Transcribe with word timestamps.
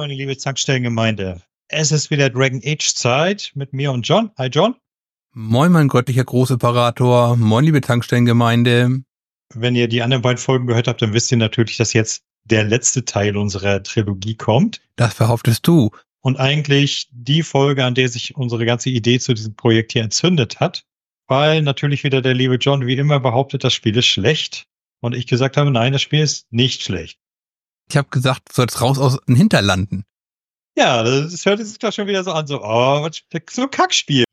Meine 0.00 0.14
liebe 0.14 0.34
Zankstellengemeinde. 0.34 1.42
Es 1.68 1.92
ist 1.92 2.10
wieder 2.10 2.30
Dragon 2.30 2.62
Age 2.64 2.94
Zeit 2.94 3.52
mit 3.54 3.74
mir 3.74 3.92
und 3.92 4.08
John. 4.08 4.30
Hi, 4.38 4.46
John. 4.46 4.74
Moin, 5.34 5.70
mein 5.72 5.88
göttlicher 5.88 6.24
Großoperator. 6.24 7.36
Moin, 7.36 7.66
liebe 7.66 7.82
Tankstellengemeinde. 7.82 9.02
Wenn 9.52 9.76
ihr 9.76 9.88
die 9.88 10.00
anderen 10.00 10.22
beiden 10.22 10.38
Folgen 10.38 10.66
gehört 10.66 10.88
habt, 10.88 11.02
dann 11.02 11.12
wisst 11.12 11.30
ihr 11.32 11.36
natürlich, 11.36 11.76
dass 11.76 11.92
jetzt 11.92 12.22
der 12.44 12.64
letzte 12.64 13.04
Teil 13.04 13.36
unserer 13.36 13.82
Trilogie 13.82 14.36
kommt. 14.36 14.80
Das 14.96 15.16
behauptest 15.16 15.66
du. 15.66 15.90
Und 16.22 16.38
eigentlich 16.38 17.10
die 17.12 17.42
Folge, 17.42 17.84
an 17.84 17.94
der 17.94 18.08
sich 18.08 18.34
unsere 18.36 18.64
ganze 18.64 18.88
Idee 18.88 19.18
zu 19.18 19.34
diesem 19.34 19.54
Projekt 19.54 19.92
hier 19.92 20.02
entzündet 20.02 20.60
hat. 20.60 20.86
Weil 21.26 21.60
natürlich 21.60 22.04
wieder 22.04 22.22
der 22.22 22.32
liebe 22.32 22.54
John 22.54 22.86
wie 22.86 22.96
immer 22.96 23.20
behauptet, 23.20 23.64
das 23.64 23.74
Spiel 23.74 23.98
ist 23.98 24.06
schlecht. 24.06 24.66
Und 25.00 25.14
ich 25.14 25.26
gesagt 25.26 25.58
habe, 25.58 25.70
nein, 25.70 25.92
das 25.92 26.00
Spiel 26.00 26.20
ist 26.20 26.50
nicht 26.50 26.82
schlecht. 26.82 27.19
Ich 27.90 27.96
habe 27.96 28.08
gesagt, 28.10 28.50
du 28.50 28.54
sollst 28.54 28.80
raus 28.80 28.98
aus 28.98 29.18
den 29.26 29.34
Hinterlanden. 29.34 30.04
Ja, 30.78 31.02
das 31.02 31.44
hört 31.44 31.64
sich 31.64 31.78
doch 31.78 31.92
schon 31.92 32.06
wieder 32.06 32.22
so 32.22 32.32
an, 32.32 32.46
so, 32.46 32.62
oh, 32.62 33.08
so 33.50 33.62
ein 33.62 33.70
Kackspiel. 33.70 34.24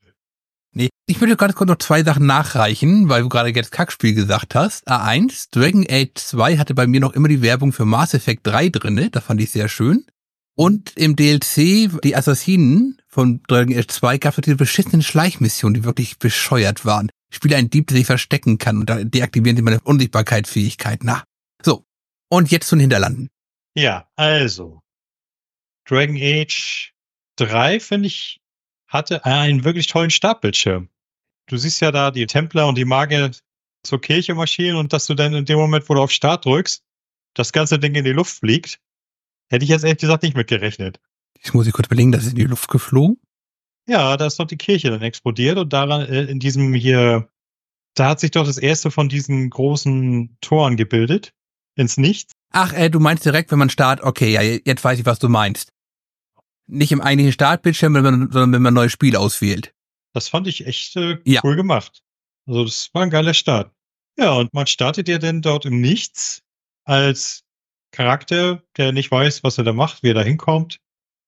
Nee, 0.72 0.90
ich 1.06 1.20
würde 1.20 1.36
gerade 1.36 1.54
kurz 1.54 1.68
noch 1.68 1.78
zwei 1.78 2.04
Sachen 2.04 2.26
nachreichen, 2.26 3.08
weil 3.08 3.22
du 3.22 3.28
gerade 3.28 3.48
jetzt 3.48 3.72
Kackspiel 3.72 4.14
gesagt 4.14 4.54
hast. 4.54 4.88
A1, 4.88 5.48
Dragon 5.50 5.84
Age 5.90 6.14
2 6.14 6.58
hatte 6.58 6.74
bei 6.74 6.86
mir 6.86 7.00
noch 7.00 7.14
immer 7.14 7.26
die 7.26 7.42
Werbung 7.42 7.72
für 7.72 7.84
Mass 7.84 8.14
Effect 8.14 8.46
3 8.46 8.68
drinne, 8.68 9.10
das 9.10 9.24
fand 9.24 9.40
ich 9.40 9.50
sehr 9.50 9.68
schön. 9.68 10.06
Und 10.54 10.92
im 10.96 11.16
DLC, 11.16 11.90
die 12.02 12.14
Assassinen 12.14 13.00
von 13.08 13.42
Dragon 13.48 13.76
Age 13.76 13.88
2, 13.88 14.18
gab 14.18 14.38
es 14.38 14.44
diese 14.44 14.56
beschissenen 14.56 15.02
Schleichmissionen, 15.02 15.74
die 15.74 15.84
wirklich 15.84 16.18
bescheuert 16.18 16.84
waren. 16.84 17.10
Ich 17.30 17.36
spiele 17.36 17.56
einen 17.56 17.70
Dieb, 17.70 17.88
der 17.88 17.96
sich 17.96 18.06
verstecken 18.06 18.58
kann 18.58 18.78
und 18.78 18.88
da 18.88 19.02
deaktivieren 19.02 19.56
sie 19.56 19.62
meine 19.62 19.80
Unsichtbarkeitsfähigkeit. 19.80 21.00
Na, 21.02 21.24
so. 21.62 21.84
Und 22.30 22.52
jetzt 22.52 22.68
zu 22.68 22.76
den 22.76 22.82
Hinterlanden. 22.82 23.30
Ja, 23.78 24.08
also. 24.16 24.82
Dragon 25.84 26.16
Age 26.16 26.92
3, 27.36 27.78
finde 27.78 28.08
ich, 28.08 28.40
hatte 28.88 29.24
einen 29.24 29.62
wirklich 29.62 29.86
tollen 29.86 30.10
Startbildschirm. 30.10 30.88
Du 31.46 31.56
siehst 31.56 31.80
ja 31.80 31.92
da 31.92 32.10
die 32.10 32.26
Templer 32.26 32.66
und 32.66 32.76
die 32.76 32.84
Magier 32.84 33.30
zur 33.84 34.00
Kirche 34.00 34.34
marschieren 34.34 34.76
und 34.76 34.92
dass 34.92 35.06
du 35.06 35.14
dann 35.14 35.32
in 35.32 35.44
dem 35.44 35.58
Moment, 35.58 35.88
wo 35.88 35.94
du 35.94 36.02
auf 36.02 36.10
Start 36.10 36.44
drückst, 36.44 36.82
das 37.34 37.52
ganze 37.52 37.78
Ding 37.78 37.94
in 37.94 38.04
die 38.04 38.10
Luft 38.10 38.40
fliegt, 38.40 38.80
hätte 39.48 39.62
ich 39.62 39.70
jetzt 39.70 39.84
ehrlich 39.84 40.00
gesagt 40.00 40.24
nicht 40.24 40.36
mitgerechnet. 40.36 40.98
Ich 41.40 41.54
muss 41.54 41.68
ich 41.68 41.72
kurz 41.72 41.86
überlegen, 41.86 42.10
das 42.10 42.24
ist 42.24 42.30
in 42.30 42.36
die 42.38 42.44
Luft 42.46 42.68
geflogen? 42.68 43.20
Ja, 43.86 44.16
da 44.16 44.26
ist 44.26 44.40
doch 44.40 44.46
die 44.46 44.56
Kirche 44.56 44.90
dann 44.90 45.02
explodiert 45.02 45.56
und 45.56 45.72
daran, 45.72 46.00
äh, 46.00 46.24
in 46.24 46.40
diesem 46.40 46.74
hier, 46.74 47.30
da 47.94 48.08
hat 48.08 48.18
sich 48.18 48.32
doch 48.32 48.44
das 48.44 48.58
erste 48.58 48.90
von 48.90 49.08
diesen 49.08 49.48
großen 49.50 50.36
Toren 50.40 50.76
gebildet. 50.76 51.32
Ins 51.76 51.96
Nichts. 51.96 52.32
Ach, 52.50 52.72
äh, 52.72 52.88
du 52.88 53.00
meinst 53.00 53.24
direkt, 53.24 53.50
wenn 53.50 53.58
man 53.58 53.70
Start, 53.70 54.00
okay, 54.02 54.32
ja, 54.32 54.42
jetzt 54.42 54.82
weiß 54.82 54.98
ich, 54.98 55.06
was 55.06 55.18
du 55.18 55.28
meinst. 55.28 55.72
Nicht 56.66 56.92
im 56.92 57.00
eigentlichen 57.00 57.32
Startbildschirm, 57.32 57.94
sondern 57.94 58.34
wenn 58.34 58.62
man 58.62 58.66
ein 58.66 58.74
neues 58.74 58.92
Spiel 58.92 59.16
auswählt. 59.16 59.74
Das 60.14 60.28
fand 60.28 60.46
ich 60.46 60.66
echt 60.66 60.96
äh, 60.96 61.18
ja. 61.24 61.40
cool 61.44 61.56
gemacht. 61.56 62.02
Also 62.46 62.64
das 62.64 62.90
war 62.92 63.02
ein 63.02 63.10
geiler 63.10 63.34
Start. 63.34 63.72
Ja, 64.18 64.32
und 64.32 64.52
man 64.52 64.66
startet 64.66 65.08
ja 65.08 65.18
denn 65.18 65.42
dort 65.42 65.64
im 65.64 65.80
Nichts 65.80 66.42
als 66.84 67.44
Charakter, 67.92 68.62
der 68.76 68.92
nicht 68.92 69.10
weiß, 69.10 69.44
was 69.44 69.58
er 69.58 69.64
da 69.64 69.72
macht, 69.72 70.02
wie 70.02 70.10
er 70.10 70.14
da 70.14 70.22
hinkommt, 70.22 70.80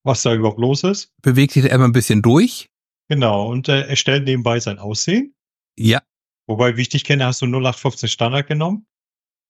was 0.03 0.23
da 0.23 0.35
überhaupt 0.35 0.59
los 0.59 0.83
ist. 0.83 1.13
Bewegt 1.23 1.53
sich 1.53 1.65
immer 1.65 1.85
ein 1.85 1.93
bisschen 1.93 2.23
durch. 2.23 2.69
Genau, 3.09 3.51
und 3.51 3.69
äh, 3.69 3.87
er 3.87 3.97
stellt 3.97 4.25
nebenbei 4.25 4.61
sein 4.61 4.79
Aussehen. 4.79 5.35
Ja. 5.77 6.03
Wobei, 6.47 6.77
wie 6.77 6.83
ich 6.83 6.89
dich 6.89 7.05
kenne, 7.05 7.27
hast 7.27 7.43
du 7.43 7.47
0815 7.47 8.09
Standard 8.09 8.47
genommen. 8.47 8.87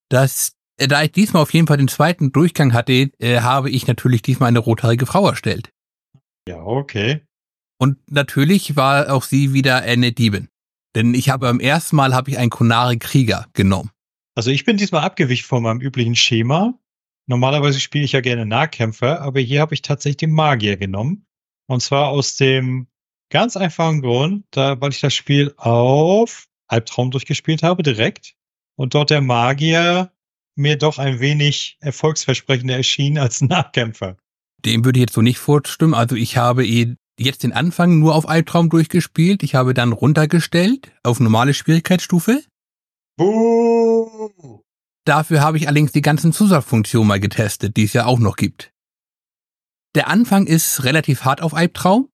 Das 0.08 0.52
da 0.88 1.02
ich 1.02 1.12
diesmal 1.12 1.42
auf 1.42 1.52
jeden 1.52 1.66
Fall 1.66 1.76
den 1.76 1.88
zweiten 1.88 2.32
Durchgang 2.32 2.72
hatte, 2.72 3.10
äh, 3.18 3.40
habe 3.40 3.70
ich 3.70 3.86
natürlich 3.86 4.22
diesmal 4.22 4.48
eine 4.48 4.58
rothaarige 4.58 5.06
Frau 5.06 5.28
erstellt. 5.28 5.70
Ja, 6.48 6.62
okay. 6.62 7.22
Und 7.78 7.98
natürlich 8.10 8.76
war 8.76 9.12
auch 9.12 9.22
sie 9.22 9.52
wieder 9.52 9.82
eine 9.82 10.12
Diebin. 10.12 10.48
Denn 10.94 11.14
ich 11.14 11.30
habe 11.30 11.46
beim 11.46 11.60
ersten 11.60 11.96
Mal 11.96 12.14
habe 12.14 12.30
ich 12.30 12.38
einen 12.38 12.50
Konare 12.50 12.98
Krieger 12.98 13.46
genommen. 13.52 13.90
Also 14.34 14.50
ich 14.50 14.64
bin 14.64 14.76
diesmal 14.76 15.02
abgewichen 15.02 15.46
von 15.46 15.62
meinem 15.62 15.80
üblichen 15.80 16.16
Schema. 16.16 16.74
Normalerweise 17.26 17.78
spiele 17.78 18.04
ich 18.04 18.12
ja 18.12 18.20
gerne 18.20 18.46
Nahkämpfer, 18.46 19.20
aber 19.20 19.40
hier 19.40 19.60
habe 19.60 19.74
ich 19.74 19.82
tatsächlich 19.82 20.18
den 20.18 20.32
Magier 20.32 20.76
genommen. 20.76 21.26
Und 21.66 21.80
zwar 21.80 22.08
aus 22.08 22.36
dem 22.36 22.88
ganz 23.30 23.56
einfachen 23.56 24.02
Grund, 24.02 24.44
da, 24.50 24.80
weil 24.80 24.90
ich 24.90 25.00
das 25.00 25.14
Spiel 25.14 25.54
auf 25.56 26.48
Albtraum 26.66 27.10
durchgespielt 27.10 27.62
habe, 27.62 27.82
direkt. 27.82 28.34
Und 28.76 28.94
dort 28.94 29.10
der 29.10 29.20
Magier 29.20 30.12
mir 30.56 30.76
doch 30.76 30.98
ein 30.98 31.20
wenig 31.20 31.76
erfolgsversprechender 31.80 32.76
erschien 32.76 33.18
als 33.18 33.40
Nachkämpfer. 33.40 34.16
Dem 34.64 34.84
würde 34.84 34.98
ich 34.98 35.02
jetzt 35.02 35.14
so 35.14 35.22
nicht 35.22 35.38
vorstimmen. 35.38 35.94
Also 35.94 36.16
ich 36.16 36.36
habe 36.36 36.64
jetzt 36.64 37.42
den 37.42 37.52
Anfang 37.52 37.98
nur 37.98 38.14
auf 38.14 38.28
Albtraum 38.28 38.68
durchgespielt. 38.68 39.42
Ich 39.42 39.54
habe 39.54 39.74
dann 39.74 39.92
runtergestellt 39.92 40.92
auf 41.02 41.20
normale 41.20 41.54
Schwierigkeitsstufe. 41.54 42.42
Buh. 43.16 44.62
Dafür 45.04 45.40
habe 45.40 45.56
ich 45.56 45.66
allerdings 45.66 45.92
die 45.92 46.02
ganzen 46.02 46.32
Zusatzfunktionen 46.32 47.08
mal 47.08 47.20
getestet, 47.20 47.76
die 47.76 47.84
es 47.84 47.92
ja 47.94 48.06
auch 48.06 48.18
noch 48.18 48.36
gibt. 48.36 48.72
Der 49.94 50.08
Anfang 50.08 50.46
ist 50.46 50.84
relativ 50.84 51.24
hart 51.24 51.42
auf 51.42 51.54
Albtraum. 51.54 52.08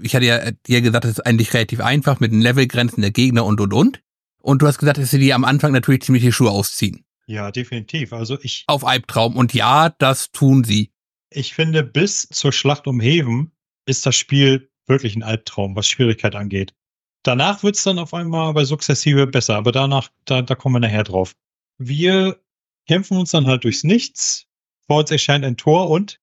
Ich 0.00 0.14
hatte 0.14 0.26
ja 0.26 0.50
dir 0.50 0.82
gesagt, 0.82 1.04
es 1.04 1.12
ist 1.12 1.26
eigentlich 1.26 1.54
relativ 1.54 1.80
einfach 1.80 2.20
mit 2.20 2.32
den 2.32 2.40
Levelgrenzen 2.40 3.00
der 3.00 3.10
Gegner 3.10 3.44
und 3.44 3.60
und 3.60 3.72
und. 3.72 4.02
Und 4.42 4.60
du 4.60 4.66
hast 4.66 4.78
gesagt, 4.78 4.98
dass 4.98 5.10
sie 5.10 5.18
dir 5.18 5.34
am 5.34 5.44
Anfang 5.44 5.72
natürlich 5.72 6.02
ziemlich 6.02 6.24
die 6.24 6.32
Schuhe 6.32 6.50
ausziehen. 6.50 7.04
Ja, 7.32 7.50
definitiv. 7.50 8.12
Also 8.12 8.38
ich. 8.42 8.64
Auf 8.66 8.84
Albtraum. 8.84 9.36
Und 9.36 9.54
ja, 9.54 9.88
das 9.88 10.32
tun 10.32 10.64
sie. 10.64 10.92
Ich 11.30 11.54
finde, 11.54 11.82
bis 11.82 12.28
zur 12.28 12.52
Schlacht 12.52 12.86
um 12.86 13.00
Heven 13.00 13.52
ist 13.86 14.04
das 14.04 14.16
Spiel 14.16 14.70
wirklich 14.86 15.16
ein 15.16 15.22
Albtraum, 15.22 15.74
was 15.74 15.88
Schwierigkeit 15.88 16.34
angeht. 16.34 16.74
Danach 17.22 17.62
wird's 17.62 17.84
dann 17.84 17.98
auf 17.98 18.12
einmal 18.12 18.48
aber 18.48 18.66
sukzessive 18.66 19.26
besser, 19.26 19.56
aber 19.56 19.72
danach, 19.72 20.10
da, 20.26 20.42
da 20.42 20.54
kommen 20.54 20.74
wir 20.74 20.80
nachher 20.80 21.04
drauf. 21.04 21.34
Wir 21.78 22.38
kämpfen 22.86 23.16
uns 23.16 23.30
dann 23.30 23.46
halt 23.46 23.64
durchs 23.64 23.82
Nichts. 23.82 24.44
Vor 24.86 24.98
uns 24.98 25.10
erscheint 25.10 25.46
ein 25.46 25.56
Tor 25.56 25.88
und 25.88 26.20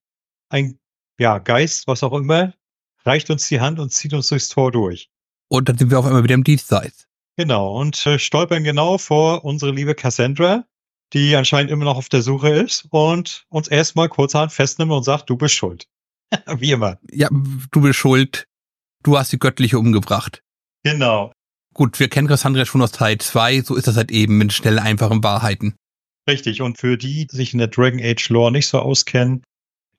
ein 0.50 0.78
ja, 1.20 1.40
Geist, 1.40 1.88
was 1.88 2.04
auch 2.04 2.14
immer, 2.14 2.54
reicht 3.04 3.32
uns 3.32 3.48
die 3.48 3.62
Hand 3.62 3.80
und 3.80 3.92
zieht 3.92 4.14
uns 4.14 4.28
durchs 4.28 4.50
Tor 4.50 4.72
durch. 4.72 5.10
Und 5.48 5.70
dann 5.70 5.78
sind 5.80 5.90
wir 5.90 5.98
auf 5.98 6.06
einmal 6.06 6.24
wieder 6.24 6.36
im 6.36 6.44
Dienstseits. 6.44 7.08
Genau, 7.36 7.80
und 7.80 8.06
äh, 8.06 8.20
stolpern 8.20 8.64
genau 8.64 9.00
vor 9.00 9.44
unsere 9.44 9.72
liebe 9.72 9.96
Cassandra, 9.96 10.66
die 11.14 11.36
anscheinend 11.36 11.72
immer 11.72 11.86
noch 11.86 11.98
auf 11.98 12.10
der 12.10 12.22
Suche 12.22 12.50
ist 12.50 12.88
und 12.90 13.46
uns 13.50 13.68
erstmal 13.68 14.10
kurzerhand 14.10 14.52
festnimmt 14.52 14.92
und 14.92 15.04
sagt, 15.04 15.30
du 15.30 15.38
bist 15.38 15.56
schuld. 15.56 15.88
Wie 16.58 16.72
immer. 16.72 17.00
Ja, 17.12 17.30
du 17.30 17.82
bist 17.82 17.98
schuld. 17.98 18.46
Du 19.04 19.18
hast 19.18 19.32
die 19.32 19.40
Göttliche 19.40 19.80
umgebracht. 19.80 20.44
Genau. 20.84 21.32
Gut, 21.74 22.00
wir 22.00 22.10
kennen 22.10 22.28
Cassandra 22.28 22.66
schon 22.66 22.82
aus 22.82 22.92
Teil 22.92 23.18
2, 23.18 23.62
so 23.62 23.76
ist 23.76 23.88
das 23.88 23.96
halt 23.96 24.12
eben 24.12 24.38
mit 24.38 24.52
schnell 24.54 24.80
einfachen 24.80 25.24
Wahrheiten. 25.24 25.76
Richtig, 26.28 26.62
und 26.62 26.78
für 26.78 26.98
die, 26.98 27.26
die 27.28 27.36
sich 27.36 27.54
in 27.54 27.60
der 27.60 27.68
Dragon 27.68 28.00
Age 28.02 28.30
Lore 28.30 28.52
nicht 28.52 28.68
so 28.68 28.80
auskennen, 28.80 29.44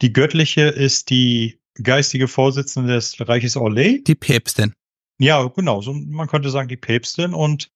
die 0.03 0.13
Göttliche 0.13 0.63
ist 0.63 1.11
die 1.11 1.59
geistige 1.83 2.29
Vorsitzende 2.29 2.93
des 2.93 3.17
Reiches 3.21 3.57
Orlais. 3.57 4.03
Die 4.07 4.15
Päpstin. 4.15 4.73
Ja, 5.19 5.43
genau, 5.45 5.81
so 5.81 5.93
man 5.93 6.29
könnte 6.29 6.51
sagen 6.51 6.69
die 6.69 6.77
Päpstin 6.77 7.35
und 7.35 7.69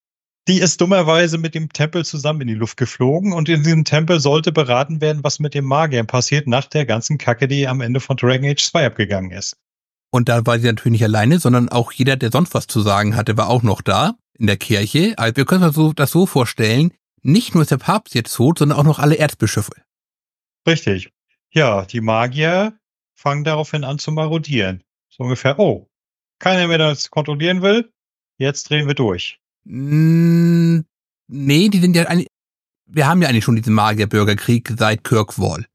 die 0.46 0.58
ist 0.58 0.80
dummerweise 0.80 1.38
mit 1.38 1.54
dem 1.54 1.72
Tempel 1.72 2.04
zusammen 2.04 2.42
in 2.42 2.48
die 2.48 2.54
Luft 2.54 2.76
geflogen 2.76 3.32
und 3.32 3.48
in 3.48 3.62
diesem 3.62 3.84
Tempel 3.84 4.20
sollte 4.20 4.52
beraten 4.52 5.00
werden, 5.00 5.24
was 5.24 5.38
mit 5.38 5.54
dem 5.54 5.64
Magiern 5.64 6.06
passiert 6.06 6.46
nach 6.46 6.66
der 6.66 6.84
ganzen 6.84 7.16
Kacke, 7.16 7.48
die 7.48 7.66
am 7.66 7.80
Ende 7.80 8.00
von 8.00 8.16
Dragon 8.16 8.50
Age 8.50 8.62
2 8.62 8.86
abgegangen 8.86 9.30
ist. 9.30 9.56
Und 10.10 10.28
da 10.28 10.44
war 10.46 10.58
sie 10.58 10.66
natürlich 10.66 11.00
nicht 11.00 11.04
alleine, 11.04 11.38
sondern 11.38 11.70
auch 11.70 11.92
jeder, 11.92 12.16
der 12.16 12.30
sonst 12.30 12.54
was 12.54 12.66
zu 12.66 12.80
sagen 12.82 13.16
hatte, 13.16 13.36
war 13.36 13.48
auch 13.48 13.62
noch 13.62 13.80
da 13.80 14.14
in 14.38 14.46
der 14.46 14.56
Kirche. 14.56 15.14
Also 15.16 15.36
wir 15.36 15.44
können 15.44 15.64
uns 15.64 15.94
das 15.96 16.10
so 16.10 16.26
vorstellen, 16.26 16.92
nicht 17.22 17.54
nur 17.54 17.62
ist 17.62 17.70
der 17.70 17.78
Papst 17.78 18.14
jetzt 18.14 18.34
tot, 18.34 18.58
sondern 18.58 18.78
auch 18.78 18.84
noch 18.84 18.98
alle 18.98 19.18
Erzbischöfe. 19.18 19.72
Richtig. 20.68 21.10
Ja, 21.50 21.84
die 21.84 22.00
Magier 22.00 22.78
fangen 23.14 23.44
daraufhin 23.44 23.82
an 23.84 23.98
zu 23.98 24.12
marodieren. 24.12 24.84
So 25.08 25.24
ungefähr, 25.24 25.58
oh, 25.58 25.88
keiner 26.38 26.68
mehr 26.68 26.78
das 26.78 27.10
kontrollieren 27.10 27.62
will, 27.62 27.90
jetzt 28.36 28.68
drehen 28.68 28.86
wir 28.86 28.94
durch. 28.94 29.40
Mm, 29.64 30.80
nee, 31.28 31.68
die 31.68 31.80
sind 31.80 31.96
ja 31.96 32.04
eigentlich, 32.04 32.28
wir 32.86 33.06
haben 33.06 33.22
ja 33.22 33.28
eigentlich 33.28 33.44
schon 33.44 33.56
diesen 33.56 33.74
Magierbürgerkrieg 33.74 34.72
seit 34.78 35.04
Kirkwall. 35.04 35.66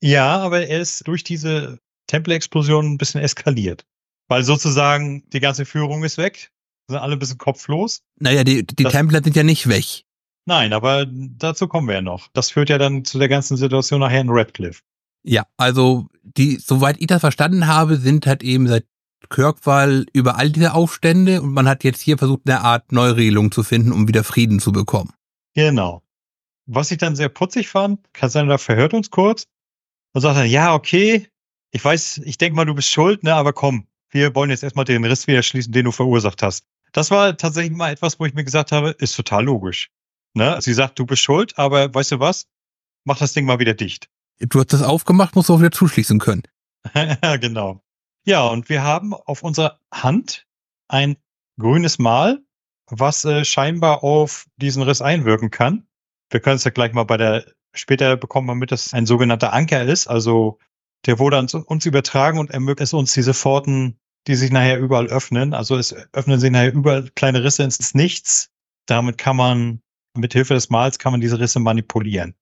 Ja, 0.00 0.38
aber 0.38 0.66
er 0.66 0.80
ist 0.80 1.06
durch 1.06 1.24
diese 1.24 1.78
Tempelexplosion 2.06 2.92
ein 2.92 2.98
bisschen 2.98 3.20
eskaliert. 3.20 3.84
Weil 4.28 4.44
sozusagen 4.44 5.28
die 5.30 5.40
ganze 5.40 5.64
Führung 5.64 6.04
ist 6.04 6.18
weg, 6.18 6.50
sind 6.88 6.98
alle 6.98 7.14
ein 7.14 7.18
bisschen 7.18 7.38
kopflos. 7.38 8.02
Naja, 8.18 8.44
die, 8.44 8.66
die 8.66 8.82
das, 8.84 8.92
Templer 8.92 9.22
sind 9.22 9.36
ja 9.36 9.42
nicht 9.42 9.68
weg. 9.68 10.04
Nein, 10.46 10.72
aber 10.72 11.06
dazu 11.06 11.68
kommen 11.68 11.88
wir 11.88 11.96
ja 11.96 12.02
noch. 12.02 12.28
Das 12.32 12.50
führt 12.50 12.70
ja 12.70 12.78
dann 12.78 13.04
zu 13.04 13.18
der 13.18 13.28
ganzen 13.28 13.56
Situation 13.56 14.00
nachher 14.00 14.20
in 14.20 14.30
Radcliffe. 14.30 14.82
Ja, 15.22 15.46
also 15.56 16.08
die, 16.22 16.56
soweit 16.56 16.96
ich 17.00 17.06
das 17.06 17.20
verstanden 17.20 17.66
habe, 17.66 17.96
sind 17.96 18.26
halt 18.26 18.42
eben 18.42 18.66
seit 18.68 18.86
Kirkwall 19.30 20.06
über 20.12 20.36
all 20.36 20.50
diese 20.50 20.74
Aufstände 20.74 21.42
und 21.42 21.52
man 21.52 21.68
hat 21.68 21.84
jetzt 21.84 22.00
hier 22.00 22.18
versucht, 22.18 22.42
eine 22.46 22.60
Art 22.62 22.92
Neuregelung 22.92 23.50
zu 23.52 23.62
finden, 23.62 23.92
um 23.92 24.08
wieder 24.08 24.24
Frieden 24.24 24.60
zu 24.60 24.72
bekommen. 24.72 25.12
Genau. 25.54 26.02
Was 26.66 26.90
ich 26.90 26.98
dann 26.98 27.16
sehr 27.16 27.28
putzig 27.28 27.68
fand, 27.68 28.00
Cassandra 28.12 28.58
verhört 28.58 28.94
uns 28.94 29.10
kurz 29.10 29.46
und 30.12 30.20
sagt 30.20 30.36
dann, 30.36 30.46
ja, 30.46 30.74
okay, 30.74 31.28
ich 31.70 31.84
weiß, 31.84 32.18
ich 32.24 32.38
denke 32.38 32.56
mal, 32.56 32.64
du 32.64 32.74
bist 32.74 32.90
schuld, 32.90 33.22
ne, 33.22 33.34
aber 33.34 33.52
komm, 33.52 33.86
wir 34.10 34.34
wollen 34.34 34.50
jetzt 34.50 34.62
erstmal 34.62 34.84
den 34.84 35.04
Riss 35.04 35.26
wieder 35.26 35.42
schließen, 35.42 35.72
den 35.72 35.84
du 35.84 35.92
verursacht 35.92 36.42
hast. 36.42 36.64
Das 36.92 37.10
war 37.10 37.36
tatsächlich 37.36 37.76
mal 37.76 37.92
etwas, 37.92 38.18
wo 38.18 38.24
ich 38.24 38.34
mir 38.34 38.44
gesagt 38.44 38.72
habe, 38.72 38.90
ist 38.90 39.16
total 39.16 39.44
logisch. 39.44 39.90
Ne? 40.34 40.58
Sie 40.60 40.72
sagt, 40.72 40.98
du 40.98 41.06
bist 41.06 41.22
schuld, 41.22 41.58
aber 41.58 41.92
weißt 41.92 42.12
du 42.12 42.20
was? 42.20 42.46
Mach 43.04 43.18
das 43.18 43.32
Ding 43.32 43.44
mal 43.44 43.58
wieder 43.58 43.74
dicht. 43.74 44.08
Du 44.40 44.60
hast 44.60 44.72
das 44.72 44.82
aufgemacht, 44.82 45.34
musst 45.34 45.48
du 45.48 45.54
auch 45.54 45.60
wieder 45.60 45.72
zuschließen 45.72 46.18
können. 46.18 46.42
genau. 47.40 47.82
Ja, 48.28 48.46
und 48.46 48.68
wir 48.68 48.82
haben 48.82 49.14
auf 49.14 49.42
unserer 49.42 49.80
Hand 49.90 50.46
ein 50.86 51.16
grünes 51.58 51.98
Mal, 51.98 52.44
was 52.90 53.24
äh, 53.24 53.42
scheinbar 53.42 54.04
auf 54.04 54.44
diesen 54.58 54.82
Riss 54.82 55.00
einwirken 55.00 55.50
kann. 55.50 55.86
Wir 56.28 56.40
können 56.40 56.56
es 56.56 56.64
ja 56.64 56.70
gleich 56.70 56.92
mal 56.92 57.04
bei 57.04 57.16
der, 57.16 57.46
später 57.72 58.18
bekommen 58.18 58.46
wir 58.46 58.54
mit, 58.54 58.70
dass 58.70 58.84
es 58.84 58.92
ein 58.92 59.06
sogenannter 59.06 59.54
Anker 59.54 59.82
ist. 59.82 60.08
Also 60.08 60.58
der 61.06 61.18
wurde 61.18 61.38
an 61.38 61.46
uns 61.46 61.86
übertragen 61.86 62.38
und 62.38 62.50
ermöglicht 62.50 62.88
es 62.88 62.92
uns 62.92 63.14
diese 63.14 63.32
Pforten, 63.32 63.98
die 64.26 64.34
sich 64.34 64.50
nachher 64.50 64.78
überall 64.78 65.06
öffnen. 65.06 65.54
Also 65.54 65.78
es 65.78 65.94
öffnen 66.12 66.38
sich 66.38 66.50
nachher 66.50 66.74
überall 66.74 67.08
kleine 67.14 67.42
Risse 67.42 67.62
ins 67.62 67.94
Nichts. 67.94 68.50
Damit 68.84 69.16
kann 69.16 69.36
man, 69.36 69.80
mit 70.14 70.34
Hilfe 70.34 70.52
des 70.52 70.68
Mals 70.68 70.98
kann 70.98 71.12
man 71.12 71.22
diese 71.22 71.40
Risse 71.40 71.60
manipulieren. 71.60 72.34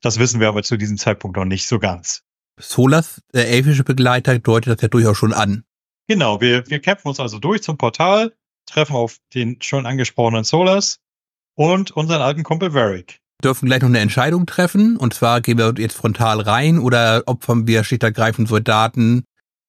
Das 0.00 0.18
wissen 0.18 0.40
wir 0.40 0.48
aber 0.48 0.62
zu 0.62 0.78
diesem 0.78 0.96
Zeitpunkt 0.96 1.36
noch 1.36 1.44
nicht 1.44 1.68
so 1.68 1.78
ganz. 1.78 2.23
Solas, 2.58 3.20
der 3.32 3.48
elfische 3.48 3.84
Begleiter, 3.84 4.38
deutet 4.38 4.74
das 4.74 4.82
ja 4.82 4.88
durchaus 4.88 5.16
schon 5.16 5.32
an. 5.32 5.64
Genau, 6.08 6.40
wir, 6.40 6.68
wir 6.68 6.80
kämpfen 6.80 7.08
uns 7.08 7.20
also 7.20 7.38
durch 7.38 7.62
zum 7.62 7.78
Portal, 7.78 8.34
treffen 8.66 8.94
auf 8.94 9.18
den 9.34 9.60
schon 9.60 9.86
angesprochenen 9.86 10.44
Solas 10.44 11.00
und 11.54 11.90
unseren 11.90 12.22
alten 12.22 12.42
Kumpel 12.42 12.74
Varric. 12.74 13.20
Dürfen 13.42 13.66
gleich 13.66 13.80
noch 13.80 13.88
eine 13.88 14.00
Entscheidung 14.00 14.46
treffen, 14.46 14.96
und 14.96 15.14
zwar 15.14 15.40
gehen 15.40 15.58
wir 15.58 15.74
jetzt 15.76 15.96
frontal 15.96 16.40
rein 16.40 16.78
oder 16.78 17.22
opfern 17.26 17.66
wir 17.66 17.84
schlicht 17.84 18.02
ergreifend 18.02 18.48
Soldaten 18.48 19.24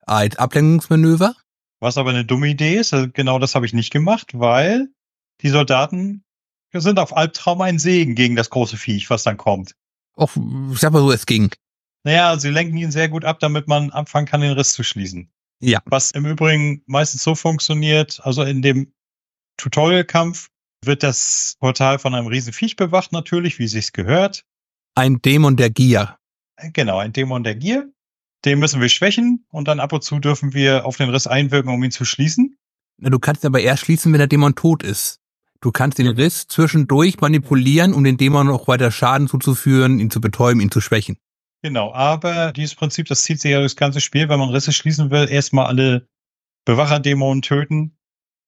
als 0.05 0.37
Ablenkungsmanöver. 0.37 1.35
Was 1.79 1.97
aber 1.97 2.11
eine 2.11 2.25
dumme 2.25 2.47
Idee 2.47 2.75
ist, 2.75 2.93
also 2.93 3.07
genau 3.11 3.39
das 3.39 3.55
habe 3.55 3.65
ich 3.65 3.73
nicht 3.73 3.91
gemacht, 3.91 4.31
weil 4.33 4.89
die 5.41 5.49
Soldaten 5.49 6.23
sind 6.73 6.99
auf 6.99 7.15
Albtraum 7.15 7.61
ein 7.61 7.79
Segen 7.79 8.15
gegen 8.15 8.35
das 8.35 8.49
große 8.49 8.77
Viech, 8.77 9.09
was 9.09 9.23
dann 9.23 9.37
kommt. 9.37 9.75
Och, 10.17 10.31
sag 10.73 10.91
mal 10.91 10.99
so, 10.99 11.11
es 11.11 11.25
ging. 11.25 11.51
Naja, 12.05 12.37
sie 12.37 12.51
lenken 12.51 12.77
ihn 12.77 12.91
sehr 12.91 13.09
gut 13.09 13.25
ab, 13.25 13.39
damit 13.39 13.67
man 13.67 13.89
anfangen 13.89 14.27
kann, 14.27 14.41
den 14.41 14.51
Riss 14.51 14.73
zu 14.73 14.83
schließen. 14.83 15.31
Ja. 15.59 15.81
Was 15.85 16.11
im 16.11 16.25
Übrigen 16.25 16.83
meistens 16.85 17.23
so 17.23 17.33
funktioniert, 17.33 18.21
also 18.23 18.43
in 18.43 18.61
dem 18.61 18.93
Tutorial-Kampf 19.57 20.49
wird 20.83 21.01
das 21.01 21.55
Portal 21.59 21.97
von 21.97 22.13
einem 22.13 22.27
riesen 22.27 22.53
Viech 22.53 22.75
bewacht, 22.75 23.11
natürlich, 23.11 23.57
wie 23.57 23.67
sich's 23.67 23.91
gehört. 23.91 24.45
Ein 24.93 25.19
Dämon 25.19 25.55
der 25.55 25.71
Gier. 25.71 26.19
Genau, 26.73 26.99
ein 26.99 27.11
Dämon 27.11 27.43
der 27.43 27.55
Gier. 27.55 27.91
Den 28.45 28.59
müssen 28.59 28.81
wir 28.81 28.89
schwächen 28.89 29.43
und 29.49 29.67
dann 29.67 29.79
ab 29.79 29.91
und 29.91 30.03
zu 30.03 30.19
dürfen 30.19 30.53
wir 30.53 30.85
auf 30.85 30.97
den 30.97 31.09
Riss 31.09 31.25
einwirken, 31.25 31.73
um 31.73 31.83
ihn 31.83 31.89
zu 31.89 32.05
schließen. 32.05 32.55
Du 32.99 33.17
kannst 33.17 33.43
aber 33.45 33.61
erst 33.61 33.85
schließen, 33.85 34.13
wenn 34.13 34.19
der 34.19 34.27
Dämon 34.27 34.53
tot 34.53 34.83
ist. 34.83 35.21
Du 35.59 35.71
kannst 35.71 35.97
den 35.97 36.07
Riss 36.07 36.45
zwischendurch 36.47 37.19
manipulieren, 37.19 37.95
um 37.95 38.03
den 38.03 38.17
Dämon 38.17 38.45
noch 38.45 38.67
weiter 38.67 38.91
Schaden 38.91 39.27
zuzuführen, 39.27 39.99
ihn 39.99 40.11
zu 40.11 40.21
betäuben, 40.21 40.61
ihn 40.61 40.69
zu 40.69 40.81
schwächen. 40.81 41.17
Genau, 41.65 41.91
aber 41.93 42.51
dieses 42.51 42.75
Prinzip, 42.75 43.07
das 43.07 43.23
zieht 43.23 43.41
sich 43.41 43.49
ja 43.49 43.57
durchs 43.57 43.75
ganze 43.75 43.99
Spiel, 43.99 44.29
wenn 44.29 44.37
man 44.37 44.51
Risse 44.51 44.71
schließen 44.71 45.09
will, 45.09 45.27
erstmal 45.27 45.65
alle 45.65 46.07
Bewacherdämonen 46.63 47.41
töten. 47.41 47.97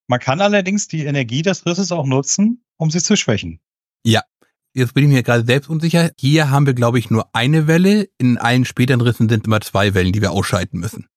Man 0.06 0.20
kann 0.20 0.40
allerdings 0.40 0.88
die 0.88 1.04
Energie 1.04 1.42
des 1.42 1.66
Risses 1.66 1.92
auch 1.92 2.06
nutzen, 2.06 2.64
um 2.78 2.92
sie 2.92 3.02
zu 3.02 3.18
schwächen. 3.18 3.60
Ja, 4.04 4.22
jetzt 4.76 4.94
bin 4.94 5.06
ich 5.06 5.10
mir 5.10 5.24
gerade 5.24 5.48
selbst 5.48 5.68
unsicher. 5.68 6.12
Hier 6.20 6.52
haben 6.52 6.68
wir, 6.68 6.76
glaube 6.76 7.00
ich, 7.00 7.10
nur 7.10 7.28
eine 7.34 7.66
Welle. 7.66 8.08
In 8.20 8.38
allen 8.38 8.66
späteren 8.66 9.02
Rissen 9.02 9.28
sind 9.28 9.48
immer 9.48 9.62
zwei 9.62 9.96
Wellen, 9.96 10.14
die 10.14 10.22
wir 10.22 10.32
ausschalten 10.32 10.78
müssen. 10.78 11.08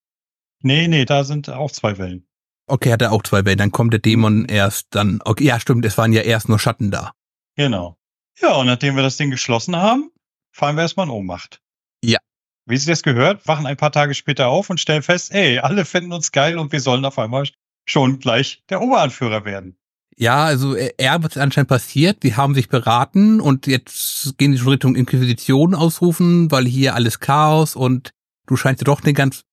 Nee, 0.63 0.89
nee, 0.89 1.05
da 1.05 1.23
sind 1.25 1.51
auch 1.51 1.71
zwei 1.71 1.99
Wellen. 1.99 2.27
Okay, 2.67 2.95
hat 2.95 3.03
er 3.03 3.13
auch 3.13 3.25
zwei 3.25 3.45
Wellen. 3.45 3.59
Dann 3.59 3.73
kommt 3.73 3.93
der 3.93 4.01
Dämon 4.01 4.47
erst 4.47 4.87
dann. 4.93 5.21
Okay, 5.23 5.45
ja, 5.45 5.61
stimmt, 5.61 5.85
es 5.85 5.99
waren 5.99 6.15
ja 6.15 6.23
erst 6.23 6.49
nur 6.49 6.59
Schatten 6.59 6.91
da. 6.91 7.13
Genau. 7.57 7.99
Ja, 8.41 8.55
und 8.55 8.69
nachdem 8.69 8.97
wir 8.97 9.03
das 9.03 9.19
Ding 9.19 9.31
geschlossen 9.31 9.77
haben, 9.77 10.11
fallen 10.51 10.77
wir 10.77 10.83
erstmal 10.83 11.05
in 11.05 11.13
Ohnmacht. 11.13 11.61
Ja. 12.03 12.19
Wie 12.67 12.77
sie 12.77 12.91
das 12.91 13.03
gehört, 13.03 13.47
wachen 13.49 13.67
ein 13.67 13.77
paar 13.77 13.93
Tage 13.93 14.15
später 14.15 14.49
auf 14.49 14.71
und 14.71 14.81
stellen 14.81 15.03
fest, 15.03 15.33
ey, 15.33 15.59
alle 15.59 15.85
finden 15.85 16.13
uns 16.13 16.33
geil 16.33 16.59
und 16.59 16.73
wir 16.73 16.81
sollen 16.81 17.05
auf 17.05 17.19
einmal 17.19 17.49
schon 17.87 18.19
gleich 18.19 18.63
der 18.69 18.81
Oberanführer 18.81 19.45
werden. 19.45 19.77
Ja, 20.17 20.45
also 20.45 20.75
er 20.75 21.23
wird 21.23 21.39
anscheinend 21.39 21.71
passiert. 21.71 22.23
Die 22.23 22.37
haben 22.37 22.55
sich 22.55 22.69
beraten 22.69 23.41
und 23.41 23.67
jetzt 23.67 24.37
gehen 24.37 24.53
sie 24.53 24.59
schon 24.59 24.69
Richtung 24.69 24.95
Inquisition 24.95 25.75
ausrufen, 25.75 26.51
weil 26.51 26.67
hier 26.67 26.95
alles 26.95 27.21
Chaos 27.21 27.75
und 27.75 28.11
du 28.47 28.57
scheinst 28.57 28.83
ja 28.83 28.85
doch 28.85 29.03
ein 29.03 29.15
ganz 29.15 29.45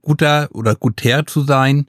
guter 0.00 0.48
oder 0.52 0.74
guter 0.74 1.26
zu 1.26 1.42
sein. 1.42 1.86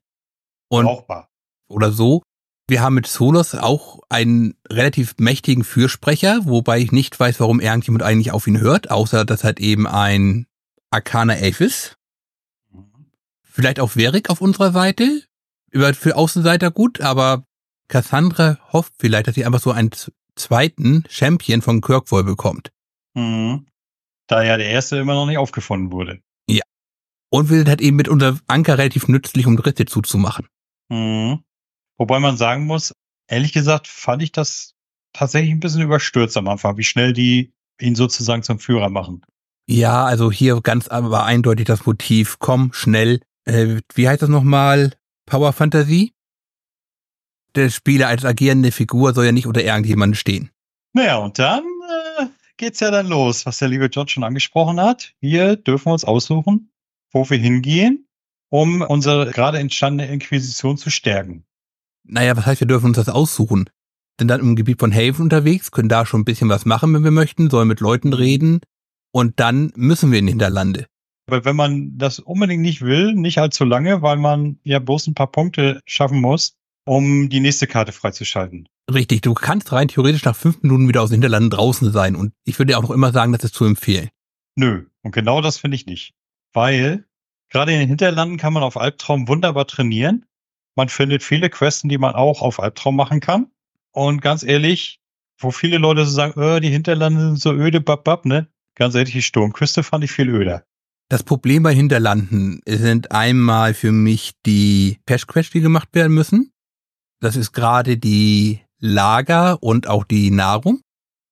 Und, 0.69 0.85
Brauchbar. 0.85 1.29
Oder 1.67 1.91
so. 1.91 2.21
Wir 2.67 2.81
haben 2.81 2.95
mit 2.95 3.07
Solos 3.07 3.55
auch 3.55 3.99
einen 4.09 4.55
relativ 4.69 5.15
mächtigen 5.17 5.63
Fürsprecher, 5.63 6.39
wobei 6.45 6.79
ich 6.79 6.91
nicht 6.91 7.19
weiß, 7.19 7.39
warum 7.39 7.59
irgendjemand 7.59 8.03
eigentlich 8.03 8.31
auf 8.31 8.47
ihn 8.47 8.59
hört, 8.59 8.89
außer 8.89 9.25
dass 9.25 9.43
halt 9.43 9.59
eben 9.59 9.85
ein 9.85 10.47
Arcana 10.89 11.35
Elf 11.35 11.59
ist. 11.59 11.97
Vielleicht 13.41 13.79
auch 13.79 13.91
Verik 13.91 14.29
auf 14.29 14.41
unserer 14.41 14.71
Seite. 14.71 15.23
Über 15.71 15.93
für 15.93 16.15
Außenseiter 16.15 16.71
gut, 16.71 17.01
aber 17.01 17.45
Cassandra 17.87 18.57
hofft 18.71 18.93
vielleicht, 18.97 19.27
dass 19.27 19.35
sie 19.35 19.45
einfach 19.45 19.59
so 19.59 19.71
einen 19.71 19.91
zweiten 20.35 21.03
Champion 21.09 21.61
von 21.61 21.81
Kirkwall 21.81 22.23
bekommt. 22.23 22.71
Mhm. 23.13 23.67
Da 24.27 24.43
ja 24.43 24.57
der 24.57 24.67
erste 24.67 24.97
immer 24.97 25.15
noch 25.15 25.25
nicht 25.25 25.37
aufgefunden 25.37 25.91
wurde. 25.91 26.21
Ja. 26.47 26.63
Und 27.29 27.49
wir 27.49 27.57
sind 27.57 27.69
halt 27.69 27.81
eben 27.81 27.97
mit 27.97 28.07
unserem 28.07 28.39
Anker 28.47 28.77
relativ 28.77 29.07
nützlich, 29.07 29.45
um 29.47 29.57
Dritte 29.57 29.85
zuzumachen. 29.85 30.47
Mhm. 30.89 31.43
Wobei 31.97 32.19
man 32.19 32.37
sagen 32.37 32.65
muss, 32.65 32.93
ehrlich 33.27 33.53
gesagt, 33.53 33.87
fand 33.87 34.21
ich 34.21 34.31
das 34.31 34.73
tatsächlich 35.13 35.51
ein 35.51 35.59
bisschen 35.59 35.81
überstürzt 35.81 36.37
am 36.37 36.47
Anfang, 36.47 36.77
wie 36.77 36.83
schnell 36.83 37.13
die 37.13 37.53
ihn 37.79 37.95
sozusagen 37.95 38.43
zum 38.43 38.59
Führer 38.59 38.89
machen. 38.89 39.23
Ja, 39.67 40.03
also 40.03 40.31
hier 40.31 40.59
ganz 40.61 40.87
aber 40.87 41.23
eindeutig 41.23 41.65
das 41.65 41.85
Motiv, 41.85 42.37
komm, 42.39 42.73
schnell. 42.73 43.21
Äh, 43.45 43.81
wie 43.93 44.07
heißt 44.07 44.21
das 44.21 44.29
nochmal? 44.29 44.93
Power 45.25 45.53
Fantasy? 45.53 46.13
Der 47.55 47.69
Spieler 47.69 48.07
als 48.07 48.25
agierende 48.25 48.71
Figur 48.71 49.13
soll 49.13 49.25
ja 49.25 49.31
nicht 49.31 49.47
unter 49.47 49.63
irgendjemanden 49.63 50.15
stehen. 50.15 50.49
Naja, 50.93 51.17
und 51.17 51.39
dann 51.39 51.63
äh, 52.19 52.25
geht's 52.57 52.79
ja 52.79 52.91
dann 52.91 53.07
los, 53.07 53.45
was 53.45 53.59
der 53.59 53.69
liebe 53.69 53.85
John 53.85 54.07
schon 54.07 54.23
angesprochen 54.23 54.81
hat. 54.81 55.13
Wir 55.19 55.55
dürfen 55.55 55.91
uns 55.91 56.03
aussuchen, 56.03 56.71
wo 57.11 57.29
wir 57.29 57.37
hingehen, 57.37 58.07
um 58.49 58.81
unsere 58.81 59.31
gerade 59.31 59.59
entstandene 59.59 60.11
Inquisition 60.11 60.77
zu 60.77 60.89
stärken. 60.89 61.45
Naja, 62.03 62.35
was 62.35 62.45
heißt, 62.45 62.61
wir 62.61 62.67
dürfen 62.67 62.87
uns 62.87 62.97
das 62.97 63.09
aussuchen? 63.09 63.69
Sind 64.19 64.27
dann 64.27 64.41
im 64.41 64.55
Gebiet 64.55 64.79
von 64.79 64.93
Haven 64.93 65.23
unterwegs, 65.23 65.71
können 65.71 65.89
da 65.89 66.05
schon 66.05 66.21
ein 66.21 66.25
bisschen 66.25 66.49
was 66.49 66.65
machen, 66.65 66.93
wenn 66.93 67.03
wir 67.03 67.11
möchten, 67.11 67.49
sollen 67.49 67.67
mit 67.67 67.79
Leuten 67.79 68.13
reden 68.13 68.61
und 69.11 69.39
dann 69.39 69.71
müssen 69.75 70.11
wir 70.11 70.19
in 70.19 70.27
die 70.27 70.33
Hinterlande. 70.33 70.87
Aber 71.27 71.45
wenn 71.45 71.55
man 71.55 71.97
das 71.97 72.19
unbedingt 72.19 72.61
nicht 72.61 72.81
will, 72.81 73.13
nicht 73.13 73.37
allzu 73.37 73.63
lange, 73.63 74.01
weil 74.01 74.17
man 74.17 74.59
ja 74.63 74.79
bloß 74.79 75.07
ein 75.07 75.13
paar 75.13 75.31
Punkte 75.31 75.79
schaffen 75.85 76.19
muss, 76.19 76.57
um 76.85 77.29
die 77.29 77.39
nächste 77.39 77.65
Karte 77.65 77.93
freizuschalten. 77.93 78.67
Richtig, 78.93 79.21
du 79.21 79.33
kannst 79.33 79.71
rein 79.71 79.87
theoretisch 79.87 80.25
nach 80.25 80.35
fünf 80.35 80.61
Minuten 80.61 80.89
wieder 80.89 81.01
aus 81.01 81.09
den 81.09 81.15
Hinterlanden 81.15 81.49
draußen 81.49 81.91
sein 81.91 82.15
und 82.15 82.33
ich 82.43 82.59
würde 82.59 82.73
dir 82.73 82.77
auch 82.77 82.83
noch 82.83 82.91
immer 82.91 83.13
sagen, 83.13 83.31
das 83.31 83.45
ist 83.45 83.55
zu 83.55 83.63
empfehlen. 83.63 84.09
Nö, 84.55 84.85
und 85.01 85.13
genau 85.13 85.41
das 85.41 85.57
finde 85.57 85.75
ich 85.75 85.85
nicht. 85.85 86.13
Weil 86.51 87.05
gerade 87.49 87.71
in 87.71 87.79
den 87.79 87.87
Hinterlanden 87.87 88.37
kann 88.37 88.53
man 88.53 88.63
auf 88.63 88.77
Albtraum 88.77 89.27
wunderbar 89.27 89.65
trainieren. 89.65 90.25
Man 90.75 90.89
findet 90.89 91.23
viele 91.23 91.49
Questen, 91.49 91.89
die 91.89 91.97
man 91.97 92.15
auch 92.15 92.41
auf 92.41 92.59
Albtraum 92.59 92.95
machen 92.95 93.19
kann. 93.19 93.51
Und 93.91 94.21
ganz 94.21 94.43
ehrlich, 94.43 94.99
wo 95.37 95.51
viele 95.51 95.77
Leute 95.77 96.05
so 96.05 96.11
sagen, 96.11 96.33
oh, 96.41 96.59
die 96.59 96.69
Hinterlande 96.69 97.21
sind 97.21 97.39
so 97.39 97.53
öde, 97.53 97.81
babab, 97.81 98.25
ne? 98.25 98.47
Ganz 98.75 98.95
ehrlich, 98.95 99.13
die 99.13 99.21
Sturmküste 99.21 99.83
fand 99.83 100.03
ich 100.03 100.11
viel 100.11 100.29
öder. 100.29 100.65
Das 101.09 101.23
Problem 101.23 101.61
bei 101.61 101.75
Hinterlanden 101.75 102.61
sind 102.65 103.11
einmal 103.11 103.75
für 103.75 103.91
mich 103.91 104.33
die 104.45 104.97
Patch-Quests, 105.05 105.51
die 105.51 105.61
gemacht 105.61 105.89
werden 105.93 106.13
müssen. 106.13 106.51
Das 107.19 107.35
ist 107.35 107.51
gerade 107.51 107.97
die 107.97 108.61
Lager 108.79 109.61
und 109.61 109.87
auch 109.87 110.05
die 110.05 110.31
Nahrung. 110.31 110.81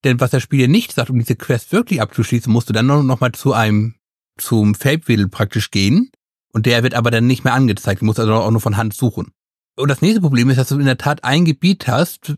Denn 0.04 0.20
was 0.20 0.32
das 0.32 0.44
Spiel 0.44 0.68
nicht 0.68 0.94
sagt, 0.94 1.10
um 1.10 1.20
diese 1.20 1.36
Quest 1.36 1.72
wirklich 1.72 2.02
abzuschließen, 2.02 2.52
musst 2.52 2.70
du 2.70 2.74
dann 2.74 2.86
noch, 2.86 3.02
noch 3.04 3.20
mal 3.20 3.32
zu 3.32 3.54
einem, 3.54 3.96
zum 4.38 4.76
Feldwedel 4.76 5.30
praktisch 5.30 5.72
gehen. 5.72 6.12
Und 6.54 6.66
der 6.66 6.84
wird 6.84 6.94
aber 6.94 7.12
dann 7.12 7.28
nicht 7.28 7.44
mehr 7.44 7.54
angezeigt. 7.54 8.02
Du 8.02 8.06
musst 8.06 8.20
also 8.20 8.34
auch 8.34 8.52
nur 8.52 8.62
von 8.62 8.78
Hand 8.78 8.94
suchen. 8.94 9.32
Und 9.78 9.90
das 9.90 10.02
nächste 10.02 10.22
Problem 10.22 10.50
ist, 10.50 10.58
dass 10.58 10.70
du 10.70 10.80
in 10.80 10.86
der 10.86 10.98
Tat 10.98 11.24
ein 11.24 11.46
Gebiet 11.46 11.88
hast, 11.88 12.36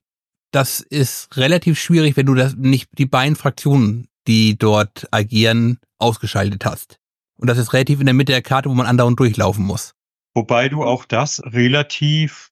das 0.52 0.80
ist 0.82 1.36
relativ 1.36 1.80
schwierig, 1.80 2.16
wenn 2.16 2.28
du 2.28 2.36
das 2.36 2.56
nicht 2.56 2.90
die 2.98 3.08
beiden 3.08 3.36
Fraktionen, 3.36 4.08
die 4.28 4.58
dort 4.58 5.08
agieren, 5.12 5.80
ausgeschaltet 5.98 6.66
hast. 6.66 7.00
Und 7.38 7.48
das 7.48 7.58
ist 7.58 7.74
relativ 7.74 8.00
in 8.00 8.06
der 8.06 8.14
Mitte 8.14 8.32
der 8.32 8.44
Karte, 8.44 8.70
wo 8.70 8.74
man 8.74 8.86
andauernd 8.86 9.20
durchlaufen 9.20 9.66
muss. 9.66 9.96
Wobei 10.36 10.70
du 10.70 10.84
auch 10.84 11.06
das 11.06 11.42
relativ 11.44 12.52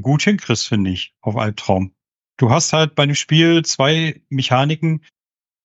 gut 0.00 0.22
hinkriegst, 0.22 0.66
finde 0.66 0.90
ich, 0.90 1.14
auf 1.20 1.36
Albtraum. 1.36 1.94
Du 2.38 2.50
hast 2.50 2.72
halt 2.72 2.94
bei 2.94 3.06
dem 3.06 3.14
Spiel 3.14 3.64
zwei 3.64 4.22
Mechaniken, 4.30 5.04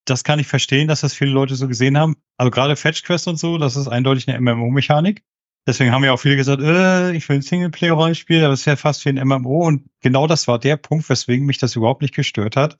das 0.05 0.23
kann 0.23 0.39
ich 0.39 0.47
verstehen, 0.47 0.87
dass 0.87 1.01
das 1.01 1.13
viele 1.13 1.31
Leute 1.31 1.55
so 1.55 1.67
gesehen 1.67 1.97
haben. 1.97 2.17
Also 2.37 2.51
gerade 2.51 2.75
Fetch 2.75 3.03
Quest 3.03 3.27
und 3.27 3.37
so, 3.37 3.57
das 3.57 3.75
ist 3.75 3.87
eindeutig 3.87 4.27
eine 4.29 4.39
MMO-Mechanik. 4.39 5.23
Deswegen 5.67 5.91
haben 5.91 6.05
ja 6.05 6.13
auch 6.13 6.19
viele 6.19 6.37
gesagt, 6.37 6.61
äh, 6.61 7.11
ich 7.11 7.27
will 7.27 7.35
ein 7.35 7.41
Singleplayer-Rollenspiel, 7.41 8.39
aber 8.39 8.51
das 8.51 8.61
ist 8.61 8.65
ja 8.65 8.77
fast 8.77 9.03
wie 9.03 9.09
ein 9.09 9.27
MMO. 9.27 9.67
Und 9.67 9.89
genau 9.99 10.25
das 10.25 10.47
war 10.47 10.59
der 10.59 10.77
Punkt, 10.77 11.09
weswegen 11.09 11.45
mich 11.45 11.57
das 11.57 11.75
überhaupt 11.75 12.01
nicht 12.01 12.15
gestört 12.15 12.55
hat. 12.55 12.79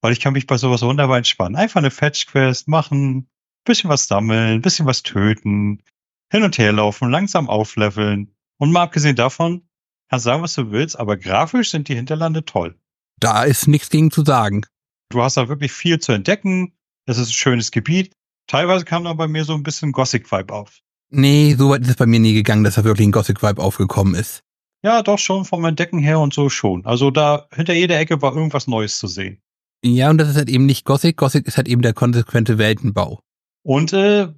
Weil 0.00 0.12
ich 0.12 0.20
kann 0.20 0.32
mich 0.32 0.46
bei 0.46 0.56
sowas 0.56 0.82
wunderbar 0.82 1.18
entspannen. 1.18 1.56
Einfach 1.56 1.80
eine 1.80 1.90
Fetch-Quest 1.90 2.68
machen, 2.68 3.28
bisschen 3.64 3.90
was 3.90 4.06
sammeln, 4.06 4.62
bisschen 4.62 4.86
was 4.86 5.02
töten, 5.02 5.82
hin 6.30 6.44
und 6.44 6.56
her 6.56 6.72
laufen, 6.72 7.10
langsam 7.10 7.50
aufleveln. 7.50 8.32
Und 8.58 8.70
mal 8.70 8.84
abgesehen 8.84 9.16
davon, 9.16 9.68
kannst 10.08 10.24
sagen, 10.24 10.42
was 10.42 10.54
du 10.54 10.70
willst, 10.70 10.98
aber 10.98 11.16
grafisch 11.16 11.70
sind 11.70 11.88
die 11.88 11.96
Hinterlande 11.96 12.44
toll. 12.44 12.78
Da 13.18 13.42
ist 13.42 13.66
nichts 13.66 13.90
gegen 13.90 14.12
zu 14.12 14.24
sagen. 14.24 14.62
Du 15.10 15.20
hast 15.20 15.36
da 15.36 15.48
wirklich 15.48 15.72
viel 15.72 15.98
zu 15.98 16.12
entdecken. 16.12 16.72
Es 17.06 17.18
ist 17.18 17.30
ein 17.30 17.34
schönes 17.34 17.72
Gebiet. 17.72 18.14
Teilweise 18.46 18.84
kam 18.84 19.04
da 19.04 19.12
bei 19.14 19.26
mir 19.26 19.44
so 19.44 19.54
ein 19.54 19.64
bisschen 19.64 19.90
Gothic-Vibe 19.90 20.54
auf. 20.54 20.80
Nee, 21.10 21.54
so 21.58 21.70
weit 21.70 21.82
ist 21.82 21.90
es 21.90 21.96
bei 21.96 22.06
mir 22.06 22.20
nie 22.20 22.34
gegangen, 22.34 22.64
dass 22.64 22.76
da 22.76 22.84
wirklich 22.84 23.06
ein 23.08 23.12
Gothic-Vibe 23.12 23.60
aufgekommen 23.60 24.14
ist. 24.14 24.42
Ja, 24.82 25.02
doch 25.02 25.18
schon 25.18 25.44
vom 25.44 25.64
Entdecken 25.64 25.98
her 25.98 26.20
und 26.20 26.32
so 26.32 26.48
schon. 26.48 26.86
Also 26.86 27.10
da 27.10 27.48
hinter 27.52 27.74
jeder 27.74 27.98
Ecke 27.98 28.22
war 28.22 28.34
irgendwas 28.34 28.66
Neues 28.66 28.98
zu 28.98 29.08
sehen. 29.08 29.42
Ja, 29.84 30.10
und 30.10 30.18
das 30.18 30.30
ist 30.30 30.36
halt 30.36 30.48
eben 30.48 30.66
nicht 30.66 30.84
Gothic. 30.84 31.16
Gothic 31.16 31.46
ist 31.46 31.56
halt 31.56 31.68
eben 31.68 31.82
der 31.82 31.92
konsequente 31.92 32.58
Weltenbau. 32.58 33.20
Und 33.62 33.92
äh, 33.92 34.28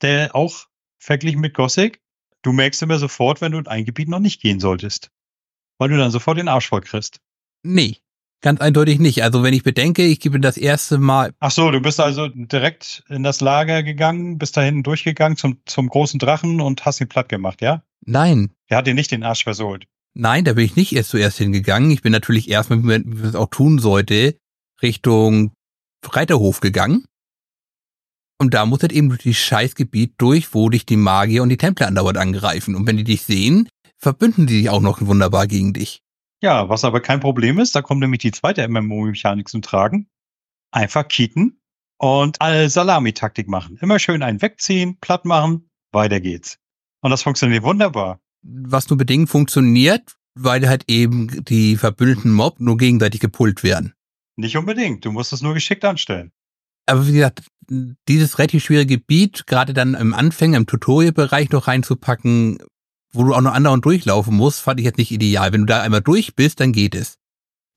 der 0.00 0.34
auch 0.34 0.66
verglichen 0.98 1.40
mit 1.40 1.54
Gothic, 1.54 2.00
du 2.42 2.52
merkst 2.52 2.82
immer 2.82 2.98
sofort, 2.98 3.40
wenn 3.40 3.52
du 3.52 3.58
in 3.58 3.66
ein 3.66 3.84
Gebiet 3.84 4.08
noch 4.08 4.20
nicht 4.20 4.40
gehen 4.40 4.60
solltest. 4.60 5.10
Weil 5.78 5.88
du 5.88 5.96
dann 5.96 6.10
sofort 6.10 6.38
den 6.38 6.48
Arsch 6.48 6.68
voll 6.68 6.82
kriegst. 6.82 7.20
Nee, 7.62 7.96
ganz 8.42 8.60
eindeutig 8.60 8.98
nicht. 8.98 9.22
Also 9.22 9.42
wenn 9.42 9.54
ich 9.54 9.62
bedenke, 9.62 10.04
ich 10.04 10.20
gebe 10.20 10.38
das 10.38 10.56
erste 10.56 10.98
Mal. 10.98 11.32
Ach 11.40 11.50
so, 11.50 11.70
du 11.70 11.80
bist 11.80 11.98
also 12.00 12.28
direkt 12.28 13.04
in 13.08 13.22
das 13.22 13.40
Lager 13.40 13.82
gegangen, 13.82 14.38
bist 14.38 14.56
da 14.56 14.60
hinten 14.60 14.82
durchgegangen 14.82 15.38
zum, 15.38 15.58
zum 15.64 15.88
großen 15.88 16.18
Drachen 16.18 16.60
und 16.60 16.84
hast 16.84 17.00
ihn 17.00 17.08
platt 17.08 17.28
gemacht, 17.28 17.62
ja? 17.62 17.82
Nein. 18.04 18.50
Der 18.68 18.78
hat 18.78 18.86
dir 18.86 18.94
nicht 18.94 19.10
den 19.10 19.22
Arsch 19.22 19.44
versohlt. 19.44 19.86
Nein, 20.14 20.44
da 20.44 20.52
bin 20.52 20.64
ich 20.64 20.76
nicht 20.76 20.94
erst 20.94 21.10
zuerst 21.10 21.38
hingegangen. 21.38 21.90
Ich 21.90 22.02
bin 22.02 22.12
natürlich 22.12 22.50
erstmal, 22.50 22.82
wie 22.82 22.86
man 22.86 23.12
es 23.24 23.34
auch 23.34 23.48
tun 23.48 23.78
sollte, 23.78 24.36
Richtung 24.82 25.52
Reiterhof 26.06 26.60
gegangen. 26.60 27.06
Und 28.38 28.54
da 28.54 28.66
muss 28.66 28.82
halt 28.82 28.92
eben 28.92 29.08
durch 29.08 29.22
die 29.22 29.34
Scheißgebiet 29.34 30.14
durch, 30.18 30.52
wo 30.52 30.68
dich 30.68 30.84
die 30.84 30.96
Magier 30.96 31.42
und 31.42 31.48
die 31.48 31.56
Templer 31.56 31.86
andauernd 31.86 32.18
angreifen. 32.18 32.74
Und 32.74 32.86
wenn 32.88 32.96
die 32.96 33.04
dich 33.04 33.22
sehen, 33.22 33.68
verbünden 33.98 34.48
die 34.48 34.58
sich 34.58 34.70
auch 34.70 34.80
noch 34.80 35.00
wunderbar 35.00 35.46
gegen 35.46 35.72
dich. 35.72 36.00
Ja, 36.42 36.68
was 36.68 36.84
aber 36.84 37.00
kein 37.00 37.20
Problem 37.20 37.60
ist, 37.60 37.76
da 37.76 37.82
kommt 37.82 38.00
nämlich 38.00 38.20
die 38.20 38.32
zweite 38.32 38.66
MMO-Mechanik 38.66 39.48
zum 39.48 39.62
Tragen. 39.62 40.08
Einfach 40.72 41.06
kieten 41.06 41.60
und 41.98 42.40
alle 42.40 42.68
Salami-Taktik 42.68 43.46
machen. 43.46 43.78
Immer 43.80 44.00
schön 44.00 44.24
einen 44.24 44.42
wegziehen, 44.42 44.98
platt 45.00 45.24
machen, 45.24 45.70
weiter 45.92 46.20
geht's. 46.20 46.58
Und 47.00 47.12
das 47.12 47.22
funktioniert 47.22 47.62
wunderbar. 47.62 48.20
Was 48.42 48.90
nur 48.90 48.96
bedingt 48.96 49.28
funktioniert, 49.28 50.16
weil 50.34 50.68
halt 50.68 50.84
eben 50.88 51.44
die 51.44 51.76
verbündeten 51.76 52.32
Mob 52.32 52.58
nur 52.58 52.76
gegenseitig 52.76 53.20
gepult 53.20 53.62
werden. 53.62 53.94
Nicht 54.36 54.56
unbedingt. 54.56 55.04
Du 55.04 55.12
musst 55.12 55.32
es 55.32 55.42
nur 55.42 55.54
geschickt 55.54 55.84
anstellen. 55.84 56.32
Aber 56.86 57.06
wie 57.06 57.12
gesagt, 57.12 57.44
dieses 58.08 58.38
relativ 58.40 58.64
schwierige 58.64 58.96
Gebiet, 58.96 59.46
gerade 59.46 59.74
dann 59.74 59.94
im 59.94 60.12
Anfang, 60.12 60.54
im 60.54 60.66
Tutorial-Bereich 60.66 61.50
noch 61.50 61.68
reinzupacken, 61.68 62.58
wo 63.12 63.24
du 63.24 63.34
auch 63.34 63.40
noch 63.40 63.52
andauernd 63.52 63.84
durchlaufen 63.84 64.36
musst, 64.36 64.60
fand 64.60 64.80
ich 64.80 64.86
jetzt 64.86 64.98
nicht 64.98 65.10
ideal. 65.10 65.52
Wenn 65.52 65.62
du 65.62 65.66
da 65.66 65.82
einmal 65.82 66.02
durch 66.02 66.34
bist, 66.34 66.60
dann 66.60 66.72
geht 66.72 66.94
es. 66.94 67.18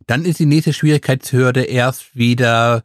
Dann 0.07 0.25
ist 0.25 0.39
die 0.39 0.45
nächste 0.45 0.73
Schwierigkeitshürde 0.73 1.63
erst 1.63 2.15
wieder 2.15 2.83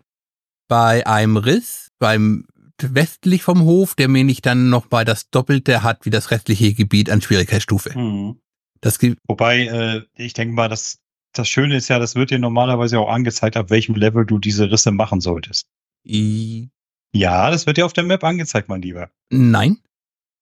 bei 0.68 1.06
einem 1.06 1.36
Riss, 1.36 1.90
beim 1.98 2.46
westlich 2.80 3.42
vom 3.42 3.62
Hof, 3.62 3.94
der 3.94 4.08
mir 4.08 4.24
nicht 4.24 4.46
dann 4.46 4.70
noch 4.70 4.90
mal 4.90 5.04
das 5.04 5.28
Doppelte 5.28 5.82
hat 5.82 6.06
wie 6.06 6.10
das 6.10 6.30
restliche 6.30 6.72
Gebiet 6.72 7.10
an 7.10 7.20
Schwierigkeitsstufe. 7.20 7.98
Mhm. 7.98 8.40
Das 8.80 8.98
Wobei, 9.26 9.66
äh, 9.66 10.02
ich 10.14 10.32
denke 10.32 10.54
mal, 10.54 10.68
das, 10.68 11.00
das 11.34 11.48
Schöne 11.48 11.76
ist 11.76 11.88
ja, 11.88 11.98
das 11.98 12.14
wird 12.14 12.30
dir 12.30 12.38
normalerweise 12.38 12.98
auch 12.98 13.10
angezeigt, 13.10 13.58
ab 13.58 13.68
welchem 13.68 13.94
Level 13.94 14.24
du 14.24 14.38
diese 14.38 14.70
Risse 14.70 14.90
machen 14.90 15.20
solltest. 15.20 15.66
I 16.06 16.70
ja, 17.12 17.50
das 17.50 17.66
wird 17.66 17.76
dir 17.76 17.86
auf 17.86 17.92
der 17.92 18.04
Map 18.04 18.22
angezeigt, 18.22 18.68
mein 18.68 18.82
Lieber. 18.82 19.10
Nein. 19.30 19.78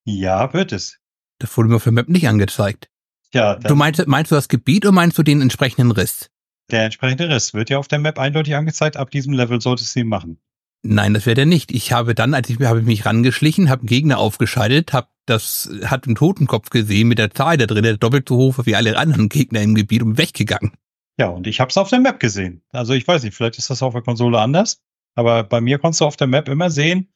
Ja, 0.04 0.52
wird 0.52 0.72
es. 0.72 0.98
Das 1.38 1.56
wurde 1.56 1.68
mir 1.68 1.76
auf 1.76 1.84
der 1.84 1.92
Map 1.92 2.08
nicht 2.08 2.28
angezeigt. 2.28 2.88
Ja. 3.32 3.56
Du 3.56 3.74
meinst, 3.74 4.06
meinst 4.06 4.30
du 4.30 4.34
das 4.34 4.48
Gebiet 4.48 4.84
oder 4.84 4.92
meinst 4.92 5.18
du 5.18 5.22
den 5.22 5.42
entsprechenden 5.42 5.90
Riss? 5.90 6.30
Der 6.70 6.84
entsprechende 6.84 7.28
Riss 7.28 7.54
wird 7.54 7.70
ja 7.70 7.78
auf 7.78 7.88
der 7.88 7.98
Map 7.98 8.18
eindeutig 8.18 8.54
angezeigt. 8.54 8.96
Ab 8.96 9.10
diesem 9.10 9.32
Level 9.32 9.60
solltest 9.60 9.94
du 9.94 10.00
ihn 10.00 10.08
machen. 10.08 10.38
Nein, 10.82 11.14
das 11.14 11.26
wäre 11.26 11.34
der 11.34 11.46
nicht. 11.46 11.72
Ich 11.72 11.92
habe 11.92 12.14
dann, 12.14 12.34
als 12.34 12.48
ich 12.48 12.60
habe 12.60 12.82
mich 12.82 13.04
rangeschlichen, 13.04 13.68
habe 13.68 13.80
einen 13.80 13.88
Gegner 13.88 14.18
aufgeschaltet, 14.18 14.92
habe 14.92 15.08
das, 15.26 15.70
hat 15.84 16.06
einen 16.06 16.14
Totenkopf 16.14 16.70
gesehen 16.70 17.08
mit 17.08 17.18
der 17.18 17.30
Zahl 17.30 17.56
da 17.56 17.66
drin, 17.66 17.82
der 17.82 17.96
doppelt 17.96 18.28
so 18.28 18.36
hoch 18.36 18.58
wie 18.64 18.76
alle 18.76 18.96
anderen 18.96 19.28
Gegner 19.28 19.60
im 19.60 19.74
Gebiet 19.74 20.02
und 20.02 20.18
weggegangen. 20.18 20.72
Ja, 21.18 21.28
und 21.28 21.46
ich 21.46 21.60
habe 21.60 21.70
es 21.70 21.76
auf 21.76 21.90
der 21.90 21.98
Map 21.98 22.20
gesehen. 22.20 22.62
Also 22.70 22.92
ich 22.92 23.06
weiß 23.06 23.24
nicht, 23.24 23.34
vielleicht 23.34 23.58
ist 23.58 23.70
das 23.70 23.82
auf 23.82 23.92
der 23.92 24.02
Konsole 24.02 24.38
anders, 24.38 24.80
aber 25.16 25.42
bei 25.42 25.60
mir 25.60 25.78
konntest 25.78 26.00
du 26.00 26.04
auf 26.04 26.16
der 26.16 26.28
Map 26.28 26.48
immer 26.48 26.70
sehen, 26.70 27.08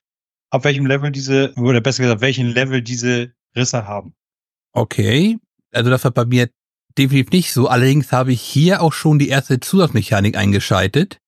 ab 0.50 0.64
welchem 0.64 0.87
Level 0.87 1.12
diese, 1.12 1.55
oder 1.55 1.81
besser 1.81 2.02
gesagt, 2.02 2.21
welchen 2.21 2.49
Level 2.49 2.83
diese 2.83 3.33
Risse 3.56 3.87
haben. 3.87 4.14
Okay, 4.73 5.38
also 5.73 5.90
das 5.90 6.04
war 6.04 6.11
bei 6.11 6.25
mir 6.25 6.50
definitiv 6.99 7.30
nicht 7.30 7.52
so. 7.52 7.68
Allerdings 7.68 8.12
habe 8.12 8.32
ich 8.32 8.40
hier 8.40 8.82
auch 8.82 8.92
schon 8.92 9.18
die 9.18 9.28
erste 9.28 9.61
Zusatzmechanik 9.61 10.37
eingeschaltet. 10.37 11.18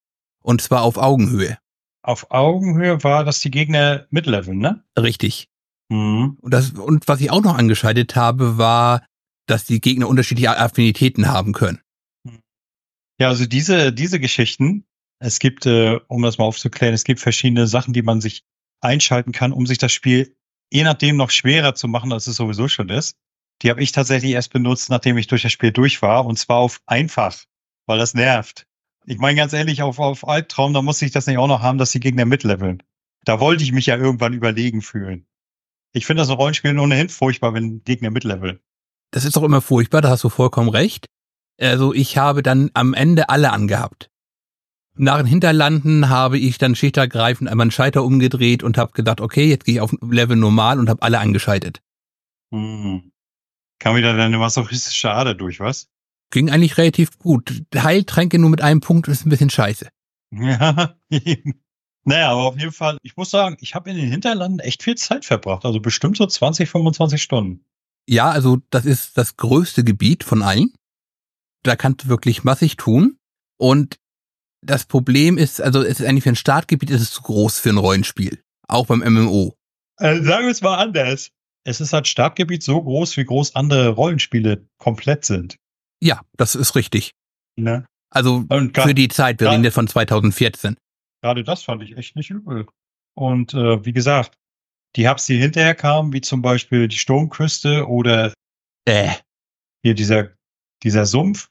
Und 0.43 0.61
zwar 0.61 0.83
auf 0.83 0.99
Augenhöhe. 0.99 1.59
Auf 2.03 2.31
Augenhöhe 2.31 3.03
war 3.03 3.25
das 3.25 3.41
die 3.41 3.51
Gegner 3.51 4.07
mitleveln, 4.11 4.59
ne? 4.59 4.85
Richtig. 4.99 5.49
Mhm. 5.89 6.37
Und, 6.41 6.53
das, 6.53 6.73
und 6.73 7.09
was 7.09 7.21
ich 7.21 7.31
auch 7.31 7.43
noch 7.43 7.57
angeschaltet 7.57 8.15
habe, 8.15 8.59
war, 8.59 9.07
dass 9.47 9.65
die 9.65 9.81
Gegner 9.81 10.09
unterschiedliche 10.09 10.59
Affinitäten 10.59 11.29
haben 11.29 11.53
können. 11.53 11.81
Ja, 13.19 13.29
also 13.29 13.47
diese, 13.47 13.93
diese 13.93 14.21
Geschichten, 14.21 14.85
es 15.19 15.39
gibt, 15.39 15.67
äh, 15.67 16.01
um 16.09 16.23
das 16.23 16.39
mal 16.39 16.45
aufzuklären, 16.45 16.95
es 16.95 17.05
gibt 17.05 17.21
verschiedene 17.21 17.67
Sachen, 17.67 17.95
die 17.95 18.03
man 18.03 18.21
sich 18.21 18.43
einschalten 18.81 19.33
kann, 19.33 19.53
um 19.53 19.67
sich 19.67 19.79
das 19.79 19.93
Spiel 19.93 20.37
je 20.71 20.85
nachdem 20.85 21.17
noch 21.17 21.31
schwerer 21.31 21.75
zu 21.75 21.89
machen, 21.89 22.13
als 22.13 22.27
es 22.27 22.37
sowieso 22.37 22.69
schon 22.69 22.89
ist. 22.89 23.17
Die 23.63 23.71
habe 23.71 23.83
ich 23.83 23.93
tatsächlich 23.93 24.33
erst 24.33 24.53
benutzt, 24.53 24.91
nachdem 24.91 25.17
ich 25.17 25.27
durch 25.27 25.43
das 25.43 25.53
Spiel 25.53 25.73
durch 25.73 26.03
war, 26.03 26.27
und 26.27 26.39
zwar 26.39 26.59
auf 26.59 26.81
einfach, 26.87 27.37
weil 27.87 27.99
das 27.99 28.15
nervt. 28.15 28.67
Ich 29.07 29.19
meine 29.19 29.37
ganz 29.37 29.53
ehrlich, 29.53 29.83
auf, 29.83 29.99
auf 29.99 30.27
Albtraum, 30.27 30.75
da 30.75 30.83
muss 30.83 31.03
ich 31.03 31.13
das 31.13 31.27
nicht 31.27 31.39
auch 31.39 31.47
noch 31.47 31.63
haben, 31.63 31.79
dass 31.79 31.93
die 31.93 32.01
Gegner 32.01 32.25
mitleveln. 32.25 32.83
Da 33.25 33.41
wollte 33.41 33.63
ich 33.63 33.73
mich 33.73 33.87
ja 33.87 33.97
irgendwann 33.97 34.33
überlegen 34.33 34.83
fühlen. 34.83 35.27
Ich 35.93 36.07
finde 36.07 36.23
das 36.23 36.29
in 36.29 36.35
Rollenspielen 36.35 36.79
ohnehin 36.79 37.09
furchtbar, 37.09 37.55
wenn 37.55 37.85
Gegner 37.85 38.11
mitleveln. 38.11 38.59
Das 39.13 39.25
ist 39.25 39.37
doch 39.37 39.45
immer 39.45 39.61
furchtbar, 39.61 40.01
da 40.01 40.11
hast 40.11 40.25
du 40.25 40.29
vollkommen 40.29 40.69
recht. 40.69 41.07
Also 41.61 41.95
ich 41.95 42.19
habe 42.19 42.43
dann 42.43 42.71
am 42.75 42.95
Ende 42.95 43.29
alle 43.29 43.53
angehabt. 43.53 44.11
Nach 44.97 45.17
den 45.19 45.27
Hinterlanden 45.27 46.09
habe 46.09 46.39
ich 46.39 46.59
dann 46.59 46.77
schichtergreifend 46.77 47.51
einmal 47.51 47.65
einen 47.65 47.71
Schalter 47.73 48.05
umgedreht 48.05 48.63
und 48.63 48.79
habe 48.79 48.93
gedacht, 48.93 49.21
okay, 49.21 49.49
jetzt 49.49 49.65
gehe 49.65 49.75
ich 49.75 49.81
auf 49.81 49.93
Level 50.01 50.37
normal 50.37 50.79
und 50.79 50.89
habe 50.89 51.03
alle 51.03 51.19
angeschaltet. 51.19 51.83
Hm. 52.53 53.11
Kam 53.81 53.97
wieder 53.97 54.17
deine 54.17 54.39
masochistische 54.39 55.11
Ader 55.11 55.35
durch, 55.35 55.59
was? 55.59 55.89
Ging 56.31 56.49
eigentlich 56.49 56.79
relativ 56.79 57.19
gut. 57.19 57.63
Heiltränke 57.75 58.39
nur 58.39 58.51
mit 58.51 58.63
einem 58.63 58.81
Punkt 58.81 59.09
ist 59.09 59.27
ein 59.27 59.31
bisschen 59.31 59.51
scheiße. 59.51 59.89
Ja, 60.31 60.97
naja, 62.05 62.31
aber 62.31 62.43
auf 62.43 62.59
jeden 62.59 62.73
Fall, 62.73 62.99
ich 63.03 63.17
muss 63.17 63.31
sagen, 63.31 63.57
ich 63.61 63.75
habe 63.75 63.91
in 63.91 63.97
den 63.97 64.11
Hinterlanden 64.11 64.61
echt 64.61 64.83
viel 64.83 64.95
Zeit 64.95 65.25
verbracht. 65.25 65.65
Also 65.65 65.81
bestimmt 65.81 66.17
so 66.17 66.27
20, 66.27 66.69
25 66.69 67.21
Stunden. 67.21 67.65
Ja, 68.07 68.31
also 68.31 68.59
das 68.71 68.85
ist 68.85 69.19
das 69.19 69.37
größte 69.37 69.83
Gebiet 69.83 70.23
von 70.25 70.43
allen. 70.43 70.73
Da 71.63 71.75
kannst 71.77 72.05
du 72.05 72.09
wirklich 72.09 72.45
massig 72.45 72.77
tun. 72.77 73.19
Und 73.57 73.97
das 74.65 74.85
Problem 74.85 75.39
ist, 75.39 75.61
also 75.61 75.83
es 75.83 76.01
ist 76.01 76.07
eigentlich 76.07 76.25
für 76.25 76.31
ein 76.31 76.37
Startgebiet 76.37 76.91
ist 76.91 77.03
es 77.03 77.11
zu 77.13 77.23
groß 77.23 77.59
für 77.59 77.71
ein 77.71 77.79
Rollenspiel. 77.79 78.43
Auch 78.69 78.87
beim 78.87 79.01
MMO. 79.01 79.55
Also 79.97 80.25
sagen 80.25 80.47
wir 80.47 80.53
es 80.53 80.63
mal 80.63 80.79
anders. 80.79 81.31
Es 81.65 81.81
ist 81.81 81.95
als 81.95 82.09
Startgebiet 82.09 82.63
so 82.63 82.83
groß, 82.83 83.17
wie 83.17 83.25
groß 83.25 83.55
andere 83.55 83.91
Rollenspiele 83.91 84.67
komplett 84.79 85.25
sind. 85.25 85.57
Ja, 86.01 86.21
das 86.37 86.55
ist 86.55 86.75
richtig. 86.75 87.13
Ne? 87.57 87.87
Also 88.11 88.45
grad, 88.47 88.89
für 88.89 88.95
die 88.95 89.09
Zeit, 89.09 89.41
wir 89.41 89.51
reden 89.51 89.65
ja 89.65 89.71
von 89.71 89.89
2014. 89.89 90.77
Gerade 91.23 91.43
das 91.43 91.63
fand 91.63 91.83
ich 91.83 91.97
echt 91.97 92.17
nicht 92.17 92.31
übel. 92.31 92.67
Und 93.15 93.55
äh, 93.55 93.85
wie 93.85 93.93
gesagt, 93.93 94.37
die 94.97 95.09
Hubs, 95.09 95.27
die 95.27 95.39
hinterher 95.39 95.75
kamen, 95.75 96.13
wie 96.13 96.21
zum 96.21 96.43
Beispiel 96.43 96.87
die 96.89 96.99
Sturmküste 96.99 97.89
oder 97.89 98.33
äh. 98.85 99.11
hier 99.83 99.95
dieser, 99.95 100.31
dieser 100.83 101.07
Sumpf, 101.07 101.49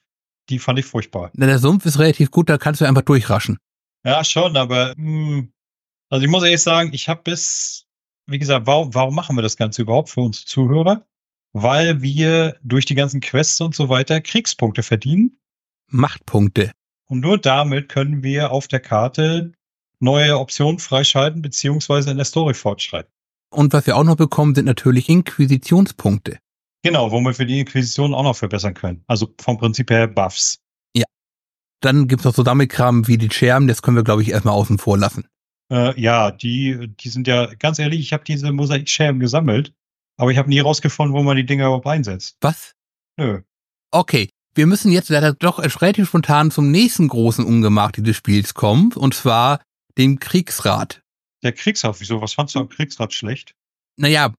die 0.48 0.58
fand 0.58 0.78
ich 0.78 0.86
furchtbar. 0.86 1.30
Na, 1.34 1.46
der 1.46 1.58
Sumpf 1.58 1.86
ist 1.86 1.98
relativ 1.98 2.30
gut, 2.30 2.48
da 2.48 2.58
kannst 2.58 2.80
du 2.80 2.84
einfach 2.84 3.02
durchraschen. 3.02 3.58
Ja, 4.04 4.22
schon, 4.24 4.56
aber 4.56 4.94
mh, 4.96 5.36
hm, 5.36 5.52
also 6.10 6.24
ich 6.24 6.30
muss 6.30 6.44
ehrlich 6.44 6.62
sagen, 6.62 6.90
ich 6.92 7.08
habe 7.08 7.22
bis, 7.24 7.86
wie 8.26 8.38
gesagt, 8.38 8.66
warum, 8.66 8.94
warum 8.94 9.14
machen 9.14 9.36
wir 9.36 9.42
das 9.42 9.56
Ganze 9.56 9.82
überhaupt 9.82 10.10
für 10.10 10.20
uns 10.20 10.44
Zuhörer? 10.44 11.06
Weil 11.52 12.02
wir 12.02 12.56
durch 12.62 12.84
die 12.84 12.94
ganzen 12.94 13.20
Quests 13.20 13.60
und 13.60 13.74
so 13.74 13.88
weiter 13.88 14.20
Kriegspunkte 14.20 14.82
verdienen. 14.82 15.38
Machtpunkte. 15.88 16.72
Und 17.06 17.20
nur 17.20 17.38
damit 17.38 17.88
können 17.88 18.22
wir 18.22 18.50
auf 18.50 18.68
der 18.68 18.80
Karte 18.80 19.52
neue 20.00 20.38
Optionen 20.38 20.78
freischalten, 20.78 21.42
beziehungsweise 21.42 22.10
in 22.10 22.16
der 22.16 22.26
Story 22.26 22.54
fortschreiten. 22.54 23.10
Und 23.50 23.72
was 23.72 23.86
wir 23.86 23.96
auch 23.96 24.04
noch 24.04 24.16
bekommen, 24.16 24.54
sind 24.54 24.64
natürlich 24.66 25.08
Inquisitionspunkte. 25.08 26.38
Genau, 26.84 27.10
womit 27.10 27.38
wir 27.38 27.46
die 27.46 27.58
Inquisition 27.58 28.14
auch 28.14 28.22
noch 28.22 28.36
verbessern 28.36 28.74
können. 28.74 29.02
Also 29.08 29.34
vom 29.40 29.58
Prinzip 29.58 29.90
her 29.90 30.06
Buffs. 30.06 30.60
Dann 31.84 32.08
gibt's 32.08 32.24
noch 32.24 32.34
so 32.34 32.42
Sammelkram 32.42 33.06
wie 33.08 33.18
die 33.18 33.30
Scherben, 33.30 33.68
das 33.68 33.82
können 33.82 33.98
wir, 33.98 34.04
glaube 34.04 34.22
ich, 34.22 34.30
erstmal 34.30 34.54
außen 34.54 34.78
vor 34.78 34.96
lassen. 34.96 35.26
Äh, 35.70 36.00
ja, 36.00 36.30
die, 36.30 36.88
die 36.88 37.08
sind 37.10 37.26
ja, 37.26 37.52
ganz 37.56 37.78
ehrlich, 37.78 38.00
ich 38.00 38.14
habe 38.14 38.24
diese 38.24 38.50
Mosaikscherben 38.52 39.20
gesammelt, 39.20 39.74
aber 40.16 40.30
ich 40.30 40.38
habe 40.38 40.48
nie 40.48 40.60
rausgefunden, 40.60 41.14
wo 41.14 41.22
man 41.22 41.36
die 41.36 41.44
Dinger 41.44 41.66
überhaupt 41.66 41.86
einsetzt. 41.86 42.38
Was? 42.40 42.72
Nö. 43.18 43.42
Okay, 43.90 44.30
wir 44.54 44.66
müssen 44.66 44.92
jetzt 44.92 45.10
leider 45.10 45.34
doch 45.34 45.58
relativ 45.58 46.08
spontan 46.08 46.50
zum 46.50 46.70
nächsten 46.70 47.08
großen 47.08 47.44
Ungemach 47.44 47.92
dieses 47.92 48.16
Spiels 48.16 48.54
kommen, 48.54 48.94
und 48.94 49.12
zwar 49.12 49.60
dem 49.98 50.18
Kriegsrat. 50.18 51.02
Der 51.42 51.52
Kriegsrat, 51.52 52.00
wieso? 52.00 52.22
Was 52.22 52.32
fandst 52.32 52.54
du 52.54 52.60
am 52.60 52.70
Kriegsrat 52.70 53.12
schlecht? 53.12 53.54
Naja, 53.98 54.32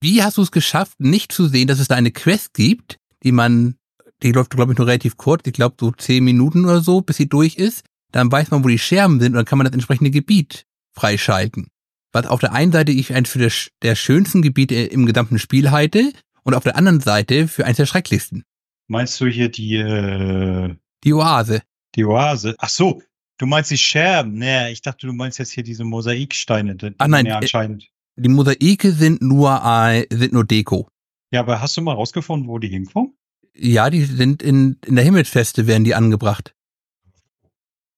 wie 0.00 0.22
hast 0.22 0.36
du 0.36 0.42
es 0.42 0.50
geschafft, 0.50 1.00
nicht 1.00 1.32
zu 1.32 1.46
sehen, 1.48 1.66
dass 1.68 1.78
es 1.80 1.88
da 1.88 1.94
eine 1.94 2.10
Quest 2.10 2.54
gibt, 2.54 2.98
die 3.22 3.32
man, 3.32 3.76
die 4.22 4.32
läuft, 4.32 4.50
glaube 4.50 4.72
ich, 4.72 4.78
nur 4.78 4.86
relativ 4.86 5.16
kurz, 5.16 5.42
ich 5.46 5.52
glaube 5.54 5.76
so 5.80 5.92
zehn 5.92 6.24
Minuten 6.24 6.64
oder 6.64 6.80
so, 6.80 7.00
bis 7.00 7.16
sie 7.16 7.28
durch 7.28 7.56
ist. 7.56 7.84
Dann 8.12 8.30
weiß 8.30 8.50
man, 8.50 8.62
wo 8.62 8.68
die 8.68 8.78
Scherben 8.78 9.18
sind 9.20 9.32
und 9.32 9.36
dann 9.36 9.44
kann 9.44 9.58
man 9.58 9.64
das 9.64 9.74
entsprechende 9.74 10.10
Gebiet 10.10 10.66
freischalten. 10.92 11.68
Was 12.12 12.26
auf 12.26 12.40
der 12.40 12.52
einen 12.52 12.70
Seite 12.70 12.92
ich 12.92 13.12
eins 13.12 13.28
für 13.28 13.40
das, 13.40 13.70
der 13.82 13.96
schönsten 13.96 14.40
Gebiete 14.42 14.76
im 14.76 15.04
gesamten 15.06 15.38
Spiel 15.40 15.70
halte 15.72 16.12
und 16.44 16.54
auf 16.54 16.62
der 16.62 16.76
anderen 16.76 17.00
Seite 17.00 17.48
für 17.48 17.64
eins 17.64 17.76
der 17.78 17.86
schrecklichsten. 17.86 18.44
Meinst 18.86 19.20
du 19.20 19.26
hier 19.26 19.48
die, 19.48 19.76
äh, 19.76 20.74
Die 21.02 21.12
Oase. 21.12 21.62
die 21.96 22.04
Oase? 22.04 22.54
Ach 22.58 22.68
so, 22.68 23.02
du 23.38 23.46
meinst 23.46 23.70
die 23.72 23.78
Scherben. 23.78 24.34
Nee, 24.34 24.70
ich 24.70 24.82
dachte, 24.82 25.06
du 25.08 25.12
meinst 25.12 25.38
jetzt 25.38 25.50
hier 25.50 25.64
diese 25.64 25.82
Mosaiksteine. 25.84 26.76
Die 26.76 26.92
Ah, 26.98 27.08
nein, 27.08 27.26
Ja, 27.26 27.34
äh, 27.34 27.36
anscheinend. 27.38 27.88
Die 28.16 28.28
Mosaike 28.28 28.92
sind 28.92 29.22
nur, 29.22 29.60
äh, 29.64 30.06
sind 30.10 30.32
nur 30.32 30.44
Deko. 30.44 30.88
Ja, 31.32 31.40
aber 31.40 31.60
hast 31.60 31.76
du 31.76 31.80
mal 31.82 31.94
rausgefunden, 31.94 32.48
wo 32.48 32.58
die 32.58 32.68
hinkommen? 32.68 33.14
Ja, 33.56 33.90
die 33.90 34.04
sind 34.04 34.42
in, 34.42 34.78
in 34.86 34.96
der 34.96 35.04
Himmelsfeste 35.04 35.66
werden 35.66 35.84
die 35.84 35.94
angebracht. 35.94 36.54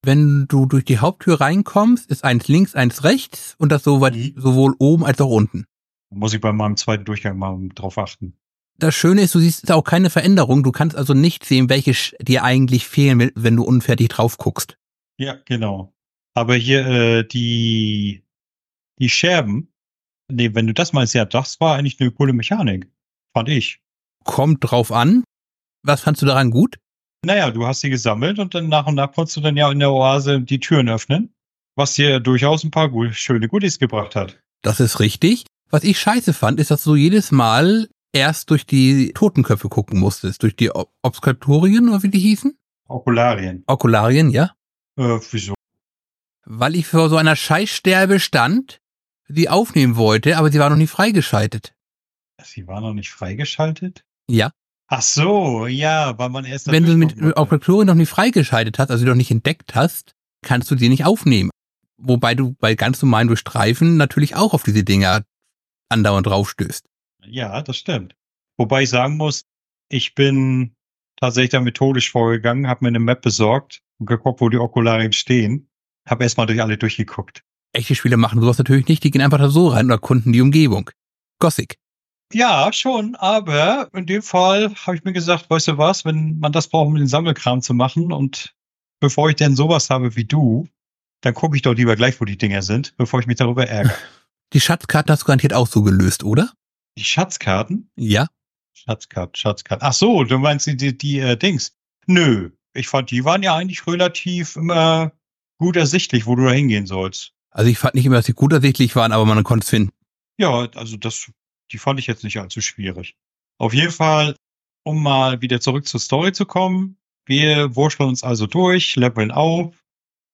Wenn 0.02 0.46
du 0.48 0.66
durch 0.66 0.84
die 0.84 0.98
Haupttür 0.98 1.40
reinkommst, 1.40 2.10
ist 2.10 2.24
eins 2.24 2.46
links, 2.48 2.74
eins 2.74 3.02
rechts 3.04 3.56
und 3.58 3.72
das 3.72 3.82
soweit, 3.82 4.14
Mhm. 4.14 4.34
sowohl 4.36 4.74
oben 4.78 5.04
als 5.04 5.20
auch 5.20 5.30
unten. 5.30 5.66
Muss 6.10 6.32
ich 6.34 6.40
bei 6.40 6.52
meinem 6.52 6.76
zweiten 6.76 7.04
Durchgang 7.04 7.36
mal 7.38 7.58
drauf 7.74 7.98
achten. 7.98 8.34
Das 8.78 8.94
Schöne 8.94 9.22
ist, 9.22 9.34
du 9.34 9.40
siehst 9.40 9.70
auch 9.72 9.82
keine 9.82 10.10
Veränderung. 10.10 10.62
Du 10.62 10.70
kannst 10.70 10.96
also 10.96 11.14
nicht 11.14 11.44
sehen, 11.44 11.68
welche 11.70 11.92
dir 12.22 12.44
eigentlich 12.44 12.86
fehlen, 12.86 13.18
wenn- 13.18 13.32
wenn 13.34 13.56
du 13.56 13.64
unfertig 13.64 14.08
drauf 14.08 14.36
guckst. 14.38 14.76
Ja, 15.18 15.36
genau. 15.46 15.92
Aber 16.34 16.54
hier 16.54 16.86
äh, 16.86 17.26
die 17.26 18.22
die 18.98 19.08
Scherben, 19.10 19.72
nee, 20.30 20.54
wenn 20.54 20.66
du 20.66 20.74
das 20.74 20.92
meinst, 20.92 21.14
ja, 21.14 21.24
das 21.24 21.60
war 21.60 21.76
eigentlich 21.76 22.00
eine 22.00 22.10
coole 22.10 22.32
Mechanik, 22.32 22.88
fand 23.32 23.48
ich. 23.48 23.80
Kommt 24.24 24.58
drauf 24.70 24.92
an. 24.92 25.24
Was 25.82 26.00
fandst 26.00 26.22
du 26.22 26.26
daran 26.26 26.50
gut? 26.50 26.76
Naja, 27.24 27.50
du 27.50 27.66
hast 27.66 27.80
sie 27.80 27.90
gesammelt 27.90 28.38
und 28.38 28.54
dann 28.54 28.68
nach 28.68 28.86
und 28.86 28.94
nach 28.94 29.12
konntest 29.12 29.36
du 29.36 29.40
dann 29.40 29.56
ja 29.56 29.70
in 29.70 29.78
der 29.78 29.92
Oase 29.92 30.40
die 30.40 30.60
Türen 30.60 30.88
öffnen, 30.88 31.32
was 31.76 31.94
dir 31.94 32.20
durchaus 32.20 32.64
ein 32.64 32.70
paar 32.70 32.88
gut, 32.88 33.14
schöne 33.14 33.48
Goodies 33.48 33.78
gebracht 33.78 34.16
hat. 34.16 34.38
Das 34.62 34.80
ist 34.80 35.00
richtig. 35.00 35.44
Was 35.70 35.84
ich 35.84 35.98
scheiße 35.98 36.32
fand, 36.32 36.60
ist, 36.60 36.70
dass 36.70 36.84
du 36.84 36.94
jedes 36.94 37.32
Mal 37.32 37.88
erst 38.12 38.50
durch 38.50 38.66
die 38.66 39.12
Totenköpfe 39.12 39.68
gucken 39.68 39.98
musstest. 39.98 40.42
Durch 40.42 40.54
die 40.56 40.70
Ob- 40.70 40.92
Obskurtorien 41.02 41.88
oder 41.88 42.02
wie 42.02 42.08
die 42.10 42.18
hießen? 42.20 42.56
Okularien. 42.88 43.64
Okularien, 43.66 44.30
ja. 44.30 44.54
Äh, 44.96 45.18
wieso? 45.30 45.54
Weil 46.44 46.76
ich 46.76 46.86
vor 46.86 47.08
so 47.08 47.16
einer 47.16 47.34
Scheißsterbe 47.34 48.20
stand, 48.20 48.80
sie 49.28 49.48
aufnehmen 49.48 49.96
wollte, 49.96 50.36
aber 50.36 50.50
sie 50.50 50.58
war 50.58 50.70
noch 50.70 50.76
nicht 50.76 50.90
freigeschaltet. 50.90 51.74
Sie 52.42 52.66
war 52.66 52.80
noch 52.80 52.92
nicht 52.92 53.10
freigeschaltet? 53.10 54.04
Ja. 54.28 54.52
Ach 54.88 55.02
so, 55.02 55.66
ja, 55.66 56.16
weil 56.18 56.28
man 56.28 56.44
erst 56.44 56.70
Wenn 56.70 56.84
du 56.84 56.96
mit. 56.96 57.20
Obskurtorien 57.36 57.86
noch 57.86 57.94
nicht 57.94 58.08
freigeschaltet 58.08 58.78
hast, 58.78 58.90
also 58.90 59.02
sie 59.02 59.08
noch 59.08 59.16
nicht 59.16 59.30
entdeckt 59.30 59.74
hast, 59.74 60.14
kannst 60.42 60.70
du 60.70 60.76
sie 60.76 60.88
nicht 60.88 61.04
aufnehmen. 61.04 61.50
Wobei 61.98 62.34
du 62.34 62.54
bei 62.60 62.74
ganz 62.74 63.02
normalen 63.02 63.28
Durchstreifen 63.28 63.96
natürlich 63.96 64.36
auch 64.36 64.54
auf 64.54 64.62
diese 64.62 64.84
Dinger 64.84 65.24
andauernd 65.88 66.26
draufstößt. 66.26 66.86
Ja, 67.24 67.62
das 67.62 67.78
stimmt. 67.78 68.14
Wobei 68.58 68.82
ich 68.82 68.90
sagen 68.90 69.16
muss, 69.16 69.42
ich 69.88 70.14
bin 70.14 70.76
tatsächlich 71.16 71.50
da 71.50 71.60
methodisch 71.60 72.10
vorgegangen, 72.10 72.68
habe 72.68 72.84
mir 72.84 72.88
eine 72.88 72.98
Map 72.98 73.22
besorgt 73.22 73.82
und 73.98 74.06
geguckt, 74.06 74.40
wo 74.40 74.48
die 74.48 74.58
Okularien 74.58 75.12
stehen. 75.12 75.68
Habe 76.06 76.24
erstmal 76.24 76.46
durch 76.46 76.62
alle 76.62 76.76
durchgeguckt. 76.76 77.42
Echte 77.76 77.94
Spieler 77.94 78.16
machen 78.16 78.40
sowas 78.40 78.56
natürlich 78.56 78.88
nicht, 78.88 79.04
die 79.04 79.10
gehen 79.10 79.20
einfach 79.20 79.38
da 79.38 79.50
so 79.50 79.68
rein 79.68 79.84
und 79.84 79.90
erkunden 79.90 80.32
die 80.32 80.40
Umgebung. 80.40 80.90
Gothic. 81.38 81.76
Ja, 82.32 82.72
schon, 82.72 83.14
aber 83.16 83.90
in 83.92 84.06
dem 84.06 84.22
Fall 84.22 84.74
habe 84.74 84.96
ich 84.96 85.04
mir 85.04 85.12
gesagt, 85.12 85.50
weißt 85.50 85.68
du 85.68 85.78
was, 85.78 86.06
wenn 86.06 86.38
man 86.38 86.52
das 86.52 86.68
braucht, 86.68 86.86
um 86.86 86.94
den 86.94 87.06
Sammelkram 87.06 87.60
zu 87.60 87.74
machen 87.74 88.12
und 88.12 88.54
bevor 88.98 89.28
ich 89.28 89.36
denn 89.36 89.54
sowas 89.54 89.90
habe 89.90 90.16
wie 90.16 90.24
du, 90.24 90.66
dann 91.20 91.34
gucke 91.34 91.54
ich 91.54 91.62
doch 91.62 91.74
lieber 91.74 91.96
gleich, 91.96 92.18
wo 92.18 92.24
die 92.24 92.38
Dinger 92.38 92.62
sind, 92.62 92.96
bevor 92.96 93.20
ich 93.20 93.26
mich 93.26 93.36
darüber 93.36 93.66
ärgere. 93.68 93.94
Die 94.52 94.60
Schatzkarten 94.60 95.10
hast 95.10 95.22
du 95.22 95.26
garantiert 95.26 95.52
auch 95.52 95.66
so 95.66 95.82
gelöst, 95.82 96.22
oder? 96.22 96.52
Die 96.96 97.02
Schatzkarten? 97.02 97.90
Ja. 97.96 98.28
Schatzkarten, 98.74 99.34
Schatzkarten. 99.34 99.84
Ach 99.84 99.92
so, 99.92 100.22
du 100.22 100.38
meinst 100.38 100.68
die, 100.68 100.76
die, 100.76 100.96
die 100.96 101.18
äh, 101.18 101.36
Dings. 101.36 101.76
Nö, 102.06 102.52
ich 102.72 102.86
fand, 102.86 103.10
die 103.10 103.24
waren 103.24 103.42
ja 103.42 103.56
eigentlich 103.56 103.84
relativ 103.88 104.54
immer 104.54 105.10
gut 105.58 105.74
ersichtlich, 105.74 106.26
wo 106.26 106.36
du 106.36 106.44
da 106.44 106.52
hingehen 106.52 106.86
sollst. 106.86 107.35
Also 107.56 107.70
ich 107.70 107.78
fand 107.78 107.94
nicht 107.94 108.04
immer, 108.04 108.16
dass 108.16 108.26
sie 108.26 108.34
gut 108.34 108.52
ersichtlich 108.52 108.94
waren, 108.96 109.12
aber 109.12 109.24
man 109.24 109.42
konnte 109.42 109.64
es 109.64 109.70
finden. 109.70 109.90
Ja, 110.36 110.68
also 110.74 110.98
das, 110.98 111.32
die 111.72 111.78
fand 111.78 111.98
ich 111.98 112.06
jetzt 112.06 112.22
nicht 112.22 112.38
allzu 112.38 112.60
schwierig. 112.60 113.16
Auf 113.58 113.72
jeden 113.72 113.92
Fall, 113.92 114.36
um 114.84 115.02
mal 115.02 115.40
wieder 115.40 115.58
zurück 115.58 115.88
zur 115.88 115.98
Story 115.98 116.32
zu 116.32 116.44
kommen. 116.44 116.98
Wir 117.24 117.74
wurschteln 117.74 118.10
uns 118.10 118.22
also 118.22 118.46
durch, 118.46 118.94
leveln 118.96 119.30
auf, 119.30 119.74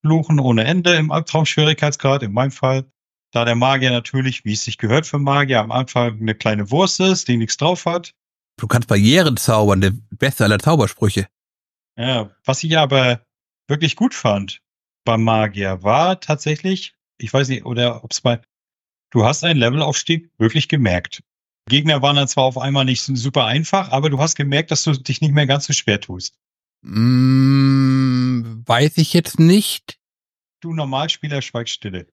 fluchen 0.04 0.40
ohne 0.40 0.64
Ende 0.64 0.96
im 0.96 1.12
Albtraum-Schwierigkeitsgrad, 1.12 2.24
in 2.24 2.32
meinem 2.32 2.50
Fall. 2.50 2.90
Da 3.30 3.44
der 3.44 3.54
Magier 3.54 3.92
natürlich, 3.92 4.44
wie 4.44 4.54
es 4.54 4.64
sich 4.64 4.76
gehört 4.76 5.06
für 5.06 5.20
Magier, 5.20 5.60
am 5.60 5.70
Anfang 5.70 6.20
eine 6.20 6.34
kleine 6.34 6.72
Wurst 6.72 6.98
ist, 6.98 7.28
die 7.28 7.36
nichts 7.36 7.56
drauf 7.56 7.86
hat. 7.86 8.14
Du 8.56 8.66
kannst 8.66 8.88
Barrieren 8.88 9.36
zaubern, 9.36 9.80
der 9.80 9.92
beste 10.10 10.42
aller 10.42 10.58
Zaubersprüche. 10.58 11.28
Ja, 11.96 12.30
was 12.44 12.64
ich 12.64 12.76
aber 12.76 13.24
wirklich 13.68 13.94
gut 13.94 14.12
fand 14.12 14.60
beim 15.04 15.22
Magier 15.22 15.84
war 15.84 16.18
tatsächlich, 16.18 16.96
ich 17.22 17.32
weiß 17.32 17.48
nicht, 17.48 17.64
oder 17.64 18.04
ob 18.04 18.12
es 18.12 18.20
bei, 18.20 18.40
du 19.10 19.24
hast 19.24 19.44
einen 19.44 19.58
Levelaufstieg 19.58 20.30
wirklich 20.38 20.68
gemerkt. 20.68 21.22
Gegner 21.68 22.02
waren 22.02 22.16
dann 22.16 22.28
zwar 22.28 22.44
auf 22.44 22.58
einmal 22.58 22.84
nicht 22.84 23.02
super 23.02 23.46
einfach, 23.46 23.90
aber 23.90 24.10
du 24.10 24.18
hast 24.18 24.34
gemerkt, 24.34 24.70
dass 24.70 24.82
du 24.82 24.92
dich 24.92 25.20
nicht 25.20 25.32
mehr 25.32 25.46
ganz 25.46 25.66
so 25.66 25.72
schwer 25.72 26.00
tust. 26.00 26.36
Mm, 26.82 28.62
weiß 28.66 28.98
ich 28.98 29.12
jetzt 29.12 29.38
nicht. 29.38 29.98
Du 30.60 30.74
Normalspieler 30.74 31.40
schweigst 31.40 31.74
stille. 31.74 32.08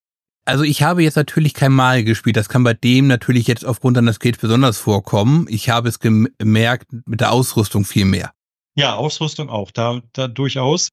Also 0.46 0.64
ich 0.64 0.82
habe 0.84 1.04
jetzt 1.04 1.16
natürlich 1.16 1.54
kein 1.54 1.72
Mal 1.72 2.04
gespielt. 2.04 2.38
Das 2.38 2.50
kann 2.50 2.64
bei 2.64 2.74
dem 2.74 3.08
natürlich 3.08 3.48
jetzt 3.48 3.66
aufgrund 3.66 3.98
seines 3.98 4.16
Skills 4.16 4.38
besonders 4.38 4.78
vorkommen. 4.78 5.48
Ich 5.50 5.70
habe 5.70 5.90
es 5.90 6.00
gemerkt 6.00 6.88
mit 7.06 7.22
der 7.22 7.32
Ausrüstung 7.32 7.86
viel 7.86 8.06
mehr. 8.06 8.34
Ja, 8.76 8.96
Ausrüstung 8.96 9.50
auch, 9.50 9.72
da, 9.72 10.02
da 10.14 10.28
durchaus. 10.28 10.90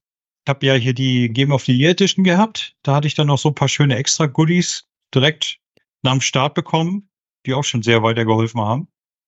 Ich 0.47 0.49
habe 0.49 0.65
ja 0.65 0.75
hier 0.75 0.93
die 0.93 1.27
Game 1.27 1.51
of 1.51 1.65
the 1.65 1.77
Year 1.77 1.91
Edition 1.91 2.23
gehabt. 2.23 2.73
Da 2.81 2.95
hatte 2.95 3.05
ich 3.05 3.15
dann 3.15 3.27
noch 3.27 3.37
so 3.37 3.49
ein 3.49 3.55
paar 3.55 3.67
schöne 3.67 3.97
extra 3.97 4.27
Goodies 4.27 4.87
direkt 5.13 5.59
nach 6.03 6.13
dem 6.13 6.21
Start 6.21 6.53
bekommen, 6.53 7.09
die 7.45 7.53
auch 7.53 7.65
schon 7.65 7.83
sehr 7.83 8.01
weitergeholfen 8.01 8.61
haben. 8.61 8.87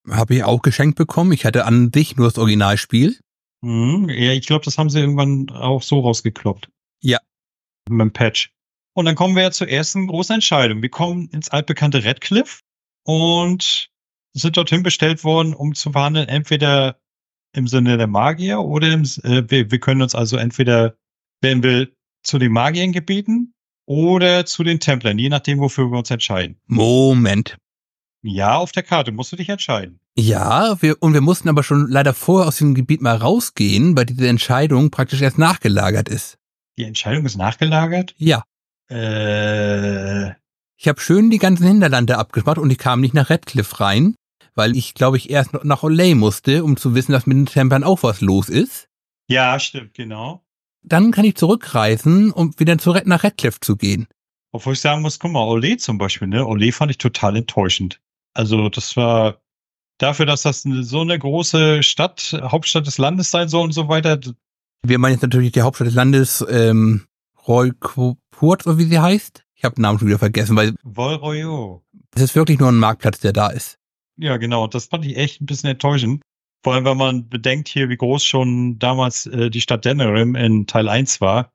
Habe 0.10 0.36
ich 0.36 0.46
auch 0.46 0.62
geschenkt 0.62 0.98
bekommen. 0.98 1.34
Ich 1.34 1.44
hatte 1.44 1.66
an 1.66 1.92
sich 1.94 2.16
nur 2.16 2.28
das 2.28 2.38
Originalspiel. 2.38 3.20
Mhm. 3.60 4.08
Ja, 4.08 4.32
ich 4.32 4.48
glaube, 4.48 4.64
das 4.64 4.78
haben 4.78 4.90
sie 4.90 5.02
irgendwann 5.02 5.50
auch 5.50 5.84
so 5.84 6.00
rausgekloppt. 6.00 6.70
Ja. 7.02 7.18
Mit 7.90 8.00
dem 8.00 8.14
Patch. 8.14 8.54
Und 8.94 9.04
dann 9.04 9.16
kommen 9.16 9.36
wir 9.36 9.44
ja 9.44 9.52
zur 9.52 9.68
ersten 9.68 10.08
großen 10.08 10.36
Entscheidung. 10.36 10.82
Wir 10.82 10.90
kommen 10.90 11.28
ins 11.34 11.50
altbekannte 11.50 12.06
Redcliffe 12.06 12.62
und 13.04 13.90
sind 14.32 14.56
dorthin 14.56 14.84
bestellt 14.84 15.26
worden, 15.26 15.54
um 15.54 15.76
zu 15.76 15.92
verhandeln, 15.92 16.30
entweder 16.30 16.98
im 17.54 17.68
Sinne 17.68 17.98
der 17.98 18.08
Magier 18.08 18.62
oder 18.62 18.88
im, 18.88 19.04
äh, 19.24 19.44
wir, 19.50 19.70
wir 19.70 19.80
können 19.82 20.02
uns 20.02 20.16
also 20.16 20.38
entweder, 20.38 20.96
werden 21.41 21.63
wir 21.63 21.89
zu 22.23 22.38
den 22.38 22.52
Magiern 22.52 22.91
gebeten 22.91 23.54
oder 23.86 24.45
zu 24.45 24.63
den 24.63 24.80
Templern, 24.80 25.17
je 25.17 25.30
nachdem, 25.30 25.60
wofür 25.60 25.89
wir 25.91 25.97
uns 25.97 26.12
entscheiden. 26.12 26.60
Moment. 26.67 27.58
Ja, 28.21 28.58
auf 28.58 28.71
der 28.73 28.84
Karte 28.84 29.12
musst 29.13 29.32
du 29.32 29.38
dich 29.38 29.47
entscheiden. 29.49 29.99
Ja, 30.17 30.82
wir, 30.82 30.97
und 31.02 31.13
wir 31.13 31.21
mussten 31.21 31.47
aber 31.47 31.63
schon 31.63 31.88
leider 31.89 32.13
vorher 32.13 32.47
aus 32.49 32.58
dem 32.58 32.75
Gebiet 32.75 33.02
mal 33.02 33.15
rausgehen, 33.15 33.95
weil 33.95 34.06
diese 34.06 34.28
Entscheidung 34.28 34.91
praktisch 34.91 35.21
erst 35.21 35.38
nachgelagert 35.38 36.10
ist. 36.10 36.38
Die 36.78 36.84
Entscheidung 36.84 37.25
ist 37.25 37.38
nachgelagert. 37.38 38.13
Ja. 38.17 38.43
Äh, 38.91 40.32
Ich 40.78 40.88
habe 40.88 40.99
schön 40.99 41.30
die 41.30 41.38
ganzen 41.38 41.65
Hinterlande 41.65 42.17
abgemacht 42.17 42.58
und 42.58 42.69
ich 42.71 42.78
kam 42.78 43.02
nicht 43.02 43.13
nach 43.13 43.30
Redcliffe 43.30 43.80
rein, 43.80 44.15
weil 44.56 44.75
ich, 44.75 44.93
glaube 44.93 45.17
ich, 45.17 45.30
erst 45.30 45.54
noch 45.54 45.63
nach 45.63 45.84
Olay 45.84 46.15
musste, 46.15 46.63
um 46.65 46.75
zu 46.78 46.95
wissen, 46.95 47.12
dass 47.13 47.25
mit 47.25 47.38
den 47.38 47.45
Templern 47.45 47.84
auch 47.84 48.04
was 48.04 48.19
los 48.21 48.49
ist. 48.49 48.88
ja, 49.30 49.58
stimmt, 49.60 49.93
genau. 49.93 50.43
Dann 50.89 51.12
kann 51.12 51.25
ich 51.25 51.36
zurückreisen, 51.36 52.32
um 52.32 52.54
wieder 52.58 52.78
zurück 52.78 53.06
nach 53.06 53.23
Redcliffe 53.23 53.60
zu 53.62 53.78
gehen. 53.78 54.08
Obwohl 54.52 54.73
ich 54.73 54.82
sagen 54.82 55.02
muss, 55.02 55.19
guck 55.19 55.32
mal, 55.32 55.47
Ole 55.47 55.78
zum 55.78 55.97
Beispiel, 55.97 56.28
ne? 56.28 56.45
Ole 56.45 56.71
fand 56.71 56.91
ich 56.91 56.97
total 56.97 57.36
enttäuschend. 57.36 58.02
Also 58.34 58.69
das 58.69 58.97
war 58.97 59.41
dafür, 59.99 60.25
dass 60.25 60.41
das 60.41 60.63
so 60.63 61.02
eine 61.02 61.17
große 61.19 61.84
Stadt, 61.84 62.39
Hauptstadt 62.41 62.88
des 62.88 62.97
Landes 62.97 63.30
sein 63.32 63.47
soll 63.47 63.65
und 63.65 63.73
so 63.73 63.88
weiter. 63.88 64.19
Wir 64.84 64.97
meinen 64.97 65.13
jetzt 65.13 65.21
natürlich 65.21 65.52
die 65.52 65.62
Hauptstadt 65.62 65.88
des 65.88 65.95
Landes, 65.95 66.43
ähm, 66.49 67.06
Roykurt, 67.47 68.65
oder 68.65 68.78
wie 68.78 68.86
sie 68.86 68.99
heißt. 68.99 69.43
Ich 69.56 69.63
habe 69.63 69.75
den 69.75 69.82
Namen 69.82 69.99
schon 69.99 70.08
wieder 70.08 70.19
vergessen, 70.19 70.56
weil 70.56 70.73
Volroyo. 70.84 71.84
es 72.15 72.21
ist 72.21 72.36
wirklich 72.36 72.60
nur 72.60 72.69
ein 72.69 72.78
Marktplatz, 72.78 73.19
der 73.19 73.34
da 73.34 73.49
ist. 73.49 73.78
Ja, 74.17 74.38
genau. 74.38 74.67
Das 74.67 74.86
fand 74.86 75.06
ich 75.06 75.17
echt 75.17 75.41
ein 75.41 75.45
bisschen 75.45 75.69
enttäuschend. 75.69 76.21
Vor 76.63 76.74
allem, 76.74 76.86
wenn 76.86 76.98
man 76.98 77.30
bedenkt 77.30 77.69
hier, 77.69 77.89
wie 77.89 77.98
groß 77.98 78.24
schon 78.24 78.80
damals 78.80 79.26
äh, 79.28 79.50
die 79.50 79.62
Stadt 79.62 79.86
Denerim 79.86 80.36
in 80.36 80.67
Teil 80.67 80.89
1 80.89 81.22
war. 81.22 81.54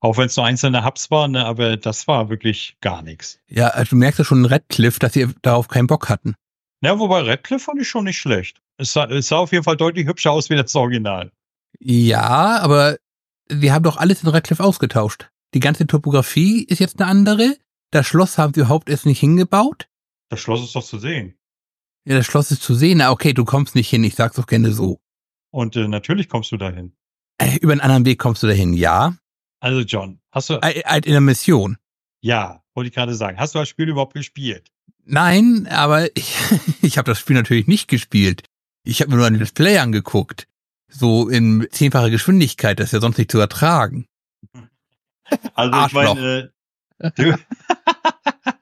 Auch 0.00 0.16
wenn 0.16 0.26
es 0.26 0.36
nur 0.36 0.46
einzelne 0.46 0.84
Hubs 0.84 1.10
waren, 1.10 1.32
ne, 1.32 1.44
aber 1.44 1.76
das 1.76 2.06
war 2.06 2.28
wirklich 2.28 2.76
gar 2.80 3.02
nichts. 3.02 3.40
Ja, 3.48 3.68
also 3.68 3.90
du 3.90 3.96
merkst 3.96 4.20
ja 4.20 4.24
schon 4.24 4.38
in 4.38 4.44
Redcliffe, 4.44 5.00
dass 5.00 5.14
sie 5.14 5.26
darauf 5.42 5.66
keinen 5.66 5.88
Bock 5.88 6.08
hatten. 6.08 6.36
Ja, 6.82 6.96
wobei 7.00 7.22
Redcliffe 7.22 7.64
fand 7.64 7.80
ich 7.80 7.88
schon 7.88 8.04
nicht 8.04 8.18
schlecht. 8.18 8.60
Es 8.76 8.92
sah, 8.92 9.06
es 9.06 9.26
sah 9.26 9.38
auf 9.38 9.50
jeden 9.50 9.64
Fall 9.64 9.76
deutlich 9.76 10.06
hübscher 10.06 10.30
aus 10.30 10.50
wie 10.50 10.56
das 10.56 10.74
Original. 10.76 11.32
Ja, 11.80 12.60
aber 12.60 12.98
wir 13.48 13.72
haben 13.72 13.82
doch 13.82 13.96
alles 13.96 14.22
in 14.22 14.28
Redcliffe 14.28 14.62
ausgetauscht. 14.62 15.30
Die 15.54 15.60
ganze 15.60 15.86
Topografie 15.86 16.62
ist 16.62 16.78
jetzt 16.78 17.00
eine 17.00 17.10
andere. 17.10 17.56
Das 17.90 18.06
Schloss 18.06 18.38
haben 18.38 18.54
sie 18.54 18.60
überhaupt 18.60 18.88
erst 18.88 19.06
nicht 19.06 19.18
hingebaut. 19.18 19.88
Das 20.28 20.40
Schloss 20.40 20.62
ist 20.62 20.76
doch 20.76 20.84
zu 20.84 20.98
sehen. 20.98 21.37
Ja, 22.08 22.14
das 22.16 22.24
Schloss 22.24 22.50
ist 22.50 22.62
zu 22.62 22.74
sehen. 22.74 22.98
Na, 22.98 23.10
okay, 23.10 23.34
du 23.34 23.44
kommst 23.44 23.74
nicht 23.74 23.90
hin. 23.90 24.02
Ich 24.02 24.14
sag's 24.14 24.36
doch 24.36 24.46
gerne 24.46 24.72
so. 24.72 24.98
Und 25.50 25.76
äh, 25.76 25.86
natürlich 25.86 26.30
kommst 26.30 26.50
du 26.52 26.56
dahin. 26.56 26.94
Äh, 27.36 27.58
über 27.58 27.72
einen 27.72 27.82
anderen 27.82 28.06
Weg 28.06 28.18
kommst 28.18 28.42
du 28.42 28.46
dahin, 28.46 28.72
ja. 28.72 29.14
Also 29.60 29.80
John, 29.80 30.18
hast 30.32 30.48
du, 30.48 30.58
Halt 30.62 31.04
in 31.04 31.12
der 31.12 31.20
Mission. 31.20 31.76
ja, 32.22 32.62
wollte 32.74 32.88
ich 32.88 32.94
gerade 32.94 33.14
sagen, 33.14 33.38
hast 33.38 33.54
du 33.54 33.58
das 33.58 33.68
Spiel 33.68 33.90
überhaupt 33.90 34.14
gespielt? 34.14 34.70
Nein, 35.04 35.66
aber 35.70 36.08
ich, 36.16 36.34
ich 36.80 36.96
habe 36.96 37.10
das 37.10 37.18
Spiel 37.18 37.36
natürlich 37.36 37.66
nicht 37.66 37.88
gespielt. 37.88 38.44
Ich 38.84 39.02
habe 39.02 39.10
mir 39.10 39.16
nur 39.18 39.26
ein 39.26 39.38
Display 39.38 39.76
angeguckt. 39.76 40.48
So 40.88 41.28
in 41.28 41.68
zehnfacher 41.70 42.08
Geschwindigkeit, 42.08 42.80
das 42.80 42.86
ist 42.86 42.92
ja 42.92 43.00
sonst 43.00 43.18
nicht 43.18 43.30
zu 43.30 43.38
ertragen. 43.38 44.06
Also 45.54 45.72
Arschloch. 45.74 46.16
ich 46.16 46.22
meine, 46.22 46.52
äh, 47.00 47.10
du, 47.14 47.34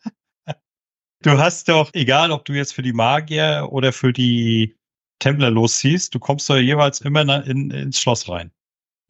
du 1.27 1.39
hast 1.39 1.69
doch, 1.69 1.91
egal 1.93 2.31
ob 2.31 2.45
du 2.45 2.53
jetzt 2.53 2.73
für 2.73 2.83
die 2.83 2.93
Magier 2.93 3.69
oder 3.71 3.93
für 3.93 4.13
die 4.13 4.77
Templer 5.19 5.51
losziehst, 5.51 6.15
du 6.15 6.19
kommst 6.19 6.49
doch 6.49 6.57
jeweils 6.57 7.01
immer 7.01 7.45
in, 7.45 7.71
ins 7.71 8.01
Schloss 8.01 8.29
rein. 8.29 8.53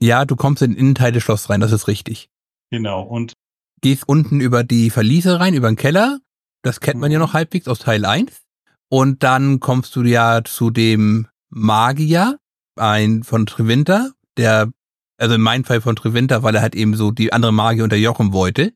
Ja, 0.00 0.24
du 0.24 0.36
kommst 0.36 0.62
in 0.62 0.72
den 0.72 0.78
Innenteil 0.78 1.12
des 1.12 1.22
Schloss 1.22 1.50
rein, 1.50 1.60
das 1.60 1.72
ist 1.72 1.88
richtig. 1.88 2.30
Genau. 2.70 3.02
Und 3.02 3.34
Gehst 3.82 4.08
unten 4.08 4.40
über 4.40 4.64
die 4.64 4.90
Verliese 4.90 5.38
rein, 5.38 5.54
über 5.54 5.68
den 5.68 5.76
Keller. 5.76 6.18
Das 6.62 6.80
kennt 6.80 6.98
man 6.98 7.12
ja 7.12 7.18
noch 7.18 7.34
halbwegs 7.34 7.68
aus 7.68 7.80
Teil 7.80 8.04
1. 8.04 8.42
Und 8.88 9.22
dann 9.22 9.60
kommst 9.60 9.94
du 9.96 10.02
ja 10.02 10.42
zu 10.44 10.70
dem 10.70 11.28
Magier, 11.50 12.38
ein 12.76 13.22
von 13.22 13.46
Trewinter, 13.46 14.12
der, 14.36 14.72
also 15.18 15.34
in 15.34 15.40
meinem 15.40 15.64
Fall 15.64 15.80
von 15.80 15.96
Trewinter, 15.96 16.42
weil 16.42 16.54
er 16.54 16.62
halt 16.62 16.74
eben 16.74 16.94
so 16.94 17.10
die 17.10 17.32
andere 17.32 17.52
Magier 17.52 17.84
unterjochen 17.84 18.32
wollte. 18.32 18.72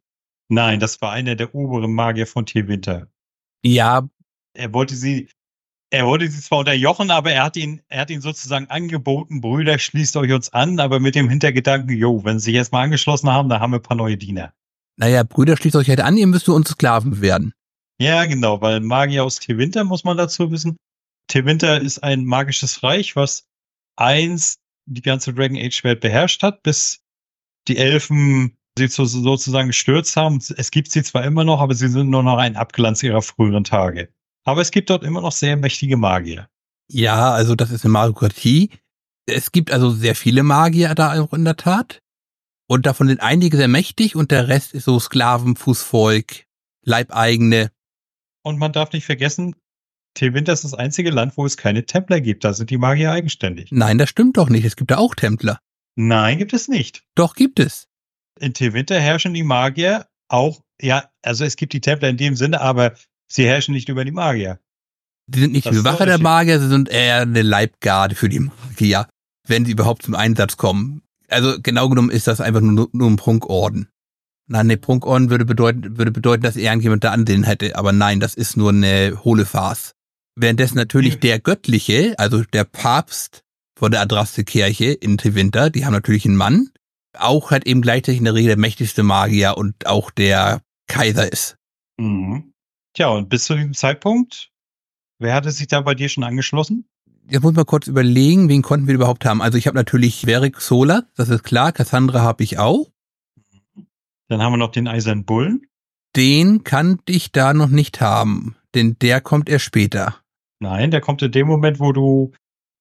nein, 0.48 0.81
das 0.81 1.00
war 1.00 1.12
einer 1.12 1.37
der 1.37 1.55
oberen 1.55 1.92
Magier 1.92 2.26
von 2.26 2.44
Tierwinter. 2.44 3.09
Ja, 3.64 4.09
Er 4.55 4.73
wollte 4.73 4.94
sie, 4.94 5.29
er 5.90 6.07
wollte 6.07 6.29
sie 6.31 6.40
zwar 6.40 6.61
unterjochen, 6.61 7.11
aber 7.11 7.33
er 7.33 7.44
hat 7.44 7.57
ihn, 7.57 7.83
er 7.88 8.01
hat 8.03 8.11
ihn 8.11 8.20
sozusagen 8.20 8.66
angeboten, 8.68 9.40
Brüder, 9.40 9.79
schließt 9.79 10.16
euch 10.16 10.33
uns 10.33 10.53
an, 10.53 10.81
aber 10.81 11.01
mit 11.01 11.14
dem 11.14 11.29
Hintergedanken, 11.29 11.96
jo, 11.96 12.25
wenn 12.25 12.38
sie 12.38 12.46
sich 12.46 12.55
jetzt 12.55 12.73
mal 12.73 12.83
angeschlossen 12.83 13.31
haben, 13.31 13.49
dann 13.49 13.61
haben 13.61 13.73
wir 13.73 13.79
ein 13.79 13.83
paar 13.83 13.96
neue 13.96 14.16
Diener. 14.16 14.53
naja, 14.96 15.23
Brüder, 15.23 15.57
schließt 15.57 15.77
euch 15.77 15.88
halt 15.88 16.01
an, 16.01 16.16
ihr 16.16 16.27
müsst 16.27 16.49
uns 16.49 16.70
Sklaven 16.70 17.20
werden. 17.20 17.53
Ja, 18.01 18.25
genau, 18.25 18.61
weil 18.62 18.81
Magier 18.81 19.25
aus 19.25 19.40
Tewinter 19.40 19.85
muss 19.85 20.05
man 20.05 20.16
dazu 20.16 20.51
wissen. 20.51 20.77
Tewinter 21.29 21.81
ist 21.81 22.03
ein 22.03 22.25
magisches 22.25 22.83
Reich, 22.83 23.14
was 23.14 23.44
eins 23.96 24.57
die 24.87 25.03
ganze 25.03 25.35
Dragon 25.35 25.59
Age 25.59 25.85
Welt 25.85 26.01
beherrscht 26.01 26.42
hat, 26.42 26.62
bis 26.62 27.03
die 27.68 27.77
Elfen 27.77 28.57
sie 28.88 28.88
so, 28.88 29.05
sozusagen 29.05 29.69
gestürzt 29.69 30.16
haben. 30.16 30.40
Es 30.57 30.71
gibt 30.71 30.90
sie 30.90 31.03
zwar 31.03 31.25
immer 31.25 31.45
noch, 31.45 31.61
aber 31.61 31.75
sie 31.75 31.88
sind 31.88 32.11
nur 32.11 32.23
noch 32.23 32.38
ein 32.38 32.57
Abglanz 32.57 33.03
ihrer 33.03 33.23
früheren 33.23 33.64
Tage. 33.64 34.09
Aber 34.45 34.61
es 34.61 34.71
gibt 34.71 34.90
dort 34.90 35.05
immer 35.05 35.21
noch 35.21 35.33
sehr 35.33 35.57
mächtige 35.57 35.97
Magier. 35.97 36.49
Ja, 36.90 37.33
also 37.33 37.55
das 37.55 37.71
ist 37.71 37.85
eine 37.85 37.93
Magiokratie. 37.93 38.71
Es 39.27 39.53
gibt 39.53 39.71
also 39.71 39.90
sehr 39.90 40.16
viele 40.16 40.43
Magier 40.43 40.95
da 40.95 41.21
auch 41.21 41.33
in 41.33 41.45
der 41.45 41.57
Tat. 41.57 42.01
Und 42.66 42.87
davon 42.87 43.09
sind 43.09 43.21
einige 43.21 43.57
sehr 43.57 43.69
mächtig 43.69 44.16
und 44.16 44.31
der 44.31 44.49
Rest 44.49 44.75
ist 44.75 44.85
so 44.85 44.99
Sklaven, 44.99 45.57
Fußvolk, 45.57 46.45
Leibeigene. 46.85 47.71
Und 48.43 48.59
man 48.59 48.73
darf 48.73 48.93
nicht 48.93 49.05
vergessen, 49.05 49.55
Tewinter 50.14 50.53
ist 50.53 50.64
das 50.64 50.75
einzige 50.75 51.11
Land, 51.11 51.37
wo 51.37 51.47
es 51.47 51.57
keine 51.57 51.85
Templer 51.85 52.21
gibt. 52.21 52.45
Da 52.45 52.53
sind 52.53 52.71
die 52.71 52.79
Magier 52.79 53.12
eigenständig. 53.12 53.71
Nein, 53.71 53.99
das 53.99 54.09
stimmt 54.09 54.37
doch 54.37 54.49
nicht. 54.49 54.64
Es 54.64 54.77
gibt 54.77 54.90
da 54.90 54.99
auch 54.99 55.14
Templer. 55.14 55.61
Nein, 55.97 56.38
gibt 56.38 56.53
es 56.53 56.69
nicht. 56.69 57.05
Doch 57.14 57.35
gibt 57.35 57.61
es. 57.61 57.88
In 58.40 58.55
Tewinter 58.55 58.98
herrschen 58.98 59.35
die 59.35 59.42
Magier 59.42 60.07
auch, 60.29 60.61
ja, 60.81 61.05
also 61.22 61.44
es 61.44 61.57
gibt 61.57 61.72
die 61.72 61.81
Templer 61.81 62.09
in 62.09 62.16
dem 62.16 62.37
Sinne, 62.37 62.61
aber 62.61 62.94
sie 63.26 63.46
herrschen 63.46 63.74
nicht 63.74 63.88
über 63.88 64.05
die 64.05 64.12
Magier. 64.12 64.59
Die 65.26 65.40
sind 65.40 65.53
nicht 65.53 65.66
Das 65.66 65.72
die 65.72 65.83
Bewacher 65.83 66.07
der. 66.07 66.18
Magier, 66.18 66.59
sie 66.59 66.68
sind 66.68 66.88
eher 66.88 67.22
eine 67.22 67.42
Leibgarde 67.42 68.14
für 68.14 68.29
die 68.29 68.40
Magier, 68.40 69.07
wenn 69.46 69.64
sie 69.64 69.72
überhaupt 69.72 70.03
zum 70.03 70.14
Einsatz 70.14 70.57
kommen. 70.57 71.03
Also 71.29 71.61
genau 71.62 71.88
genommen 71.88 72.11
ist 72.11 72.26
das 72.26 72.40
einfach 72.40 72.61
nur, 72.61 72.88
nur 72.92 73.11
ein 73.11 73.16
Prunkorden. 73.16 73.88
Nein, 74.48 74.66
ne, 74.66 74.76
Prunkorden 74.76 75.31
würde 75.31 75.44
bedeuten, 75.44 75.96
würde 75.96 76.11
bedeuten, 76.11 76.42
dass 76.42 76.57
irgendjemand 76.57 77.05
da 77.05 77.12
Ansehen 77.12 77.44
hätte, 77.44 77.76
aber 77.76 77.92
nein, 77.92 78.18
das 78.18 78.35
ist 78.35 78.57
nur 78.57 78.70
eine 78.70 79.20
hohle 79.22 79.46
Farce. 79.46 79.94
Währenddessen 80.35 80.76
natürlich 80.76 81.20
der 81.20 81.38
Göttliche, 81.38 82.14
also 82.18 82.42
der 82.42 82.64
Papst 82.64 83.42
von 83.79 83.92
der 83.92 84.00
Adraste-Kirche 84.00 84.92
in 84.92 85.18
Tewinter, 85.18 85.70
die 85.70 85.85
haben 85.85 85.92
natürlich 85.92 86.24
einen 86.24 86.37
Mann, 86.37 86.70
auch 87.18 87.51
halt 87.51 87.66
eben 87.66 87.83
gleichzeitig 87.83 88.18
in 88.18 88.25
der 88.25 88.35
Regel 88.35 88.49
der 88.49 88.59
mächtigste 88.59 89.03
Magier 89.03 89.57
und 89.57 89.87
auch 89.87 90.11
der 90.11 90.62
Kaiser 90.87 91.33
ist. 91.33 91.57
Mhm. 91.99 92.53
Tja, 92.94 93.09
und 93.09 93.29
bis 93.29 93.44
zu 93.44 93.55
diesem 93.55 93.75
Zeitpunkt, 93.75 94.51
wer 95.18 95.35
hatte 95.35 95.51
sich 95.51 95.68
da 95.68 95.81
bei 95.81 95.94
dir 95.94 96.09
schon 96.09 96.25
angeschlossen? 96.25 96.87
Jetzt 97.29 97.42
muss 97.42 97.55
man 97.55 97.66
kurz 97.66 97.87
überlegen, 97.87 98.49
wen 98.49 98.62
konnten 98.62 98.88
wir 98.88 98.94
überhaupt 98.94 99.25
haben. 99.25 99.40
Also 99.40 99.57
ich 99.57 99.66
habe 99.66 99.77
natürlich 99.77 100.27
Verik 100.27 100.61
Sola, 100.61 101.05
das 101.14 101.29
ist 101.29 101.44
klar. 101.44 101.73
Cassandra 101.73 102.23
habe 102.23 102.42
ich 102.42 102.59
auch. 102.59 102.90
Dann 104.29 104.42
haben 104.42 104.53
wir 104.53 104.57
noch 104.57 104.73
den 104.73 104.88
Eisernen 104.88 105.25
Bullen. 105.25 105.66
Den 106.16 106.64
kannte 106.64 107.12
ich 107.12 107.31
da 107.31 107.55
noch 107.55 107.68
nicht 107.68 108.01
haben, 108.01 108.57
denn 108.75 108.96
der 109.01 109.20
kommt 109.20 109.49
erst 109.49 109.64
später. 109.64 110.16
Nein, 110.59 110.90
der 110.90 111.01
kommt 111.01 111.23
in 111.23 111.31
dem 111.31 111.46
Moment, 111.46 111.79
wo 111.79 111.92
du 111.92 112.33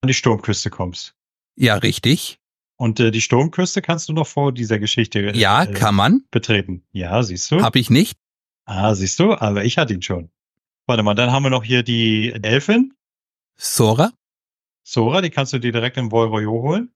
an 0.01 0.07
die 0.07 0.13
Sturmküste 0.13 0.69
kommst. 0.69 1.13
Ja, 1.55 1.75
richtig. 1.75 2.39
Und 2.79 2.99
äh, 3.01 3.11
die 3.11 3.19
Sturmküste 3.21 3.81
kannst 3.81 4.07
du 4.07 4.13
noch 4.13 4.25
vor 4.27 4.53
dieser 4.53 4.79
Geschichte 4.79 5.19
äh, 5.33 5.37
Ja, 5.37 5.63
äh, 5.63 5.73
kann 5.73 5.95
man. 5.95 6.23
betreten. 6.31 6.83
Ja, 6.93 7.21
siehst 7.23 7.51
du? 7.51 7.61
Habe 7.61 7.77
ich 7.77 7.89
nicht. 7.89 8.17
Ah, 8.65 8.95
siehst 8.95 9.19
du? 9.19 9.33
Aber 9.33 9.65
ich 9.65 9.77
hatte 9.77 9.93
ihn 9.93 10.01
schon. 10.01 10.29
Warte 10.87 11.03
mal, 11.03 11.13
dann 11.13 11.31
haben 11.31 11.43
wir 11.43 11.49
noch 11.49 11.63
hier 11.65 11.83
die 11.83 12.31
Elfin, 12.41 12.93
Sora. 13.57 14.11
Sora, 14.83 15.21
die 15.21 15.29
kannst 15.29 15.51
du 15.51 15.59
dir 15.59 15.71
direkt 15.73 15.97
in 15.97 16.09
Volroyo 16.11 16.51
holen. 16.61 16.91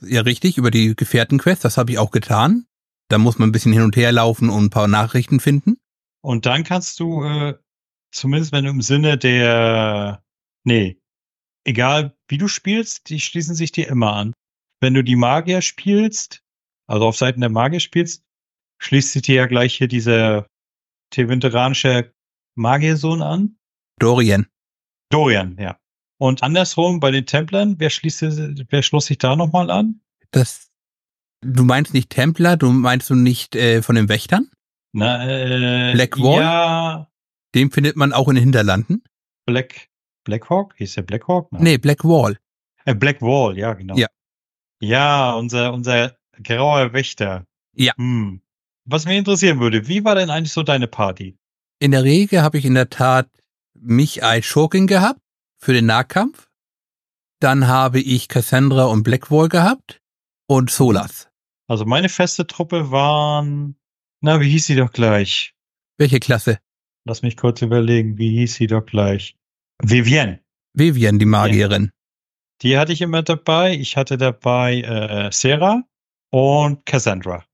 Ja, 0.00 0.20
richtig, 0.20 0.56
über 0.56 0.70
die 0.70 0.94
Gefährtenquest, 0.94 1.64
das 1.64 1.76
habe 1.78 1.90
ich 1.90 1.98
auch 1.98 2.10
getan. 2.12 2.66
Da 3.08 3.18
muss 3.18 3.38
man 3.38 3.48
ein 3.48 3.52
bisschen 3.52 3.72
hin 3.72 3.82
und 3.82 3.96
her 3.96 4.12
laufen 4.12 4.48
und 4.50 4.64
ein 4.64 4.70
paar 4.70 4.86
Nachrichten 4.88 5.40
finden. 5.40 5.76
Und 6.20 6.46
dann 6.46 6.62
kannst 6.64 7.00
du, 7.00 7.24
äh, 7.24 7.54
zumindest 8.12 8.52
wenn 8.52 8.64
du 8.64 8.70
im 8.70 8.82
Sinne 8.82 9.18
der, 9.18 10.22
nee, 10.62 11.00
egal 11.64 12.16
wie 12.28 12.38
du 12.38 12.46
spielst, 12.48 13.08
die 13.10 13.20
schließen 13.20 13.54
sich 13.56 13.72
dir 13.72 13.88
immer 13.88 14.12
an. 14.14 14.32
Wenn 14.84 14.92
du 14.92 15.02
die 15.02 15.16
Magier 15.16 15.62
spielst, 15.62 16.42
also 16.86 17.06
auf 17.06 17.16
Seiten 17.16 17.40
der 17.40 17.48
Magier 17.48 17.80
spielst, 17.80 18.22
schließt 18.82 19.12
sich 19.12 19.22
dir 19.22 19.36
ja 19.36 19.46
gleich 19.46 19.74
hier 19.76 19.88
dieser 19.88 20.46
tevinteranische 21.08 22.12
Magiersohn 22.54 23.22
an. 23.22 23.56
Dorian. 23.98 24.46
Dorian, 25.08 25.56
ja. 25.58 25.78
Und 26.18 26.42
andersrum 26.42 27.00
bei 27.00 27.10
den 27.10 27.24
Templern, 27.24 27.76
wer 27.78 27.88
schließt, 27.88 28.20
wer 28.68 28.82
schloss 28.82 29.06
sich 29.06 29.16
da 29.16 29.36
nochmal 29.36 29.70
an? 29.70 30.02
Das. 30.32 30.70
Du 31.40 31.64
meinst 31.64 31.94
nicht 31.94 32.10
Templer, 32.10 32.58
du 32.58 32.70
meinst 32.70 33.08
du 33.08 33.14
nicht 33.14 33.56
äh, 33.56 33.80
von 33.80 33.94
den 33.94 34.10
Wächtern? 34.10 34.50
Na, 34.92 35.26
äh, 35.26 35.94
Black 35.94 36.18
Wall? 36.18 36.42
Ja, 36.42 37.08
Den 37.54 37.70
findet 37.70 37.96
man 37.96 38.12
auch 38.12 38.28
in 38.28 38.34
den 38.34 38.44
Hinterlanden. 38.44 39.02
Black, 39.46 39.88
Blackhawk? 40.24 40.74
Hieß 40.76 40.96
der 40.96 41.02
Blackhawk? 41.02 41.50
Nein. 41.52 41.62
Nee, 41.62 41.78
Black 41.78 42.04
Wall. 42.04 42.38
Äh, 42.84 42.94
Black 42.94 43.22
Wall, 43.22 43.56
ja, 43.56 43.72
genau. 43.72 43.96
Ja. 43.96 44.08
Ja, 44.84 45.32
unser, 45.32 45.72
unser 45.72 46.16
grauer 46.42 46.92
Wächter. 46.92 47.46
Ja. 47.74 47.92
Hm. 47.96 48.40
Was 48.84 49.06
mich 49.06 49.16
interessieren 49.16 49.60
würde, 49.60 49.88
wie 49.88 50.04
war 50.04 50.14
denn 50.14 50.28
eigentlich 50.28 50.52
so 50.52 50.62
deine 50.62 50.86
Party? 50.86 51.38
In 51.78 51.90
der 51.90 52.04
Regel 52.04 52.42
habe 52.42 52.58
ich 52.58 52.66
in 52.66 52.74
der 52.74 52.90
Tat 52.90 53.28
mich 53.74 54.22
als 54.22 54.44
Schurkin 54.44 54.86
gehabt 54.86 55.20
für 55.58 55.72
den 55.72 55.86
Nahkampf. 55.86 56.48
Dann 57.40 57.66
habe 57.66 58.00
ich 58.00 58.28
Cassandra 58.28 58.84
und 58.84 59.02
Blackwall 59.02 59.48
gehabt 59.48 60.00
und 60.46 60.70
Solas. 60.70 61.28
Also 61.66 61.86
meine 61.86 62.10
feste 62.10 62.46
Truppe 62.46 62.90
waren 62.90 63.76
Na, 64.20 64.40
wie 64.40 64.50
hieß 64.50 64.66
sie 64.66 64.76
doch 64.76 64.92
gleich? 64.92 65.54
Welche 65.96 66.20
Klasse? 66.20 66.58
Lass 67.06 67.22
mich 67.22 67.36
kurz 67.36 67.62
überlegen, 67.62 68.18
wie 68.18 68.30
hieß 68.30 68.54
sie 68.54 68.66
doch 68.66 68.84
gleich? 68.84 69.36
Vivienne. 69.82 70.40
Vivian, 70.74 71.18
die 71.18 71.26
Magierin. 71.26 71.90
Die 72.62 72.78
hatte 72.78 72.92
ich 72.92 73.00
immer 73.00 73.22
dabei. 73.22 73.74
Ich 73.74 73.96
hatte 73.96 74.16
dabei 74.16 74.80
äh, 74.80 75.30
Sarah 75.32 75.82
und 76.30 76.86
Cassandra. 76.86 77.44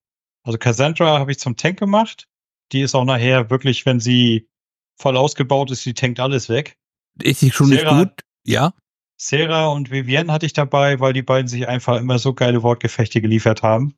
Also 0.42 0.58
Cassandra 0.58 1.18
habe 1.18 1.32
ich 1.32 1.38
zum 1.38 1.56
Tank 1.56 1.78
gemacht. 1.78 2.28
Die 2.72 2.82
ist 2.82 2.94
auch 2.94 3.04
nachher 3.04 3.50
wirklich, 3.50 3.86
wenn 3.86 4.00
sie 4.00 4.48
voll 4.96 5.16
ausgebaut 5.16 5.70
ist, 5.70 5.84
die 5.84 5.94
tankt 5.94 6.20
alles 6.20 6.48
weg. 6.48 6.76
Ist 7.20 7.40
sie 7.40 7.50
schon 7.50 7.68
Sarah- 7.68 7.98
nicht 7.98 8.08
gut? 8.10 8.24
Ja. 8.44 8.74
Sarah 9.16 9.68
und 9.68 9.90
Vivienne 9.90 10.32
hatte 10.32 10.46
ich 10.46 10.54
dabei, 10.54 10.98
weil 11.00 11.12
die 11.12 11.22
beiden 11.22 11.48
sich 11.48 11.68
einfach 11.68 11.98
immer 11.98 12.18
so 12.18 12.32
geile 12.32 12.62
Wortgefechte 12.62 13.20
geliefert 13.20 13.62
haben. 13.62 13.94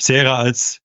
Sarah 0.00 0.36
als 0.36 0.80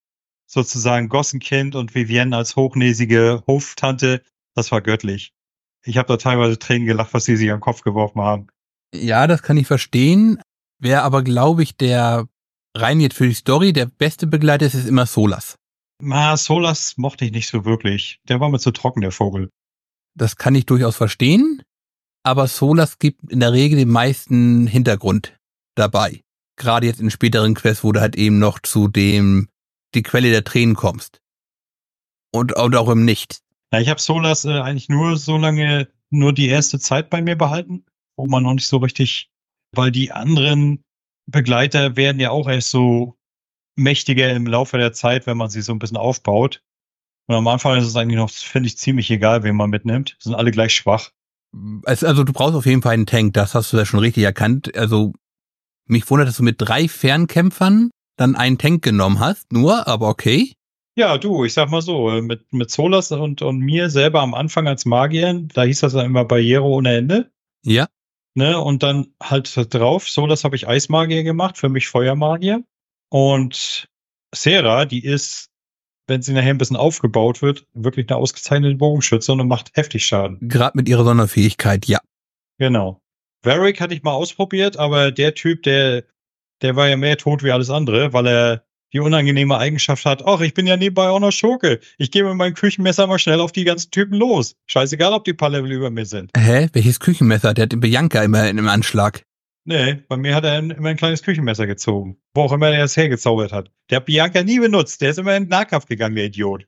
sozusagen 0.45 1.09
Gossenkind 1.09 1.75
und 1.75 1.93
Vivienne 1.93 2.37
als 2.37 2.55
hochnäsige 2.55 3.43
Hoftante, 3.47 4.21
das 4.55 4.71
war 4.71 4.81
göttlich. 4.81 5.33
Ich 5.83 5.97
habe 5.97 6.07
da 6.07 6.17
teilweise 6.17 6.57
Tränen 6.57 6.87
gelacht, 6.87 7.13
was 7.13 7.25
sie 7.25 7.35
sich 7.35 7.51
am 7.51 7.59
Kopf 7.59 7.81
geworfen 7.81 8.21
haben. 8.21 8.47
Ja, 8.93 9.27
das 9.27 9.41
kann 9.41 9.57
ich 9.57 9.67
verstehen. 9.67 10.39
Wer 10.79 11.03
aber, 11.03 11.23
glaube 11.23 11.63
ich, 11.63 11.75
der 11.75 12.27
rein 12.75 12.99
jetzt 12.99 13.17
für 13.17 13.27
die 13.27 13.33
Story 13.33 13.73
der 13.73 13.85
beste 13.85 14.27
Begleiter 14.27 14.65
ist, 14.65 14.75
ist 14.75 14.87
immer 14.87 15.05
Solas. 15.05 15.57
Ma, 16.01 16.35
Solas 16.37 16.97
mochte 16.97 17.25
ich 17.25 17.31
nicht 17.31 17.47
so 17.47 17.65
wirklich. 17.65 18.19
Der 18.27 18.39
war 18.39 18.49
mir 18.49 18.59
zu 18.59 18.71
trocken, 18.71 19.01
der 19.01 19.11
Vogel. 19.11 19.49
Das 20.15 20.35
kann 20.35 20.55
ich 20.55 20.65
durchaus 20.65 20.95
verstehen. 20.95 21.63
Aber 22.23 22.47
Solas 22.47 22.99
gibt 22.99 23.31
in 23.31 23.39
der 23.39 23.51
Regel 23.51 23.77
den 23.77 23.89
meisten 23.89 24.67
Hintergrund 24.67 25.37
dabei. 25.75 26.21
Gerade 26.55 26.87
jetzt 26.87 26.99
in 26.99 27.09
späteren 27.09 27.55
Quests, 27.55 27.83
wo 27.83 27.91
du 27.91 27.99
halt 27.99 28.15
eben 28.15 28.39
noch 28.39 28.59
zu 28.59 28.87
dem, 28.87 29.49
die 29.95 30.03
Quelle 30.03 30.29
der 30.29 30.43
Tränen 30.43 30.75
kommst. 30.75 31.19
Und, 32.31 32.53
und 32.53 32.75
auch 32.75 32.89
im 32.89 33.05
Nicht. 33.05 33.41
Ja, 33.71 33.79
ich 33.79 33.89
habe 33.89 33.99
Solas 33.99 34.45
äh, 34.45 34.59
eigentlich 34.59 34.89
nur 34.89 35.17
so 35.17 35.37
lange, 35.37 35.87
nur 36.09 36.33
die 36.33 36.47
erste 36.47 36.79
Zeit 36.79 37.09
bei 37.09 37.21
mir 37.21 37.35
behalten, 37.35 37.85
wo 38.15 38.27
man 38.27 38.43
noch 38.43 38.53
nicht 38.53 38.67
so 38.67 38.77
richtig, 38.77 39.29
weil 39.73 39.91
die 39.91 40.11
anderen 40.11 40.83
Begleiter 41.25 41.95
werden 41.95 42.19
ja 42.19 42.31
auch 42.31 42.49
erst 42.49 42.69
so 42.69 43.15
mächtiger 43.75 44.31
im 44.31 44.45
Laufe 44.45 44.77
der 44.77 44.93
Zeit, 44.93 45.25
wenn 45.25 45.37
man 45.37 45.49
sie 45.49 45.61
so 45.61 45.71
ein 45.71 45.79
bisschen 45.79 45.97
aufbaut. 45.97 46.61
Und 47.27 47.35
am 47.35 47.47
Anfang 47.47 47.77
ist 47.77 47.87
es 47.87 47.95
eigentlich 47.95 48.17
noch, 48.17 48.29
finde 48.29 48.67
ich, 48.67 48.77
ziemlich 48.77 49.09
egal, 49.09 49.43
wen 49.43 49.55
man 49.55 49.69
mitnimmt. 49.69 50.17
Sind 50.19 50.35
alle 50.35 50.51
gleich 50.51 50.75
schwach. 50.75 51.11
Also, 51.85 52.23
du 52.23 52.33
brauchst 52.33 52.55
auf 52.55 52.65
jeden 52.65 52.81
Fall 52.81 52.93
einen 52.93 53.05
Tank, 53.05 53.33
das 53.33 53.53
hast 53.53 53.71
du 53.71 53.77
ja 53.77 53.85
schon 53.85 53.99
richtig 53.99 54.23
erkannt. 54.23 54.75
Also 54.75 55.13
mich 55.85 56.09
wundert, 56.09 56.27
dass 56.27 56.37
du 56.37 56.43
mit 56.43 56.55
drei 56.57 56.87
Fernkämpfern 56.87 57.91
dann 58.17 58.35
einen 58.35 58.57
Tank 58.57 58.83
genommen 58.83 59.19
hast, 59.19 59.51
nur, 59.51 59.87
aber 59.87 60.09
okay. 60.09 60.53
Ja, 60.95 61.17
du, 61.17 61.43
ich 61.43 61.53
sag 61.53 61.69
mal 61.69 61.81
so, 61.81 62.09
mit, 62.21 62.51
mit 62.53 62.69
Solas 62.69 63.11
und, 63.11 63.41
und 63.41 63.59
mir 63.59 63.89
selber 63.89 64.21
am 64.21 64.33
Anfang 64.33 64.67
als 64.67 64.85
Magier, 64.85 65.33
da 65.53 65.63
hieß 65.63 65.79
das 65.79 65.93
dann 65.93 66.05
immer 66.05 66.25
Barriere 66.25 66.63
ohne 66.63 66.95
Ende. 66.95 67.31
Ja. 67.63 67.87
Ne, 68.35 68.59
und 68.59 68.81
dann 68.81 69.13
halt 69.21 69.73
drauf, 69.73 70.09
Solas 70.09 70.43
habe 70.43 70.55
ich 70.55 70.67
Eismagier 70.67 71.23
gemacht, 71.23 71.57
für 71.57 71.69
mich 71.69 71.87
Feuermagier. 71.87 72.63
Und 73.09 73.87
Sarah, 74.33 74.85
die 74.85 75.03
ist, 75.03 75.51
wenn 76.07 76.23
sie 76.23 76.33
nachher 76.33 76.49
ein 76.49 76.57
bisschen 76.57 76.75
aufgebaut 76.75 77.43
wird, 77.43 77.67
wirklich 77.73 78.09
eine 78.09 78.17
ausgezeichnete 78.17 78.75
Bogenschütze 78.75 79.31
und 79.31 79.47
macht 79.47 79.69
heftig 79.75 80.05
Schaden. 80.05 80.39
Gerade 80.41 80.75
mit 80.75 80.89
ihrer 80.89 81.03
Sonderfähigkeit, 81.03 81.85
ja. 81.85 81.99
Genau. 82.57 83.01
Varric 83.43 83.79
hatte 83.79 83.93
ich 83.93 84.01
mal 84.01 84.13
ausprobiert, 84.13 84.77
aber 84.77 85.11
der 85.11 85.35
Typ, 85.35 85.61
der, 85.63 86.05
der 86.63 86.75
war 86.75 86.87
ja 86.87 86.97
mehr 86.97 87.17
tot 87.17 87.43
wie 87.43 87.51
alles 87.51 87.69
andere, 87.69 88.13
weil 88.13 88.27
er 88.27 88.65
die 88.93 88.99
unangenehme 88.99 89.57
Eigenschaft 89.57 90.05
hat, 90.05 90.25
ach, 90.25 90.41
ich 90.41 90.53
bin 90.53 90.67
ja 90.67 90.77
nebenbei 90.77 91.09
auch 91.09 91.19
noch 91.19 91.31
Schurke. 91.31 91.79
Ich 91.97 92.11
gehe 92.11 92.23
mit 92.23 92.35
meinem 92.35 92.53
Küchenmesser 92.53 93.07
mal 93.07 93.19
schnell 93.19 93.41
auf 93.41 93.51
die 93.51 93.63
ganzen 93.63 93.91
Typen 93.91 94.17
los. 94.17 94.55
Scheißegal, 94.67 95.13
ob 95.13 95.23
die 95.23 95.33
paar 95.33 95.49
Level 95.49 95.71
über 95.71 95.89
mir 95.89 96.05
sind. 96.05 96.31
Hä? 96.37 96.69
Welches 96.73 96.99
Küchenmesser? 96.99 97.53
Der 97.53 97.63
hat 97.63 97.71
den 97.71 97.79
Bianca 97.79 98.23
immer 98.23 98.47
in 98.47 98.59
einem 98.59 98.67
Anschlag. 98.67 99.23
Nee, 99.65 100.03
bei 100.07 100.17
mir 100.17 100.35
hat 100.35 100.43
er 100.43 100.59
immer 100.59 100.89
ein 100.89 100.97
kleines 100.97 101.23
Küchenmesser 101.23 101.65
gezogen. 101.65 102.17
Wo 102.33 102.43
auch 102.43 102.51
immer 102.51 102.69
er 102.69 102.83
es 102.83 102.95
hergezaubert 102.95 103.51
hat. 103.51 103.71
Der 103.89 103.97
hat 103.97 104.05
Bianca 104.05 104.43
nie 104.43 104.59
benutzt. 104.59 105.01
Der 105.01 105.09
ist 105.09 105.19
immer 105.19 105.35
in 105.35 105.43
den 105.43 105.49
Nahkampf 105.49 105.85
gegangen, 105.85 106.15
der 106.15 106.25
Idiot. 106.25 106.65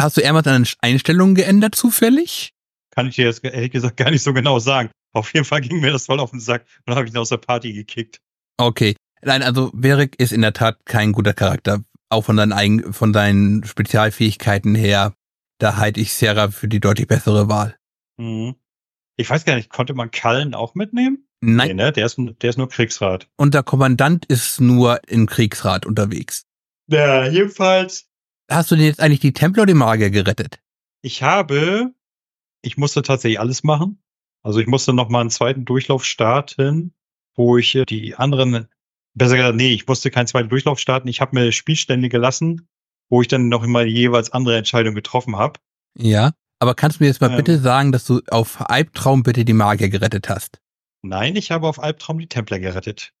Hast 0.00 0.16
du 0.16 0.22
irgendwas 0.22 0.46
an 0.46 0.66
Einstellungen 0.80 1.34
geändert 1.34 1.74
zufällig? 1.74 2.54
Kann 2.90 3.08
ich 3.08 3.16
dir 3.16 3.26
jetzt 3.26 3.44
ehrlich 3.44 3.70
gesagt 3.70 3.98
gar 3.98 4.10
nicht 4.10 4.22
so 4.22 4.32
genau 4.32 4.58
sagen. 4.58 4.90
Auf 5.12 5.32
jeden 5.34 5.44
Fall 5.44 5.60
ging 5.60 5.80
mir 5.80 5.92
das 5.92 6.06
voll 6.06 6.20
auf 6.20 6.30
den 6.30 6.40
Sack 6.40 6.64
und 6.86 6.94
habe 6.94 7.06
ich 7.06 7.12
ihn 7.12 7.18
aus 7.18 7.28
der 7.28 7.36
Party 7.36 7.72
gekickt. 7.72 8.20
Okay. 8.56 8.94
Nein, 9.22 9.42
also 9.42 9.70
Verek 9.74 10.18
ist 10.18 10.32
in 10.32 10.40
der 10.42 10.52
Tat 10.52 10.78
kein 10.86 11.12
guter 11.12 11.32
Charakter. 11.34 11.82
Auch 12.08 12.22
von 12.24 12.36
seinen, 12.36 12.52
eigen, 12.52 12.92
von 12.92 13.12
seinen 13.12 13.64
Spezialfähigkeiten 13.64 14.74
her. 14.74 15.14
Da 15.58 15.76
halte 15.76 16.00
ich 16.00 16.14
Sarah 16.14 16.50
für 16.50 16.68
die 16.68 16.80
deutlich 16.80 17.06
bessere 17.06 17.48
Wahl. 17.48 17.76
Mhm. 18.16 18.54
Ich 19.16 19.28
weiß 19.28 19.44
gar 19.44 19.54
nicht, 19.56 19.68
konnte 19.70 19.92
man 19.94 20.10
Kallen 20.10 20.54
auch 20.54 20.74
mitnehmen? 20.74 21.26
Nein, 21.42 21.68
Nee, 21.68 21.74
ne? 21.74 21.92
Der 21.92 22.06
ist, 22.06 22.16
der 22.18 22.50
ist 22.50 22.56
nur 22.56 22.68
Kriegsrat. 22.68 23.28
und 23.36 23.54
der 23.54 23.62
Kommandant 23.62 24.24
ist 24.26 24.60
nur 24.60 25.00
im 25.08 25.26
Kriegsrat 25.26 25.86
unterwegs. 25.86 26.46
Ja, 26.88 27.26
jedenfalls. 27.28 28.08
Hast 28.50 28.70
du 28.70 28.76
denn 28.76 28.86
jetzt 28.86 29.00
eigentlich 29.00 29.20
die 29.20 29.32
Templer 29.32 29.62
oder 29.62 29.72
die 29.72 29.78
Magier 29.78 30.10
gerettet? 30.10 30.58
Ich 31.02 31.22
habe, 31.22 31.94
ich 32.62 32.76
musste 32.76 33.02
tatsächlich 33.02 33.38
alles 33.40 33.62
machen. 33.62 34.02
Also 34.42 34.58
ich 34.58 34.66
musste 34.66 34.92
noch 34.92 35.08
mal 35.08 35.20
einen 35.20 35.30
zweiten 35.30 35.64
Durchlauf 35.64 36.04
starten, 36.04 36.94
wo 37.36 37.58
ich 37.58 37.78
die 37.88 38.14
anderen, 38.16 38.66
besser 39.14 39.36
gesagt, 39.36 39.56
nee, 39.56 39.72
ich 39.72 39.86
musste 39.86 40.10
keinen 40.10 40.26
zweiten 40.26 40.48
Durchlauf 40.48 40.78
starten. 40.78 41.08
Ich 41.08 41.20
habe 41.20 41.34
mir 41.38 41.52
Spielstände 41.52 42.08
gelassen, 42.08 42.68
wo 43.08 43.22
ich 43.22 43.28
dann 43.28 43.48
noch 43.48 43.62
immer 43.62 43.82
jeweils 43.82 44.30
andere 44.30 44.56
Entscheidung 44.56 44.94
getroffen 44.94 45.36
habe. 45.36 45.58
Ja. 45.96 46.32
Aber 46.62 46.74
kannst 46.74 47.00
du 47.00 47.04
mir 47.04 47.08
jetzt 47.08 47.20
mal 47.22 47.30
Ähm. 47.30 47.36
bitte 47.36 47.58
sagen, 47.58 47.90
dass 47.90 48.04
du 48.04 48.20
auf 48.28 48.60
Albtraum 48.68 49.22
bitte 49.22 49.44
die 49.44 49.54
Magier 49.54 49.88
gerettet 49.88 50.28
hast? 50.28 50.60
Nein, 51.02 51.34
ich 51.36 51.50
habe 51.50 51.66
auf 51.66 51.82
Albtraum 51.82 52.18
die 52.18 52.26
Templer 52.28 52.58
gerettet. 52.60 53.14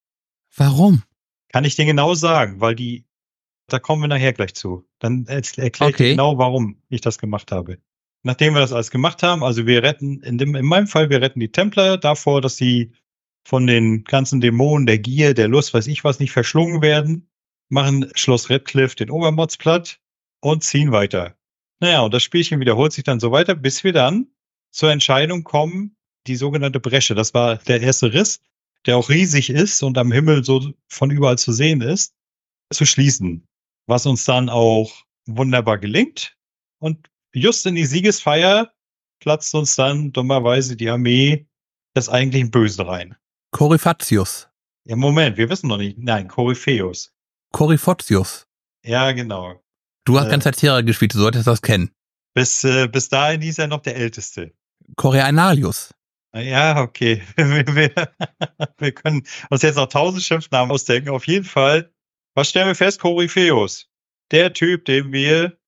Warum? 0.54 1.02
Kann 1.52 1.64
ich 1.64 1.74
dir 1.74 1.86
genau 1.86 2.14
sagen, 2.14 2.60
weil 2.60 2.74
die, 2.74 3.06
da 3.68 3.78
kommen 3.78 4.02
wir 4.02 4.08
nachher 4.08 4.34
gleich 4.34 4.54
zu. 4.54 4.86
Dann 4.98 5.24
erkläre 5.26 5.68
ich 5.68 5.72
dir 5.78 5.86
Okay. 5.86 6.10
genau, 6.10 6.36
warum 6.36 6.82
ich 6.90 7.00
das 7.00 7.18
gemacht 7.18 7.50
habe. 7.50 7.78
Nachdem 8.22 8.52
wir 8.52 8.60
das 8.60 8.72
alles 8.74 8.90
gemacht 8.90 9.22
haben, 9.22 9.42
also 9.42 9.66
wir 9.66 9.82
retten, 9.82 10.22
in, 10.22 10.36
dem, 10.36 10.54
in 10.54 10.66
meinem 10.66 10.86
Fall, 10.86 11.08
wir 11.08 11.22
retten 11.22 11.40
die 11.40 11.50
Templer 11.50 11.96
davor, 11.96 12.42
dass 12.42 12.56
sie 12.56 12.92
von 13.46 13.66
den 13.66 14.04
ganzen 14.04 14.40
Dämonen, 14.40 14.86
der 14.86 14.98
Gier, 14.98 15.34
der 15.34 15.48
Lust, 15.48 15.74
weiß 15.74 15.86
ich 15.86 16.04
was, 16.04 16.20
nicht 16.20 16.32
verschlungen 16.32 16.82
werden, 16.82 17.28
machen 17.68 18.10
Schloss 18.14 18.50
Redcliffe 18.50 18.96
den 18.96 19.10
Obermods 19.10 19.56
platt 19.56 20.00
und 20.40 20.62
ziehen 20.62 20.92
weiter. 20.92 21.36
Naja, 21.80 22.00
und 22.00 22.12
das 22.12 22.22
Spielchen 22.22 22.60
wiederholt 22.60 22.92
sich 22.92 23.04
dann 23.04 23.20
so 23.20 23.32
weiter, 23.32 23.54
bis 23.54 23.84
wir 23.84 23.92
dann 23.92 24.26
zur 24.70 24.90
Entscheidung 24.90 25.44
kommen, 25.44 25.96
die 26.26 26.36
sogenannte 26.36 26.80
Bresche. 26.80 27.14
Das 27.14 27.32
war 27.34 27.56
der 27.56 27.80
erste 27.80 28.12
Riss, 28.12 28.42
der 28.86 28.96
auch 28.96 29.08
riesig 29.08 29.50
ist 29.50 29.82
und 29.82 29.96
am 29.98 30.12
Himmel 30.12 30.44
so 30.44 30.72
von 30.88 31.10
überall 31.10 31.38
zu 31.38 31.52
sehen 31.52 31.80
ist, 31.80 32.14
zu 32.72 32.84
schließen. 32.84 33.46
Was 33.86 34.06
uns 34.06 34.24
dann 34.24 34.48
auch 34.48 35.04
wunderbar 35.26 35.78
gelingt. 35.78 36.36
Und 36.78 37.08
just 37.32 37.66
in 37.66 37.74
die 37.74 37.86
Siegesfeier 37.86 38.72
platzt 39.20 39.54
uns 39.54 39.76
dann 39.76 40.12
dummerweise 40.12 40.76
die 40.76 40.88
Armee 40.88 41.46
des 41.96 42.08
eigentlichen 42.08 42.50
Bösen 42.50 42.86
rein. 42.86 43.16
Coryphatius. 43.52 44.48
Ja, 44.84 44.96
Moment, 44.96 45.36
wir 45.36 45.48
wissen 45.50 45.68
noch 45.68 45.76
nicht. 45.76 45.98
Nein, 45.98 46.28
Korypheus. 46.28 47.12
Coryphotius. 47.52 48.46
Ja, 48.84 49.12
genau. 49.12 49.62
Du 50.04 50.18
hast 50.18 50.26
Äh. 50.28 50.30
ganz 50.38 50.44
Terra 50.56 50.80
gespielt, 50.80 51.14
du 51.14 51.18
solltest 51.18 51.46
das 51.46 51.62
kennen. 51.62 51.90
Bis, 52.34 52.64
äh, 52.64 52.88
bis 52.88 53.08
dahin 53.08 53.40
hieß 53.42 53.58
er 53.58 53.66
noch 53.66 53.82
der 53.82 53.96
Älteste. 53.96 54.54
Coreanalius. 54.96 55.92
Ja, 56.34 56.80
okay. 56.80 57.22
wir, 57.36 57.66
wir, 57.66 57.92
wir 58.78 58.92
können 58.92 59.26
uns 59.50 59.62
jetzt 59.62 59.76
noch 59.76 59.88
tausend 59.88 60.22
Schimpfnamen 60.22 60.70
ausdenken. 60.70 61.10
Auf 61.10 61.26
jeden 61.26 61.44
Fall. 61.44 61.92
Was 62.34 62.48
stellen 62.50 62.68
wir 62.68 62.74
fest? 62.76 63.00
Korypheus. 63.00 63.88
Der 64.30 64.52
Typ, 64.52 64.84
den 64.84 65.12
wir 65.12 65.58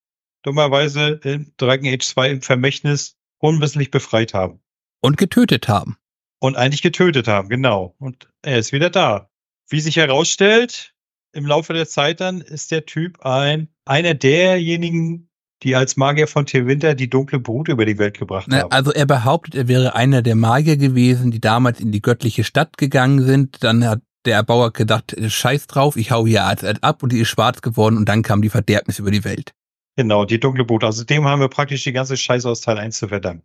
dummerweise 0.43 1.21
in 1.25 1.53
Dragon 1.57 1.87
Age 1.93 2.05
2 2.05 2.31
im 2.31 2.43
Vermächtnis 2.43 3.17
unwissentlich 3.39 3.91
befreit 3.91 4.35
haben. 4.35 4.61
Und 5.01 5.17
getötet 5.17 5.67
haben. 5.69 5.97
Und 6.43 6.57
eigentlich 6.57 6.83
getötet 6.83 7.29
haben, 7.29 7.49
genau. 7.49 7.95
Und 8.01 8.29
er 8.43 8.59
ist 8.59 8.73
wieder 8.73 8.91
da. 8.91 9.29
Wie 9.69 9.79
sich 9.79 9.95
herausstellt, 9.95 10.93
im 11.33 11.47
Laufe 11.47 11.73
der 11.73 11.87
Zeit 11.87 12.21
dann 12.21 12.41
ist 12.41 12.73
der 12.73 12.85
Typ 12.85 13.25
ein, 13.25 13.69
einer 13.85 14.15
derjenigen, 14.15 15.31
die 15.63 15.77
als 15.77 15.97
Magier 15.97 16.27
von 16.27 16.45
Winter 16.53 16.97
die 16.97 17.09
dunkle 17.09 17.39
Brut 17.39 17.69
über 17.69 17.87
die 17.87 17.97
Welt 17.97 18.19
gebracht 18.19 18.49
Ne, 18.49 18.63
haben. 18.63 18.73
Also 18.73 18.93
er 18.93 19.07
behauptet, 19.07 19.55
er 19.55 19.69
wäre 19.69 19.95
einer 19.95 20.21
der 20.21 20.35
Magier 20.35 20.77
gewesen, 20.77 21.31
die 21.31 21.41
damals 21.41 21.79
in 21.79 21.93
die 21.93 22.03
göttliche 22.03 22.43
Stadt 22.43 22.77
gegangen 22.77 23.25
sind. 23.25 23.63
Dann 23.63 23.87
hat 23.87 24.01
der 24.25 24.35
Erbauer 24.35 24.73
gedacht, 24.73 25.15
scheiß 25.25 25.69
drauf, 25.69 25.95
ich 25.97 26.11
hau 26.11 26.27
hier 26.27 26.45
als 26.45 26.65
ab 26.83 27.05
und 27.05 27.13
die 27.13 27.21
ist 27.21 27.29
schwarz 27.29 27.63
geworden 27.63 27.97
und 27.97 28.09
dann 28.09 28.23
kam 28.23 28.43
die 28.43 28.51
Verderbnis 28.51 28.99
über 28.99 29.13
die 29.13 29.23
Welt. 29.23 29.53
Genau, 29.97 30.25
die 30.25 30.41
dunkle 30.41 30.65
Brut. 30.65 30.83
Also 30.83 31.05
dem 31.05 31.25
haben 31.25 31.39
wir 31.39 31.49
praktisch 31.49 31.85
die 31.85 31.93
ganze 31.93 32.17
Scheiße 32.17 32.51
aus 32.51 32.63
Teil 32.63 32.79
1 32.79 32.99
zu 32.99 33.07
verdanken. 33.07 33.45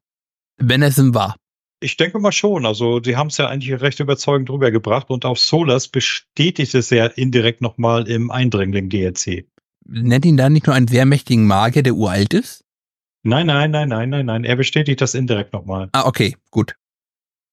Wenn 0.57 0.81
es 0.81 0.97
ihm 0.97 1.13
war. 1.13 1.35
Ich 1.79 1.97
denke 1.97 2.19
mal 2.19 2.31
schon. 2.31 2.65
Also, 2.65 2.99
die 2.99 3.15
haben 3.15 3.27
es 3.27 3.37
ja 3.37 3.47
eigentlich 3.47 3.79
recht 3.81 3.99
überzeugend 3.99 4.49
drüber 4.49 4.71
gebracht 4.71 5.09
und 5.09 5.25
auch 5.25 5.37
Solas 5.37 5.87
bestätigt 5.87 6.73
es 6.73 6.89
ja 6.89 7.05
indirekt 7.05 7.61
nochmal 7.61 8.07
im 8.07 8.31
Eindringling 8.31 8.89
DLC. 8.89 9.45
nennt 9.85 10.25
ihn 10.25 10.37
da 10.37 10.49
nicht 10.49 10.65
nur 10.65 10.75
einen 10.75 10.87
sehr 10.87 11.05
mächtigen 11.05 11.45
Magier, 11.45 11.83
der 11.83 11.93
uralt 11.93 12.33
ist? 12.33 12.65
Nein, 13.23 13.47
nein, 13.47 13.71
nein, 13.71 13.89
nein, 13.89 14.09
nein, 14.09 14.25
nein. 14.25 14.43
Er 14.43 14.55
bestätigt 14.55 15.01
das 15.01 15.13
indirekt 15.13 15.53
nochmal. 15.53 15.89
Ah, 15.91 16.05
okay, 16.07 16.35
gut. 16.49 16.75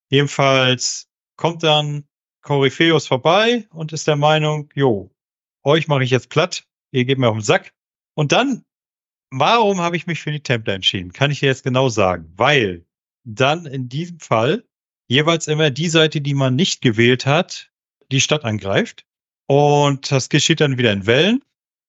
Jedenfalls 0.08 1.08
kommt 1.36 1.62
dann 1.62 2.04
Korypheus 2.42 3.06
vorbei 3.06 3.66
und 3.70 3.92
ist 3.92 4.06
der 4.06 4.16
Meinung, 4.16 4.70
jo, 4.74 5.10
euch 5.64 5.88
mache 5.88 6.04
ich 6.04 6.10
jetzt 6.10 6.28
platt, 6.28 6.64
ihr 6.92 7.04
gebt 7.04 7.18
mir 7.18 7.28
auf 7.28 7.36
den 7.36 7.42
Sack. 7.42 7.72
Und 8.14 8.32
dann, 8.32 8.64
warum 9.30 9.80
habe 9.80 9.96
ich 9.96 10.06
mich 10.06 10.20
für 10.20 10.30
die 10.30 10.42
Templer 10.42 10.74
entschieden? 10.74 11.12
Kann 11.12 11.30
ich 11.30 11.40
dir 11.40 11.46
jetzt 11.46 11.64
genau 11.64 11.88
sagen. 11.88 12.32
Weil 12.36 12.86
dann 13.24 13.66
in 13.66 13.88
diesem 13.88 14.20
Fall 14.20 14.64
jeweils 15.08 15.48
immer 15.48 15.70
die 15.70 15.88
Seite, 15.88 16.20
die 16.20 16.34
man 16.34 16.54
nicht 16.54 16.80
gewählt 16.80 17.26
hat, 17.26 17.70
die 18.12 18.20
Stadt 18.20 18.44
angreift. 18.44 19.04
Und 19.46 20.10
das 20.10 20.28
geschieht 20.28 20.60
dann 20.60 20.78
wieder 20.78 20.92
in 20.92 21.06
Wellen. 21.06 21.44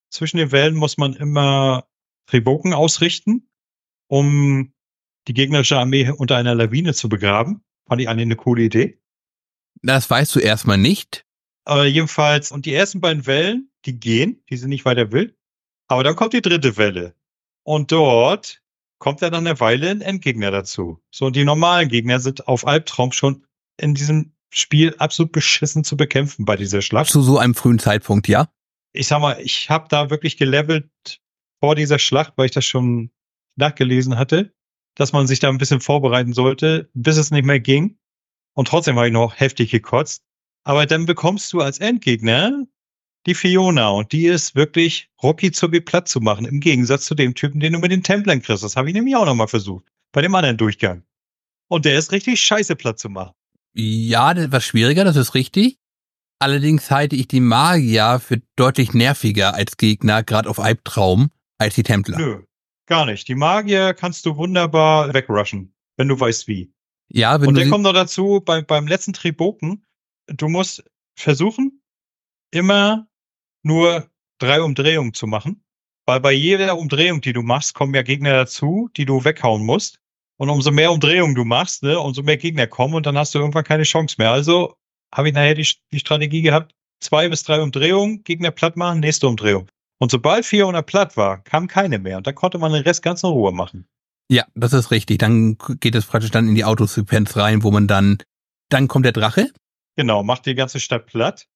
Zwischen 0.10 0.38
den 0.38 0.52
Wellen 0.52 0.76
muss 0.76 0.98
man 0.98 1.14
immer 1.14 1.88
Triboken 2.28 2.74
ausrichten, 2.74 3.48
um 4.08 4.74
die 5.28 5.34
gegnerische 5.34 5.78
Armee 5.78 6.10
unter 6.10 6.38
einer 6.38 6.56
Lawine 6.56 6.94
zu 6.94 7.10
begraben. 7.10 7.64
Fand 7.88 8.02
ich 8.02 8.10
eigentlich 8.10 8.26
eine 8.26 8.36
coole 8.36 8.64
Idee. 8.64 9.00
Das 9.82 10.10
weißt 10.10 10.36
du 10.36 10.40
erstmal 10.40 10.78
nicht. 10.78 11.26
Aber 11.66 11.86
jedenfalls, 11.86 12.52
und 12.52 12.66
die 12.66 12.74
ersten 12.74 13.02
beiden 13.02 13.26
Wellen, 13.26 13.72
die 13.86 14.00
gehen, 14.00 14.44
die 14.50 14.58
sind 14.58 14.70
nicht 14.70 14.86
weiter 14.86 15.12
wild. 15.12 15.36
Aber 15.88 16.04
dann 16.04 16.16
kommt 16.16 16.34
die 16.34 16.42
dritte 16.42 16.78
Welle. 16.78 17.16
Und 17.64 17.92
dort 17.92 18.62
kommt 19.00 19.22
dann 19.22 19.32
nach 19.32 19.40
einer 19.40 19.60
Weile 19.60 19.90
ein 19.90 20.02
Endgegner 20.02 20.52
dazu. 20.52 21.02
So, 21.12 21.26
und 21.26 21.36
die 21.36 21.44
normalen 21.44 21.90
Gegner 21.90 22.20
sind 22.20 22.48
auf 22.48 22.66
Albtraum 22.66 23.12
schon 23.12 23.46
in 23.78 23.94
diesem 23.94 24.34
Spiel 24.50 24.96
absolut 25.00 25.32
beschissen 25.32 25.84
zu 25.84 25.98
bekämpfen 25.98 26.46
bei 26.46 26.56
dieser 26.56 26.82
Schlacht. 26.82 27.10
Zu 27.10 27.22
so 27.22 27.38
einem 27.38 27.56
frühen 27.56 27.80
Zeitpunkt, 27.80 28.28
ja? 28.28 28.50
Ich 28.94 29.08
sag 29.08 29.20
mal, 29.20 29.40
ich 29.42 29.70
habe 29.70 29.88
da 29.90 30.10
wirklich 30.10 30.38
gelevelt 30.38 30.90
vor 31.60 31.76
dieser 31.76 32.00
Schlacht, 32.00 32.34
weil 32.38 32.46
ich 32.46 32.54
das 32.54 32.66
schon 32.66 33.12
nachgelesen 33.58 34.18
hatte, 34.18 34.54
dass 34.96 35.12
man 35.12 35.28
sich 35.28 35.40
da 35.40 35.50
ein 35.50 35.58
bisschen 35.58 35.82
vorbereiten 35.82 36.34
sollte, 36.34 36.90
bis 36.94 37.18
es 37.18 37.32
nicht 37.32 37.46
mehr 37.46 37.60
ging. 37.60 37.98
Und 38.54 38.70
trotzdem 38.70 38.96
habe 38.96 39.08
ich 39.08 39.14
noch 39.14 39.38
heftig 39.38 39.72
gekotzt. 39.72 40.24
Aber 40.64 40.86
dann 40.86 41.06
bekommst 41.06 41.52
du 41.52 41.60
als 41.60 41.80
Endgegner 41.80 42.66
die 43.26 43.36
Fiona 43.36 43.90
und 43.90 44.12
die 44.12 44.28
ist 44.28 44.56
wirklich 44.56 45.10
Rocky 45.22 45.52
zucki 45.52 45.82
platt 45.82 46.08
zu 46.08 46.22
machen, 46.22 46.46
im 46.46 46.60
Gegensatz 46.60 47.06
zu 47.06 47.16
dem 47.16 47.34
Typen, 47.34 47.60
den 47.60 47.74
du 47.74 47.80
mit 47.80 47.92
den 47.92 48.04
Templern 48.04 48.42
kriegst. 48.42 48.64
Das 48.64 48.76
habe 48.76 48.88
ich 48.90 48.94
nämlich 48.94 49.16
auch 49.16 49.26
nochmal 49.26 49.48
versucht, 49.48 49.86
bei 50.12 50.22
dem 50.22 50.36
anderen 50.36 50.58
Durchgang. 50.58 51.04
Und 51.68 51.86
der 51.86 51.98
ist 51.98 52.12
richtig 52.12 52.40
scheiße 52.42 52.76
platt 52.76 53.00
zu 53.00 53.10
machen. 53.10 53.34
Ja, 53.74 54.34
das 54.34 54.52
war 54.52 54.62
schwieriger, 54.62 55.04
das 55.04 55.16
ist 55.16 55.34
richtig. 55.34 55.80
Allerdings 56.40 56.92
halte 56.92 57.16
ich 57.16 57.28
die 57.28 57.40
Magier 57.40 58.22
für 58.24 58.42
deutlich 58.56 58.94
nerviger 58.94 59.56
als 59.56 59.78
Gegner, 59.78 60.24
gerade 60.24 60.50
auf 60.50 60.60
Albtraum, 60.60 61.32
als 61.58 61.76
die 61.76 61.84
Templer. 61.84 62.18
Nö, 62.18 62.44
gar 62.86 63.06
nicht. 63.06 63.28
Die 63.28 63.36
Magier 63.36 63.94
kannst 63.94 64.26
du 64.26 64.36
wunderbar 64.36 65.14
wegrushen, 65.14 65.74
wenn 65.98 66.08
du 66.08 66.20
weißt 66.20 66.48
wie. 66.48 66.72
Ja, 67.08 67.40
wenn 67.40 67.50
Und 67.50 67.58
dann 67.58 67.70
kommt 67.70 67.84
noch 67.84 67.94
dazu, 67.94 68.42
beim, 68.44 68.66
beim 68.66 68.88
letzten 68.88 69.14
Triboken, 69.14 69.86
du 70.28 70.50
musst 70.50 70.84
versuchen, 71.16 71.82
immer 72.52 73.08
nur 73.66 74.10
drei 74.40 74.62
Umdrehungen 74.62 75.14
zu 75.14 75.28
machen. 75.28 75.62
Weil 76.06 76.20
bei 76.20 76.32
jeder 76.32 76.78
Umdrehung, 76.78 77.22
die 77.22 77.34
du 77.34 77.42
machst, 77.42 77.74
kommen 77.74 77.96
ja 77.96 78.04
Gegner 78.04 78.34
dazu, 78.34 78.90
die 78.96 79.06
du 79.06 79.24
weghauen 79.26 79.66
musst. 79.66 80.00
Und 80.38 80.50
umso 80.50 80.72
mehr 80.72 80.92
Umdrehungen 80.92 81.34
du 81.34 81.46
machst, 81.46 81.82
ne, 81.82 82.00
umso 82.00 82.22
mehr 82.22 82.38
Gegner 82.38 82.68
kommen 82.68 82.94
und 82.94 83.06
dann 83.06 83.18
hast 83.18 83.34
du 83.34 83.40
irgendwann 83.40 83.64
keine 83.64 83.84
Chance 83.84 84.16
mehr. 84.20 84.32
Also 84.32 84.76
habe 85.14 85.30
ich 85.30 85.34
nachher 85.34 85.56
die, 85.56 85.68
die 85.92 86.00
Strategie 86.00 86.42
gehabt, 86.42 86.74
zwei 87.00 87.30
bis 87.30 87.44
drei 87.44 87.62
Umdrehungen, 87.62 88.24
Gegner 88.24 88.52
platt 88.52 88.76
machen, 88.76 89.00
nächste 89.00 89.28
Umdrehung. 89.28 89.68
Und 89.98 90.12
sobald 90.12 90.46
400 90.46 90.86
platt 90.86 91.18
war, 91.18 91.42
kam 91.44 91.68
keine 91.68 92.00
mehr. 92.00 92.18
Und 92.18 92.28
dann 92.28 92.36
konnte 92.36 92.58
man 92.58 92.74
den 92.74 92.84
Rest 92.84 93.02
ganz 93.02 93.24
in 93.24 93.30
Ruhe 93.30 93.54
machen. 93.54 93.88
Ja, 94.30 94.46
das 94.56 94.74
ist 94.74 94.92
richtig. 94.92 95.20
Dann 95.20 95.58
geht 95.80 95.96
es 95.96 96.06
praktisch 96.06 96.32
dann 96.32 96.48
in 96.48 96.56
die 96.56 96.66
Autosequenz 96.66 97.38
rein, 97.38 97.64
wo 97.64 97.72
man 97.72 97.88
dann, 97.88 98.18
dann 98.70 98.88
kommt 98.88 99.06
der 99.06 99.14
Drache. 99.14 99.52
Genau, 99.96 100.24
macht 100.24 100.46
die 100.46 100.56
ganze 100.56 100.80
Stadt 100.80 101.06
platt. 101.06 101.48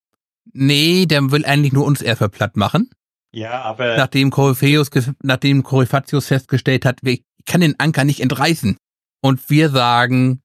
Nee, 0.54 1.06
der 1.06 1.32
will 1.32 1.46
eigentlich 1.46 1.74
nur 1.74 1.86
uns 1.86 2.02
erstmal 2.02 2.30
platt 2.30 2.58
machen. 2.58 2.90
Ja, 3.32 3.62
aber 3.62 3.96
Nachdem 3.98 4.32
Corypheus, 4.32 4.90
nachdem 5.22 5.64
Coryphacius 5.64 6.28
festgestellt 6.28 6.86
hat, 6.86 7.00
ich 7.04 7.24
kann 7.46 7.62
den 7.62 7.80
Anker 7.80 8.04
nicht 8.04 8.22
entreißen. 8.22 8.78
Und 9.22 9.50
wir 9.50 9.70
sagen, 9.70 10.42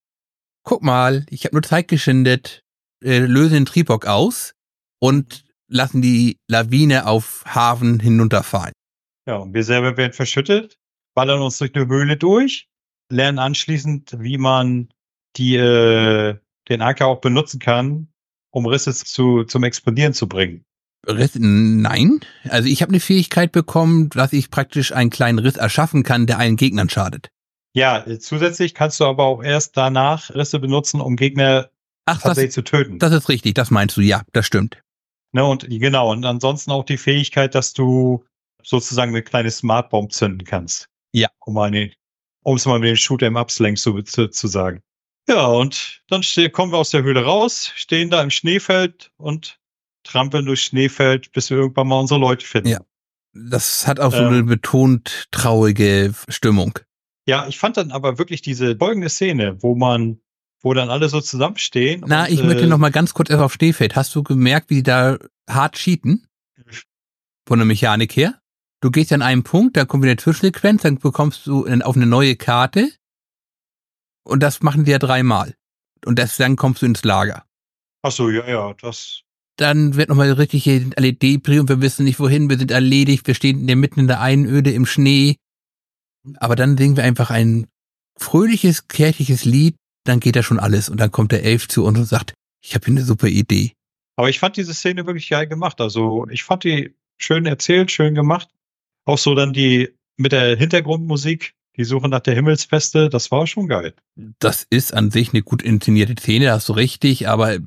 guck 0.65 0.83
mal, 0.83 1.25
ich 1.31 1.45
habe 1.45 1.55
nur 1.55 1.63
Zeit 1.63 1.89
geschindet, 1.89 2.63
äh, 3.03 3.21
lösen 3.21 3.55
den 3.55 3.67
Tribok 3.67 4.07
aus 4.07 4.55
und 5.01 5.45
lassen 5.69 6.03
die 6.03 6.39
Lawine 6.49 7.07
auf 7.07 7.45
Hafen 7.47 8.01
hinunterfallen. 8.01 8.75
Ja, 9.27 9.37
und 9.37 9.55
wir 9.55 9.65
selber 9.65 9.97
werden 9.97 10.13
verschüttet, 10.13 10.77
ballern 11.15 11.41
uns 11.41 11.59
durch 11.59 11.75
eine 11.75 11.87
Höhle 11.87 12.17
durch, 12.17 12.69
lernen 13.11 13.39
anschließend, 13.39 14.17
wie 14.19 14.37
man 14.37 14.89
die, 15.37 15.57
äh, 15.57 16.37
den 16.69 16.83
Anker 16.83 17.07
auch 17.07 17.21
benutzen 17.21 17.61
kann, 17.61 18.09
um 18.55 18.67
Risse 18.67 18.95
zu, 18.95 19.45
zum 19.45 19.65
Explodieren 19.65 20.15
zu 20.15 20.29
bringen. 20.29 20.65
Riss, 21.07 21.33
nein, 21.35 22.21
also 22.49 22.69
ich 22.69 22.81
habe 22.81 22.91
eine 22.91 23.01
Fähigkeit 23.01 23.53
bekommen, 23.53 24.09
dass 24.11 24.33
ich 24.33 24.51
praktisch 24.51 24.93
einen 24.93 25.11
kleinen 25.11 25.39
Riss 25.39 25.57
erschaffen 25.57 26.03
kann, 26.03 26.27
der 26.27 26.39
allen 26.39 26.57
Gegnern 26.57 26.89
schadet. 26.89 27.29
Ja, 27.75 28.05
zusätzlich 28.21 28.73
kannst 28.73 29.01
du 29.01 29.05
aber 29.05 29.25
auch 29.25 29.43
erst 29.43 29.77
danach 29.77 30.31
Risse 30.31 30.61
benutzen, 30.61 31.01
um 31.01 31.17
Gegner 31.17 31.69
Ach, 32.07 32.15
das, 32.15 32.23
tatsächlich 32.23 32.53
zu 32.53 32.63
töten. 32.63 32.99
das 33.01 33.13
ist 33.13 33.29
richtig, 33.29 33.55
das 33.55 33.71
meinst 33.71 33.97
du, 33.97 34.01
ja, 34.01 34.23
das 34.33 34.47
stimmt. 34.47 34.81
ne, 35.33 35.45
und 35.45 35.67
genau, 35.69 36.13
und 36.13 36.25
ansonsten 36.25 36.71
auch 36.71 36.85
die 36.85 36.97
Fähigkeit, 36.97 37.55
dass 37.55 37.73
du 37.73 38.25
sozusagen 38.63 39.11
eine 39.11 39.23
kleine 39.23 39.51
Smartbomb 39.51 40.13
zünden 40.13 40.47
kannst. 40.47 40.87
Ja. 41.13 41.29
Um 41.41 41.59
eine, 41.59 41.91
um 42.45 42.57
es 42.57 42.67
mal 42.67 42.79
mit 42.79 42.89
dem 42.89 42.97
Shooter 42.97 43.27
im 43.27 43.37
Upslang 43.37 43.75
zu, 43.77 44.01
zu, 44.03 44.29
zu 44.29 44.47
sagen. 44.47 44.81
Ja, 45.29 45.47
und 45.47 46.03
dann 46.09 46.23
kommen 46.53 46.73
wir 46.73 46.79
aus 46.79 46.91
der 46.91 47.03
Höhle 47.03 47.25
raus, 47.25 47.73
stehen 47.75 48.11
da 48.11 48.23
im 48.23 48.31
Schneefeld 48.31 49.11
und 49.17 49.59
trampeln 50.05 50.45
durch 50.45 50.63
Schneefeld, 50.63 51.33
bis 51.33 51.51
wir 51.51 51.57
irgendwann 51.57 51.89
mal 51.89 52.01
unsere 52.01 52.21
Leute 52.21 52.45
finden. 52.45 52.69
Ja. 52.69 52.81
Das 53.33 53.87
hat 53.87 53.99
auch 54.01 54.13
so 54.13 54.19
Ähm. 54.19 54.29
eine 54.29 54.43
betont 54.45 55.27
traurige 55.31 56.15
Stimmung. 56.29 56.79
Ja, 57.27 57.47
ich 57.49 57.59
fand 57.59 57.77
dann 57.77 57.91
aber 57.91 58.19
wirklich 58.19 58.43
diese 58.43 58.77
folgende 58.77 59.09
Szene, 59.09 59.57
wo 59.63 59.75
man, 59.75 60.21
wo 60.63 60.75
dann 60.75 60.91
alle 60.91 61.09
so 61.09 61.21
zusammenstehen. 61.21 62.05
Na, 62.07 62.25
und, 62.25 62.31
ich 62.31 62.43
möchte 62.43 62.65
äh, 62.65 62.67
noch 62.67 62.79
mal 62.79 62.91
ganz 62.91 63.15
kurz 63.15 63.31
erst 63.31 63.43
auf 63.43 63.55
Schneefeld. 63.55 63.97
Hast 63.97 64.15
du 64.15 64.23
gemerkt, 64.23 64.71
wie 64.71 64.77
die 64.77 64.83
da 64.83 65.19
hart 65.49 65.77
cheaten? 65.77 66.27
Von 67.47 67.59
der 67.59 67.67
Mechanik 67.67 68.15
her? 68.15 68.41
Du 68.81 68.91
gehst 68.91 69.13
an 69.13 69.23
einen 69.23 69.43
Punkt, 69.43 69.77
da 69.77 69.87
kommt 69.87 70.03
wieder 70.03 70.13
eine 70.13 70.19
Zwischensequenz, 70.19 70.83
dann 70.83 70.99
bekommst 70.99 71.47
du 71.47 71.67
auf 71.67 71.97
eine 71.97 72.07
neue 72.07 72.37
Karte. 72.37 72.91
Und 74.25 74.43
das 74.43 74.63
machen 74.63 74.85
die 74.85 74.91
ja 74.91 74.99
dreimal. 74.99 75.55
Und 76.05 76.19
das, 76.19 76.37
dann 76.37 76.57
kommst 76.57 76.83
du 76.83 76.87
ins 76.87 77.05
Lager. 77.05 77.45
Ach 78.03 78.13
so, 78.13 78.31
ja, 78.31 78.47
ja, 78.47 78.75
das, 78.75 79.23
Dann 79.57 79.95
wird 79.95 80.09
nochmal 80.09 80.33
richtig 80.33 80.65
hier 80.65 80.91
alle 80.97 81.13
Depri 81.13 81.59
und 81.61 81.69
wir 81.69 81.81
wissen 81.81 82.05
nicht 82.05 82.19
wohin, 82.19 82.51
wir 82.51 82.59
sind 82.59 82.71
erledigt, 82.71 83.27
wir 83.27 83.35
stehen 83.35 83.61
in 83.61 83.67
der 83.67 83.77
mitten 83.77 84.01
in 84.01 84.09
der 84.09 84.21
Einöde 84.21 84.73
im 84.73 84.85
Schnee. 84.85 85.37
Aber 86.37 86.57
dann 86.57 86.77
singen 86.77 86.97
wir 86.97 87.05
einfach 87.05 87.31
ein 87.31 87.67
fröhliches, 88.19 88.89
kirchliches 88.89 89.45
Lied, 89.45 89.77
dann 90.05 90.21
geht 90.21 90.37
da 90.37 90.43
schon 90.43 90.59
alles 90.59 90.89
und 90.89 90.99
dann 90.99 91.11
kommt 91.11 91.33
der 91.33 91.45
Elf 91.45 91.69
zu 91.69 91.85
uns 91.85 91.99
und 91.99 92.05
sagt, 92.05 92.35
ich 92.63 92.75
habe 92.75 92.85
hier 92.85 92.95
eine 92.95 93.05
super 93.05 93.29
Idee. 93.29 93.73
Aber 94.17 94.29
ich 94.29 94.39
fand 94.39 94.57
diese 94.57 94.75
Szene 94.75 95.07
wirklich 95.07 95.29
geil 95.29 95.47
gemacht. 95.47 95.81
Also 95.81 96.27
ich 96.29 96.45
fand 96.45 96.65
die 96.65 96.95
schön 97.19 97.47
erzählt, 97.47 97.91
schön 97.91 98.15
gemacht. 98.15 98.49
Auch 99.05 99.19
so 99.19 99.35
dann 99.35 99.53
die 99.53 99.95
mit 100.17 100.33
der 100.33 100.57
Hintergrundmusik, 100.57 101.55
die 101.77 101.85
Suche 101.85 102.09
nach 102.09 102.21
der 102.21 102.35
Himmelsfeste, 102.35 103.09
das 103.09 103.31
war 103.31 103.47
schon 103.47 103.69
geil. 103.69 103.95
Das 104.39 104.67
ist 104.69 104.95
an 104.95 105.11
sich 105.11 105.33
eine 105.33 105.43
gut 105.43 105.63
inszenierte 105.63 106.15
Szene, 106.21 106.53
hast 106.53 106.69
du 106.69 106.73
richtig, 106.75 107.29
aber 107.29 107.59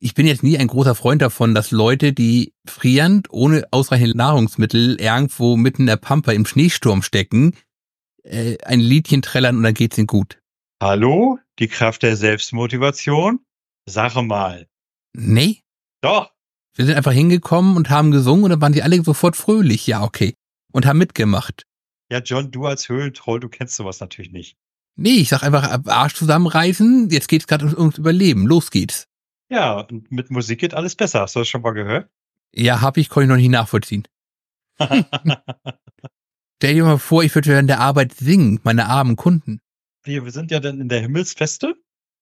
ich 0.00 0.14
bin 0.14 0.26
jetzt 0.26 0.42
nie 0.42 0.58
ein 0.58 0.66
großer 0.66 0.94
Freund 0.94 1.22
davon, 1.22 1.54
dass 1.54 1.70
Leute, 1.70 2.12
die 2.12 2.54
frierend, 2.66 3.28
ohne 3.30 3.64
ausreichend 3.70 4.16
Nahrungsmittel, 4.16 5.00
irgendwo 5.00 5.56
mitten 5.56 5.82
in 5.82 5.86
der 5.86 5.96
Pampa 5.96 6.32
im 6.32 6.44
Schneesturm 6.44 7.02
stecken, 7.02 7.54
äh, 8.24 8.58
ein 8.64 8.80
Liedchen 8.80 9.22
trällern 9.22 9.56
und 9.56 9.62
dann 9.62 9.74
geht's 9.74 9.98
ihnen 9.98 10.08
gut. 10.08 10.40
Hallo, 10.82 11.38
die 11.60 11.68
Kraft 11.68 12.02
der 12.02 12.16
Selbstmotivation? 12.16 13.40
Sache 13.88 14.22
mal. 14.22 14.66
Nee, 15.14 15.60
Doch, 16.00 16.32
wir 16.74 16.86
sind 16.86 16.96
einfach 16.96 17.12
hingekommen 17.12 17.76
und 17.76 17.90
haben 17.90 18.10
gesungen 18.10 18.44
und 18.44 18.50
dann 18.50 18.60
waren 18.60 18.72
sie 18.72 18.82
alle 18.82 19.02
sofort 19.02 19.36
fröhlich, 19.36 19.86
ja, 19.86 20.02
okay. 20.02 20.34
Und 20.72 20.86
haben 20.86 20.98
mitgemacht. 20.98 21.66
Ja, 22.12 22.18
John, 22.18 22.50
du 22.50 22.66
als 22.66 22.90
Höhlentroll, 22.90 23.40
du 23.40 23.48
kennst 23.48 23.74
sowas 23.74 23.98
natürlich 23.98 24.32
nicht. 24.32 24.58
Nee, 24.96 25.14
ich 25.14 25.30
sag 25.30 25.42
einfach, 25.42 25.80
Arsch 25.86 26.12
zusammenreißen, 26.14 27.08
jetzt 27.08 27.26
geht's 27.28 27.46
gerade 27.46 27.64
ums, 27.64 27.78
ums 27.78 27.96
Überleben, 27.96 28.46
los 28.46 28.70
geht's. 28.70 29.08
Ja, 29.48 29.80
und 29.80 30.12
mit 30.12 30.30
Musik 30.30 30.60
geht 30.60 30.74
alles 30.74 30.94
besser. 30.94 31.20
Hast 31.22 31.36
du 31.36 31.40
das 31.40 31.48
schon 31.48 31.62
mal 31.62 31.70
gehört? 31.72 32.10
Ja, 32.52 32.82
hab 32.82 32.98
ich, 32.98 33.08
konnte 33.08 33.24
ich 33.24 33.28
noch 33.30 33.36
nicht 33.36 33.48
nachvollziehen. 33.48 34.06
Stell 34.78 36.74
dir 36.74 36.84
mal 36.84 36.98
vor, 36.98 37.24
ich 37.24 37.34
würde 37.34 37.48
während 37.48 37.70
der 37.70 37.80
Arbeit 37.80 38.12
singen, 38.12 38.60
meine 38.62 38.84
armen 38.86 39.16
Kunden. 39.16 39.62
wir, 40.04 40.26
wir 40.26 40.32
sind 40.32 40.50
ja 40.50 40.60
dann 40.60 40.82
in 40.82 40.90
der 40.90 41.00
Himmelsfeste. 41.00 41.76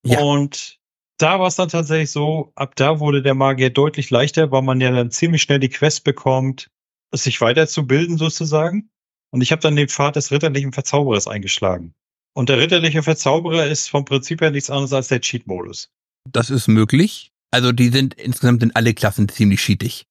Ja. 0.05 0.21
Und 0.21 0.79
da 1.17 1.37
war 1.37 1.47
es 1.47 1.57
dann 1.57 1.67
tatsächlich 1.67 2.11
so, 2.11 2.53
ab 2.55 2.77
da 2.77 3.01
wurde 3.01 3.21
der 3.21 3.35
Magier 3.35 3.71
deutlich 3.71 4.09
leichter, 4.09 4.51
weil 4.51 4.61
man 4.61 4.79
ja 4.79 4.89
dann 4.91 5.11
ziemlich 5.11 5.41
schnell 5.41 5.59
die 5.59 5.67
Quest 5.67 6.05
bekommt, 6.05 6.71
sich 7.11 7.41
weiterzubilden 7.41 8.17
sozusagen. 8.17 8.89
Und 9.31 9.41
ich 9.41 9.51
habe 9.51 9.61
dann 9.61 9.75
den 9.75 9.87
Pfad 9.87 10.15
des 10.15 10.31
ritterlichen 10.31 10.73
Verzauberers 10.73 11.27
eingeschlagen. 11.27 11.93
Und 12.33 12.49
der 12.49 12.59
ritterliche 12.59 13.03
Verzauberer 13.03 13.65
ist 13.65 13.89
vom 13.89 14.05
Prinzip 14.05 14.41
her 14.41 14.51
nichts 14.51 14.69
anderes 14.69 14.93
als 14.93 15.07
der 15.07 15.21
Cheat-Modus. 15.21 15.89
Das 16.29 16.49
ist 16.49 16.67
möglich. 16.67 17.31
Also 17.51 17.71
die 17.71 17.89
sind 17.89 18.13
insgesamt 18.13 18.63
in 18.63 18.73
alle 18.75 18.93
Klassen 18.93 19.27
ziemlich 19.27 19.61
cheatig. 19.61 20.05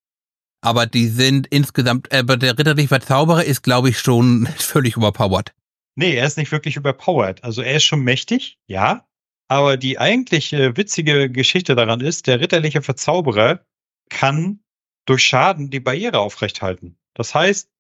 Aber 0.63 0.87
die 0.87 1.09
sind 1.09 1.47
insgesamt, 1.47 2.13
aber 2.13 2.37
der 2.37 2.59
ritterliche 2.59 2.89
Verzauberer 2.89 3.45
ist, 3.45 3.63
glaube 3.63 3.89
ich, 3.91 3.99
schon 3.99 4.47
völlig 4.59 4.97
überpowered. 4.97 5.55
Nee, 5.97 6.15
er 6.15 6.27
ist 6.27 6.37
nicht 6.37 6.53
wirklich 6.53 6.77
überpowered. 6.77 7.43
Also 7.43 7.63
er 7.63 7.77
ist 7.77 7.85
schon 7.85 8.03
mächtig, 8.03 8.59
ja. 8.67 9.07
Aber 9.49 9.77
die 9.77 9.99
eigentlich 9.99 10.53
äh, 10.53 10.77
witzige 10.77 11.31
Geschichte 11.31 11.75
daran 11.75 12.01
ist, 12.01 12.27
der 12.27 12.41
ritterliche 12.41 12.83
Verzauberer 12.83 13.65
kann 14.09 14.61
durch 15.07 15.25
Schaden 15.25 15.71
die 15.71 15.81
Barriere 15.81 16.19
aufrechthalten. 16.19 16.97
Das 17.15 17.35
heißt, 17.35 17.71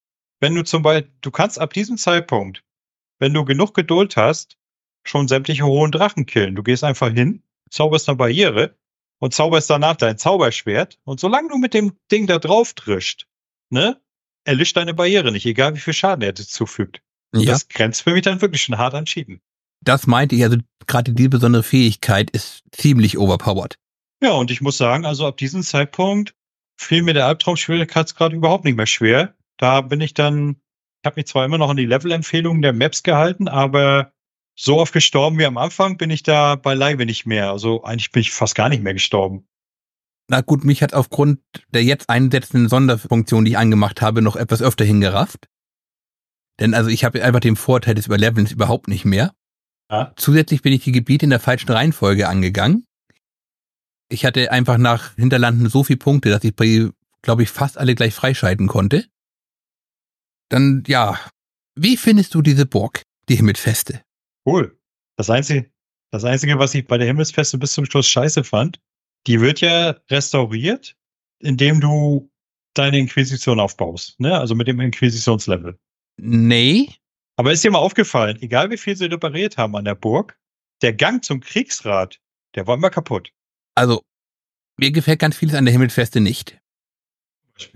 wenn 0.40 0.54
du 0.54 0.64
zum 0.64 0.82
Beispiel, 0.82 1.10
du 1.20 1.30
kannst 1.30 1.58
ab 1.58 1.72
diesem 1.72 1.96
Zeitpunkt, 1.96 2.62
wenn 3.18 3.34
du 3.34 3.44
genug 3.44 3.74
Geduld 3.74 4.16
hast, 4.16 4.56
schon 5.04 5.28
sämtliche 5.28 5.64
hohen 5.64 5.92
Drachen 5.92 6.26
killen. 6.26 6.54
Du 6.54 6.62
gehst 6.62 6.84
einfach 6.84 7.10
hin, 7.12 7.42
zauberst 7.70 8.08
eine 8.08 8.16
Barriere 8.16 8.76
und 9.18 9.34
zauberst 9.34 9.68
danach 9.70 9.96
dein 9.96 10.18
Zauberschwert. 10.18 10.98
Und 11.04 11.20
solange 11.20 11.48
du 11.48 11.56
mit 11.58 11.74
dem 11.74 11.92
Ding 12.10 12.26
da 12.26 12.38
drauf 12.38 12.72
drischt, 12.74 13.26
ne, 13.70 14.00
erlischt 14.44 14.76
deine 14.76 14.94
Barriere 14.94 15.32
nicht, 15.32 15.46
egal 15.46 15.74
wie 15.74 15.80
viel 15.80 15.94
Schaden 15.94 16.22
er 16.22 16.32
dir 16.32 16.46
zufügt. 16.46 17.02
Und 17.32 17.42
Ja. 17.42 17.52
das 17.52 17.68
grenzt 17.68 18.02
für 18.02 18.12
mich 18.12 18.22
dann 18.22 18.40
wirklich 18.40 18.62
schon 18.62 18.78
hart 18.78 18.94
an 18.94 19.04
Cheaten. 19.04 19.40
Das 19.82 20.06
meinte 20.06 20.34
ich, 20.34 20.42
also 20.44 20.58
gerade 20.86 21.12
die 21.12 21.28
besondere 21.28 21.62
Fähigkeit 21.62 22.30
ist 22.30 22.62
ziemlich 22.72 23.16
overpowered. 23.16 23.76
Ja, 24.22 24.32
und 24.32 24.50
ich 24.50 24.60
muss 24.60 24.76
sagen, 24.76 25.06
also 25.06 25.26
ab 25.26 25.38
diesem 25.38 25.62
Zeitpunkt 25.62 26.34
fiel 26.78 27.02
mir 27.02 27.14
der 27.14 27.26
Albtraum-Schwierigkeitsgrad 27.26 28.32
überhaupt 28.32 28.64
nicht 28.64 28.76
mehr 28.76 28.86
schwer. 28.86 29.34
Da 29.60 29.82
bin 29.82 30.00
ich 30.00 30.14
dann, 30.14 30.56
ich 31.02 31.06
habe 31.06 31.16
mich 31.16 31.26
zwar 31.26 31.44
immer 31.44 31.58
noch 31.58 31.68
an 31.68 31.76
die 31.76 31.84
Level-Empfehlungen 31.84 32.62
der 32.62 32.72
Maps 32.72 33.02
gehalten, 33.02 33.46
aber 33.46 34.12
so 34.58 34.78
oft 34.78 34.94
gestorben 34.94 35.38
wie 35.38 35.44
am 35.44 35.58
Anfang 35.58 35.98
bin 35.98 36.08
ich 36.08 36.22
da 36.22 36.56
beileibe 36.56 37.04
nicht 37.04 37.26
mehr. 37.26 37.50
Also 37.50 37.84
eigentlich 37.84 38.10
bin 38.10 38.22
ich 38.22 38.32
fast 38.32 38.54
gar 38.54 38.70
nicht 38.70 38.82
mehr 38.82 38.94
gestorben. 38.94 39.46
Na 40.28 40.40
gut, 40.40 40.64
mich 40.64 40.82
hat 40.82 40.94
aufgrund 40.94 41.40
der 41.68 41.84
jetzt 41.84 42.08
einsetzenden 42.08 42.70
Sonderfunktion, 42.70 43.44
die 43.44 43.52
ich 43.52 43.58
angemacht 43.58 44.00
habe, 44.00 44.22
noch 44.22 44.36
etwas 44.36 44.62
öfter 44.62 44.84
hingerafft. 44.84 45.48
Denn 46.58 46.72
also 46.72 46.88
ich 46.88 47.04
habe 47.04 47.22
einfach 47.22 47.40
den 47.40 47.56
Vorteil 47.56 47.94
des 47.94 48.06
Überlevelns 48.06 48.52
überhaupt 48.52 48.88
nicht 48.88 49.04
mehr. 49.04 49.34
Ja. 49.90 50.14
Zusätzlich 50.16 50.62
bin 50.62 50.72
ich 50.72 50.84
die 50.84 50.92
Gebiete 50.92 51.24
in 51.24 51.30
der 51.30 51.40
falschen 51.40 51.70
Reihenfolge 51.70 52.28
angegangen. 52.28 52.86
Ich 54.08 54.24
hatte 54.24 54.52
einfach 54.52 54.78
nach 54.78 55.14
Hinterlanden 55.16 55.68
so 55.68 55.84
viele 55.84 55.98
Punkte, 55.98 56.30
dass 56.30 56.44
ich 56.44 56.56
bei, 56.56 56.88
glaube 57.20 57.42
ich, 57.42 57.50
fast 57.50 57.76
alle 57.76 57.94
gleich 57.94 58.14
freischalten 58.14 58.66
konnte. 58.66 59.04
Dann, 60.50 60.82
ja, 60.86 61.18
wie 61.76 61.96
findest 61.96 62.34
du 62.34 62.42
diese 62.42 62.66
Burg, 62.66 63.02
die 63.28 63.36
Himmelsfeste? 63.36 64.02
Cool. 64.44 64.78
Das 65.16 65.30
Einzige, 65.30 65.70
das 66.10 66.24
Einzige, 66.24 66.58
was 66.58 66.74
ich 66.74 66.86
bei 66.86 66.98
der 66.98 67.06
Himmelsfeste 67.06 67.56
bis 67.56 67.72
zum 67.72 67.86
Schluss 67.86 68.08
scheiße 68.08 68.44
fand, 68.44 68.80
die 69.26 69.40
wird 69.40 69.60
ja 69.60 69.96
restauriert, 70.10 70.96
indem 71.38 71.80
du 71.80 72.30
deine 72.74 72.98
Inquisition 72.98 73.60
aufbaust. 73.60 74.18
Ne? 74.18 74.38
Also 74.38 74.54
mit 74.54 74.66
dem 74.66 74.80
Inquisitionslevel. 74.80 75.78
Nee, 76.16 76.88
Aber 77.36 77.52
ist 77.52 77.64
dir 77.64 77.70
mal 77.70 77.78
aufgefallen, 77.78 78.36
egal 78.42 78.70
wie 78.70 78.76
viel 78.76 78.96
sie 78.96 79.06
repariert 79.06 79.56
haben 79.56 79.76
an 79.76 79.84
der 79.84 79.94
Burg, 79.94 80.38
der 80.82 80.92
Gang 80.92 81.24
zum 81.24 81.40
Kriegsrat, 81.40 82.20
der 82.54 82.66
war 82.66 82.76
immer 82.76 82.90
kaputt. 82.90 83.32
also, 83.74 84.02
mir 84.76 84.90
gefällt 84.90 85.20
ganz 85.20 85.36
vieles 85.36 85.54
an 85.54 85.64
der 85.64 85.72
Himmelsfeste 85.72 86.20
nicht. 86.20 86.58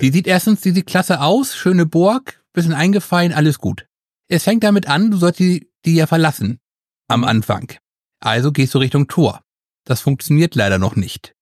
Die 0.00 0.10
sieht 0.10 0.26
erstens, 0.26 0.62
die 0.62 0.70
sieht 0.70 0.86
klasse 0.86 1.20
aus, 1.20 1.54
schöne 1.54 1.84
Burg, 1.84 2.42
bisschen 2.54 2.72
eingefallen, 2.72 3.34
alles 3.34 3.58
gut. 3.58 3.86
Es 4.28 4.44
fängt 4.44 4.64
damit 4.64 4.88
an, 4.88 5.10
du 5.10 5.18
sollst 5.18 5.38
die, 5.38 5.70
die 5.84 5.96
ja 5.96 6.06
verlassen. 6.06 6.60
Am 7.08 7.24
Anfang. 7.24 7.74
Also 8.20 8.52
gehst 8.52 8.72
du 8.74 8.78
Richtung 8.78 9.06
Tor. 9.08 9.42
Das 9.84 10.00
funktioniert 10.00 10.54
leider 10.54 10.78
noch 10.78 10.96
nicht. 10.96 11.34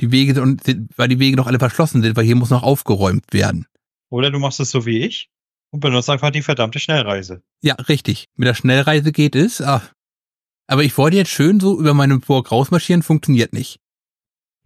Die 0.00 0.10
Wege 0.10 0.34
sind, 0.34 0.62
weil 0.96 1.08
die 1.08 1.18
Wege 1.18 1.36
noch 1.36 1.46
alle 1.46 1.58
verschlossen 1.58 2.00
sind, 2.00 2.16
weil 2.16 2.24
hier 2.24 2.36
muss 2.36 2.48
noch 2.48 2.62
aufgeräumt 2.62 3.32
werden. 3.32 3.66
Oder 4.08 4.30
du 4.30 4.38
machst 4.38 4.58
es 4.60 4.70
so 4.70 4.86
wie 4.86 5.00
ich 5.00 5.28
und 5.70 5.80
benutzt 5.80 6.08
einfach 6.08 6.30
die 6.30 6.42
verdammte 6.42 6.80
Schnellreise. 6.80 7.42
Ja, 7.60 7.74
richtig. 7.74 8.28
Mit 8.36 8.48
der 8.48 8.54
Schnellreise 8.54 9.12
geht 9.12 9.36
es. 9.36 9.60
Ah. 9.60 9.82
Aber 10.66 10.82
ich 10.84 10.96
wollte 10.96 11.18
jetzt 11.18 11.30
schön 11.30 11.60
so 11.60 11.78
über 11.78 11.92
meine 11.92 12.18
Burg 12.18 12.50
rausmarschieren, 12.50 13.02
funktioniert 13.02 13.52
nicht. 13.52 13.78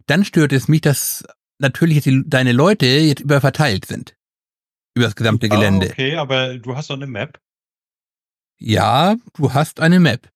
Dann 0.05 0.23
stört 0.23 0.53
es 0.53 0.67
mich, 0.67 0.81
dass 0.81 1.25
natürlich 1.59 2.03
die, 2.03 2.23
deine 2.25 2.53
Leute 2.53 2.85
jetzt 2.85 3.21
überverteilt 3.21 3.85
sind. 3.85 4.15
Über 4.95 5.05
das 5.05 5.15
gesamte 5.15 5.49
Gelände. 5.49 5.87
Ah, 5.87 5.91
okay, 5.91 6.15
aber 6.15 6.57
du 6.57 6.75
hast 6.75 6.89
doch 6.89 6.95
eine 6.95 7.07
Map. 7.07 7.39
Ja, 8.57 9.15
du 9.33 9.53
hast 9.53 9.81
eine 9.81 9.99
Map. 9.99 10.29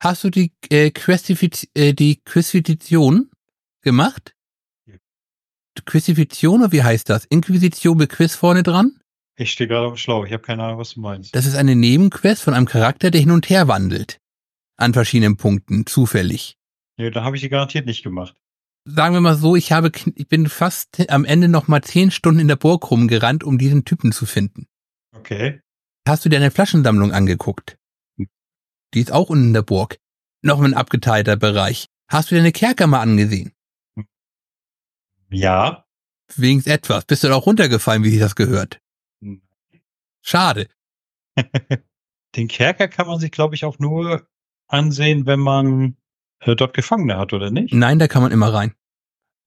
Hast 0.00 0.24
du 0.24 0.30
die, 0.30 0.52
äh, 0.68 0.90
Questifiz 0.90 1.66
äh, 1.74 1.94
die 1.94 2.20
Quisition 2.24 3.30
gemacht? 3.80 4.34
Ja. 4.86 4.96
Quisition 5.86 6.60
oder 6.60 6.72
wie 6.72 6.82
heißt 6.82 7.08
das? 7.08 7.24
Inquisition 7.24 7.96
mit 7.96 8.10
Quiz 8.10 8.34
vorne 8.34 8.62
dran? 8.62 8.98
Ich 9.36 9.52
stehe 9.52 9.68
gerade 9.68 9.86
auf 9.86 9.94
dem 9.94 9.98
Schlauch, 9.98 10.26
ich 10.26 10.32
habe 10.32 10.42
keine 10.42 10.62
Ahnung, 10.64 10.78
was 10.78 10.94
du 10.94 11.00
meinst. 11.00 11.34
Das 11.34 11.46
ist 11.46 11.54
eine 11.54 11.74
Nebenquest 11.74 12.42
von 12.42 12.52
einem 12.52 12.66
Charakter, 12.66 13.10
der 13.10 13.20
hin 13.20 13.30
und 13.30 13.48
her 13.48 13.66
wandelt. 13.66 14.20
An 14.76 14.92
verschiedenen 14.92 15.38
Punkten, 15.38 15.86
zufällig. 15.86 16.58
Nee, 16.98 17.10
da 17.10 17.24
habe 17.24 17.36
ich 17.36 17.42
die 17.42 17.48
garantiert 17.48 17.86
nicht 17.86 18.02
gemacht. 18.02 18.36
Sagen 18.84 19.14
wir 19.14 19.20
mal 19.20 19.36
so, 19.36 19.54
ich 19.54 19.70
habe, 19.70 19.92
ich 20.16 20.28
bin 20.28 20.48
fast 20.48 21.08
am 21.08 21.24
Ende 21.24 21.48
noch 21.48 21.68
mal 21.68 21.82
zehn 21.82 22.10
Stunden 22.10 22.40
in 22.40 22.48
der 22.48 22.56
Burg 22.56 22.90
rumgerannt, 22.90 23.44
um 23.44 23.56
diesen 23.56 23.84
Typen 23.84 24.10
zu 24.10 24.26
finden. 24.26 24.66
Okay. 25.14 25.60
Hast 26.06 26.24
du 26.24 26.28
dir 26.28 26.36
eine 26.36 26.50
Flaschensammlung 26.50 27.12
angeguckt? 27.12 27.78
Die 28.94 29.00
ist 29.00 29.12
auch 29.12 29.30
unten 29.30 29.48
in 29.48 29.52
der 29.52 29.62
Burg. 29.62 29.98
Noch 30.42 30.60
ein 30.60 30.74
abgeteilter 30.74 31.36
Bereich. 31.36 31.86
Hast 32.08 32.30
du 32.30 32.34
dir 32.34 32.40
eine 32.40 32.52
Kerker 32.52 32.88
mal 32.88 33.00
angesehen? 33.00 33.52
Ja. 35.30 35.86
Wenigstens 36.34 36.72
etwas. 36.72 37.04
Bist 37.04 37.22
du 37.22 37.28
da 37.28 37.34
auch 37.34 37.46
runtergefallen, 37.46 38.02
wie 38.02 38.10
sich 38.10 38.20
das 38.20 38.34
gehört? 38.34 38.80
Hm. 39.22 39.42
Schade. 40.22 40.68
Den 42.36 42.48
Kerker 42.48 42.88
kann 42.88 43.06
man 43.06 43.20
sich, 43.20 43.30
glaube 43.30 43.54
ich, 43.54 43.64
auch 43.64 43.78
nur 43.78 44.26
ansehen, 44.66 45.26
wenn 45.26 45.40
man 45.40 45.96
äh, 46.42 46.56
dort 46.56 46.74
Gefangene 46.74 47.16
hat, 47.16 47.32
oder 47.32 47.50
nicht? 47.50 47.72
Nein, 47.74 47.98
da 47.98 48.08
kann 48.08 48.22
man 48.22 48.32
immer 48.32 48.52
rein. 48.52 48.74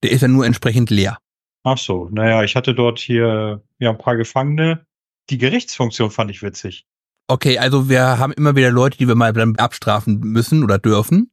Der 0.03 0.11
ist 0.11 0.21
ja 0.21 0.27
nur 0.27 0.45
entsprechend 0.45 0.89
leer. 0.89 1.17
Ach 1.63 1.77
so, 1.77 2.09
naja, 2.11 2.43
ich 2.43 2.55
hatte 2.55 2.75
dort 2.75 2.99
hier 2.99 3.63
ja 3.79 3.89
ein 3.89 3.97
paar 3.97 4.17
Gefangene. 4.17 4.85
Die 5.29 5.37
Gerichtsfunktion 5.37 6.11
fand 6.11 6.29
ich 6.29 6.43
witzig. 6.43 6.85
Okay, 7.27 7.57
also 7.57 7.89
wir 7.89 8.19
haben 8.19 8.33
immer 8.33 8.55
wieder 8.55 8.69
Leute, 8.69 8.97
die 8.97 9.07
wir 9.07 9.15
mal 9.15 9.33
dann 9.33 9.55
abstrafen 9.55 10.19
müssen 10.19 10.63
oder 10.63 10.77
dürfen. 10.77 11.31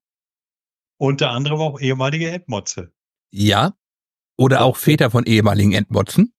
Unter 0.99 1.31
anderem 1.31 1.61
auch 1.61 1.81
ehemalige 1.81 2.31
Endmotze. 2.31 2.93
Ja. 3.31 3.75
Oder 4.39 4.63
auch 4.63 4.77
Väter 4.77 5.11
von 5.11 5.25
ehemaligen 5.25 5.73
Endmotzen. 5.73 6.33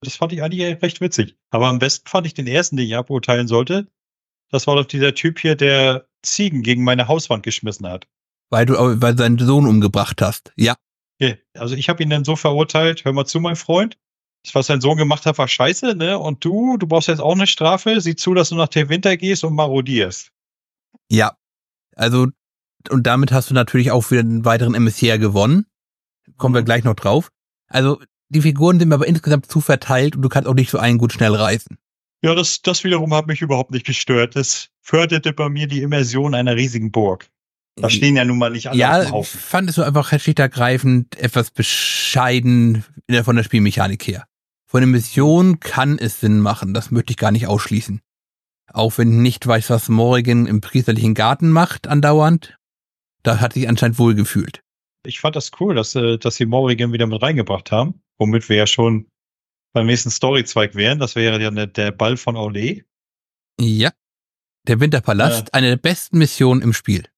Das 0.00 0.16
fand 0.16 0.32
ich 0.32 0.42
eigentlich 0.42 0.82
recht 0.82 1.00
witzig. 1.00 1.36
Aber 1.50 1.68
am 1.68 1.78
besten 1.78 2.08
fand 2.08 2.26
ich 2.26 2.34
den 2.34 2.48
ersten, 2.48 2.76
den 2.76 2.86
ich 2.86 2.96
aburteilen 2.96 3.46
sollte. 3.46 3.86
Das 4.50 4.66
war 4.66 4.74
doch 4.74 4.84
dieser 4.84 5.14
Typ 5.14 5.38
hier, 5.38 5.54
der 5.54 6.08
Ziegen 6.22 6.62
gegen 6.62 6.82
meine 6.82 7.06
Hauswand 7.06 7.44
geschmissen 7.44 7.86
hat. 7.86 8.08
Weil 8.52 8.66
du, 8.66 8.74
weil 8.74 9.14
du 9.14 9.22
deinen 9.22 9.38
Sohn 9.38 9.66
umgebracht 9.66 10.20
hast. 10.20 10.52
Ja. 10.56 10.74
Okay, 11.20 11.38
Also 11.54 11.74
ich 11.74 11.88
habe 11.88 12.02
ihn 12.02 12.10
dann 12.10 12.24
so 12.24 12.36
verurteilt, 12.36 13.04
hör 13.04 13.12
mal 13.12 13.24
zu, 13.24 13.40
mein 13.40 13.56
Freund. 13.56 13.96
Das, 14.44 14.54
was 14.54 14.66
dein 14.66 14.80
Sohn 14.80 14.98
gemacht 14.98 15.24
hat, 15.24 15.38
war 15.38 15.48
scheiße, 15.48 15.94
ne? 15.94 16.18
Und 16.18 16.44
du, 16.44 16.76
du 16.76 16.86
brauchst 16.86 17.08
jetzt 17.08 17.20
auch 17.20 17.32
eine 17.34 17.46
Strafe. 17.46 18.00
Sieh 18.00 18.16
zu, 18.16 18.34
dass 18.34 18.50
du 18.50 18.56
nach 18.56 18.68
der 18.68 18.88
Winter 18.88 19.16
gehst 19.16 19.44
und 19.44 19.54
marodierst. 19.54 20.32
Ja. 21.10 21.36
Also, 21.96 22.26
und 22.90 23.06
damit 23.06 23.32
hast 23.32 23.48
du 23.50 23.54
natürlich 23.54 23.90
auch 23.90 24.10
wieder 24.10 24.20
einen 24.20 24.44
weiteren 24.44 24.74
Emissär 24.74 25.18
gewonnen. 25.18 25.64
Kommen 26.36 26.54
wir 26.54 26.60
Mhm. 26.62 26.66
gleich 26.66 26.84
noch 26.84 26.94
drauf. 26.94 27.30
Also, 27.68 28.02
die 28.28 28.42
Figuren 28.42 28.78
sind 28.78 28.88
mir 28.88 28.96
aber 28.96 29.06
insgesamt 29.06 29.46
zu 29.50 29.60
verteilt 29.60 30.16
und 30.16 30.22
du 30.22 30.28
kannst 30.28 30.48
auch 30.48 30.54
nicht 30.54 30.70
so 30.70 30.78
einen 30.78 30.98
gut 30.98 31.12
schnell 31.12 31.34
reißen. 31.34 31.78
Ja, 32.22 32.34
das, 32.34 32.60
das 32.62 32.82
wiederum 32.84 33.14
hat 33.14 33.26
mich 33.28 33.40
überhaupt 33.42 33.70
nicht 33.70 33.86
gestört. 33.86 34.36
Das 34.36 34.68
förderte 34.80 35.32
bei 35.32 35.48
mir 35.48 35.66
die 35.68 35.82
Immersion 35.82 36.34
einer 36.34 36.56
riesigen 36.56 36.90
Burg. 36.92 37.28
Da 37.76 37.88
stehen 37.88 38.16
ja 38.16 38.24
nun 38.24 38.38
mal 38.38 38.50
nicht 38.50 38.66
alle 38.66 38.74
auf 38.74 38.78
ja, 38.78 38.98
dem 38.98 39.06
ich 39.06 39.12
Haufen. 39.12 39.40
fand 39.40 39.70
es 39.70 39.76
so 39.76 39.82
einfach 39.82 40.08
schlicht 40.20 40.38
ergreifend 40.38 41.18
etwas 41.18 41.50
bescheiden 41.50 42.84
von 43.24 43.36
der 43.36 43.44
Spielmechanik 43.44 44.06
her. 44.06 44.26
Von 44.66 44.80
der 44.80 44.88
Mission 44.88 45.60
kann 45.60 45.98
es 45.98 46.20
Sinn 46.20 46.40
machen, 46.40 46.74
das 46.74 46.90
möchte 46.90 47.12
ich 47.12 47.16
gar 47.16 47.30
nicht 47.30 47.46
ausschließen. 47.46 48.00
Auch 48.72 48.96
wenn 48.98 49.12
ich 49.12 49.18
nicht 49.18 49.46
weiß, 49.46 49.70
was 49.70 49.88
Morrigan 49.88 50.46
im 50.46 50.60
priesterlichen 50.60 51.14
Garten 51.14 51.50
macht 51.50 51.86
andauernd, 51.86 52.56
da 53.22 53.40
hat 53.40 53.52
sich 53.54 53.68
anscheinend 53.68 53.98
wohl 53.98 54.14
gefühlt. 54.14 54.62
Ich 55.04 55.20
fand 55.20 55.36
das 55.36 55.50
cool, 55.60 55.74
dass, 55.74 55.94
äh, 55.94 56.18
dass 56.18 56.36
sie 56.36 56.46
Morrigan 56.46 56.92
wieder 56.92 57.06
mit 57.06 57.20
reingebracht 57.20 57.72
haben, 57.72 58.02
womit 58.18 58.48
wir 58.48 58.56
ja 58.56 58.66
schon 58.66 59.08
beim 59.72 59.86
nächsten 59.86 60.10
Storyzweig 60.10 60.74
wären. 60.74 60.98
Das 60.98 61.16
wäre 61.16 61.40
ja 61.40 61.50
der 61.50 61.92
Ball 61.92 62.16
von 62.16 62.36
Ole. 62.36 62.84
Ja. 63.60 63.90
Der 64.68 64.78
Winterpalast, 64.78 65.54
eine 65.54 65.68
der 65.70 65.76
besten 65.76 66.18
Missionen 66.18 66.62
im 66.62 66.72
Spiel. 66.72 67.08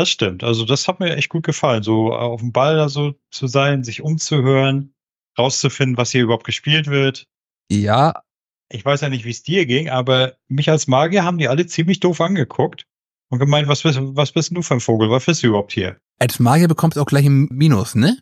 Das 0.00 0.08
stimmt. 0.08 0.42
Also 0.42 0.64
das 0.64 0.88
hat 0.88 0.98
mir 0.98 1.14
echt 1.14 1.28
gut 1.28 1.44
gefallen, 1.44 1.82
so 1.82 2.14
auf 2.14 2.40
dem 2.40 2.52
Ball 2.52 2.76
da 2.76 2.88
so 2.88 3.12
zu 3.30 3.48
sein, 3.48 3.84
sich 3.84 4.00
umzuhören, 4.00 4.94
rauszufinden, 5.38 5.98
was 5.98 6.10
hier 6.10 6.22
überhaupt 6.22 6.46
gespielt 6.46 6.86
wird. 6.86 7.26
Ja, 7.70 8.22
Ich 8.70 8.82
weiß 8.82 9.02
ja 9.02 9.10
nicht, 9.10 9.26
wie 9.26 9.30
es 9.30 9.42
dir 9.42 9.66
ging, 9.66 9.90
aber 9.90 10.36
mich 10.48 10.70
als 10.70 10.86
Magier 10.86 11.22
haben 11.22 11.36
die 11.36 11.48
alle 11.48 11.66
ziemlich 11.66 12.00
doof 12.00 12.22
angeguckt 12.22 12.86
und 13.28 13.40
gemeint, 13.40 13.68
was 13.68 13.82
bist, 13.82 13.98
was 14.00 14.32
bist 14.32 14.56
du 14.56 14.62
für 14.62 14.72
ein 14.72 14.80
Vogel? 14.80 15.10
Was 15.10 15.26
bist 15.26 15.42
du 15.42 15.48
überhaupt 15.48 15.72
hier? 15.72 15.98
als 16.18 16.38
Magier 16.38 16.68
bekommst 16.68 16.96
du 16.96 17.02
auch 17.02 17.06
gleich 17.06 17.26
ein 17.26 17.48
Minus, 17.50 17.94
ne? 17.94 18.16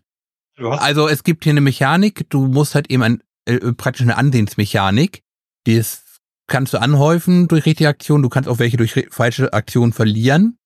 Also 0.57 1.07
es 1.07 1.23
gibt 1.23 1.45
hier 1.45 1.53
eine 1.53 1.61
Mechanik, 1.61 2.29
du 2.31 2.49
musst 2.49 2.75
halt 2.75 2.91
eben 2.91 3.05
ein, 3.05 3.23
äh, 3.45 3.73
praktisch 3.73 4.03
eine 4.03 4.17
Ansehensmechanik. 4.17 5.23
Die 5.69 5.75
ist, 5.75 6.21
kannst 6.49 6.75
du 6.75 6.81
anhäufen 6.81 7.47
durch 7.47 7.67
richtige 7.67 7.89
Aktionen, 7.89 8.25
du 8.25 8.29
kannst 8.29 8.49
auch 8.49 8.59
welche 8.59 8.77
durch 8.77 9.07
falsche 9.11 9.53
Aktionen 9.53 9.93
verlieren. 9.93 10.58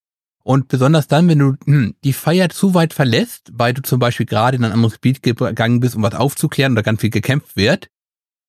Und 0.45 0.69
besonders 0.69 1.07
dann, 1.07 1.29
wenn 1.29 1.39
du 1.39 1.55
hm, 1.65 1.95
die 2.05 2.13
Feier 2.13 2.49
zu 2.49 2.75
weit 2.75 2.93
verlässt, 2.95 3.51
weil 3.53 3.75
du 3.75 3.83
zum 3.83 3.99
Beispiel 4.01 4.27
gerade 4.27 4.57
in 4.57 4.65
ein 4.65 4.73
anderes 4.73 4.95
Gebiet 4.95 5.23
gegangen 5.23 5.81
bist, 5.81 5.95
um 5.95 6.03
was 6.03 6.15
aufzuklären 6.15 6.73
oder 6.73 6.83
ganz 6.83 7.01
viel 7.01 7.11
gekämpft 7.11 7.57
wird, 7.57 7.89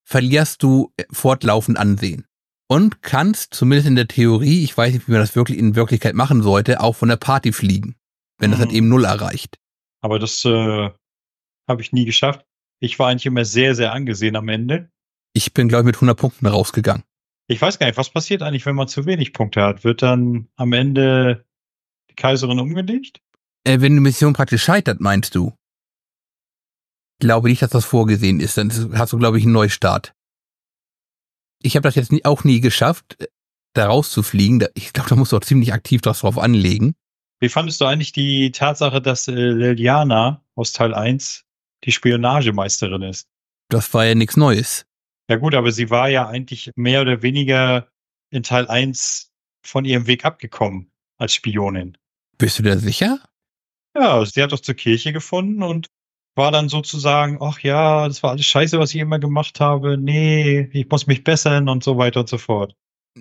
verlierst 0.04 0.64
du 0.64 0.92
äh, 0.98 1.04
fortlaufend 1.12 1.78
Ansehen. 1.78 2.26
Und 2.68 3.02
kannst, 3.04 3.54
zumindest 3.54 3.88
in 3.88 3.96
der 3.96 4.08
Theorie, 4.08 4.64
ich 4.64 4.76
weiß 4.76 4.94
nicht, 4.94 5.08
wie 5.08 5.12
man 5.12 5.22
das 5.22 5.36
wirklich 5.36 5.58
in 5.60 5.76
Wirklichkeit 5.76 6.16
machen 6.16 6.42
sollte, 6.42 6.82
auch 6.82 6.96
von 6.96 7.10
der 7.10 7.18
Party 7.18 7.52
fliegen. 7.54 7.96
Wenn 8.40 8.50
das 8.52 8.60
Mhm. 8.60 8.64
halt 8.64 8.74
eben 8.74 8.90
null 8.90 9.06
erreicht. 9.06 9.58
aber 10.02 10.20
das 10.20 10.44
äh, 10.44 10.90
habe 11.70 11.82
ich 11.82 11.94
nie 11.94 12.04
geschafft. 12.06 12.46
Ich 12.82 13.00
war 13.00 13.08
eigentlich 13.10 13.26
immer 13.28 13.46
sehr, 13.46 13.74
sehr 13.76 13.94
angesehen 13.94 14.36
am 14.36 14.50
Ende. 14.50 14.90
Ich 15.34 15.54
bin, 15.54 15.70
glaube 15.70 15.84
ich, 15.84 15.86
mit 15.86 15.96
100 15.96 16.18
Punkten 16.18 16.46
rausgegangen. 16.48 17.04
Ich 17.48 17.62
weiß 17.62 17.80
gar 17.80 17.88
nicht, 17.88 17.98
was 17.98 18.10
passiert 18.10 18.42
eigentlich, 18.42 18.66
wenn 18.66 18.76
man 18.76 18.88
zu 18.90 19.06
wenig 19.06 19.32
Punkte 19.34 19.62
hat? 19.64 19.84
Wird 19.86 20.02
dann 20.02 20.48
am 20.58 20.74
Ende 20.74 21.46
die 22.14 22.22
Kaiserin 22.22 22.60
umgelegt? 22.60 23.22
Äh, 23.66 23.82
wenn 23.82 23.94
die 23.94 24.02
Mission 24.02 24.34
praktisch 24.34 24.64
scheitert, 24.64 25.00
meinst 25.00 25.36
du? 25.36 25.54
Ich 27.20 27.26
glaube 27.26 27.50
nicht, 27.50 27.62
dass 27.62 27.72
das 27.72 27.86
vorgesehen 27.86 28.40
ist. 28.40 28.58
Dann 28.58 28.98
hast 28.98 29.14
du, 29.14 29.18
glaube 29.18 29.38
ich, 29.38 29.44
einen 29.46 29.54
Neustart. 29.54 30.14
Ich 31.62 31.76
habe 31.76 31.84
das 31.84 31.96
jetzt 31.96 32.12
nie, 32.12 32.26
auch 32.26 32.44
nie 32.44 32.60
geschafft, 32.60 33.16
äh, 33.22 33.28
da 33.74 33.88
rauszufliegen. 33.88 34.66
Ich 34.76 34.94
glaube, 34.94 35.10
da 35.10 35.16
musst 35.16 35.32
du 35.32 35.38
auch 35.38 35.42
ziemlich 35.42 35.74
aktiv 35.74 36.02
das 36.02 36.20
drauf 36.20 36.38
anlegen. 36.38 36.96
Wie 37.40 37.50
fandest 37.50 37.82
du 37.82 37.86
eigentlich 37.86 38.12
die 38.12 38.52
Tatsache, 38.52 39.02
dass 39.02 39.28
äh, 39.28 39.34
Liliana 39.34 40.44
aus 40.56 40.72
Teil 40.72 40.94
1 40.94 41.44
die 41.84 41.92
Spionagemeisterin 41.92 43.02
ist? 43.02 43.28
Das 43.70 43.94
war 43.94 44.06
ja 44.06 44.16
nichts 44.16 44.38
Neues. 44.38 44.86
Ja 45.30 45.38
gut, 45.38 45.56
aber 45.56 45.72
sie 45.72 45.90
war 45.90 46.10
ja 46.10 46.28
eigentlich 46.28 46.72
mehr 46.76 47.02
oder 47.02 47.22
weniger 47.22 47.88
in 48.30 48.44
Teil 48.44 48.68
1 48.68 49.32
von 49.66 49.86
ihrem 49.86 50.08
Weg 50.08 50.26
abgekommen 50.26 50.92
als 51.18 51.34
Spionin. 51.34 51.98
Bist 52.38 52.60
du 52.60 52.64
da 52.64 52.78
sicher? 52.78 53.20
Ja, 53.96 54.26
sie 54.26 54.42
hat 54.42 54.52
doch 54.52 54.60
zur 54.60 54.76
Kirche 54.76 55.14
gefunden 55.14 55.62
und 55.64 55.88
war 56.36 56.52
dann 56.52 56.70
sozusagen, 56.70 57.38
ach 57.42 57.60
ja, 57.60 58.08
das 58.08 58.24
war 58.24 58.32
alles 58.32 58.46
scheiße, 58.46 58.80
was 58.80 58.94
ich 58.94 59.02
immer 59.02 59.20
gemacht 59.20 59.60
habe. 59.60 59.98
Nee, 59.98 60.70
ich 60.74 60.90
muss 60.90 61.06
mich 61.06 61.24
bessern 61.24 61.70
und 61.70 61.84
so 61.84 61.98
weiter 61.98 62.22
und 62.22 62.30
so 62.30 62.38
fort. 62.38 62.76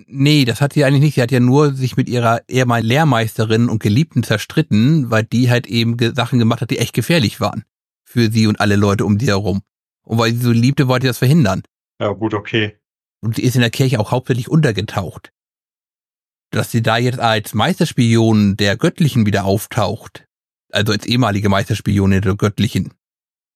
Nee, 0.07 0.45
das 0.45 0.59
hat 0.59 0.73
sie 0.73 0.83
eigentlich 0.83 1.01
nicht. 1.01 1.15
Sie 1.15 1.21
hat 1.21 1.31
ja 1.31 1.39
nur 1.39 1.73
sich 1.73 1.95
mit 1.95 2.09
ihrer 2.09 2.41
ehemaligen 2.47 2.87
Lehrmeisterin 2.87 3.69
und 3.69 3.83
Geliebten 3.83 4.23
zerstritten, 4.23 5.11
weil 5.11 5.23
die 5.23 5.51
halt 5.51 5.67
eben 5.67 5.97
Sachen 6.15 6.39
gemacht 6.39 6.61
hat, 6.61 6.71
die 6.71 6.79
echt 6.79 6.93
gefährlich 6.93 7.39
waren. 7.39 7.63
Für 8.03 8.31
sie 8.31 8.47
und 8.47 8.59
alle 8.59 8.75
Leute 8.75 9.05
um 9.05 9.19
sie 9.19 9.27
herum. 9.27 9.61
Und 10.01 10.17
weil 10.17 10.33
sie 10.33 10.41
so 10.41 10.51
liebte, 10.51 10.87
wollte 10.87 11.05
sie 11.05 11.09
das 11.09 11.19
verhindern. 11.19 11.61
Ja 11.99 12.09
gut, 12.09 12.33
okay. 12.33 12.77
Und 13.21 13.35
sie 13.35 13.43
ist 13.43 13.55
in 13.55 13.61
der 13.61 13.69
Kirche 13.69 13.99
auch 13.99 14.11
hauptsächlich 14.11 14.49
untergetaucht. 14.49 15.31
Dass 16.53 16.69
sie 16.69 16.83
da 16.83 16.97
jetzt 16.97 17.19
als 17.19 17.55
Meisterspion 17.55 18.55
der 18.57 18.77
Göttlichen 18.77 19.25
wieder 19.25 19.43
auftaucht, 19.43 20.25
also 20.71 20.91
als 20.93 21.03
ehemalige 21.07 21.49
Meisterspionin 21.49 22.21
der 22.21 22.35
Göttlichen, 22.35 22.93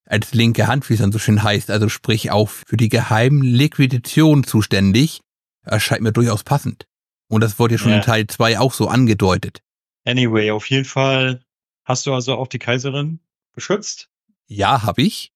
als 0.05 0.33
linke 0.33 0.65
Hand, 0.65 0.89
wie 0.89 0.95
es 0.95 0.99
dann 0.99 1.11
so 1.11 1.19
schön 1.19 1.43
heißt, 1.43 1.69
also 1.69 1.89
sprich 1.89 2.31
auch 2.31 2.49
für 2.49 2.75
die 2.75 2.89
geheimen 2.89 3.43
Liquidation 3.43 4.43
zuständig, 4.43 5.21
erscheint 5.63 6.01
mir 6.01 6.11
durchaus 6.11 6.43
passend. 6.43 6.87
Und 7.29 7.41
das 7.41 7.59
wurde 7.59 7.75
ja 7.75 7.77
schon 7.77 7.91
Ja. 7.91 7.97
in 7.97 8.01
Teil 8.01 8.25
2 8.25 8.57
auch 8.57 8.73
so 8.73 8.87
angedeutet. 8.87 9.61
Anyway, 10.03 10.49
auf 10.49 10.67
jeden 10.67 10.85
Fall 10.85 11.43
hast 11.83 12.07
du 12.07 12.13
also 12.15 12.35
auch 12.35 12.47
die 12.47 12.57
Kaiserin 12.59 13.19
beschützt. 13.53 14.09
Ja, 14.47 14.81
habe 14.81 15.03
ich. 15.03 15.31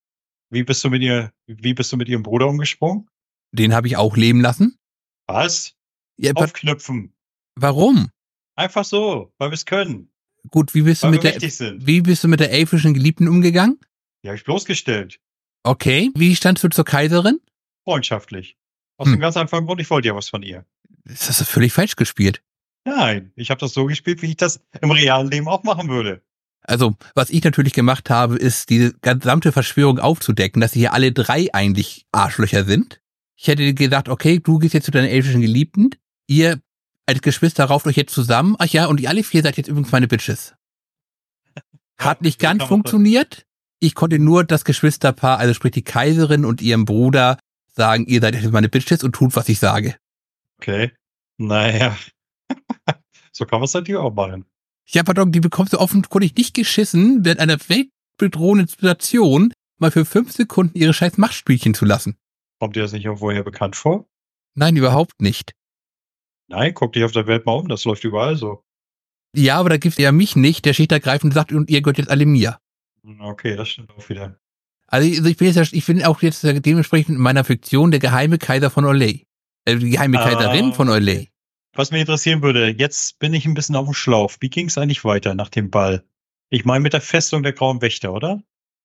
Wie 0.49 0.63
bist 0.63 0.83
du 0.83 0.89
mit 0.89 1.03
ihr, 1.03 1.31
wie 1.45 1.75
bist 1.75 1.91
du 1.91 1.97
mit 1.97 2.09
ihrem 2.09 2.23
Bruder 2.23 2.47
umgesprungen? 2.47 3.07
Den 3.51 3.75
habe 3.75 3.85
ich 3.85 3.97
auch 3.97 4.17
leben 4.17 4.41
lassen. 4.41 4.79
Was? 5.27 5.75
Ja, 6.17 6.33
Aufknüpfen. 6.33 7.13
Warum? 7.61 8.09
Einfach 8.55 8.85
so, 8.85 9.31
weil 9.37 9.49
wir 9.49 9.55
es 9.55 9.65
können. 9.65 10.09
Gut, 10.49 10.73
wie 10.73 10.81
bist 10.81 11.03
du 11.03 11.07
Weil 11.07 11.13
mit 11.13 11.23
der, 11.23 11.39
sind. 11.49 11.85
wie 11.85 12.01
bist 12.01 12.23
du 12.23 12.27
mit 12.27 12.39
der 12.39 12.51
elfischen 12.51 12.93
Geliebten 12.93 13.27
umgegangen? 13.27 13.79
Die 14.23 14.27
habe 14.29 14.37
ich 14.37 14.43
bloßgestellt. 14.43 15.19
Okay, 15.63 16.11
wie 16.15 16.35
standst 16.35 16.63
du 16.63 16.69
zur 16.69 16.85
Kaiserin? 16.85 17.39
Freundschaftlich. 17.83 18.57
Aus 18.97 19.07
Hm. 19.07 19.13
dem 19.13 19.19
ganz 19.21 19.37
einfachen 19.37 19.65
Grund, 19.65 19.81
ich 19.81 19.89
wollte 19.89 20.07
ja 20.07 20.15
was 20.15 20.29
von 20.29 20.43
ihr. 20.43 20.65
Das 21.05 21.29
hast 21.29 21.41
du 21.41 21.45
völlig 21.45 21.73
falsch 21.73 21.95
gespielt. 21.95 22.41
Nein, 22.85 23.31
ich 23.35 23.49
habe 23.51 23.59
das 23.59 23.73
so 23.73 23.85
gespielt, 23.85 24.21
wie 24.21 24.27
ich 24.31 24.37
das 24.37 24.59
im 24.81 24.91
realen 24.91 25.29
Leben 25.29 25.47
auch 25.47 25.63
machen 25.63 25.89
würde. 25.89 26.21
Also, 26.63 26.95
was 27.15 27.29
ich 27.31 27.43
natürlich 27.43 27.73
gemacht 27.73 28.09
habe, 28.09 28.35
ist, 28.37 28.69
diese 28.69 28.93
gesamte 29.01 29.51
Verschwörung 29.51 29.99
aufzudecken, 29.99 30.61
dass 30.61 30.73
sie 30.73 30.79
hier 30.79 30.93
alle 30.93 31.11
drei 31.11 31.53
eigentlich 31.53 32.05
Arschlöcher 32.11 32.65
sind. 32.65 33.01
Ich 33.35 33.47
hätte 33.47 33.73
gesagt, 33.73 34.09
okay, 34.09 34.39
du 34.39 34.59
gehst 34.59 34.73
jetzt 34.75 34.85
zu 34.85 34.91
deiner 34.91 35.09
elfischen 35.09 35.41
Geliebten, 35.41 35.89
ihr 36.27 36.59
als 37.11 37.21
Geschwister 37.21 37.65
rauft 37.65 37.87
euch 37.87 37.97
jetzt 37.97 38.13
zusammen, 38.13 38.55
ach 38.57 38.67
ja, 38.67 38.85
und 38.85 38.99
ihr 38.99 39.09
alle 39.09 39.23
vier 39.23 39.43
seid 39.43 39.57
jetzt 39.57 39.67
übrigens 39.67 39.91
meine 39.91 40.07
Bitches. 40.07 40.55
Hat 41.97 42.21
nicht 42.21 42.39
ganz 42.39 42.63
funktioniert. 42.63 43.45
Ich 43.79 43.95
konnte 43.95 44.17
nur 44.17 44.43
das 44.43 44.65
Geschwisterpaar, 44.65 45.37
also 45.37 45.53
sprich 45.53 45.73
die 45.73 45.83
Kaiserin 45.83 46.45
und 46.45 46.61
ihrem 46.61 46.85
Bruder, 46.85 47.37
sagen, 47.67 48.05
ihr 48.05 48.21
seid 48.21 48.35
jetzt 48.35 48.51
meine 48.51 48.69
Bitches 48.69 49.03
und 49.03 49.13
tut, 49.13 49.35
was 49.35 49.49
ich 49.49 49.59
sage. 49.59 49.95
Okay. 50.57 50.91
Naja. 51.37 51.97
so 53.31 53.45
kann 53.45 53.59
man 53.59 53.65
es 53.65 53.73
natürlich 53.73 53.99
auch 53.99 54.13
machen. 54.13 54.45
Ja, 54.87 55.03
pardon, 55.03 55.31
die 55.31 55.39
bekommst 55.39 55.73
du 55.73 55.79
offenkundig 55.79 56.35
nicht 56.35 56.53
geschissen, 56.53 57.23
während 57.25 57.39
einer 57.39 57.57
weltbedrohenden 57.67 58.67
Situation 58.67 59.53
mal 59.79 59.91
für 59.91 60.05
fünf 60.05 60.31
Sekunden 60.31 60.77
ihre 60.77 60.93
scheiß 60.93 61.17
Machtspielchen 61.17 61.73
zu 61.73 61.85
lassen. 61.85 62.17
Kommt 62.59 62.75
dir 62.75 62.83
das 62.83 62.93
nicht 62.93 63.05
irgendwoher 63.05 63.43
bekannt 63.43 63.75
vor? 63.75 64.07
Nein, 64.53 64.75
überhaupt 64.75 65.21
nicht. 65.21 65.53
Nein, 66.51 66.73
guck 66.73 66.93
dich 66.93 67.03
auf 67.03 67.11
der 67.11 67.27
Welt 67.27 67.45
mal 67.45 67.53
um, 67.53 67.67
das 67.67 67.85
läuft 67.85 68.03
überall 68.03 68.35
so. 68.35 68.63
Ja, 69.35 69.57
aber 69.57 69.69
da 69.69 69.77
gibt's 69.77 69.97
ja 69.97 70.11
mich 70.11 70.35
nicht, 70.35 70.65
der 70.65 70.73
schlicht 70.73 70.91
ergreifend 70.91 71.33
sagt, 71.33 71.53
und 71.53 71.69
ihr 71.69 71.81
gehört 71.81 71.97
jetzt 71.97 72.09
alle 72.09 72.25
mir. 72.25 72.57
Okay, 73.19 73.55
das 73.55 73.69
stimmt 73.69 73.91
auch 73.91 74.09
wieder. 74.09 74.37
Also 74.87 75.07
ich 75.07 75.25
ich 75.25 75.37
bin 75.37 75.51
jetzt, 75.51 75.73
ich 75.73 75.85
bin 75.85 76.03
auch 76.03 76.21
jetzt 76.21 76.43
dementsprechend 76.43 77.15
in 77.15 77.21
meiner 77.21 77.45
Fiktion 77.45 77.91
der 77.91 78.01
geheime 78.01 78.37
Kaiser 78.37 78.69
von 78.69 78.85
Olay. 78.85 79.25
Äh, 79.65 79.77
die 79.77 79.91
geheime 79.91 80.19
Ah, 80.19 80.29
Kaiserin 80.29 80.73
von 80.73 80.89
Olay. 80.89 81.29
Was 81.73 81.91
mich 81.91 82.01
interessieren 82.01 82.41
würde, 82.41 82.67
jetzt 82.67 83.17
bin 83.19 83.33
ich 83.33 83.45
ein 83.45 83.53
bisschen 83.53 83.77
auf 83.77 83.85
dem 83.85 83.93
Schlauch. 83.93 84.33
Wie 84.41 84.49
ging 84.49 84.67
es 84.67 84.77
eigentlich 84.77 85.05
weiter 85.05 85.33
nach 85.33 85.47
dem 85.47 85.69
Ball? 85.69 86.03
Ich 86.49 86.65
meine 86.65 86.81
mit 86.81 86.91
der 86.91 86.99
Festung 86.99 87.43
der 87.43 87.53
Grauen 87.53 87.81
Wächter, 87.81 88.11
oder? 88.11 88.43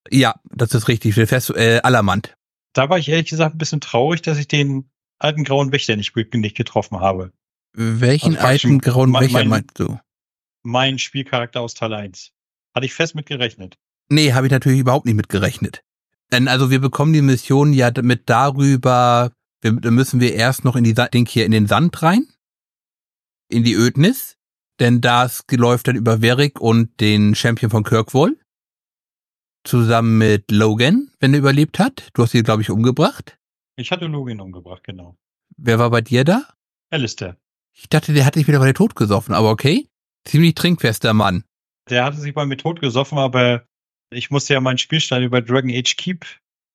Ja, 0.08 0.36
das 0.44 0.72
ist 0.72 0.86
richtig, 0.86 1.16
der 1.16 1.26
Fest, 1.26 1.50
äh, 1.50 1.80
Alamant. 1.82 2.36
Da 2.72 2.88
war 2.88 2.98
ich 2.98 3.08
ehrlich 3.08 3.30
gesagt 3.30 3.56
ein 3.56 3.58
bisschen 3.58 3.80
traurig, 3.80 4.22
dass 4.22 4.38
ich 4.38 4.46
den 4.46 4.88
alten 5.18 5.42
Grauen 5.42 5.72
Wächter 5.72 5.96
nicht, 5.96 6.14
nicht 6.14 6.56
getroffen 6.56 7.00
habe. 7.00 7.32
Welchen 7.78 8.36
Also 8.36 8.46
alten 8.46 8.78
grauen 8.78 9.10
mein- 9.10 9.20
Becher 9.26 9.38
mein- 9.40 9.48
meinst 9.48 9.78
du? 9.78 9.98
Mein 10.62 10.98
Spielcharakter 10.98 11.60
aus 11.60 11.74
Teil 11.74 11.92
1. 11.92 12.32
Hatte 12.74 12.86
ich 12.86 12.94
fest 12.94 13.14
mit 13.14 13.26
gerechnet. 13.26 13.76
Nee, 14.08 14.32
habe 14.32 14.46
ich 14.46 14.52
natürlich 14.52 14.80
überhaupt 14.80 15.04
nicht 15.06 15.14
mit 15.14 15.28
gerechnet. 15.28 15.82
Denn 16.32 16.48
also 16.48 16.70
wir 16.70 16.80
bekommen 16.80 17.12
die 17.12 17.22
Mission 17.22 17.72
ja 17.72 17.90
mit 18.02 18.28
darüber, 18.30 19.30
wir, 19.60 19.72
da 19.72 19.90
müssen 19.90 20.20
wir 20.20 20.34
erst 20.34 20.64
noch 20.64 20.74
in 20.74 20.84
die 20.84 20.94
Ding 20.94 21.26
hier 21.26 21.44
in 21.44 21.52
den 21.52 21.66
Sand 21.66 22.02
rein, 22.02 22.26
in 23.48 23.62
die 23.62 23.74
Ödnis, 23.74 24.36
denn 24.80 25.00
das 25.00 25.44
läuft 25.50 25.88
dann 25.88 25.96
über 25.96 26.18
Verrick 26.20 26.60
und 26.60 26.98
den 27.00 27.34
Champion 27.34 27.70
von 27.70 27.84
Kirkwall. 27.84 28.36
Zusammen 29.64 30.18
mit 30.18 30.50
Logan, 30.50 31.10
wenn 31.20 31.32
er 31.34 31.40
überlebt 31.40 31.78
hat. 31.78 32.08
Du 32.14 32.22
hast 32.22 32.34
ihn, 32.34 32.44
glaube 32.44 32.62
ich, 32.62 32.70
umgebracht. 32.70 33.36
Ich 33.76 33.90
hatte 33.90 34.06
Login 34.06 34.40
umgebracht, 34.40 34.82
genau. 34.84 35.16
Wer 35.56 35.78
war 35.78 35.90
bei 35.90 36.00
dir 36.00 36.24
da? 36.24 36.48
Alistair. 36.90 37.36
Ich 37.78 37.88
dachte, 37.90 38.14
der 38.14 38.24
hat 38.24 38.34
sich 38.34 38.48
wieder 38.48 38.58
bei 38.58 38.64
der 38.64 38.74
Tod 38.74 38.96
gesoffen, 38.96 39.34
aber 39.34 39.50
okay. 39.50 39.86
Ziemlich 40.24 40.54
trinkfester 40.54 41.12
Mann. 41.12 41.44
Der 41.90 42.04
hatte 42.04 42.16
sich 42.16 42.34
bei 42.34 42.46
mir 42.46 42.56
totgesoffen, 42.56 43.18
aber 43.18 43.64
ich 44.10 44.30
musste 44.30 44.54
ja 44.54 44.60
meinen 44.60 44.78
Spielstand 44.78 45.24
über 45.24 45.42
Dragon 45.42 45.70
Age 45.70 45.96
Keep 45.96 46.24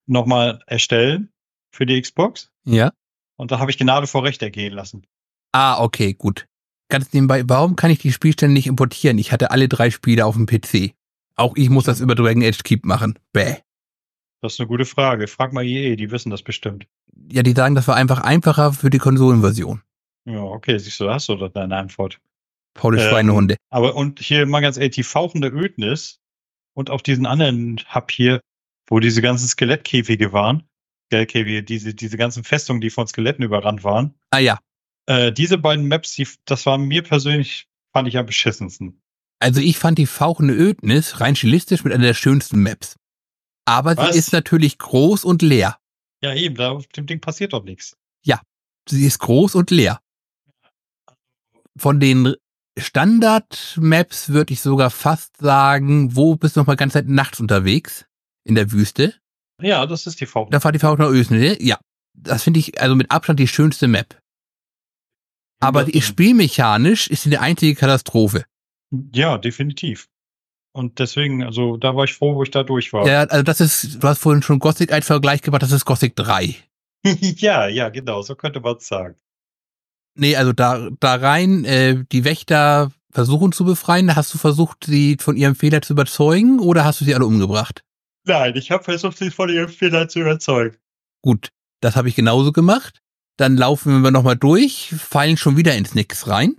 nochmal 0.06 0.62
erstellen 0.66 1.30
für 1.70 1.86
die 1.86 2.00
Xbox. 2.00 2.50
Ja. 2.64 2.92
Und 3.36 3.50
da 3.50 3.58
habe 3.58 3.70
ich 3.70 3.78
Gnade 3.78 4.06
vor 4.06 4.22
Recht 4.22 4.42
ergehen 4.42 4.72
lassen. 4.72 5.04
Ah, 5.50 5.82
okay, 5.82 6.14
gut. 6.14 6.46
Ganz 6.88 7.12
nebenbei, 7.12 7.42
warum 7.46 7.74
kann 7.74 7.90
ich 7.90 7.98
die 7.98 8.12
Spielstände 8.12 8.54
nicht 8.54 8.66
importieren? 8.66 9.18
Ich 9.18 9.32
hatte 9.32 9.50
alle 9.50 9.68
drei 9.68 9.90
Spiele 9.90 10.24
auf 10.24 10.36
dem 10.36 10.46
PC. 10.46 10.94
Auch 11.34 11.56
ich 11.56 11.68
muss 11.68 11.84
das 11.84 12.00
über 12.00 12.14
Dragon 12.14 12.44
Age 12.44 12.62
Keep 12.62 12.84
machen. 12.84 13.18
Bäh. 13.32 13.56
Das 14.40 14.54
ist 14.54 14.60
eine 14.60 14.68
gute 14.68 14.84
Frage. 14.84 15.26
Frag 15.26 15.52
mal 15.52 15.64
EA, 15.64 15.96
die 15.96 16.10
wissen 16.10 16.30
das 16.30 16.42
bestimmt. 16.42 16.86
Ja, 17.30 17.42
die 17.42 17.52
sagen, 17.52 17.74
das 17.74 17.88
war 17.88 17.96
einfach 17.96 18.20
einfacher 18.20 18.72
für 18.72 18.90
die 18.90 18.98
Konsolenversion. 18.98 19.82
Ja, 20.24 20.42
okay, 20.42 20.78
siehst 20.78 21.00
du, 21.00 21.10
hast 21.10 21.28
du 21.28 21.34
doch 21.34 21.48
deine 21.48 21.76
Antwort. 21.76 22.20
Paul 22.74 22.98
Ähm, 22.98 23.08
Schweinehunde. 23.08 23.56
Aber 23.70 23.94
und 23.96 24.20
hier 24.20 24.46
mal 24.46 24.60
ganz 24.60 24.76
ehrlich, 24.76 24.94
die 24.94 25.02
fauchende 25.02 25.48
Ödnis 25.48 26.20
und 26.74 26.90
auch 26.90 27.00
diesen 27.00 27.26
anderen 27.26 27.80
Hub 27.94 28.10
hier, 28.10 28.40
wo 28.86 29.00
diese 29.00 29.20
ganzen 29.22 29.48
Skelettkäfige 29.48 30.32
waren, 30.32 30.62
Skullcave, 31.06 31.62
diese, 31.62 31.94
diese 31.94 32.16
ganzen 32.16 32.44
Festungen, 32.44 32.80
die 32.80 32.90
von 32.90 33.06
Skeletten 33.06 33.42
überrannt 33.42 33.84
waren. 33.84 34.14
Ah 34.30 34.38
ja. 34.38 34.58
Äh, 35.06 35.32
diese 35.32 35.58
beiden 35.58 35.88
Maps, 35.88 36.14
die, 36.14 36.26
das 36.44 36.64
war 36.64 36.78
mir 36.78 37.02
persönlich, 37.02 37.66
fand 37.92 38.08
ich 38.08 38.16
am 38.16 38.26
beschissensten. 38.26 39.02
Also 39.40 39.60
ich 39.60 39.76
fand 39.76 39.98
die 39.98 40.06
fauchende 40.06 40.54
Ödnis 40.54 41.20
rein 41.20 41.36
stilistisch 41.36 41.84
mit 41.84 41.92
einer 41.92 42.04
der 42.04 42.14
schönsten 42.14 42.62
Maps. 42.62 42.96
Aber 43.64 43.96
Was? 43.96 44.12
sie 44.12 44.18
ist 44.18 44.32
natürlich 44.32 44.78
groß 44.78 45.24
und 45.24 45.42
leer. 45.42 45.78
Ja, 46.22 46.34
eben, 46.34 46.54
da 46.54 46.70
auf 46.70 46.86
dem 46.86 47.06
Ding 47.06 47.20
passiert 47.20 47.52
doch 47.52 47.64
nichts. 47.64 47.96
Sie 48.88 49.06
ist 49.06 49.18
groß 49.20 49.54
und 49.54 49.70
leer. 49.70 50.00
Von 51.78 52.00
den 52.00 52.34
Standard-Maps 52.78 54.30
würde 54.30 54.52
ich 54.52 54.60
sogar 54.60 54.90
fast 54.90 55.36
sagen, 55.38 56.16
wo 56.16 56.36
bist 56.36 56.56
du 56.56 56.60
noch 56.60 56.66
mal 56.66 56.76
ganze 56.76 56.94
Zeit 56.94 57.08
nachts 57.08 57.40
unterwegs? 57.40 58.06
In 58.44 58.54
der 58.54 58.72
Wüste? 58.72 59.14
Ja, 59.60 59.86
das 59.86 60.06
ist 60.06 60.20
die 60.20 60.26
V. 60.26 60.48
Da 60.50 60.60
fahrt 60.60 60.74
die 60.74 60.80
Fauchner 60.80 61.08
Ödnis, 61.08 61.56
ja. 61.60 61.78
Das 62.14 62.42
finde 62.42 62.60
ich 62.60 62.80
also 62.80 62.94
mit 62.94 63.10
Abstand 63.10 63.38
die 63.38 63.48
schönste 63.48 63.88
Map. 63.88 64.18
Aber 65.60 65.84
die 65.84 66.02
spielmechanisch 66.02 67.06
ist 67.06 67.22
sie 67.22 67.30
eine 67.30 67.40
einzige 67.40 67.74
Katastrophe. 67.74 68.44
Ja, 69.14 69.38
definitiv. 69.38 70.08
Und 70.72 70.98
deswegen, 70.98 71.44
also 71.44 71.76
da 71.76 71.94
war 71.94 72.04
ich 72.04 72.14
froh, 72.14 72.34
wo 72.34 72.42
ich 72.42 72.50
da 72.50 72.62
durch 72.62 72.92
war. 72.92 73.06
Ja, 73.06 73.20
also 73.24 73.42
das 73.42 73.60
ist, 73.60 74.02
du 74.02 74.08
hast 74.08 74.18
vorhin 74.18 74.42
schon 74.42 74.58
Gothic 74.58 74.92
als 74.92 75.06
Vergleich 75.06 75.42
gemacht, 75.42 75.62
das 75.62 75.72
ist 75.72 75.84
Gothic 75.84 76.16
3. 76.16 76.56
ja, 77.04 77.68
ja, 77.68 77.90
genau, 77.90 78.22
so 78.22 78.34
könnte 78.34 78.60
man 78.60 78.76
es 78.76 78.88
sagen. 78.88 79.14
Nee, 80.14 80.36
also 80.36 80.52
da, 80.52 80.88
da 81.00 81.14
rein, 81.14 81.64
äh, 81.64 82.04
die 82.12 82.24
Wächter 82.24 82.92
versuchen 83.10 83.52
zu 83.52 83.64
befreien, 83.64 84.14
hast 84.14 84.32
du 84.34 84.38
versucht, 84.38 84.84
sie 84.84 85.16
von 85.20 85.36
ihrem 85.36 85.54
Fehler 85.54 85.82
zu 85.82 85.92
überzeugen 85.92 86.60
oder 86.60 86.84
hast 86.84 87.00
du 87.00 87.04
sie 87.04 87.14
alle 87.14 87.26
umgebracht? 87.26 87.82
Nein, 88.24 88.54
ich 88.56 88.70
habe 88.70 88.84
versucht, 88.84 89.18
sie 89.18 89.30
von 89.30 89.48
ihrem 89.48 89.68
Fehler 89.68 90.08
zu 90.08 90.20
überzeugen. 90.20 90.76
Gut, 91.22 91.48
das 91.80 91.96
habe 91.96 92.08
ich 92.08 92.14
genauso 92.14 92.52
gemacht. 92.52 93.00
Dann 93.36 93.56
laufen 93.56 94.02
wir 94.02 94.10
nochmal 94.10 94.36
durch, 94.36 94.94
fallen 94.96 95.36
schon 95.36 95.56
wieder 95.56 95.74
ins 95.74 95.94
Nix 95.94 96.28
rein. 96.28 96.56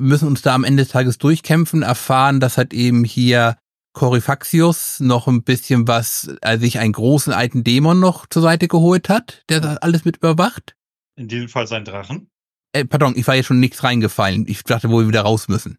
Müssen 0.00 0.28
uns 0.28 0.42
da 0.42 0.54
am 0.54 0.64
Ende 0.64 0.82
des 0.82 0.92
Tages 0.92 1.18
durchkämpfen, 1.18 1.82
erfahren, 1.82 2.40
dass 2.40 2.56
halt 2.56 2.72
eben 2.72 3.04
hier 3.04 3.56
Coryphaxius 3.92 5.00
noch 5.00 5.28
ein 5.28 5.42
bisschen 5.42 5.86
was, 5.86 6.34
äh, 6.40 6.58
sich 6.58 6.78
einen 6.78 6.92
großen 6.92 7.32
alten 7.32 7.62
Dämon 7.62 8.00
noch 8.00 8.26
zur 8.26 8.42
Seite 8.42 8.68
geholt 8.68 9.08
hat, 9.08 9.44
der 9.48 9.60
das 9.60 9.76
alles 9.78 10.04
mit 10.04 10.16
überwacht. 10.16 10.74
In 11.16 11.28
diesem 11.28 11.48
Fall 11.48 11.66
sein 11.66 11.84
Drachen. 11.84 12.30
Äh, 12.72 12.84
pardon, 12.84 13.16
ich 13.16 13.26
war 13.26 13.36
jetzt 13.36 13.46
schon 13.46 13.60
nix 13.60 13.82
reingefallen. 13.84 14.46
Ich 14.48 14.64
dachte, 14.64 14.90
wo 14.90 15.00
wir 15.00 15.08
wieder 15.08 15.22
raus 15.22 15.48
müssen. 15.48 15.78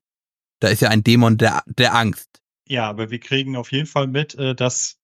Da 0.59 0.69
ist 0.69 0.81
ja 0.81 0.89
ein 0.89 1.03
Dämon 1.03 1.37
der, 1.37 1.63
der 1.65 1.93
Angst. 1.93 2.41
Ja, 2.67 2.89
aber 2.89 3.11
wir 3.11 3.19
kriegen 3.19 3.55
auf 3.55 3.71
jeden 3.71 3.85
Fall 3.85 4.07
mit, 4.07 4.35
äh, 4.35 4.55
dass 4.55 4.97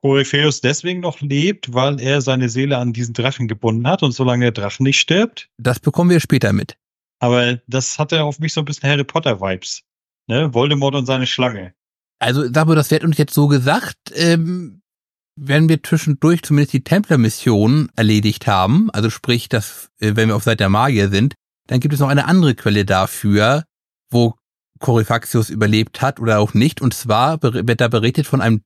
Corypheus 0.00 0.60
deswegen 0.60 1.00
noch 1.00 1.20
lebt, 1.20 1.72
weil 1.72 2.00
er 2.00 2.20
seine 2.20 2.48
Seele 2.48 2.78
an 2.78 2.92
diesen 2.92 3.14
Drachen 3.14 3.48
gebunden 3.48 3.86
hat 3.86 4.02
und 4.02 4.12
solange 4.12 4.50
der 4.50 4.52
Drachen 4.52 4.84
nicht 4.84 4.98
stirbt. 4.98 5.48
Das 5.58 5.78
bekommen 5.78 6.10
wir 6.10 6.20
später 6.20 6.52
mit. 6.52 6.76
Aber 7.20 7.60
das 7.68 7.98
hatte 7.98 8.24
auf 8.24 8.40
mich 8.40 8.52
so 8.52 8.60
ein 8.60 8.64
bisschen 8.64 8.88
Harry 8.88 9.04
Potter 9.04 9.40
Vibes. 9.40 9.82
Ne? 10.26 10.52
Voldemort 10.52 10.94
und 10.96 11.06
seine 11.06 11.26
Schlange. 11.26 11.74
Also, 12.18 12.44
aber 12.54 12.74
das 12.74 12.90
wird 12.90 13.04
uns 13.04 13.18
jetzt 13.18 13.34
so 13.34 13.48
gesagt, 13.48 13.96
ähm, 14.14 14.81
wenn 15.36 15.68
wir 15.68 15.82
zwischendurch 15.82 16.42
zumindest 16.42 16.72
die 16.74 16.84
Templer-Mission 16.84 17.90
erledigt 17.96 18.46
haben, 18.46 18.90
also 18.90 19.10
sprich, 19.10 19.48
dass, 19.48 19.90
äh, 19.98 20.12
wenn 20.14 20.28
wir 20.28 20.36
auf 20.36 20.44
Seite 20.44 20.58
der 20.58 20.68
Magier 20.68 21.08
sind, 21.08 21.34
dann 21.66 21.80
gibt 21.80 21.94
es 21.94 22.00
noch 22.00 22.08
eine 22.08 22.26
andere 22.26 22.54
Quelle 22.54 22.84
dafür, 22.84 23.64
wo 24.10 24.34
Coryphaxius 24.80 25.48
überlebt 25.48 26.02
hat 26.02 26.20
oder 26.20 26.40
auch 26.40 26.54
nicht. 26.54 26.80
Und 26.80 26.92
zwar 26.92 27.42
wird 27.42 27.80
da 27.80 27.88
berichtet 27.88 28.26
von 28.26 28.40
einem 28.40 28.62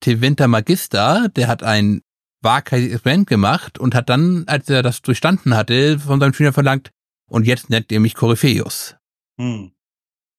Teventer 0.00 0.46
Magister, 0.46 1.28
der 1.30 1.48
hat 1.48 1.62
ein 1.62 2.02
waghalsiges 2.42 2.96
Experiment 2.96 3.26
gemacht 3.28 3.78
und 3.78 3.94
hat 3.94 4.08
dann, 4.08 4.44
als 4.46 4.68
er 4.68 4.82
das 4.82 5.02
durchstanden 5.02 5.56
hatte, 5.56 5.98
von 5.98 6.20
seinem 6.20 6.34
Schüler 6.34 6.52
verlangt, 6.52 6.90
und 7.28 7.46
jetzt 7.46 7.70
nennt 7.70 7.90
ihr 7.90 7.98
mich 7.98 8.14
Corypheus. 8.14 8.94
Hm. 9.38 9.72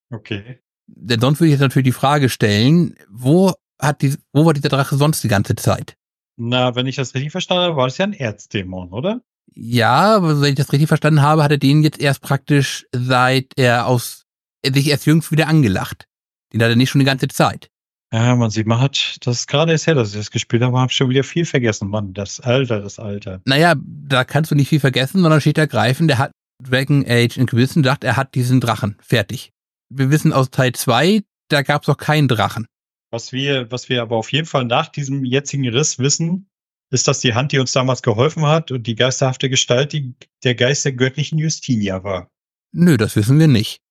Okay. 0.10 0.62
Denn 0.88 1.20
sonst 1.20 1.40
würde 1.40 1.48
ich 1.48 1.54
jetzt 1.54 1.62
natürlich 1.62 1.88
die 1.88 1.92
Frage 1.92 2.30
stellen, 2.30 2.96
wo 3.10 3.54
hat 3.80 4.02
die, 4.02 4.16
wo 4.34 4.46
war 4.46 4.54
dieser 4.54 4.70
Drache 4.70 4.96
sonst 4.96 5.24
die 5.24 5.28
ganze 5.28 5.56
Zeit? 5.56 5.96
Na, 6.38 6.76
wenn 6.76 6.88
ich 6.88 6.96
das 6.96 7.14
richtig 7.16 7.32
verstanden 7.32 7.64
habe, 7.64 7.76
war 7.76 7.88
das 7.88 7.98
ja 7.98 8.06
ein 8.06 8.14
Erzdämon, 8.14 8.92
oder? 8.92 9.22
Ja, 9.56 10.16
aber 10.16 10.42
wenn 10.42 10.50
ich 10.50 10.56
das 10.56 10.72
richtig 10.72 10.88
verstanden 10.88 11.22
habe, 11.22 11.44
hat 11.44 11.52
er 11.52 11.58
den 11.58 11.82
jetzt 11.82 12.00
erst 12.00 12.22
praktisch 12.22 12.86
seit 12.92 13.48
er 13.56 13.88
aus, 13.88 14.26
er 14.62 14.74
sich 14.74 14.88
erst 14.88 15.06
jüngst 15.06 15.32
wieder 15.32 15.48
angelacht. 15.48 16.06
Den 16.54 16.62
hat 16.62 16.70
er 16.70 16.76
nicht 16.76 16.90
schon 16.90 17.00
die 17.00 17.06
ganze 17.06 17.28
Zeit. 17.28 17.70
Ja, 18.14 18.36
man 18.36 18.50
sieht, 18.52 18.68
man 18.68 18.80
hat, 18.80 19.18
das 19.22 19.48
gerade 19.48 19.74
erst 19.74 19.88
her, 19.88 19.96
dass 19.96 20.12
ich 20.12 20.18
das 20.18 20.32
gespielt 20.32 20.64
habe, 20.64 20.80
habe 20.80 20.92
schon 20.92 21.10
wieder 21.10 21.24
viel 21.24 21.46
vergessen. 21.46 21.90
Mann, 21.90 22.14
das 22.14 22.40
Alter, 22.40 22.82
das 22.82 23.00
Alter. 23.00 23.42
Naja, 23.46 23.76
da 23.78 24.24
kannst 24.24 24.52
du 24.52 24.56
nicht 24.56 24.70
viel 24.70 24.80
vergessen, 24.80 25.22
sondern 25.22 25.42
steht 25.42 25.58
ergreifend, 25.58 26.10
der 26.10 26.20
hat 26.20 26.32
Dragon 26.64 27.06
Age 27.08 27.38
Inquisition 27.38 27.84
sagt, 27.84 28.04
er 28.04 28.16
hat 28.16 28.34
diesen 28.36 28.62
Drachen. 28.62 28.98
Fertig. 29.02 29.52
Wir 29.90 30.10
wissen 30.10 30.34
aus 30.34 30.52
Teil 30.52 30.72
2, 30.72 31.22
da 31.50 31.62
gab 31.62 31.84
es 31.84 31.90
auch 31.90 31.98
keinen 31.98 32.28
Drachen. 32.28 32.68
Was 33.12 33.32
wir, 33.32 33.72
was 33.72 33.90
wir 33.90 34.02
aber 34.02 34.18
auf 34.18 34.32
jeden 34.32 34.48
Fall 34.48 34.66
nach 34.66 34.90
diesem 34.90 35.24
jetzigen 35.24 35.68
Riss 35.70 35.98
wissen, 35.98 36.50
ist, 36.90 37.08
dass 37.08 37.20
die 37.20 37.34
Hand, 37.34 37.52
die 37.52 37.60
uns 37.60 37.72
damals 37.72 38.02
geholfen 38.02 38.46
hat 38.46 38.72
und 38.72 38.88
die 38.88 38.96
geisterhafte 38.96 39.50
Gestalt, 39.50 39.94
die 39.94 40.16
der 40.44 40.56
Geist 40.56 40.86
der 40.86 40.94
göttlichen 40.94 41.38
Justinia 41.38 42.04
war. 42.04 42.30
Nö, 42.72 42.98
das 42.98 43.16
wissen 43.16 43.40
wir 43.40 43.48
nicht. 43.48 43.82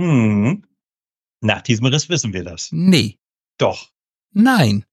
Hm. 0.00 0.64
Nach 1.40 1.62
diesem 1.62 1.86
Riss 1.86 2.08
wissen 2.08 2.32
wir 2.32 2.44
das. 2.44 2.70
Nee. 2.72 3.18
Doch. 3.58 3.90
Nein. 4.32 4.84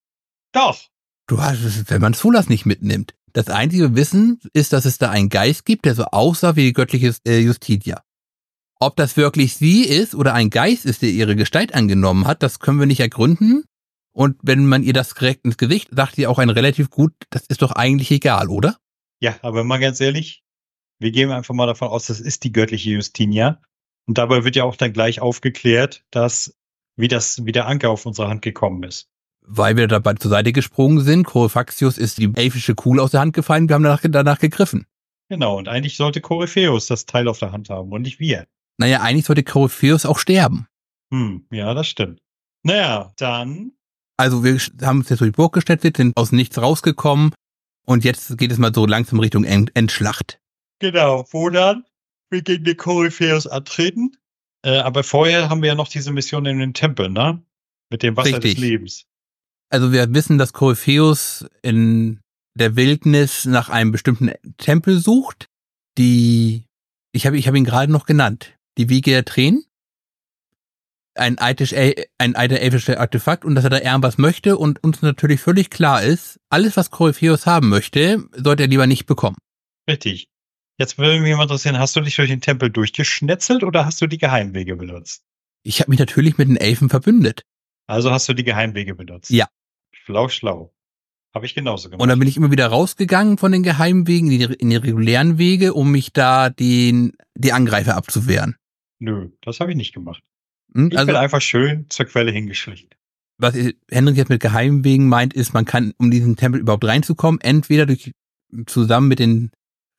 Doch. 0.51 0.89
Du 1.27 1.41
hast 1.41 1.63
es, 1.63 1.89
wenn 1.89 2.01
man 2.01 2.13
Solas 2.13 2.49
nicht 2.49 2.65
mitnimmt. 2.65 3.15
Das 3.33 3.47
einzige 3.47 3.95
Wissen 3.95 4.39
ist, 4.53 4.73
dass 4.73 4.85
es 4.85 4.97
da 4.97 5.09
einen 5.09 5.29
Geist 5.29 5.65
gibt, 5.65 5.85
der 5.85 5.95
so 5.95 6.03
aussah 6.05 6.55
wie 6.55 6.65
die 6.65 6.73
göttliche 6.73 7.15
äh, 7.25 7.39
Justitia. 7.39 8.03
Ob 8.83 8.95
das 8.95 9.15
wirklich 9.15 9.53
sie 9.53 9.83
ist 9.83 10.15
oder 10.15 10.33
ein 10.33 10.49
Geist 10.49 10.87
ist, 10.87 11.03
der 11.03 11.09
ihre 11.09 11.35
Gestalt 11.35 11.75
angenommen 11.75 12.25
hat, 12.25 12.41
das 12.41 12.57
können 12.57 12.79
wir 12.79 12.87
nicht 12.87 12.99
ergründen. 12.99 13.63
Und 14.11 14.37
wenn 14.41 14.65
man 14.65 14.81
ihr 14.81 14.93
das 14.93 15.13
direkt 15.13 15.45
ins 15.45 15.57
Gesicht 15.57 15.89
sagt, 15.91 16.15
sie 16.15 16.25
auch 16.25 16.39
ein 16.39 16.49
relativ 16.49 16.89
gut, 16.89 17.13
das 17.29 17.45
ist 17.45 17.61
doch 17.61 17.73
eigentlich 17.73 18.09
egal, 18.09 18.49
oder? 18.49 18.77
Ja, 19.19 19.35
aber 19.43 19.63
mal 19.63 19.77
ganz 19.77 20.01
ehrlich, 20.01 20.41
wir 20.97 21.11
gehen 21.11 21.29
einfach 21.29 21.53
mal 21.53 21.67
davon 21.67 21.89
aus, 21.89 22.07
das 22.07 22.19
ist 22.19 22.43
die 22.43 22.51
göttliche 22.51 22.89
Justinia. 22.89 23.61
Und 24.07 24.17
dabei 24.17 24.45
wird 24.45 24.55
ja 24.55 24.63
auch 24.63 24.75
dann 24.75 24.93
gleich 24.93 25.21
aufgeklärt, 25.21 26.03
dass, 26.09 26.57
wie 26.95 27.07
das, 27.07 27.45
wie 27.45 27.51
der 27.51 27.67
Anker 27.67 27.91
auf 27.91 28.07
unsere 28.07 28.29
Hand 28.29 28.41
gekommen 28.41 28.81
ist. 28.81 29.11
Weil 29.41 29.77
wir 29.77 29.87
dabei 29.87 30.15
zur 30.15 30.31
Seite 30.31 30.53
gesprungen 30.53 31.01
sind, 31.01 31.27
Coryphaxius 31.27 31.99
ist 31.99 32.17
die 32.17 32.31
elfische 32.33 32.73
Kuhle 32.73 33.03
aus 33.03 33.11
der 33.11 33.19
Hand 33.19 33.33
gefallen, 33.33 33.69
wir 33.69 33.75
haben 33.75 33.83
danach, 33.83 34.01
danach 34.01 34.39
gegriffen. 34.39 34.87
Genau, 35.29 35.59
und 35.59 35.67
eigentlich 35.67 35.97
sollte 35.97 36.19
Corypheus 36.19 36.87
das 36.87 37.05
Teil 37.05 37.27
auf 37.27 37.37
der 37.37 37.51
Hand 37.51 37.69
haben 37.69 37.91
und 37.91 38.01
nicht 38.01 38.19
wir. 38.19 38.47
Naja, 38.81 39.01
eigentlich 39.01 39.25
sollte 39.25 39.43
Corypheus 39.43 40.05
auch 40.07 40.17
sterben. 40.17 40.65
Hm, 41.13 41.45
ja, 41.51 41.73
das 41.75 41.87
stimmt. 41.87 42.19
Naja, 42.63 43.11
dann, 43.17 43.73
Also 44.17 44.43
wir 44.43 44.59
haben 44.81 44.99
uns 44.99 45.09
jetzt 45.09 45.19
durch 45.21 45.31
die 45.31 45.35
Burg 45.35 45.53
gestettet, 45.53 45.97
sind 45.97 46.17
aus 46.17 46.31
nichts 46.31 46.57
rausgekommen 46.59 47.33
und 47.85 48.03
jetzt 48.03 48.37
geht 48.39 48.51
es 48.51 48.57
mal 48.57 48.73
so 48.73 48.85
langsam 48.87 49.19
Richtung 49.19 49.43
End 49.43 49.71
Endschlacht. 49.75 50.39
genau, 50.79 51.25
wo 51.31 51.49
dann? 51.49 51.85
Wir 52.31 52.41
gegen 52.41 52.63
den 52.63 52.77
Corypheus 52.77 53.45
antreten. 53.45 54.17
Äh, 54.63 54.77
aber 54.77 55.03
vorher 55.03 55.49
haben 55.49 55.61
wir 55.61 55.69
ja 55.69 55.75
noch 55.75 55.87
diese 55.89 56.11
Mission 56.11 56.45
in 56.45 56.59
den 56.59 56.73
Tempel, 56.73 57.09
ne? 57.09 57.41
Mit 57.91 58.03
dem 58.03 58.15
Wasser 58.15 58.35
Richtig. 58.37 58.55
des 58.55 58.63
Lebens. 58.63 59.03
Also 59.69 59.91
wir 59.91 60.11
wissen, 60.13 60.37
dass 60.37 60.53
Corypheus 60.53 61.45
in 61.61 62.19
der 62.57 62.75
Wildnis 62.75 63.45
nach 63.45 63.69
einem 63.69 63.91
bestimmten 63.91 64.31
Tempel 64.57 64.97
sucht, 64.99 65.47
die, 65.97 66.65
ich 67.11 67.25
habe 67.25 67.37
ich 67.37 67.47
hab 67.47 67.55
ihn 67.55 67.65
gerade 67.65 67.91
noch 67.91 68.05
genannt, 68.05 68.55
die 68.77 68.89
Wiege 68.89 69.11
der 69.11 69.25
Tränen. 69.25 69.63
Ein 71.13 71.37
El- 71.37 72.05
ein 72.17 72.35
alter 72.35 72.59
elfisches 72.59 72.95
Artefakt 72.95 73.43
und 73.43 73.55
dass 73.55 73.65
er 73.65 73.69
da 73.69 73.79
irgendwas 73.79 74.17
möchte 74.17 74.57
und 74.57 74.81
uns 74.81 75.01
natürlich 75.01 75.41
völlig 75.41 75.69
klar 75.69 76.01
ist, 76.01 76.39
alles 76.49 76.77
was 76.77 76.89
Corypheus 76.89 77.45
haben 77.45 77.67
möchte, 77.67 78.23
sollte 78.33 78.63
er 78.63 78.69
lieber 78.69 78.87
nicht 78.87 79.07
bekommen. 79.07 79.35
Richtig. 79.89 80.29
Jetzt 80.77 80.97
würde 80.97 81.19
mich 81.19 81.35
mal 81.35 81.43
interessieren, 81.43 81.77
hast 81.77 81.95
du 81.95 82.01
dich 82.01 82.15
durch 82.15 82.29
den 82.29 82.39
Tempel 82.39 82.69
durchgeschnetzelt 82.69 83.63
oder 83.63 83.85
hast 83.85 84.01
du 84.01 84.07
die 84.07 84.17
Geheimwege 84.17 84.77
benutzt? 84.77 85.23
Ich 85.63 85.81
habe 85.81 85.91
mich 85.91 85.99
natürlich 85.99 86.37
mit 86.37 86.47
den 86.47 86.55
Elfen 86.55 86.89
verbündet. 86.89 87.43
Also 87.87 88.09
hast 88.09 88.29
du 88.29 88.33
die 88.33 88.45
Geheimwege 88.45 88.95
benutzt. 88.95 89.31
Ja. 89.31 89.47
Schlau, 89.91 90.29
schlau. 90.29 90.73
Habe 91.35 91.45
ich 91.45 91.53
genauso 91.53 91.89
gemacht. 91.89 92.01
Und 92.01 92.09
dann 92.09 92.19
bin 92.19 92.27
ich 92.27 92.37
immer 92.37 92.51
wieder 92.51 92.67
rausgegangen 92.67 93.37
von 93.37 93.51
den 93.51 93.63
Geheimwegen 93.63 94.31
in 94.31 94.39
die, 94.39 94.53
in 94.55 94.69
die 94.69 94.77
regulären 94.77 95.37
Wege, 95.37 95.73
um 95.73 95.91
mich 95.91 96.13
da 96.13 96.49
den, 96.49 97.13
die 97.35 97.53
Angreifer 97.53 97.95
abzuwehren. 97.95 98.55
Nö, 99.01 99.29
das 99.41 99.59
habe 99.59 99.71
ich 99.71 99.77
nicht 99.77 99.93
gemacht. 99.93 100.21
Hm? 100.73 100.89
Ich 100.91 100.97
Also, 100.97 101.07
bin 101.07 101.15
einfach 101.15 101.41
schön 101.41 101.87
zur 101.89 102.05
Quelle 102.05 102.31
hingeschlichen. 102.31 102.89
was 103.37 103.55
Hendrik 103.89 104.17
jetzt 104.17 104.29
mit 104.29 104.41
Geheimwegen 104.41 105.09
meint, 105.09 105.33
ist, 105.33 105.53
man 105.53 105.65
kann, 105.65 105.93
um 105.97 106.11
diesen 106.11 106.35
Tempel 106.35 106.61
überhaupt 106.61 106.85
reinzukommen, 106.85 107.41
entweder 107.41 107.87
durch, 107.87 108.11
zusammen 108.67 109.07
mit 109.07 109.17
den 109.17 109.49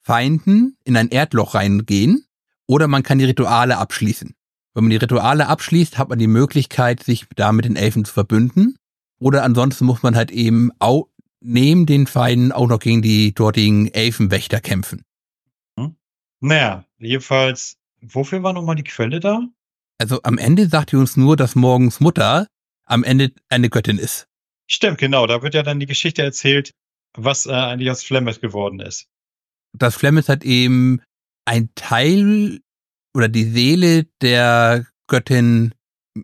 Feinden 0.03 0.76
in 0.84 0.96
ein 0.96 1.09
Erdloch 1.09 1.55
reingehen, 1.57 2.24
oder 2.68 2.86
man 2.86 3.03
kann 3.03 3.18
die 3.18 3.24
Rituale 3.24 3.76
abschließen. 3.78 4.34
Wenn 4.74 4.84
man 4.84 4.90
die 4.90 4.96
Rituale 4.96 5.48
abschließt, 5.48 5.98
hat 5.98 6.09
man 6.09 6.20
die 6.20 6.28
Möglichkeit, 6.28 7.03
sich 7.03 7.26
da 7.34 7.50
mit 7.50 7.64
den 7.64 7.74
Elfen 7.76 8.05
zu 8.05 8.12
verbünden. 8.12 8.76
Oder 9.18 9.42
ansonsten 9.42 9.84
muss 9.84 10.03
man 10.05 10.14
halt 10.14 10.30
eben 10.30 10.70
au 10.78 11.09
neben 11.40 11.86
den 11.86 12.07
Feinden 12.07 12.53
auch 12.53 12.68
noch 12.68 12.78
gegen 12.78 13.03
die 13.03 13.34
dortigen 13.34 13.88
Elfenwächter 13.88 14.61
kämpfen. 14.61 15.03
Naja, 16.40 16.84
jedenfalls, 16.98 17.76
wofür 18.03 18.42
war 18.42 18.53
nochmal 18.53 18.76
die 18.76 18.84
Quelle 18.84 19.20
da? 19.20 19.46
Also 19.98 20.20
am 20.22 20.38
Ende 20.38 20.68
sagt 20.68 20.90
sie 20.90 20.96
uns 20.96 21.16
nur, 21.16 21.36
dass 21.36 21.55
Morgens 21.55 22.00
Mutter 22.00 22.46
am 22.84 23.05
Ende 23.05 23.32
eine 23.48 23.70
Göttin 23.70 23.98
ist. 23.98 24.26
Stimmt, 24.66 24.98
genau. 24.98 25.26
Da 25.26 25.42
wird 25.42 25.55
ja 25.55 25.62
dann 25.62 25.80
die 25.80 25.86
Geschichte 25.86 26.22
erzählt, 26.22 26.72
was 27.14 27.46
äh, 27.46 27.53
eigentlich 27.53 27.90
aus 27.90 28.03
Flemeth 28.03 28.40
geworden 28.40 28.80
ist. 28.80 29.07
Das 29.72 29.94
Flemeth 29.94 30.28
hat 30.28 30.44
eben 30.44 31.00
ein 31.44 31.70
Teil 31.74 32.61
oder 33.14 33.28
die 33.28 33.44
Seele 33.44 34.07
der 34.20 34.86
Göttin, 35.07 35.74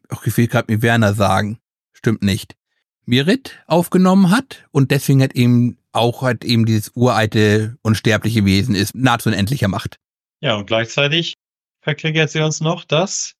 ach, 0.08 0.26
ich 0.26 0.36
will 0.36 0.48
gerade 0.48 0.82
Werner 0.82 1.14
sagen, 1.14 1.58
stimmt 1.92 2.22
nicht, 2.22 2.56
Mirit 3.04 3.62
aufgenommen 3.66 4.30
hat 4.30 4.66
und 4.70 4.90
deswegen 4.90 5.22
hat 5.22 5.34
eben 5.34 5.78
auch 5.92 6.22
halt 6.22 6.44
eben 6.44 6.66
dieses 6.66 6.92
uralte, 6.94 7.76
unsterbliche 7.82 8.44
Wesen 8.44 8.74
ist, 8.74 8.94
nahezu 8.94 9.30
unendlicher 9.30 9.68
Macht. 9.68 9.98
Ja, 10.40 10.56
und 10.56 10.66
gleichzeitig 10.66 11.34
verklickert 11.80 12.30
sie 12.30 12.40
uns 12.40 12.60
noch 12.60 12.84
das, 12.84 13.34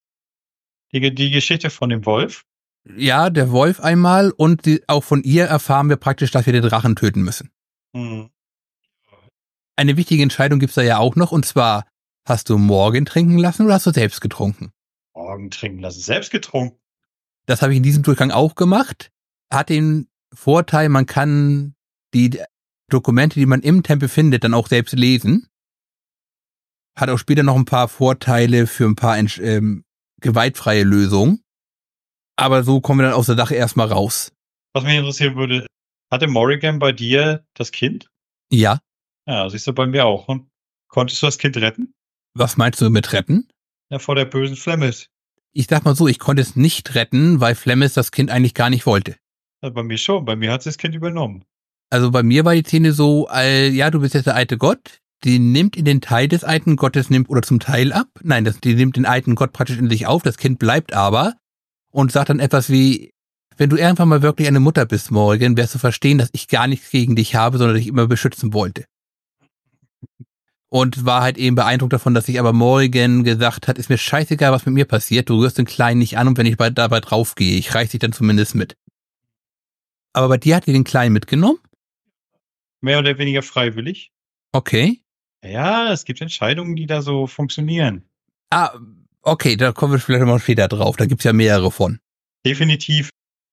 die, 0.92 1.14
die 1.14 1.30
Geschichte 1.30 1.70
von 1.70 1.90
dem 1.90 2.06
Wolf. 2.06 2.44
Ja, 2.96 3.30
der 3.30 3.50
Wolf 3.50 3.80
einmal 3.80 4.30
und 4.30 4.64
die, 4.64 4.82
auch 4.86 5.04
von 5.04 5.22
ihr 5.22 5.44
erfahren 5.44 5.88
wir 5.88 5.96
praktisch, 5.96 6.30
dass 6.30 6.46
wir 6.46 6.52
den 6.52 6.62
Drachen 6.62 6.96
töten 6.96 7.22
müssen. 7.22 7.50
Hm. 7.94 8.30
Eine 9.76 9.96
wichtige 9.96 10.22
Entscheidung 10.22 10.58
gibt's 10.58 10.74
da 10.74 10.82
ja 10.82 10.98
auch 10.98 11.14
noch 11.14 11.32
und 11.32 11.44
zwar, 11.44 11.86
hast 12.26 12.48
du 12.48 12.58
morgen 12.58 13.04
trinken 13.04 13.38
lassen 13.38 13.64
oder 13.64 13.74
hast 13.74 13.86
du 13.86 13.92
selbst 13.92 14.20
getrunken? 14.20 14.72
Morgen 15.14 15.50
trinken 15.50 15.80
lassen, 15.80 16.00
selbst 16.00 16.30
getrunken. 16.30 16.78
Das 17.46 17.62
habe 17.62 17.72
ich 17.72 17.78
in 17.78 17.82
diesem 17.82 18.02
Durchgang 18.02 18.30
auch 18.30 18.54
gemacht. 18.54 19.10
Hat 19.50 19.68
den 19.68 20.08
Vorteil, 20.32 20.88
man 20.88 21.06
kann 21.06 21.74
die 22.14 22.40
Dokumente, 22.88 23.38
die 23.38 23.46
man 23.46 23.60
im 23.60 23.82
Tempel 23.82 24.08
findet, 24.08 24.44
dann 24.44 24.54
auch 24.54 24.68
selbst 24.68 24.94
lesen. 24.94 25.47
Hat 26.98 27.10
auch 27.10 27.18
später 27.18 27.44
noch 27.44 27.54
ein 27.54 27.64
paar 27.64 27.86
Vorteile 27.86 28.66
für 28.66 28.84
ein 28.84 28.96
paar 28.96 29.16
ähm, 29.16 29.84
gewaltfreie 30.20 30.82
Lösungen. 30.82 31.44
Aber 32.36 32.64
so 32.64 32.80
kommen 32.80 32.98
wir 33.00 33.04
dann 33.04 33.14
aus 33.14 33.26
der 33.26 33.36
Sache 33.36 33.54
erstmal 33.54 33.86
raus. 33.86 34.32
Was 34.74 34.82
mich 34.82 34.96
interessieren 34.96 35.36
würde, 35.36 35.66
hatte 36.10 36.26
Morrigan 36.26 36.80
bei 36.80 36.90
dir 36.90 37.46
das 37.54 37.70
Kind? 37.70 38.10
Ja. 38.50 38.80
Ja, 39.26 39.48
siehst 39.48 39.68
du 39.68 39.72
bei 39.72 39.86
mir 39.86 40.06
auch. 40.06 40.26
Und 40.26 40.48
konntest 40.88 41.22
du 41.22 41.26
das 41.26 41.38
Kind 41.38 41.56
retten? 41.56 41.94
Was 42.34 42.56
meinst 42.56 42.80
du 42.80 42.90
mit 42.90 43.12
retten? 43.12 43.48
Ja, 43.90 44.00
vor 44.00 44.16
der 44.16 44.24
bösen 44.24 44.56
Flemmis. 44.56 45.08
Ich 45.52 45.66
sag 45.68 45.84
mal 45.84 45.94
so, 45.94 46.08
ich 46.08 46.18
konnte 46.18 46.42
es 46.42 46.56
nicht 46.56 46.96
retten, 46.96 47.40
weil 47.40 47.54
Flemmis 47.54 47.94
das 47.94 48.10
Kind 48.10 48.30
eigentlich 48.30 48.54
gar 48.54 48.70
nicht 48.70 48.86
wollte. 48.86 49.16
Ja, 49.62 49.70
bei 49.70 49.84
mir 49.84 49.98
schon. 49.98 50.24
Bei 50.24 50.34
mir 50.34 50.50
hat 50.50 50.64
sie 50.64 50.70
das 50.70 50.78
Kind 50.78 50.96
übernommen. 50.96 51.44
Also 51.90 52.10
bei 52.10 52.24
mir 52.24 52.44
war 52.44 52.54
die 52.54 52.62
Szene 52.62 52.92
so, 52.92 53.28
äh, 53.32 53.68
ja, 53.68 53.90
du 53.90 54.00
bist 54.00 54.14
jetzt 54.14 54.26
der 54.26 54.34
alte 54.34 54.58
Gott, 54.58 55.00
die 55.24 55.38
nimmt 55.38 55.76
in 55.76 55.84
den 55.84 56.00
Teil 56.00 56.28
des 56.28 56.44
alten 56.44 56.76
Gottes 56.76 57.10
nimmt 57.10 57.28
oder 57.28 57.42
zum 57.42 57.60
Teil 57.60 57.92
ab. 57.92 58.08
Nein, 58.22 58.44
das, 58.44 58.60
die 58.60 58.74
nimmt 58.74 58.96
den 58.96 59.06
alten 59.06 59.34
Gott 59.34 59.52
praktisch 59.52 59.78
in 59.78 59.90
sich 59.90 60.06
auf, 60.06 60.22
das 60.22 60.36
Kind 60.36 60.58
bleibt 60.58 60.92
aber 60.92 61.34
und 61.90 62.12
sagt 62.12 62.30
dann 62.30 62.40
etwas 62.40 62.70
wie, 62.70 63.12
wenn 63.56 63.70
du 63.70 63.76
irgendwann 63.76 64.08
mal 64.08 64.22
wirklich 64.22 64.46
eine 64.46 64.60
Mutter 64.60 64.86
bist, 64.86 65.10
Morgan, 65.10 65.56
wirst 65.56 65.74
du 65.74 65.78
verstehen, 65.78 66.18
dass 66.18 66.30
ich 66.32 66.46
gar 66.46 66.68
nichts 66.68 66.90
gegen 66.90 67.16
dich 67.16 67.34
habe, 67.34 67.58
sondern 67.58 67.76
dich 67.76 67.88
immer 67.88 68.06
beschützen 68.06 68.52
wollte. 68.52 68.84
Und 70.70 71.04
war 71.04 71.22
halt 71.22 71.38
eben 71.38 71.56
beeindruckt 71.56 71.94
davon, 71.94 72.14
dass 72.14 72.28
ich 72.28 72.38
aber 72.38 72.52
Morgan 72.52 73.24
gesagt 73.24 73.66
hat, 73.66 73.78
ist 73.78 73.88
mir 73.88 73.98
scheißegal, 73.98 74.52
was 74.52 74.66
mit 74.66 74.74
mir 74.74 74.84
passiert, 74.84 75.28
du 75.28 75.40
rührst 75.40 75.58
den 75.58 75.64
Kleinen 75.64 75.98
nicht 75.98 76.18
an 76.18 76.28
und 76.28 76.38
wenn 76.38 76.46
ich 76.46 76.56
dabei 76.56 77.00
draufgehe, 77.00 77.58
ich 77.58 77.74
reiß 77.74 77.90
dich 77.90 78.00
dann 78.00 78.12
zumindest 78.12 78.54
mit. 78.54 78.76
Aber 80.12 80.28
bei 80.28 80.36
dir 80.36 80.56
hat 80.56 80.66
die 80.66 80.72
den 80.72 80.84
Kleinen 80.84 81.14
mitgenommen? 81.14 81.58
Mehr 82.80 82.98
oder 83.00 83.18
weniger 83.18 83.42
freiwillig. 83.42 84.12
Okay. 84.52 85.00
Ja, 85.44 85.92
es 85.92 86.04
gibt 86.04 86.20
Entscheidungen, 86.20 86.76
die 86.76 86.86
da 86.86 87.02
so 87.02 87.26
funktionieren. 87.26 88.08
Ah, 88.50 88.78
okay, 89.22 89.56
da 89.56 89.72
kommen 89.72 89.92
wir 89.92 90.00
vielleicht 90.00 90.24
mal 90.24 90.38
später 90.40 90.68
drauf. 90.68 90.96
Da 90.96 91.06
gibt's 91.06 91.24
ja 91.24 91.32
mehrere 91.32 91.70
von. 91.70 92.00
Definitiv. 92.44 93.10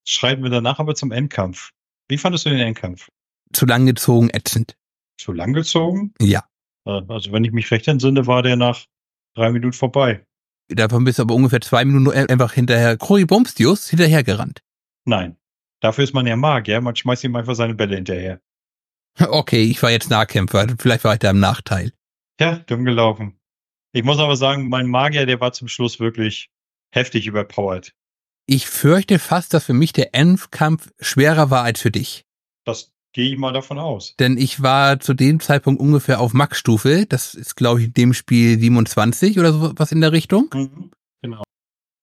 Schreiten 0.07 0.43
wir 0.43 0.49
danach 0.49 0.79
aber 0.79 0.95
zum 0.95 1.11
Endkampf. 1.11 1.71
Wie 2.07 2.17
fandest 2.17 2.45
du 2.45 2.49
den 2.49 2.59
Endkampf? 2.59 3.09
Zu 3.53 3.65
lang 3.65 3.85
gezogen, 3.85 4.29
ätzend. 4.29 4.75
Zu 5.17 5.31
lang 5.31 5.53
gezogen? 5.53 6.13
Ja. 6.19 6.45
Also 6.85 7.31
wenn 7.31 7.43
ich 7.43 7.51
mich 7.51 7.71
recht 7.71 7.87
entsinne, 7.87 8.27
war 8.27 8.43
der 8.43 8.55
nach 8.55 8.85
drei 9.35 9.51
Minuten 9.51 9.73
vorbei. 9.73 10.23
Davon 10.67 11.03
bist 11.03 11.19
du 11.19 11.23
aber 11.23 11.35
ungefähr 11.35 11.61
zwei 11.61 11.85
Minuten 11.85 12.29
einfach 12.29 12.53
hinterher 12.53 12.97
Koribomstius 12.97 13.89
hinterhergerannt. 13.89 14.61
Nein. 15.05 15.37
Dafür 15.81 16.03
ist 16.03 16.13
man 16.13 16.25
ja 16.25 16.35
Magier. 16.35 16.81
Man 16.81 16.95
schmeißt 16.95 17.23
ihm 17.23 17.35
einfach 17.35 17.55
seine 17.55 17.75
Bälle 17.75 17.95
hinterher. 17.95 18.41
Okay, 19.27 19.63
ich 19.63 19.81
war 19.81 19.91
jetzt 19.91 20.09
Nahkämpfer. 20.09 20.67
Vielleicht 20.77 21.03
war 21.03 21.13
ich 21.13 21.19
da 21.19 21.29
im 21.29 21.39
Nachteil. 21.39 21.93
Ja, 22.39 22.57
dumm 22.57 22.83
gelaufen. 22.83 23.39
Ich 23.93 24.03
muss 24.03 24.19
aber 24.19 24.35
sagen, 24.35 24.67
mein 24.67 24.87
Magier, 24.87 25.25
der 25.25 25.39
war 25.39 25.53
zum 25.53 25.69
Schluss 25.69 25.99
wirklich 25.99 26.49
heftig 26.91 27.27
überpowered. 27.27 27.93
Ich 28.45 28.67
fürchte 28.67 29.19
fast, 29.19 29.53
dass 29.53 29.65
für 29.65 29.73
mich 29.73 29.93
der 29.93 30.13
Endkampf 30.13 30.91
schwerer 30.99 31.49
war 31.49 31.63
als 31.63 31.81
für 31.81 31.91
dich. 31.91 32.25
Das 32.65 32.91
gehe 33.13 33.31
ich 33.31 33.37
mal 33.37 33.53
davon 33.53 33.79
aus. 33.79 34.15
Denn 34.19 34.37
ich 34.37 34.61
war 34.61 34.99
zu 34.99 35.13
dem 35.13 35.39
Zeitpunkt 35.39 35.79
ungefähr 35.79 36.19
auf 36.19 36.33
Max-Stufe. 36.33 37.05
Das 37.07 37.33
ist, 37.33 37.55
glaube 37.55 37.79
ich, 37.79 37.87
in 37.87 37.93
dem 37.93 38.13
Spiel 38.13 38.59
27 38.59 39.39
oder 39.39 39.53
so 39.53 39.71
was 39.77 39.91
in 39.93 40.01
der 40.01 40.11
Richtung. 40.11 40.49
Mhm, 40.53 40.91
genau. 41.21 41.43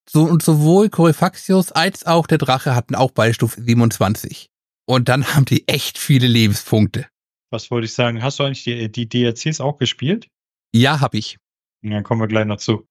So, 0.08 0.24
und 0.24 0.42
sowohl 0.42 0.88
Coryphaxius 0.88 1.72
als 1.72 2.06
auch 2.06 2.26
der 2.26 2.38
Drache 2.38 2.74
hatten 2.74 2.94
auch 2.94 3.12
beide 3.12 3.34
Stufe 3.34 3.62
27. 3.62 4.50
Und 4.86 5.08
dann 5.08 5.34
haben 5.34 5.44
die 5.44 5.68
echt 5.68 5.98
viele 5.98 6.26
Lebenspunkte. 6.26 7.06
Was 7.50 7.70
wollte 7.70 7.84
ich 7.84 7.94
sagen? 7.94 8.22
Hast 8.22 8.38
du 8.38 8.44
eigentlich 8.44 8.64
die, 8.64 8.90
die 8.90 9.08
DLCs 9.08 9.60
auch 9.60 9.78
gespielt? 9.78 10.28
Ja, 10.74 11.00
hab 11.00 11.14
ich. 11.14 11.38
Ja, 11.82 11.90
dann 11.90 12.02
kommen 12.02 12.20
wir 12.20 12.28
gleich 12.28 12.46
noch 12.46 12.56
zu. 12.56 12.86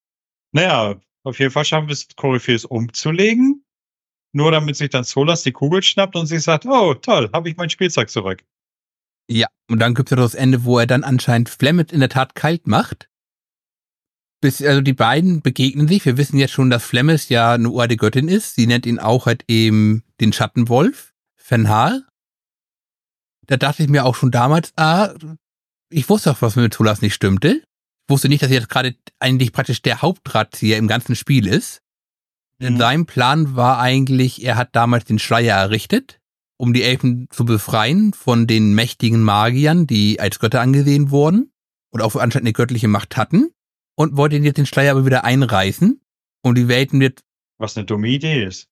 Naja, 0.51 0.99
auf 1.23 1.39
jeden 1.39 1.51
Fall 1.51 1.65
schaffen 1.65 1.87
wir 1.87 1.93
es, 1.93 2.07
Corypheus 2.15 2.65
umzulegen. 2.65 3.63
Nur 4.33 4.51
damit 4.51 4.77
sich 4.77 4.89
dann 4.89 5.03
Solas 5.03 5.43
die 5.43 5.51
Kugel 5.51 5.83
schnappt 5.83 6.15
und 6.15 6.27
sich 6.27 6.43
sagt, 6.43 6.65
oh 6.65 6.93
toll, 6.93 7.29
habe 7.33 7.49
ich 7.49 7.57
mein 7.57 7.69
Spielzeug 7.69 8.09
zurück. 8.09 8.43
Ja, 9.29 9.47
und 9.69 9.79
dann 9.79 9.93
gibt 9.93 10.09
es 10.09 10.17
ja 10.17 10.21
das 10.21 10.35
Ende, 10.35 10.63
wo 10.63 10.79
er 10.79 10.87
dann 10.87 11.03
anscheinend 11.03 11.49
Flemmet 11.49 11.91
in 11.91 11.99
der 11.99 12.09
Tat 12.09 12.35
kalt 12.35 12.67
macht. 12.67 13.09
Bis, 14.41 14.61
also 14.61 14.81
die 14.81 14.93
beiden 14.93 15.41
begegnen 15.41 15.87
sich. 15.87 16.05
Wir 16.05 16.17
wissen 16.17 16.37
jetzt 16.37 16.51
schon, 16.51 16.69
dass 16.69 16.83
Flemmes 16.83 17.29
ja 17.29 17.53
eine 17.53 17.69
uralte 17.69 17.97
Göttin 17.97 18.27
ist. 18.27 18.55
Sie 18.55 18.67
nennt 18.67 18.85
ihn 18.85 18.99
auch 18.99 19.25
halt 19.25 19.43
eben 19.47 20.03
den 20.19 20.33
Schattenwolf. 20.33 21.10
Fenhal. 21.51 22.05
Da 23.45 23.57
dachte 23.57 23.83
ich 23.83 23.89
mir 23.89 24.05
auch 24.05 24.15
schon 24.15 24.31
damals, 24.31 24.71
ah, 24.77 25.13
ich 25.89 26.07
wusste 26.07 26.31
auch, 26.31 26.41
was 26.41 26.55
mit 26.55 26.73
Tulas 26.73 27.01
nicht 27.01 27.13
stimmte. 27.13 27.55
Ich 27.57 28.09
wusste 28.09 28.29
nicht, 28.29 28.41
dass 28.41 28.51
er 28.51 28.59
jetzt 28.59 28.69
gerade 28.69 28.95
eigentlich 29.19 29.51
praktisch 29.51 29.81
der 29.81 30.01
Hauptdrahtzieher 30.01 30.77
im 30.77 30.87
ganzen 30.87 31.13
Spiel 31.13 31.47
ist. 31.47 31.81
Denn 32.61 32.75
mhm. 32.75 32.77
sein 32.77 33.05
Plan 33.05 33.53
war 33.57 33.79
eigentlich, 33.79 34.45
er 34.45 34.55
hat 34.55 34.69
damals 34.77 35.03
den 35.03 35.19
Schleier 35.19 35.57
errichtet, 35.57 36.21
um 36.55 36.71
die 36.71 36.83
Elfen 36.83 37.27
zu 37.31 37.43
befreien 37.43 38.13
von 38.13 38.47
den 38.47 38.73
mächtigen 38.73 39.21
Magiern, 39.21 39.87
die 39.87 40.21
als 40.21 40.39
Götter 40.39 40.61
angesehen 40.61 41.11
wurden 41.11 41.51
und 41.89 42.01
auch 42.01 42.15
anscheinend 42.15 42.47
eine 42.47 42.53
göttliche 42.53 42.87
Macht 42.87 43.17
hatten 43.17 43.49
und 43.95 44.15
wollte 44.15 44.37
jetzt 44.37 44.57
den 44.57 44.65
Schleier 44.65 44.91
aber 44.91 45.05
wieder 45.05 45.25
einreißen, 45.25 45.99
um 46.43 46.55
die 46.55 46.69
Welten 46.69 47.01
wird. 47.01 47.19
Was 47.57 47.75
eine 47.75 47.85
dumme 47.85 48.07
Idee 48.07 48.45
ist. 48.45 48.69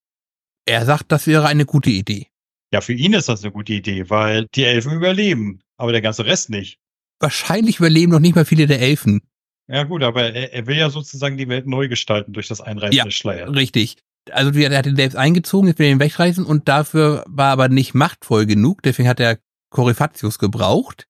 Er 0.65 0.85
sagt, 0.85 1.11
das 1.11 1.27
wäre 1.27 1.47
eine 1.47 1.65
gute 1.65 1.89
Idee. 1.89 2.28
Ja, 2.71 2.81
für 2.81 2.93
ihn 2.93 3.13
ist 3.13 3.29
das 3.29 3.43
eine 3.43 3.51
gute 3.51 3.73
Idee, 3.73 4.09
weil 4.09 4.47
die 4.53 4.63
Elfen 4.63 4.93
überleben, 4.93 5.61
aber 5.77 5.91
der 5.91 6.01
ganze 6.01 6.25
Rest 6.25 6.49
nicht. 6.49 6.79
Wahrscheinlich 7.19 7.79
überleben 7.79 8.11
noch 8.11 8.19
nicht 8.19 8.35
mal 8.35 8.45
viele 8.45 8.67
der 8.67 8.79
Elfen. 8.79 9.21
Ja 9.67 9.83
gut, 9.83 10.03
aber 10.03 10.33
er, 10.33 10.53
er 10.53 10.67
will 10.67 10.77
ja 10.77 10.89
sozusagen 10.89 11.37
die 11.37 11.47
Welt 11.47 11.67
neu 11.67 11.87
gestalten 11.87 12.33
durch 12.33 12.47
das 12.47 12.61
Einreißen 12.61 12.95
ja, 12.95 13.03
des 13.03 13.15
Schleiers. 13.15 13.53
Richtig. 13.53 13.97
Also 14.31 14.51
er 14.59 14.77
hat 14.77 14.85
ihn 14.85 14.95
selbst 14.95 15.15
eingezogen, 15.15 15.67
jetzt 15.67 15.79
will 15.79 15.87
er 15.87 15.91
ihn 15.93 15.99
wegreißen 15.99 16.45
und 16.45 16.67
dafür 16.67 17.23
war 17.27 17.51
aber 17.51 17.69
nicht 17.69 17.93
machtvoll 17.93 18.45
genug, 18.45 18.83
deswegen 18.83 19.09
hat 19.09 19.19
er 19.19 19.39
Coryphacius 19.71 20.39
gebraucht 20.39 21.07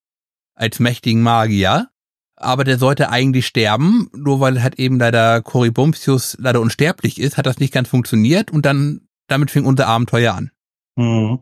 als 0.55 0.79
mächtigen 0.79 1.21
Magier. 1.21 1.89
Aber 2.35 2.63
der 2.63 2.77
sollte 2.77 3.09
eigentlich 3.09 3.47
sterben, 3.47 4.09
nur 4.15 4.39
weil 4.39 4.63
halt 4.63 4.79
eben 4.79 4.97
leider 4.97 5.41
Corybumptius 5.41 6.37
leider 6.39 6.61
unsterblich 6.61 7.19
ist, 7.19 7.37
hat 7.37 7.45
das 7.45 7.59
nicht 7.59 7.73
ganz 7.73 7.89
funktioniert 7.89 8.51
und 8.51 8.65
dann 8.65 9.01
damit 9.27 9.51
fing 9.51 9.65
unser 9.65 9.87
Abenteuer 9.87 10.33
an. 10.33 10.51
Mhm. 10.95 11.39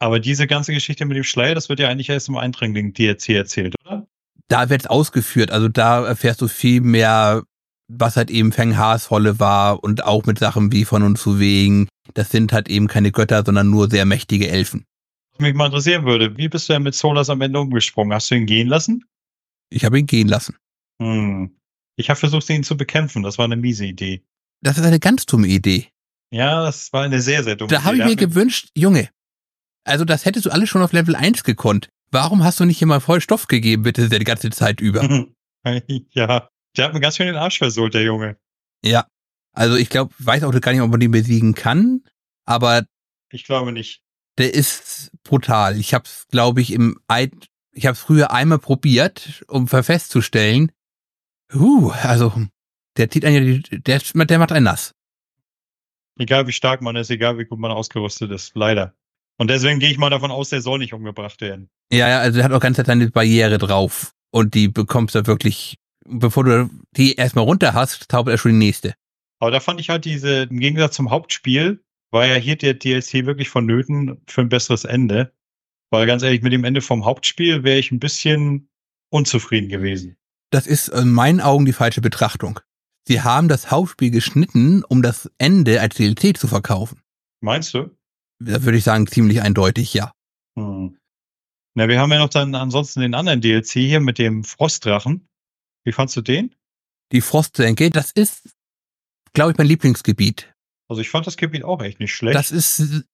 Aber 0.00 0.18
diese 0.18 0.46
ganze 0.46 0.72
Geschichte 0.72 1.04
mit 1.04 1.16
dem 1.16 1.24
Schleier, 1.24 1.54
das 1.54 1.68
wird 1.68 1.78
ja 1.78 1.88
eigentlich 1.88 2.08
erst 2.08 2.28
im 2.28 2.36
Eindringling 2.36 2.94
DLC 2.94 3.28
erzählt, 3.30 3.74
oder? 3.84 4.08
Da 4.48 4.70
wird 4.70 4.80
es 4.80 4.86
ausgeführt. 4.86 5.50
Also 5.50 5.68
da 5.68 6.04
erfährst 6.04 6.40
du 6.40 6.48
viel 6.48 6.80
mehr, 6.80 7.44
was 7.86 8.16
halt 8.16 8.30
eben 8.30 8.50
Feng 8.50 8.78
Haas 8.78 9.10
Rolle 9.10 9.38
war 9.38 9.84
und 9.84 10.02
auch 10.04 10.24
mit 10.24 10.38
Sachen 10.38 10.72
wie 10.72 10.86
von 10.86 11.02
und 11.02 11.18
zu 11.18 11.38
wegen. 11.38 11.86
Das 12.14 12.30
sind 12.30 12.52
halt 12.52 12.68
eben 12.68 12.88
keine 12.88 13.12
Götter, 13.12 13.44
sondern 13.44 13.68
nur 13.68 13.90
sehr 13.90 14.06
mächtige 14.06 14.48
Elfen. 14.48 14.86
Was 15.32 15.40
mich 15.40 15.54
mal 15.54 15.66
interessieren 15.66 16.06
würde, 16.06 16.36
wie 16.36 16.48
bist 16.48 16.68
du 16.68 16.72
denn 16.72 16.82
mit 16.82 16.94
Solas 16.94 17.28
am 17.28 17.42
Ende 17.42 17.60
umgesprungen? 17.60 18.14
Hast 18.14 18.30
du 18.30 18.36
ihn 18.36 18.46
gehen 18.46 18.68
lassen? 18.68 19.04
Ich 19.68 19.84
habe 19.84 19.98
ihn 19.98 20.06
gehen 20.06 20.28
lassen. 20.28 20.56
Hm. 21.00 21.54
Ich 21.96 22.08
habe 22.08 22.18
versucht, 22.18 22.48
ihn 22.48 22.64
zu 22.64 22.76
bekämpfen. 22.76 23.22
Das 23.22 23.36
war 23.36 23.44
eine 23.44 23.56
miese 23.56 23.84
Idee. 23.84 24.22
Das 24.62 24.78
ist 24.78 24.84
eine 24.84 24.98
ganz 24.98 25.26
dumme 25.26 25.46
Idee. 25.46 25.88
Ja, 26.32 26.64
das 26.64 26.92
war 26.92 27.04
eine 27.04 27.20
sehr, 27.20 27.44
sehr 27.44 27.56
dumme 27.56 27.68
Idee. 27.68 27.76
Da 27.76 27.84
habe 27.84 27.98
ich 27.98 28.04
mir 28.04 28.16
gewünscht, 28.16 28.70
Junge, 28.74 29.10
Also 29.84 30.04
das 30.04 30.24
hättest 30.24 30.46
du 30.46 30.50
alles 30.50 30.68
schon 30.68 30.82
auf 30.82 30.92
Level 30.92 31.16
1 31.16 31.44
gekonnt. 31.44 31.88
Warum 32.10 32.42
hast 32.42 32.60
du 32.60 32.64
nicht 32.64 32.82
immer 32.82 33.00
voll 33.00 33.20
Stoff 33.20 33.46
gegeben, 33.46 33.82
bitte, 33.82 34.08
die 34.08 34.24
ganze 34.24 34.50
Zeit 34.50 34.80
über? 34.80 35.02
ja, 36.10 36.48
der 36.76 36.84
hat 36.84 36.94
mir 36.94 37.00
ganz 37.00 37.16
schön 37.16 37.26
den 37.26 37.36
Arsch 37.36 37.58
versohlt, 37.58 37.94
der 37.94 38.02
Junge. 38.02 38.36
Ja. 38.84 39.06
Also 39.52 39.76
ich 39.76 39.88
glaube, 39.88 40.14
weiß 40.18 40.44
auch 40.44 40.60
gar 40.60 40.72
nicht, 40.72 40.80
ob 40.80 40.90
man 40.90 41.00
den 41.00 41.10
besiegen 41.10 41.54
kann, 41.54 42.02
aber 42.44 42.84
Ich 43.30 43.44
glaube 43.44 43.72
nicht. 43.72 44.02
der 44.38 44.54
ist 44.54 45.10
brutal. 45.24 45.76
Ich 45.76 45.92
habe 45.92 46.04
es, 46.04 46.26
glaube 46.28 46.60
ich, 46.60 46.72
im 46.72 47.00
Eid, 47.08 47.32
ich 47.72 47.86
habe 47.86 47.94
es 47.94 48.00
früher 48.00 48.30
einmal 48.30 48.58
probiert, 48.58 49.44
um 49.48 49.66
festzustellen. 49.66 50.70
Uh, 51.52 51.90
also 51.90 52.32
der 52.96 53.10
zieht 53.10 53.24
einen, 53.24 53.62
ja 53.70 53.78
der, 53.78 53.98
der 53.98 54.38
macht 54.38 54.52
einen 54.52 54.64
nass. 54.64 54.94
Egal 56.18 56.46
wie 56.46 56.52
stark 56.52 56.82
man 56.82 56.96
ist, 56.96 57.10
egal 57.10 57.38
wie 57.38 57.44
gut 57.44 57.58
man 57.58 57.70
ausgerüstet 57.70 58.30
ist, 58.30 58.54
leider. 58.54 58.94
Und 59.40 59.48
deswegen 59.48 59.80
gehe 59.80 59.90
ich 59.90 59.96
mal 59.96 60.10
davon 60.10 60.30
aus, 60.30 60.50
der 60.50 60.60
soll 60.60 60.80
nicht 60.80 60.92
umgebracht 60.92 61.40
werden. 61.40 61.70
Ja, 61.90 62.10
ja, 62.10 62.20
also 62.20 62.36
der 62.36 62.44
hat 62.44 62.52
auch 62.52 62.60
ganz 62.60 62.76
seine 62.76 63.10
Barriere 63.10 63.56
drauf 63.56 64.12
und 64.30 64.52
die 64.52 64.68
bekommst 64.68 65.14
du 65.14 65.26
wirklich, 65.26 65.78
bevor 66.06 66.44
du 66.44 66.68
die 66.94 67.14
erstmal 67.14 67.44
runter 67.44 67.72
hast, 67.72 68.04
zaubert 68.10 68.34
er 68.34 68.38
schon 68.38 68.52
die 68.52 68.58
nächste. 68.58 68.92
Aber 69.38 69.50
da 69.50 69.60
fand 69.60 69.80
ich 69.80 69.88
halt 69.88 70.04
diese, 70.04 70.42
im 70.42 70.60
Gegensatz 70.60 70.94
zum 70.94 71.08
Hauptspiel, 71.08 71.82
war 72.10 72.26
ja 72.26 72.34
hier 72.34 72.56
der 72.56 72.74
DLC 72.74 73.24
wirklich 73.24 73.48
vonnöten 73.48 74.20
für 74.26 74.42
ein 74.42 74.50
besseres 74.50 74.84
Ende. 74.84 75.32
Weil 75.88 76.06
ganz 76.06 76.22
ehrlich, 76.22 76.42
mit 76.42 76.52
dem 76.52 76.64
Ende 76.64 76.82
vom 76.82 77.06
Hauptspiel 77.06 77.64
wäre 77.64 77.78
ich 77.78 77.90
ein 77.92 77.98
bisschen 77.98 78.68
unzufrieden 79.08 79.70
gewesen. 79.70 80.18
Das 80.50 80.66
ist 80.66 80.88
in 80.88 81.12
meinen 81.12 81.40
Augen 81.40 81.64
die 81.64 81.72
falsche 81.72 82.02
Betrachtung. 82.02 82.60
Sie 83.08 83.22
haben 83.22 83.48
das 83.48 83.70
Hauptspiel 83.70 84.10
geschnitten, 84.10 84.84
um 84.84 85.00
das 85.00 85.30
Ende 85.38 85.80
als 85.80 85.94
DLC 85.94 86.36
zu 86.36 86.46
verkaufen. 86.46 87.00
Meinst 87.40 87.72
du? 87.72 87.88
Da 88.40 88.62
würde 88.62 88.78
ich 88.78 88.84
sagen, 88.84 89.06
ziemlich 89.06 89.42
eindeutig, 89.42 89.94
ja. 89.94 90.12
Hm. 90.58 90.96
Na, 91.74 91.88
wir 91.88 92.00
haben 92.00 92.10
ja 92.10 92.18
noch 92.18 92.30
dann 92.30 92.54
ansonsten 92.54 93.00
den 93.00 93.14
anderen 93.14 93.40
DLC 93.40 93.72
hier 93.72 94.00
mit 94.00 94.18
dem 94.18 94.44
Frostdrachen. 94.44 95.28
Wie 95.84 95.92
fandst 95.92 96.16
du 96.16 96.20
den? 96.20 96.54
Die 97.12 97.20
Frostsenke, 97.20 97.90
das 97.90 98.10
ist, 98.12 98.50
glaube 99.32 99.52
ich, 99.52 99.58
mein 99.58 99.66
Lieblingsgebiet. 99.66 100.52
Also 100.88 101.02
ich 101.02 101.10
fand 101.10 101.26
das 101.26 101.36
Gebiet 101.36 101.64
auch 101.64 101.82
echt 101.82 102.00
nicht 102.00 102.14
schlecht. 102.14 102.34
Das 102.34 102.50
ist, 102.50 102.80
ist 102.80 103.04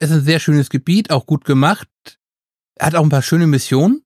ein 0.00 0.24
sehr 0.24 0.40
schönes 0.40 0.70
Gebiet, 0.70 1.10
auch 1.10 1.26
gut 1.26 1.44
gemacht. 1.44 1.88
Hat 2.80 2.94
auch 2.94 3.02
ein 3.02 3.10
paar 3.10 3.22
schöne 3.22 3.46
Missionen. 3.46 4.04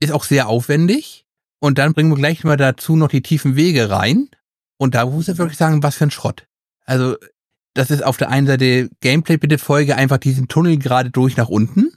Ist 0.00 0.12
auch 0.12 0.24
sehr 0.24 0.48
aufwendig. 0.48 1.26
Und 1.60 1.78
dann 1.78 1.92
bringen 1.92 2.10
wir 2.10 2.16
gleich 2.16 2.44
mal 2.44 2.56
dazu 2.56 2.96
noch 2.96 3.08
die 3.08 3.22
tiefen 3.22 3.56
Wege 3.56 3.90
rein. 3.90 4.30
Und 4.78 4.94
da 4.94 5.06
muss 5.06 5.28
ich 5.28 5.38
wirklich 5.38 5.58
sagen, 5.58 5.82
was 5.82 5.96
für 5.96 6.04
ein 6.04 6.10
Schrott. 6.10 6.46
Also, 6.86 7.16
das 7.74 7.90
ist 7.90 8.02
auf 8.02 8.16
der 8.16 8.30
einen 8.30 8.46
Seite 8.46 8.90
Gameplay, 9.00 9.36
bitte 9.36 9.58
folge 9.58 9.96
einfach 9.96 10.18
diesen 10.18 10.48
Tunnel 10.48 10.78
gerade 10.78 11.10
durch 11.10 11.36
nach 11.36 11.48
unten. 11.48 11.92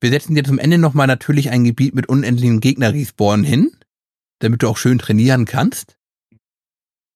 Wir 0.00 0.10
setzen 0.10 0.34
dir 0.34 0.44
zum 0.44 0.58
Ende 0.58 0.78
nochmal 0.78 1.06
natürlich 1.06 1.50
ein 1.50 1.64
Gebiet 1.64 1.94
mit 1.94 2.08
unendlichen 2.08 2.60
Gegner-Respawn 2.60 3.44
hin, 3.44 3.70
damit 4.40 4.62
du 4.62 4.68
auch 4.68 4.76
schön 4.76 4.98
trainieren 4.98 5.44
kannst. 5.44 5.96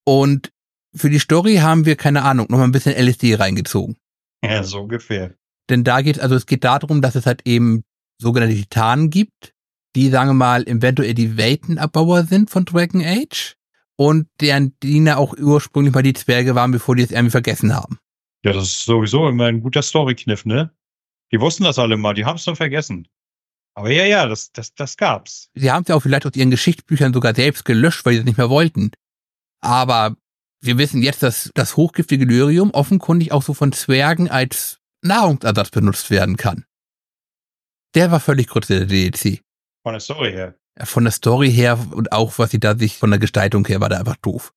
Und 0.06 0.52
für 0.94 1.10
die 1.10 1.18
Story 1.18 1.56
haben 1.56 1.84
wir, 1.84 1.96
keine 1.96 2.22
Ahnung, 2.22 2.46
nochmal 2.48 2.68
ein 2.68 2.72
bisschen 2.72 2.94
LSD 2.94 3.34
reingezogen. 3.34 3.96
ja, 4.44 4.62
so 4.62 4.82
ungefähr. 4.82 5.34
Denn 5.68 5.82
da 5.82 6.00
geht, 6.00 6.20
also 6.20 6.36
es 6.36 6.46
geht 6.46 6.62
darum, 6.62 7.02
dass 7.02 7.16
es 7.16 7.26
halt 7.26 7.42
eben 7.44 7.82
sogenannte 8.20 8.54
Titanen 8.54 9.10
gibt, 9.10 9.52
die, 9.96 10.10
sagen 10.10 10.30
wir 10.30 10.34
mal, 10.34 10.66
eventuell 10.68 11.14
die 11.14 11.36
Weltenabbauer 11.36 12.24
sind 12.24 12.50
von 12.50 12.64
Dragon 12.64 13.02
Age 13.02 13.56
und 13.96 14.28
deren 14.40 14.78
Diener 14.80 15.18
auch 15.18 15.34
ursprünglich 15.38 15.94
mal 15.94 16.02
die 16.02 16.12
Zwerge 16.12 16.54
waren, 16.54 16.70
bevor 16.70 16.96
die 16.96 17.02
es 17.02 17.10
irgendwie 17.10 17.30
vergessen 17.30 17.74
haben. 17.74 17.98
Ja, 18.44 18.52
das 18.52 18.64
ist 18.64 18.84
sowieso 18.84 19.28
immer 19.28 19.46
ein 19.46 19.60
guter 19.60 19.82
Story-Kniff, 19.82 20.44
ne? 20.44 20.70
Die 21.32 21.40
wussten 21.40 21.64
das 21.64 21.78
alle 21.78 21.96
mal, 21.96 22.14
die 22.14 22.24
haben 22.24 22.36
es 22.36 22.46
nur 22.46 22.56
vergessen. 22.56 23.08
Aber 23.74 23.90
ja, 23.90 24.04
ja, 24.04 24.26
das, 24.26 24.52
das, 24.52 24.74
das 24.74 24.96
gab's. 24.96 25.50
Sie 25.54 25.70
haben 25.70 25.82
es 25.82 25.88
ja 25.88 25.96
auch 25.96 26.00
vielleicht 26.00 26.24
aus 26.24 26.34
ihren 26.34 26.50
Geschichtsbüchern 26.50 27.12
sogar 27.12 27.34
selbst 27.34 27.64
gelöscht, 27.64 28.06
weil 28.06 28.14
sie 28.14 28.20
es 28.20 28.24
nicht 28.24 28.38
mehr 28.38 28.48
wollten. 28.48 28.92
Aber 29.60 30.16
wir 30.62 30.78
wissen 30.78 31.02
jetzt, 31.02 31.22
dass 31.22 31.50
das 31.54 31.76
hochgiftige 31.76 32.24
Lyrium 32.24 32.70
offenkundig 32.70 33.32
auch 33.32 33.42
so 33.42 33.52
von 33.52 33.72
Zwergen 33.72 34.30
als 34.30 34.78
Nahrungsersatz 35.02 35.70
benutzt 35.70 36.10
werden 36.10 36.36
kann. 36.36 36.64
Der 37.94 38.10
war 38.10 38.20
völlig 38.20 38.48
kurz 38.48 38.68
der 38.68 38.86
DLC. 38.86 39.42
Von 39.82 39.92
der 39.92 40.00
Story 40.00 40.32
her. 40.32 40.54
Von 40.84 41.04
der 41.04 41.12
Story 41.12 41.50
her 41.50 41.78
und 41.92 42.12
auch, 42.12 42.38
was 42.38 42.50
sie 42.50 42.60
da 42.60 42.76
sich 42.76 42.98
von 42.98 43.10
der 43.10 43.18
Gestaltung 43.18 43.66
her 43.66 43.80
war, 43.80 43.88
da 43.88 43.98
einfach 43.98 44.16
doof. 44.16 44.52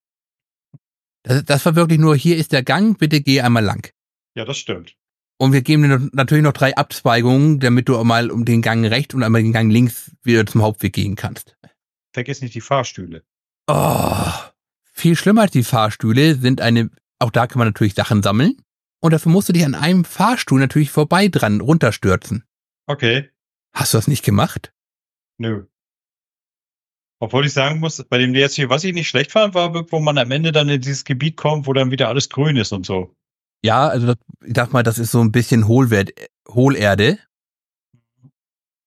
Das, 1.23 1.43
das 1.45 1.65
war 1.65 1.75
wirklich 1.75 1.99
nur, 1.99 2.15
hier 2.15 2.37
ist 2.37 2.51
der 2.51 2.63
Gang, 2.63 2.97
bitte 2.97 3.21
geh 3.21 3.41
einmal 3.41 3.63
lang. 3.63 3.89
Ja, 4.35 4.45
das 4.45 4.57
stimmt. 4.57 4.95
Und 5.37 5.53
wir 5.53 5.61
geben 5.61 5.83
dir 5.83 6.09
natürlich 6.11 6.43
noch 6.43 6.51
drei 6.53 6.75
Abzweigungen, 6.75 7.59
damit 7.61 7.87
du 7.87 8.01
mal 8.03 8.29
um 8.31 8.43
den 8.43 8.61
Gang 8.61 8.85
rechts 8.85 9.13
und 9.15 9.23
einmal 9.23 9.41
den 9.41 9.53
Gang 9.53 9.71
links 9.71 10.11
wieder 10.21 10.45
zum 10.45 10.61
Hauptweg 10.61 10.91
gehen 10.93 11.15
kannst. 11.15 11.55
Vergiss 12.13 12.41
nicht 12.41 12.55
die 12.55 12.61
Fahrstühle. 12.61 13.23
Oh, 13.67 14.31
viel 14.91 15.15
schlimmer 15.15 15.43
als 15.43 15.51
die 15.51 15.63
Fahrstühle 15.63 16.35
sind 16.35 16.59
eine, 16.59 16.89
auch 17.19 17.31
da 17.31 17.47
kann 17.47 17.59
man 17.59 17.67
natürlich 17.69 17.93
Sachen 17.93 18.21
sammeln. 18.23 18.57
Und 19.01 19.11
dafür 19.13 19.31
musst 19.31 19.47
du 19.47 19.53
dich 19.53 19.63
an 19.63 19.75
einem 19.75 20.03
Fahrstuhl 20.03 20.59
natürlich 20.59 20.91
vorbei 20.91 21.29
dran 21.29 21.61
runterstürzen. 21.61 22.43
Okay, 22.85 23.29
Hast 23.71 23.93
du 23.93 23.97
das 23.97 24.07
nicht 24.07 24.25
gemacht? 24.25 24.73
nö. 25.37 25.65
Obwohl 27.19 27.45
ich 27.45 27.53
sagen 27.53 27.79
muss, 27.79 28.03
bei 28.09 28.17
dem 28.17 28.33
DLC, 28.33 28.69
was 28.69 28.83
ich 28.83 28.93
nicht 28.93 29.09
schlecht 29.09 29.31
fand, 29.31 29.53
war, 29.53 29.73
wo 29.91 29.99
man 29.99 30.17
am 30.17 30.31
Ende 30.31 30.51
dann 30.51 30.69
in 30.69 30.79
dieses 30.79 31.03
Gebiet 31.03 31.35
kommt, 31.35 31.67
wo 31.67 31.73
dann 31.73 31.91
wieder 31.91 32.07
alles 32.07 32.29
grün 32.29 32.55
ist 32.55 32.71
und 32.71 32.85
so. 32.85 33.13
Ja, 33.61 33.89
also 33.89 34.07
das, 34.07 34.15
ich 34.45 34.53
sag 34.55 34.71
mal, 34.71 34.83
das 34.83 34.97
ist 34.97 35.11
so 35.11 35.19
ein 35.19 35.33
bisschen 35.33 35.67
Hohlwert, 35.67 36.11
Hohlerde. 36.47 37.19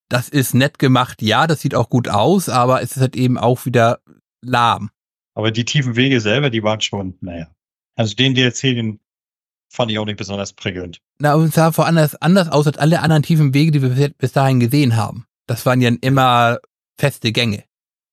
Das 0.08 0.30
ist 0.30 0.54
nett 0.54 0.78
gemacht, 0.78 1.20
ja, 1.20 1.46
das 1.46 1.60
sieht 1.60 1.74
auch 1.74 1.90
gut 1.90 2.08
aus, 2.08 2.48
aber 2.48 2.82
es 2.82 2.92
ist 2.92 3.00
halt 3.02 3.16
eben 3.16 3.36
auch 3.36 3.66
wieder 3.66 4.00
lahm. 4.42 4.90
Aber 5.34 5.50
die 5.50 5.64
tiefen 5.64 5.96
Wege 5.96 6.20
selber, 6.20 6.50
die 6.50 6.62
waren 6.62 6.80
schon, 6.80 7.16
naja. 7.20 7.48
Also 7.96 8.14
den 8.14 8.34
DLC, 8.34 8.60
den 8.74 9.00
fand 9.70 9.90
ich 9.90 9.98
auch 9.98 10.04
nicht 10.04 10.18
besonders 10.18 10.52
prickelnd. 10.52 11.00
Na, 11.18 11.34
und 11.34 11.48
es 11.48 11.54
sah 11.54 11.72
vor 11.72 11.86
anders, 11.86 12.14
anders 12.16 12.48
aus 12.48 12.66
als 12.66 12.78
alle 12.78 13.00
anderen 13.00 13.22
tiefen 13.22 13.54
Wege, 13.54 13.72
die 13.72 13.82
wir 13.82 14.08
bis 14.10 14.32
dahin 14.32 14.60
gesehen 14.60 14.96
haben. 14.96 15.26
Das 15.46 15.64
waren 15.66 15.80
ja 15.80 15.90
immer 16.00 16.58
feste 16.98 17.32
Gänge. 17.32 17.64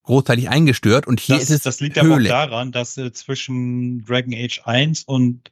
Großteilig 0.09 0.49
eingestört 0.49 1.05
und 1.05 1.19
hier 1.19 1.35
Das, 1.35 1.43
ist 1.43 1.51
es 1.51 1.61
das 1.61 1.79
liegt 1.81 1.99
aber 1.99 2.09
auch 2.09 2.15
Höhle. 2.15 2.29
daran, 2.29 2.71
dass 2.71 2.97
äh, 2.97 3.11
zwischen 3.11 4.03
Dragon 4.05 4.33
Age 4.33 4.59
1 4.65 5.03
und 5.03 5.51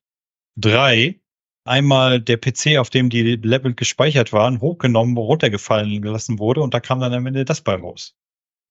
3 0.56 1.20
einmal 1.64 2.20
der 2.20 2.38
PC, 2.38 2.80
auf 2.80 2.90
dem 2.90 3.12
die 3.12 3.36
Level 3.36 3.76
gespeichert 3.76 4.34
waren, 4.34 4.60
hochgenommen, 4.60 5.16
runtergefallen 5.16 6.02
gelassen 6.02 6.40
wurde 6.40 6.62
und 6.62 6.74
da 6.74 6.80
kam 6.80 7.00
dann 7.00 7.14
am 7.14 7.28
Ende 7.28 7.46
das 7.46 7.62
bei 7.62 7.76
raus. 7.76 8.16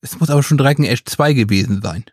Es 0.01 0.18
muss 0.18 0.28
aber 0.28 0.43
schon 0.43 0.59
Dragon 0.59 0.84
Age 0.84 1.05
2 1.05 1.34
gewesen 1.34 1.80
sein. 1.80 2.05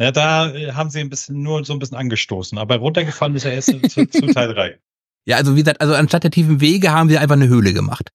Ja, 0.00 0.10
da 0.10 0.50
äh, 0.54 0.72
haben 0.72 0.88
sie 0.88 1.00
ein 1.00 1.10
bisschen 1.10 1.42
nur 1.42 1.62
so 1.66 1.74
ein 1.74 1.80
bisschen 1.80 1.98
angestoßen, 1.98 2.56
aber 2.56 2.76
runtergefallen 2.76 3.36
ist 3.36 3.44
er 3.44 3.52
erst 3.52 3.90
zu, 3.90 4.06
zu 4.06 4.26
Teil 4.28 4.54
3. 4.54 4.78
Ja, 5.26 5.36
also 5.36 5.54
wie 5.54 5.60
gesagt, 5.60 5.82
also 5.82 5.92
anstatt 5.92 6.24
der 6.24 6.30
tiefen 6.30 6.62
Wege 6.62 6.90
haben 6.90 7.10
sie 7.10 7.18
einfach 7.18 7.34
eine 7.34 7.48
Höhle 7.48 7.74
gemacht. 7.74 8.12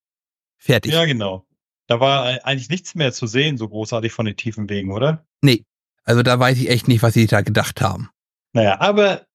Fertig. 0.57 0.93
Ja, 0.93 1.05
genau. 1.05 1.45
Da 1.87 1.99
war 1.99 2.45
eigentlich 2.45 2.69
nichts 2.69 2.95
mehr 2.95 3.11
zu 3.11 3.27
sehen, 3.27 3.57
so 3.57 3.67
großartig 3.67 4.11
von 4.11 4.25
den 4.25 4.37
tiefen 4.37 4.69
Wegen, 4.69 4.91
oder? 4.91 5.25
Nee. 5.41 5.65
Also 6.05 6.23
da 6.23 6.39
weiß 6.39 6.57
ich 6.57 6.69
echt 6.69 6.87
nicht, 6.87 7.01
was 7.01 7.13
sie 7.13 7.27
da 7.27 7.41
gedacht 7.41 7.81
haben. 7.81 8.09
Naja, 8.53 8.79
aber 8.79 9.25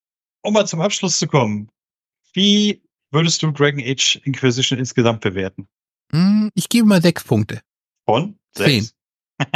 um 0.41 0.53
mal 0.53 0.67
zum 0.67 0.81
Abschluss 0.81 1.19
zu 1.19 1.27
kommen, 1.27 1.69
wie 2.33 2.81
würdest 3.11 3.41
du 3.41 3.51
Dragon 3.51 3.83
Age 3.83 4.21
Inquisition 4.23 4.79
insgesamt 4.79 5.21
bewerten? 5.21 5.67
Hm, 6.11 6.51
ich 6.53 6.69
gebe 6.69 6.87
mal 6.87 7.01
sechs 7.01 7.23
Punkte. 7.23 7.61
Von? 8.05 8.37
Zehn. 8.53 8.83
Sechs. 8.83 8.95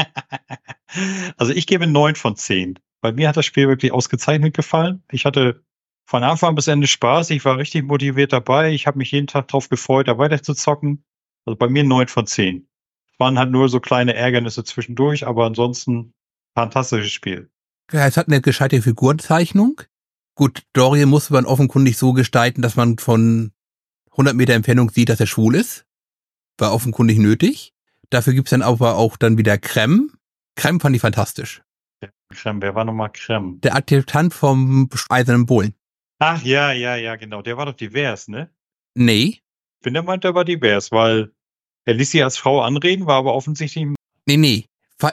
also 1.38 1.54
ich 1.54 1.68
gebe 1.68 1.88
neun 1.88 2.16
von 2.16 2.36
zehn. 2.36 2.80
Bei 3.02 3.12
mir 3.12 3.28
hat 3.28 3.38
das 3.38 3.46
Spiel 3.46 3.68
wirklich 3.68 3.92
ausgezeichnet 3.92 4.56
gefallen. 4.56 5.04
Ich 5.12 5.26
hatte 5.26 5.64
von 6.06 6.24
Anfang 6.24 6.56
bis 6.56 6.68
Ende 6.68 6.88
Spaß. 6.88 7.32
Ich 7.32 7.44
war 7.46 7.58
richtig 7.58 7.86
motiviert 7.86 8.34
dabei. 8.34 8.72
Ich 8.72 8.88
habe 8.88 8.98
mich 8.98 9.12
jeden 9.12 9.28
Tag 9.28 9.48
drauf 9.48 9.70
gefreut, 9.70 10.08
da 10.08 10.18
weiter 10.18 10.42
zu 10.42 10.54
zocken. 10.54 11.04
Also 11.46 11.58
bei 11.58 11.68
mir 11.68 11.84
neun 11.84 12.08
von 12.08 12.28
zehn. 12.28 12.68
Es 13.24 13.26
waren 13.26 13.40
halt 13.40 13.52
nur 13.52 13.70
so 13.70 13.80
kleine 13.80 14.16
Ärgernisse 14.16 14.66
zwischendurch, 14.66 15.26
aber 15.26 15.46
ansonsten 15.46 16.14
fantastisches 16.58 17.14
Spiel. 17.14 17.50
Ja, 17.90 18.06
es 18.06 18.18
hat 18.18 18.28
eine 18.28 18.42
gescheite 18.42 18.82
Figurenzeichnung. 18.82 19.80
Gut, 20.36 20.64
Dorian 20.74 21.08
musste 21.08 21.32
man 21.32 21.46
offenkundig 21.46 21.98
so 21.98 22.12
gestalten, 22.12 22.62
dass 22.62 22.76
man 22.76 22.98
von 22.98 23.54
100 24.12 24.36
Meter 24.36 24.56
Entfernung 24.56 24.90
sieht, 24.90 25.08
dass 25.08 25.22
er 25.22 25.28
schwul 25.28 25.56
ist. 25.56 25.86
War 26.58 26.74
offenkundig 26.74 27.18
nötig. 27.18 27.74
Dafür 28.10 28.34
gibt's 28.34 28.50
dann 28.50 28.62
aber 28.62 28.98
auch 28.98 29.16
dann 29.16 29.38
wieder 29.38 29.58
Krem. 29.58 30.12
Krem 30.58 30.82
fand 30.82 30.94
ich 30.94 31.02
fantastisch. 31.02 31.64
Krem, 32.34 32.62
wer 32.62 32.76
war 32.76 32.84
nochmal 32.84 33.12
Krem? 33.14 33.62
Der 33.62 33.74
Adjutant 33.74 34.34
vom 34.34 34.90
eisernen 35.08 35.46
Bullen. 35.46 35.76
Ach 36.20 36.44
ja, 36.44 36.74
ja, 36.74 36.98
ja, 36.98 37.16
genau. 37.16 37.42
Der 37.42 37.56
war 37.56 37.68
doch 37.68 37.74
divers, 37.76 38.28
ne? 38.28 38.50
Nee, 38.96 39.40
Ich 39.80 39.84
bin 39.84 39.94
der 39.94 40.04
meint, 40.04 40.26
der 40.26 40.36
war 40.36 40.44
divers, 40.44 40.92
weil 40.92 41.32
er 41.86 41.94
ließ 41.96 42.12
sie 42.12 42.24
als 42.24 42.38
Frau 42.38 42.62
anreden, 42.62 43.06
war 43.06 43.16
aber 43.18 43.34
offensichtlich 43.34 43.86
nee, 44.26 44.38
nee. 44.38 44.66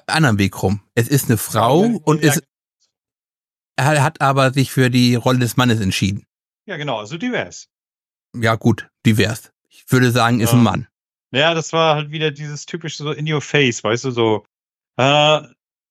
Anderen 0.06 0.38
Weg 0.38 0.62
rum. 0.62 0.80
Es 0.94 1.08
ist 1.08 1.26
eine 1.28 1.36
Frau 1.36 1.84
Ja, 1.84 1.98
und 2.04 2.22
ja, 2.22 2.32
ist, 2.32 2.44
er 3.76 4.04
hat 4.04 4.20
aber 4.20 4.52
sich 4.52 4.70
für 4.70 4.88
die 4.90 5.16
Rolle 5.16 5.40
des 5.40 5.56
Mannes 5.56 5.80
entschieden. 5.80 6.24
Ja, 6.66 6.76
genau, 6.76 6.98
also 6.98 7.16
divers. 7.18 7.68
Ja, 8.36 8.54
gut, 8.54 8.88
divers. 9.04 9.50
Ich 9.68 9.84
würde 9.90 10.12
sagen, 10.12 10.38
ist 10.40 10.52
Ja. 10.52 10.58
ein 10.58 10.62
Mann. 10.62 10.86
Ja, 11.32 11.54
das 11.54 11.72
war 11.72 11.96
halt 11.96 12.10
wieder 12.10 12.30
dieses 12.30 12.66
typische 12.66 13.02
so 13.02 13.10
in 13.12 13.30
your 13.32 13.40
face, 13.40 13.82
weißt 13.82 14.04
du, 14.04 14.10
so, 14.10 14.44
äh, 14.96 15.40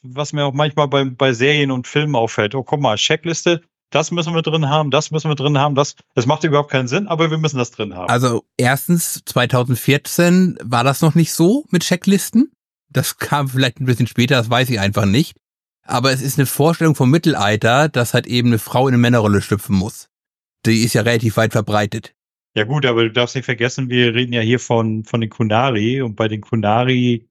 was 0.02 0.32
mir 0.34 0.46
auch 0.46 0.54
manchmal 0.54 0.88
bei, 0.88 1.04
bei 1.04 1.34
Serien 1.34 1.72
und 1.72 1.88
Filmen 1.88 2.16
auffällt. 2.16 2.56
Oh, 2.56 2.64
guck 2.64 2.80
mal, 2.80 2.96
Checkliste, 2.96 3.62
das 3.90 4.12
müssen 4.12 4.34
wir 4.34 4.42
drin 4.42 4.70
haben, 4.70 4.92
das 4.92 5.12
müssen 5.12 5.30
wir 5.30 5.36
drin 5.36 5.58
haben, 5.58 5.76
das, 5.76 5.96
das 6.16 6.26
macht 6.26 6.44
überhaupt 6.44 6.72
keinen 6.72 6.88
Sinn, 6.88 7.08
aber 7.08 7.32
wir 7.32 7.38
müssen 7.38 7.58
das 7.58 7.72
drin 7.72 7.96
haben. 7.96 8.10
Also 8.10 8.46
erstens, 8.58 9.22
2014 9.26 10.58
war 10.64 10.84
das 10.84 11.02
noch 11.02 11.16
nicht 11.16 11.34
so 11.34 11.66
mit 11.70 11.84
Checklisten. 11.84 12.52
Das 12.90 13.18
kam 13.18 13.50
vielleicht 13.50 13.80
ein 13.80 13.86
bisschen 13.86 14.08
später, 14.08 14.36
das 14.36 14.50
weiß 14.50 14.70
ich 14.70 14.80
einfach 14.80 15.06
nicht. 15.06 15.36
Aber 15.84 16.12
es 16.12 16.22
ist 16.22 16.38
eine 16.38 16.46
Vorstellung 16.46 16.96
vom 16.96 17.10
Mittelalter, 17.10 17.90
dass 17.90 18.14
halt 18.14 18.28
eben 18.28 18.50
eine 18.50 18.60
Frau 18.60 18.88
in 18.88 18.94
eine 18.94 19.02
Männerrolle 19.02 19.42
schlüpfen 19.42 19.76
muss. 19.76 20.08
Die 20.66 20.84
ist 20.84 20.94
ja 20.94 21.02
relativ 21.02 21.38
weit 21.38 21.54
verbreitet. 21.54 22.14
Ja 22.56 22.64
gut, 22.64 22.86
aber 22.86 23.04
du 23.04 23.12
darfst 23.12 23.36
nicht 23.36 23.46
vergessen, 23.46 23.90
wir 23.90 24.14
reden 24.14 24.34
ja 24.34 24.42
hier 24.42 24.60
von, 24.60 25.04
von 25.04 25.22
den 25.22 25.30
Kunari 25.30 26.02
und 26.02 26.16
bei 26.16 26.28
den 26.28 26.42
Kunari, 26.42 27.28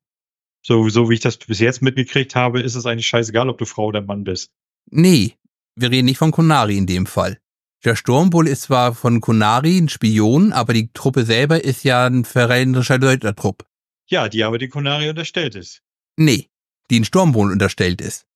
so, 0.63 0.89
so 0.89 1.11
wie 1.11 1.15
ich 1.15 1.21
das 1.21 1.37
bis 1.37 1.61
jetzt 1.61 1.83
mitgekriegt 1.83 2.35
habe, 2.35 2.61
ist 2.61 2.75
es 2.75 2.87
eigentlich 2.87 3.07
scheißegal, 3.07 3.49
ob 3.49 3.59
du 3.59 3.65
Frau 3.65 3.87
oder 3.87 4.01
Mann 4.01 4.25
bist. 4.25 4.53
Nee, 4.91 5.35
wir 5.81 5.91
reden 5.91 6.07
nicht 6.07 6.19
von 6.19 6.31
Kunari 6.31 6.77
in 6.77 6.87
dem 6.87 7.07
Fall. 7.07 7.39
Der 7.85 7.95
Sturmbull 7.95 8.49
ist 8.49 8.63
zwar 8.63 8.95
von 8.95 9.21
Kunari 9.21 9.79
ein 9.79 9.89
Spion, 9.89 10.53
aber 10.53 10.73
die 10.73 10.93
Truppe 10.93 11.25
selber 11.25 11.63
ist 11.63 11.85
ja 11.85 12.07
ein 12.07 12.25
verräterischer 12.25 12.99
Trupp. 13.37 13.65
Ja, 14.09 14.29
die 14.29 14.43
aber 14.43 14.59
den 14.59 14.71
Kunari 14.71 15.09
unterstellt 15.09 15.55
ist. 15.55 15.83
Nee, 16.17 16.49
die 16.91 17.01
ein 17.01 17.05
Sturmbull 17.05 17.53
unterstellt 17.53 18.01
ist. 18.01 18.27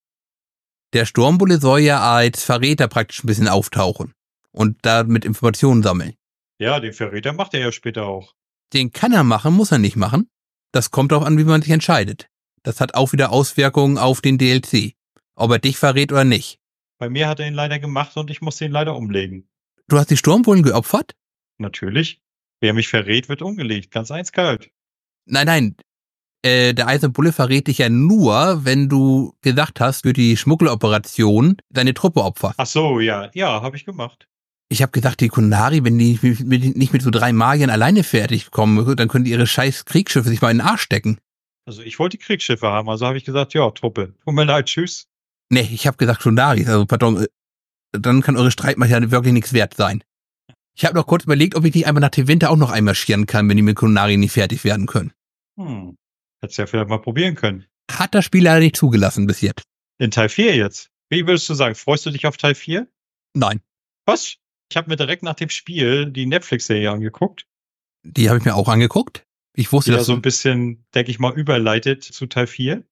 Der 0.93 1.07
Sturmbulle 1.07 1.59
soll 1.59 1.81
ja 1.81 2.01
als 2.01 2.45
Verräter 2.45 2.87
praktisch 2.87 3.25
ein 3.25 3.27
bisschen 3.27 3.49
auftauchen 3.49 4.13
und 4.53 4.79
damit 4.83 5.25
Informationen 5.25 5.83
sammeln. 5.83 6.15
Ja, 6.59 6.79
den 6.79 6.93
Verräter 6.93 7.33
macht 7.33 7.55
er 7.55 7.61
ja 7.61 7.73
später 7.73 8.05
auch. 8.05 8.35
Den 8.73 8.93
kann 8.93 9.13
er 9.13 9.25
machen, 9.25 9.55
muss 9.55 9.73
er 9.73 9.79
nicht 9.79 9.97
machen. 9.97 10.29
Das 10.71 10.91
kommt 10.91 11.11
darauf 11.11 11.27
an, 11.27 11.39
wie 11.39 11.45
man 11.45 11.63
sich 11.63 11.73
entscheidet. 11.73 12.29
Das 12.63 12.81
hat 12.81 12.95
auch 12.95 13.13
wieder 13.13 13.33
Auswirkungen 13.33 13.99
auf 13.99 14.21
den 14.21 14.39
DLC. 14.39 14.95
Ob 15.35 15.51
er 15.51 15.59
dich 15.59 15.79
verrät 15.79 16.13
oder 16.13 16.25
nicht. 16.25 16.61
Bei 16.99 17.09
mir 17.09 17.29
hat 17.29 17.41
er 17.41 17.49
ihn 17.49 17.55
leider 17.55 17.79
gemacht 17.79 18.17
und 18.17 18.31
ich 18.31 18.41
musste 18.41 18.65
ihn 18.65 18.73
leider 18.73 18.97
umlegen. 18.97 19.49
Du 19.89 19.99
hast 19.99 20.11
die 20.11 20.17
Sturmbullen 20.17 20.63
geopfert? 20.63 21.15
Natürlich. 21.59 22.21
Wer 22.61 22.75
mich 22.75 22.89
verrät, 22.89 23.29
wird 23.29 23.43
umgelegt. 23.43 23.91
Ganz 23.91 24.11
eiskalt. 24.11 24.71
Nein, 25.27 25.47
nein. 25.47 25.77
Äh, 26.45 26.75
der 26.75 26.89
Eiserne 26.89 27.13
Bulle 27.13 27.33
verrät 27.33 27.69
dich 27.69 27.79
ja 27.79 27.89
nur, 27.89 28.65
wenn 28.65 28.89
du 28.89 29.35
gesagt 29.43 29.81
hast, 29.81 30.03
für 30.03 30.13
die 30.13 30.37
Schmuggeloperation 30.37 31.57
deine 31.71 31.95
Truppe 31.95 32.23
opferst. 32.23 32.55
Ach 32.59 32.67
so, 32.67 33.01
ja. 33.01 33.31
Ja, 33.35 33.63
habe 33.63 33.77
ich 33.77 33.85
gemacht. 33.85 34.29
Ich 34.69 34.81
habe 34.81 34.91
gedacht, 34.91 35.21
die 35.21 35.29
Kunari, 35.29 35.85
wenn 35.85 35.99
die 35.99 36.19
nicht 36.23 36.93
mit 36.93 37.03
so 37.03 37.11
drei 37.11 37.33
Magiern 37.33 37.69
alleine 37.69 38.03
fertig 38.05 38.51
kommen, 38.51 38.97
dann 38.97 39.09
können 39.09 39.25
die 39.25 39.31
ihre 39.31 39.47
scheiß 39.47 39.85
Kriegsschiffe 39.85 40.29
sich 40.29 40.41
mal 40.41 40.51
in 40.51 40.59
den 40.59 40.67
Arsch 40.67 40.83
stecken. 40.83 41.19
Also 41.67 41.83
ich 41.83 41.99
wollte 41.99 42.17
die 42.17 42.25
Kriegsschiffe 42.25 42.67
haben, 42.67 42.89
also 42.89 43.07
habe 43.07 43.19
ich 43.19 43.25
gesagt, 43.25 43.55
ja, 43.55 43.71
Truppe. 43.71 44.15
Tut 44.25 44.35
mir 44.35 44.45
leid, 44.45 44.67
tschüss. 44.67 45.07
Nee, 45.53 45.69
ich 45.73 45.87
habe 45.87 45.97
gesagt 45.97 46.23
Kunari, 46.23 46.67
also 46.67 46.87
pardon, 46.87 47.25
äh, 47.25 47.29
dann 47.93 48.23
kann 48.23 48.37
eure 48.37 48.51
Streitmacht 48.51 48.91
wirklich 48.91 49.35
nichts 49.35 49.53
wert 49.53 49.75
sein. 49.75 50.03
Ich 50.75 50.85
habe 50.85 50.95
noch 50.95 51.07
kurz 51.07 51.25
überlegt, 51.25 51.55
ob 51.55 51.65
ich 51.65 51.75
nicht 51.75 51.87
einmal 51.87 52.01
nach 52.01 52.11
Tewinter 52.11 52.51
auch 52.51 52.57
noch 52.57 52.71
einmarschieren 52.71 53.27
kann, 53.27 53.49
wenn 53.49 53.59
die 53.59 53.63
mit 53.63 53.77
Kunari 53.77 54.17
nicht 54.17 54.33
fertig 54.33 54.65
werden 54.65 54.87
können. 54.87 55.13
Hm. 55.59 55.97
Hättest 56.41 56.59
ja 56.59 56.67
vielleicht 56.67 56.89
mal 56.89 56.99
probieren 56.99 57.35
können. 57.35 57.67
Hat 57.91 58.15
das 58.15 58.25
Spiel 58.25 58.45
leider 58.45 58.61
nicht 58.61 58.77
zugelassen 58.77 59.27
bis 59.27 59.43
jetzt. 59.43 59.63
In 59.99 60.11
Teil 60.11 60.31
4 60.31 60.57
jetzt. 60.57 60.89
Wie 61.11 61.27
würdest 61.27 61.49
du 61.51 61.55
sagen, 61.55 61.75
freust 61.75 62.07
du 62.07 62.11
dich 62.11 62.25
auf 62.25 62.39
Teil 62.39 62.55
4? 62.55 62.89
Nein, 63.35 63.61
Was? 64.07 64.37
Ich 64.71 64.77
habe 64.79 64.89
mir 64.89 64.97
direkt 64.97 65.23
nach 65.23 65.35
dem 65.35 65.51
Spiel 65.51 66.07
die 66.07 66.25
Netflix-Serie 66.25 66.91
angeguckt, 66.91 67.47
die 68.05 68.29
habe 68.29 68.39
ich 68.39 68.45
mir 68.45 68.55
auch 68.55 68.69
angeguckt. 68.69 69.25
Ich 69.55 69.71
wusste, 69.73 69.91
die 69.91 69.93
da 69.93 69.99
das 69.99 70.07
so 70.07 70.15
ein 70.15 70.23
bisschen, 70.23 70.85
denke 70.95 71.11
ich 71.11 71.19
mal, 71.19 71.33
überleitet 71.33 72.03
zu 72.03 72.27
Teil 72.27 72.47
4. 72.47 72.85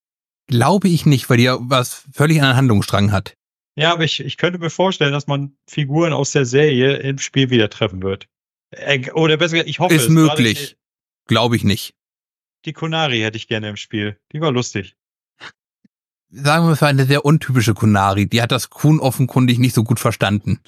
glaube 0.50 0.88
ich 0.88 1.06
nicht, 1.06 1.30
weil 1.30 1.38
die 1.38 1.44
ja 1.44 1.58
was 1.60 2.04
völlig 2.12 2.38
anderen 2.38 2.56
Handlungsstrang 2.56 3.12
hat. 3.12 3.36
Ja, 3.76 3.92
aber 3.92 4.04
ich, 4.04 4.20
ich 4.20 4.36
könnte 4.36 4.58
mir 4.58 4.70
vorstellen, 4.70 5.12
dass 5.12 5.26
man 5.26 5.56
Figuren 5.66 6.12
aus 6.12 6.32
der 6.32 6.44
Serie 6.44 6.96
im 6.96 7.18
Spiel 7.18 7.50
wieder 7.50 7.70
treffen 7.70 8.02
wird. 8.02 8.28
Äh, 8.70 9.10
Oder 9.12 9.36
besser 9.36 9.54
gesagt, 9.54 9.70
ich 9.70 9.78
hoffe 9.78 9.94
Ist 9.94 10.04
es. 10.04 10.08
Möglich. 10.08 10.76
Glaube 11.26 11.56
ich 11.56 11.64
nicht. 11.64 11.94
Die, 12.64 12.72
Kunari 12.72 13.20
hätte 13.20 13.36
ich 13.36 13.48
gerne 13.48 13.70
im 13.70 13.76
Spiel. 13.76 14.18
Die 14.32 14.40
war 14.40 14.52
lustig. 14.52 14.96
Sagen 16.28 16.66
wir, 16.66 16.72
es 16.72 16.82
war 16.82 16.88
eine 16.88 17.06
sehr 17.06 17.24
untypische 17.24 17.74
Kunari. 17.74 18.26
Die 18.26 18.42
hat 18.42 18.52
das 18.52 18.70
Kuhn 18.70 19.00
offenkundig 19.00 19.58
nicht 19.58 19.74
so 19.74 19.82
gut 19.82 19.98
verstanden. 19.98 20.60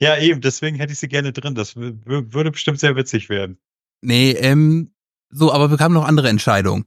Ja, 0.00 0.18
eben, 0.18 0.40
deswegen 0.40 0.76
hätte 0.76 0.92
ich 0.92 0.98
sie 0.98 1.08
gerne 1.08 1.32
drin. 1.32 1.54
Das 1.54 1.76
würde 1.76 2.50
bestimmt 2.50 2.78
sehr 2.78 2.96
witzig 2.96 3.28
werden. 3.28 3.58
Nee, 4.02 4.32
ähm, 4.32 4.92
so, 5.30 5.52
aber 5.52 5.70
wir 5.70 5.78
haben 5.78 5.94
noch 5.94 6.06
andere 6.06 6.28
Entscheidungen. 6.28 6.86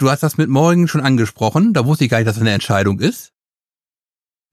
Du 0.00 0.10
hast 0.10 0.22
das 0.22 0.38
mit 0.38 0.48
Morgen 0.48 0.88
schon 0.88 1.02
angesprochen. 1.02 1.74
Da 1.74 1.84
wusste 1.84 2.04
ich 2.04 2.10
gar 2.10 2.16
nicht, 2.16 2.26
dass 2.26 2.36
das 2.36 2.40
eine 2.40 2.52
Entscheidung 2.52 3.00
ist. 3.00 3.34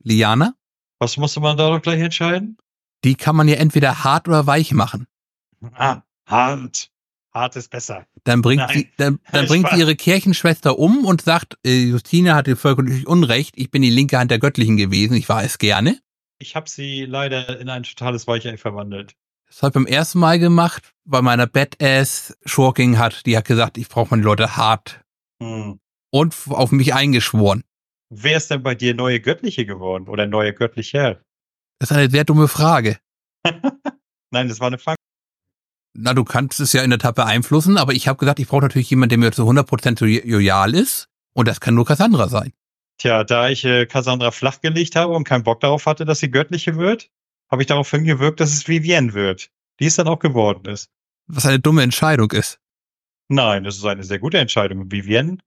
Liana, 0.04 0.54
Was 1.00 1.16
musste 1.16 1.40
man 1.40 1.56
da 1.56 1.70
doch 1.70 1.82
gleich 1.82 2.02
entscheiden? 2.02 2.58
die 3.04 3.16
kann 3.16 3.36
man 3.36 3.48
ja 3.48 3.56
entweder 3.56 4.04
hart 4.04 4.28
oder 4.28 4.46
weich 4.48 4.74
machen. 4.74 5.08
Ah, 5.76 6.02
hart. 6.26 6.90
Hart 7.32 7.56
ist 7.56 7.70
besser. 7.70 8.06
Dann 8.26 8.42
bringt 8.42 8.64
Nein. 8.64 8.78
sie, 8.78 8.92
dann, 8.98 9.20
dann 9.32 9.46
bringt 9.46 9.70
sie 9.70 9.80
ihre 9.80 9.96
Kirchenschwester 9.96 10.78
um 10.78 11.06
und 11.06 11.22
sagt, 11.22 11.58
äh, 11.64 11.84
Justina 11.84 12.36
hatte 12.36 12.58
vollkommen 12.58 13.06
Unrecht. 13.06 13.54
Ich 13.56 13.72
bin 13.72 13.84
die 13.84 13.90
linke 13.90 14.18
Hand 14.18 14.32
der 14.32 14.40
Göttlichen 14.40 14.76
gewesen. 14.76 15.14
Ich 15.14 15.30
war 15.30 15.44
es 15.44 15.60
gerne. 15.60 15.98
Ich 16.40 16.56
habe 16.58 16.70
sie 16.70 17.06
leider 17.06 17.58
in 17.60 17.70
ein 17.70 17.84
totales 17.84 18.28
Weichei 18.28 18.58
verwandelt. 18.58 19.16
Das 19.48 19.62
habe 19.62 19.70
ich 19.70 19.74
beim 19.76 19.86
ersten 19.86 20.20
Mal 20.20 20.40
gemacht, 20.40 20.94
weil 21.06 21.22
meiner 21.22 21.48
Badass 21.48 22.36
Schurking 22.46 22.98
hat, 22.98 23.26
die 23.26 23.38
hat 23.38 23.46
gesagt, 23.46 23.78
ich 23.78 23.88
brauche 23.88 24.10
meine 24.10 24.24
Leute 24.24 24.58
hart 24.58 25.06
Hm. 25.42 25.80
und 26.12 26.36
auf 26.50 26.72
mich 26.72 26.94
eingeschworen. 26.94 27.64
Wer 28.10 28.38
ist 28.38 28.50
denn 28.50 28.64
bei 28.64 28.74
dir 28.76 28.94
neue 28.96 29.20
Göttliche 29.20 29.66
geworden 29.66 30.08
oder 30.08 30.26
neue 30.26 30.54
Göttlicher? 30.54 31.22
Das 31.80 31.92
ist 31.92 31.98
eine 31.98 32.10
sehr 32.10 32.24
dumme 32.24 32.48
Frage. 32.48 32.98
Nein, 34.32 34.48
das 34.48 34.60
war 34.60 34.68
eine 34.68 34.78
Frage. 34.78 34.98
Na, 35.94 36.14
du 36.14 36.24
kannst 36.24 36.60
es 36.60 36.74
ja 36.74 36.84
in 36.84 36.90
der 36.90 37.00
Tat 37.00 37.16
beeinflussen, 37.16 37.78
aber 37.78 37.94
ich 37.94 38.08
habe 38.08 38.18
gesagt, 38.20 38.40
ich 38.40 38.48
brauche 38.48 38.62
natürlich 38.62 38.90
jemanden, 38.90 39.10
der 39.10 39.18
mir 39.20 39.32
zu 39.32 39.44
100% 39.50 40.04
lo- 40.06 40.22
loyal 40.38 40.74
ist. 40.76 41.08
Und 41.34 41.48
das 41.48 41.60
kann 41.60 41.76
nur 41.76 41.86
Cassandra 41.86 42.30
sein. 42.30 42.54
Tja, 43.00 43.24
da 43.24 43.50
ich 43.50 43.64
äh, 43.66 43.86
Cassandra 43.86 44.32
flachgelegt 44.32 44.96
habe 44.96 45.14
und 45.14 45.24
keinen 45.24 45.44
Bock 45.44 45.60
darauf 45.60 45.86
hatte, 45.86 46.06
dass 46.06 46.20
sie 46.20 46.32
Göttliche 46.32 46.78
wird, 46.78 47.10
habe 47.52 47.62
ich 47.62 47.68
darauf 47.68 47.90
hingewirkt, 47.92 48.40
dass 48.40 48.54
es 48.54 48.68
Vivienne 48.68 49.14
wird. 49.14 49.50
Die 49.80 49.86
es 49.86 49.96
dann 49.96 50.08
auch 50.08 50.20
geworden 50.20 50.66
ist. 50.72 50.90
Was 51.28 51.46
eine 51.46 51.60
dumme 51.60 51.84
Entscheidung 51.84 52.32
ist. 52.32 52.60
Nein, 53.30 53.64
das 53.64 53.78
ist 53.78 53.86
eine 53.86 54.04
sehr 54.04 54.20
gute 54.20 54.38
Entscheidung. 54.38 54.92
Vivienne 54.92 55.38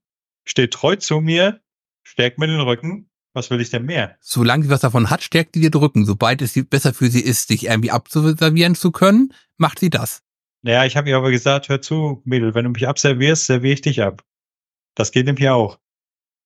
steht 0.45 0.73
treu 0.73 0.95
zu 0.95 1.19
mir, 1.19 1.61
stärkt 2.03 2.37
mir 2.39 2.47
den 2.47 2.59
Rücken. 2.61 3.07
Was 3.33 3.49
will 3.49 3.61
ich 3.61 3.69
denn 3.69 3.85
mehr? 3.85 4.17
Solange 4.19 4.65
sie 4.65 4.69
was 4.69 4.81
davon 4.81 5.09
hat, 5.09 5.23
stärkt 5.23 5.55
sie 5.55 5.61
dir 5.61 5.71
drücken. 5.71 6.05
Sobald 6.05 6.41
es 6.41 6.53
besser 6.69 6.93
für 6.93 7.09
sie 7.09 7.21
ist, 7.21 7.49
dich 7.49 7.65
irgendwie 7.67 7.91
abzuservieren 7.91 8.75
zu 8.75 8.91
können, 8.91 9.33
macht 9.57 9.79
sie 9.79 9.89
das. 9.89 10.21
Naja, 10.63 10.85
ich 10.85 10.97
habe 10.97 11.09
ihr 11.09 11.15
aber 11.15 11.31
gesagt, 11.31 11.69
hör 11.69 11.81
zu, 11.81 12.21
Mädel, 12.25 12.53
wenn 12.55 12.65
du 12.65 12.71
mich 12.71 12.87
abservierst, 12.89 13.45
serviere 13.45 13.73
ich 13.73 13.81
dich 13.81 14.01
ab. 14.03 14.23
Das 14.95 15.11
geht 15.11 15.27
nämlich 15.27 15.47
auch. 15.47 15.79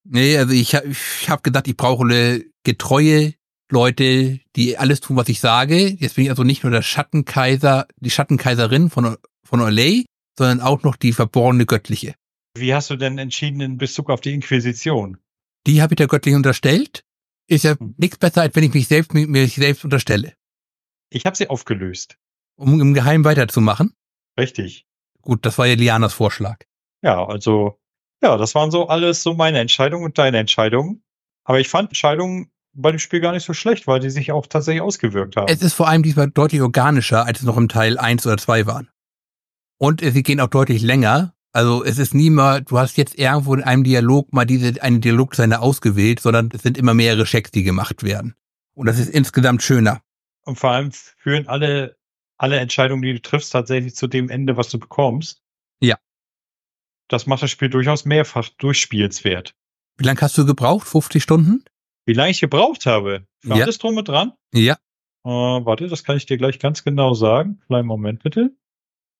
Nee, 0.04 0.38
also 0.38 0.54
ich, 0.54 0.76
hab- 0.76 0.86
ich 0.86 1.28
habe 1.28 1.42
gedacht, 1.42 1.68
ich 1.68 1.76
brauche 1.76 2.04
eine 2.04 2.46
getreue 2.64 3.34
Leute, 3.72 4.40
die 4.56 4.78
alles 4.78 5.00
tun, 5.02 5.18
was 5.18 5.28
ich 5.28 5.40
sage. 5.40 5.88
Jetzt 5.88 6.16
bin 6.16 6.26
ich 6.26 6.30
also 6.30 6.44
nicht 6.44 6.62
nur 6.64 6.72
der 6.72 6.84
Schattenkaiser, 6.84 7.88
die 7.98 8.12
Schattenkaiserin 8.12 8.92
von, 8.92 9.18
von 9.44 9.60
Olay, 9.62 10.06
sondern 10.38 10.62
auch 10.62 10.84
noch 10.84 10.96
die 10.96 11.14
verborgene 11.14 11.66
Göttliche. 11.66 12.16
Wie 12.58 12.74
hast 12.74 12.90
du 12.90 12.96
denn 12.96 13.18
entschieden 13.18 13.60
in 13.62 13.78
Bezug 13.78 14.10
auf 14.10 14.22
die 14.22 14.34
Inquisition? 14.34 15.18
Die 15.68 15.82
habe 15.82 15.94
ich 15.94 15.98
der 15.98 16.08
Göttlichen 16.08 16.38
unterstellt. 16.38 17.04
Ist 17.48 17.64
ja 17.64 17.78
Hm. 17.78 17.96
nichts 17.98 18.18
besser, 18.18 18.42
als 18.42 18.56
wenn 18.56 18.64
ich 18.64 18.74
mich 18.74 18.88
selbst 18.88 19.14
mir 19.14 19.48
selbst 19.48 19.84
unterstelle. 19.84 20.34
Ich 21.10 21.26
habe 21.26 21.36
sie 21.36 21.50
aufgelöst. 21.50 22.18
Um 22.58 22.80
im 22.80 22.94
Geheimen 22.94 23.26
weiterzumachen. 23.26 23.94
Richtig. 24.40 24.86
Gut, 25.22 25.46
das 25.46 25.58
war 25.58 25.66
ja 25.66 25.76
Lianas 25.76 26.14
Vorschlag. 26.14 26.60
Ja, 27.02 27.26
also, 27.26 27.80
ja, 28.24 28.38
das 28.38 28.56
waren 28.56 28.72
so 28.72 28.88
alles 28.88 29.22
so 29.24 29.34
meine 29.34 29.60
Entscheidungen 29.60 30.06
und 30.06 30.18
deine 30.18 30.38
Entscheidungen. 30.40 31.04
Aber 31.44 31.60
ich 31.60 31.68
fand 31.68 31.90
Entscheidungen 31.90 32.52
bei 32.74 32.92
dem 32.92 33.00
Spiel 33.00 33.20
gar 33.22 33.32
nicht 33.34 33.46
so 33.46 33.54
schlecht, 33.54 33.88
weil 33.88 34.00
die 34.00 34.10
sich 34.10 34.32
auch 34.32 34.48
tatsächlich 34.48 34.82
ausgewirkt 34.82 35.36
haben. 35.36 35.48
Es 35.52 35.62
ist 35.62 35.74
vor 35.74 35.88
allem 35.88 36.04
diesmal 36.04 36.30
deutlich 36.32 36.62
organischer, 36.62 37.26
als 37.26 37.40
es 37.40 37.46
noch 37.46 37.58
im 37.58 37.70
Teil 37.70 37.98
1 37.98 38.26
oder 38.26 38.38
2 38.38 38.66
waren. 38.66 38.90
Und 39.86 40.02
sie 40.02 40.24
gehen 40.24 40.40
auch 40.40 40.48
deutlich 40.48 40.82
länger. 40.82 41.36
Also 41.52 41.84
es 41.84 42.00
ist 42.00 42.16
nie 42.16 42.32
mal, 42.32 42.64
du 42.64 42.80
hast 42.80 42.98
jetzt 42.98 43.20
irgendwo 43.20 43.54
in 43.54 43.62
einem 43.62 43.84
Dialog 43.84 44.34
mal 44.34 44.44
diese 44.44 44.82
eine 44.82 45.00
Dialogzeile 45.00 45.60
ausgewählt, 45.60 46.20
sondern 46.20 46.50
es 46.52 46.64
sind 46.64 46.80
immer 46.80 46.96
mehrere 46.96 47.26
Checks, 47.26 47.52
die 47.52 47.62
gemacht 47.62 48.02
werden. 48.02 48.34
Und 48.74 48.88
das 48.88 48.98
ist 48.98 49.10
insgesamt 49.10 49.62
schöner. 49.62 50.02
Und 50.44 50.58
vor 50.58 50.72
allem 50.72 50.92
führen 50.92 51.48
alle, 51.48 51.98
alle 52.38 52.58
Entscheidungen, 52.58 53.04
die 53.04 53.14
du 53.14 53.22
triffst, 53.22 53.54
tatsächlich 53.54 53.94
zu 53.96 54.08
dem 54.08 54.30
Ende, 54.30 54.58
was 54.58 54.70
du 54.70 54.80
bekommst. 54.80 55.44
Ja. 55.82 55.98
Das 57.08 57.28
macht 57.28 57.44
das 57.44 57.52
Spiel 57.52 57.70
durchaus 57.70 58.06
mehrfach 58.06 58.50
durchspielswert. 58.58 59.54
Wie 59.98 60.04
lange 60.04 60.20
hast 60.20 60.36
du 60.36 60.48
gebraucht? 60.48 60.88
50 60.88 61.22
Stunden? 61.22 61.64
Wie 62.08 62.14
lange 62.14 62.32
ich 62.32 62.42
gebraucht 62.42 62.88
habe? 62.88 63.28
Für 63.42 63.50
Ja. 63.50 63.64
alles 63.64 63.78
drum 63.78 63.98
und 63.98 64.08
dran? 64.08 64.34
Ja. 64.52 64.80
Äh, 65.24 65.30
warte, 65.30 65.88
das 65.88 66.04
kann 66.04 66.18
ich 66.18 66.26
dir 66.26 66.38
gleich 66.40 66.58
ganz 66.58 66.84
genau 66.84 67.14
sagen. 67.14 67.62
Kleinen 67.68 67.88
Moment 67.88 68.24
bitte. 68.24 68.52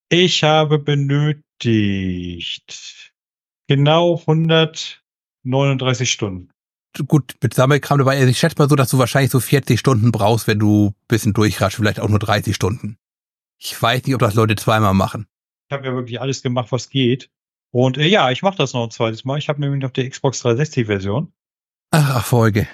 Ich 0.10 0.44
habe 0.44 0.78
benötigt 0.80 1.44
genau 3.68 4.20
139 4.20 6.12
Stunden. 6.12 6.52
Gut, 7.08 7.36
mit 7.42 7.54
Sammelkram 7.54 7.98
dabei. 7.98 8.18
Also 8.18 8.30
ich 8.30 8.40
schätze 8.40 8.56
mal 8.58 8.70
so, 8.70 8.76
dass 8.76 8.90
du 8.90 8.98
wahrscheinlich 8.98 9.32
so 9.32 9.40
40 9.40 9.80
Stunden 9.80 10.12
brauchst, 10.12 10.48
wenn 10.48 10.60
du 10.60 10.90
ein 10.90 10.96
bisschen 11.08 11.34
durchraschst, 11.34 11.78
vielleicht 11.78 12.00
auch 12.00 12.08
nur 12.08 12.20
30 12.20 12.56
Stunden. 12.56 12.98
Ich 13.60 13.82
weiß 13.82 14.06
nicht, 14.06 14.14
ob 14.16 14.22
das 14.22 14.36
Leute 14.36 14.56
zweimal 14.56 14.94
machen. 14.94 15.28
Ich 15.68 15.74
habe 15.74 15.86
ja 15.86 15.94
wirklich 15.94 16.22
alles 16.22 16.42
gemacht, 16.42 16.72
was 16.72 16.90
geht. 16.90 17.30
Und 17.72 17.98
äh, 17.98 18.08
ja, 18.08 18.32
ich 18.32 18.44
mache 18.44 18.58
das 18.58 18.74
noch 18.74 18.84
ein 18.84 18.92
zweites 18.92 19.26
Mal. 19.26 19.40
Ich 19.40 19.50
habe 19.50 19.60
nämlich 19.60 19.82
noch 19.82 19.92
die 19.92 20.08
Xbox 20.10 20.46
360-Version. 20.46 21.34
Ach, 21.92 22.16
Erfolge. 22.16 22.68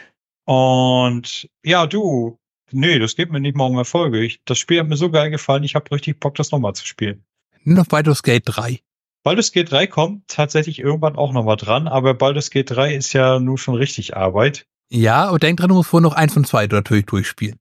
Und 0.45 1.49
ja, 1.63 1.88
du, 1.88 2.40
nee, 2.74 2.99
das 2.99 3.15
geht 3.15 3.32
mir 3.32 3.39
nicht 3.39 3.55
mal 3.55 3.65
um 3.65 3.78
Erfolge. 3.78 4.19
Ich, 4.24 4.41
das 4.45 4.59
Spiel 4.59 4.80
hat 4.80 4.88
mir 4.88 4.97
so 4.97 5.09
geil 5.09 5.30
gefallen, 5.30 5.63
ich 5.63 5.76
habe 5.76 5.91
richtig 5.91 6.19
Bock, 6.19 6.36
das 6.36 6.51
nochmal 6.51 6.74
zu 6.74 6.86
spielen. 6.86 7.24
Nur 7.63 7.78
noch 7.78 7.88
Baldur's 7.88 8.24
Gate 8.24 8.43
3. 8.45 8.80
Baldur's 9.24 9.51
Gate 9.51 9.72
3 9.72 9.88
kommt 9.88 10.28
tatsächlich 10.28 10.80
irgendwann 10.80 11.15
auch 11.15 11.32
nochmal 11.32 11.57
dran, 11.57 11.88
aber 11.88 12.13
Baldur's 12.13 12.49
Gate 12.49 12.72
3 12.72 12.95
ist 12.95 13.13
ja 13.13 13.39
nun 13.39 13.57
schon 13.57 13.76
richtig 13.76 14.17
Arbeit. 14.17 14.65
Ja, 14.89 15.26
aber 15.26 15.39
denk 15.39 15.59
dran, 15.59 15.69
du 15.69 15.76
musst 15.76 15.89
vorher 15.89 16.09
noch 16.09 16.15
eins 16.15 16.34
von 16.34 16.43
zwei 16.43 16.67
natürlich 16.67 17.05
durchspielen. 17.05 17.57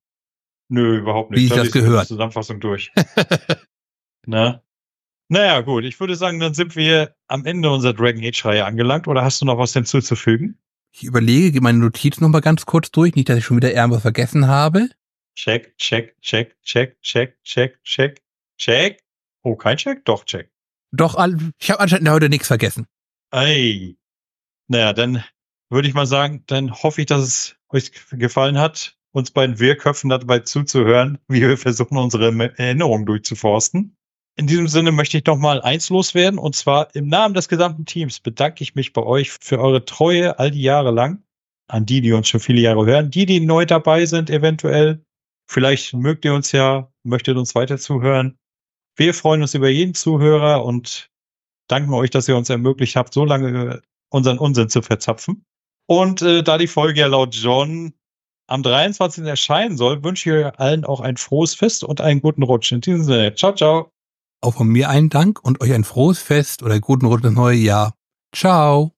Nö, 0.68 0.98
überhaupt 0.98 1.30
nicht. 1.30 1.40
Wie 1.40 1.44
ich 1.46 1.52
das 1.52 1.70
gehört. 1.70 2.06
Zusammenfassung 2.06 2.61
durch. 2.61 2.92
Na? 4.26 4.62
Naja, 5.28 5.61
gut. 5.61 5.84
Ich 5.84 5.98
würde 6.00 6.16
sagen, 6.16 6.40
dann 6.40 6.54
sind 6.54 6.76
wir 6.76 7.14
am 7.28 7.44
Ende 7.44 7.70
unserer 7.70 7.92
Dragon 7.92 8.22
Age-Reihe 8.22 8.64
angelangt. 8.64 9.06
Oder 9.06 9.22
hast 9.22 9.40
du 9.40 9.46
noch 9.46 9.58
was 9.58 9.72
hinzuzufügen? 9.72 10.58
Ich 10.92 11.04
überlege, 11.04 11.52
gehe 11.52 11.61
meine 11.61 11.78
Notizen 11.78 12.24
noch 12.24 12.30
mal 12.30 12.40
ganz 12.40 12.66
kurz 12.66 12.90
durch, 12.90 13.14
nicht, 13.14 13.28
dass 13.28 13.38
ich 13.38 13.44
schon 13.44 13.56
wieder 13.56 13.72
irgendwas 13.72 14.02
vergessen 14.02 14.48
habe. 14.48 14.88
Check, 15.34 15.76
check, 15.78 16.20
check, 16.20 16.56
check, 16.62 17.00
check, 17.02 17.42
check, 17.42 17.82
check, 17.84 18.22
check. 18.58 19.00
Oh, 19.42 19.56
kein 19.56 19.76
Check? 19.76 20.04
Doch, 20.04 20.24
check. 20.24 20.50
Doch, 20.92 21.16
ich 21.58 21.70
habe 21.70 21.80
anscheinend 21.80 22.08
heute 22.10 22.28
nichts 22.28 22.48
vergessen. 22.48 22.86
Ey. 23.30 23.96
Naja, 24.68 24.92
dann 24.92 25.24
würde 25.70 25.88
ich 25.88 25.94
mal 25.94 26.06
sagen, 26.06 26.42
dann 26.46 26.72
hoffe 26.72 27.00
ich, 27.00 27.06
dass 27.06 27.22
es 27.22 27.56
euch 27.68 27.92
gefallen 28.10 28.58
hat, 28.58 28.96
uns 29.12 29.30
beiden 29.30 29.58
Wehrköpfen 29.58 30.10
dabei 30.10 30.40
zuzuhören, 30.40 31.18
wie 31.28 31.40
wir 31.40 31.56
versuchen, 31.56 31.96
unsere 31.96 32.26
Erinnerungen 32.56 33.06
durchzuforsten. 33.06 33.96
In 34.36 34.46
diesem 34.46 34.68
Sinne 34.68 34.92
möchte 34.92 35.18
ich 35.18 35.26
noch 35.26 35.36
mal 35.36 35.60
eins 35.60 35.90
loswerden 35.90 36.38
und 36.38 36.54
zwar 36.54 36.94
im 36.94 37.08
Namen 37.08 37.34
des 37.34 37.48
gesamten 37.48 37.84
Teams 37.84 38.20
bedanke 38.20 38.62
ich 38.62 38.74
mich 38.74 38.92
bei 38.92 39.02
euch 39.02 39.30
für 39.30 39.58
eure 39.58 39.84
Treue 39.84 40.38
all 40.38 40.50
die 40.50 40.62
Jahre 40.62 40.90
lang. 40.90 41.22
An 41.68 41.86
die, 41.86 42.00
die 42.00 42.12
uns 42.12 42.28
schon 42.28 42.40
viele 42.40 42.60
Jahre 42.60 42.84
hören, 42.86 43.10
die, 43.10 43.26
die 43.26 43.40
neu 43.40 43.64
dabei 43.64 44.06
sind, 44.06 44.30
eventuell. 44.30 45.04
Vielleicht 45.51 45.94
mögt 45.94 46.24
ihr 46.24 46.32
uns 46.32 46.53
ja, 46.53 46.92
möchtet 47.03 47.36
uns 47.36 47.57
weiter 47.57 47.76
zuhören. 47.76 48.38
Wir 48.96 49.12
freuen 49.14 49.42
uns 49.42 49.53
über 49.53 49.68
jeden 49.68 49.94
Zuhörer 49.94 50.64
und 50.64 51.11
danken 51.66 51.92
euch, 51.92 52.11
dass 52.11 52.28
ihr 52.28 52.36
uns 52.36 52.51
ermöglicht 52.51 52.94
habt, 52.94 53.12
so 53.12 53.24
lange 53.24 53.82
unseren 54.11 54.38
Unsinn 54.38 54.68
zu 54.68 54.80
verzapfen. 54.80 55.44
Und 55.88 56.22
äh, 56.22 56.44
da 56.44 56.57
die 56.57 56.68
Folge 56.68 57.01
ja 57.01 57.09
laut 57.09 57.34
John 57.34 57.92
am 58.46 58.62
23. 58.62 59.24
erscheinen 59.24 59.76
soll, 59.76 60.05
wünsche 60.05 60.30
ich 60.30 60.46
euch 60.46 60.59
allen 60.61 60.84
auch 60.84 61.01
ein 61.01 61.16
frohes 61.16 61.55
Fest 61.55 61.82
und 61.82 62.01
einen 62.01 62.20
guten 62.20 62.44
Rutsch. 62.44 62.70
In 62.70 62.80
diesem 62.80 63.03
Sinne, 63.03 63.34
ciao, 63.34 63.53
ciao. 63.53 63.90
Auch 64.42 64.55
von 64.55 64.68
mir 64.68 64.88
einen 64.88 65.09
Dank 65.09 65.42
und 65.42 65.61
euch 65.61 65.72
ein 65.72 65.82
frohes 65.82 66.20
Fest 66.20 66.62
oder 66.62 66.78
guten 66.78 67.07
Rutsch 67.07 67.24
ins 67.24 67.34
neue 67.34 67.57
Jahr. 67.57 67.94
Ciao. 68.32 68.92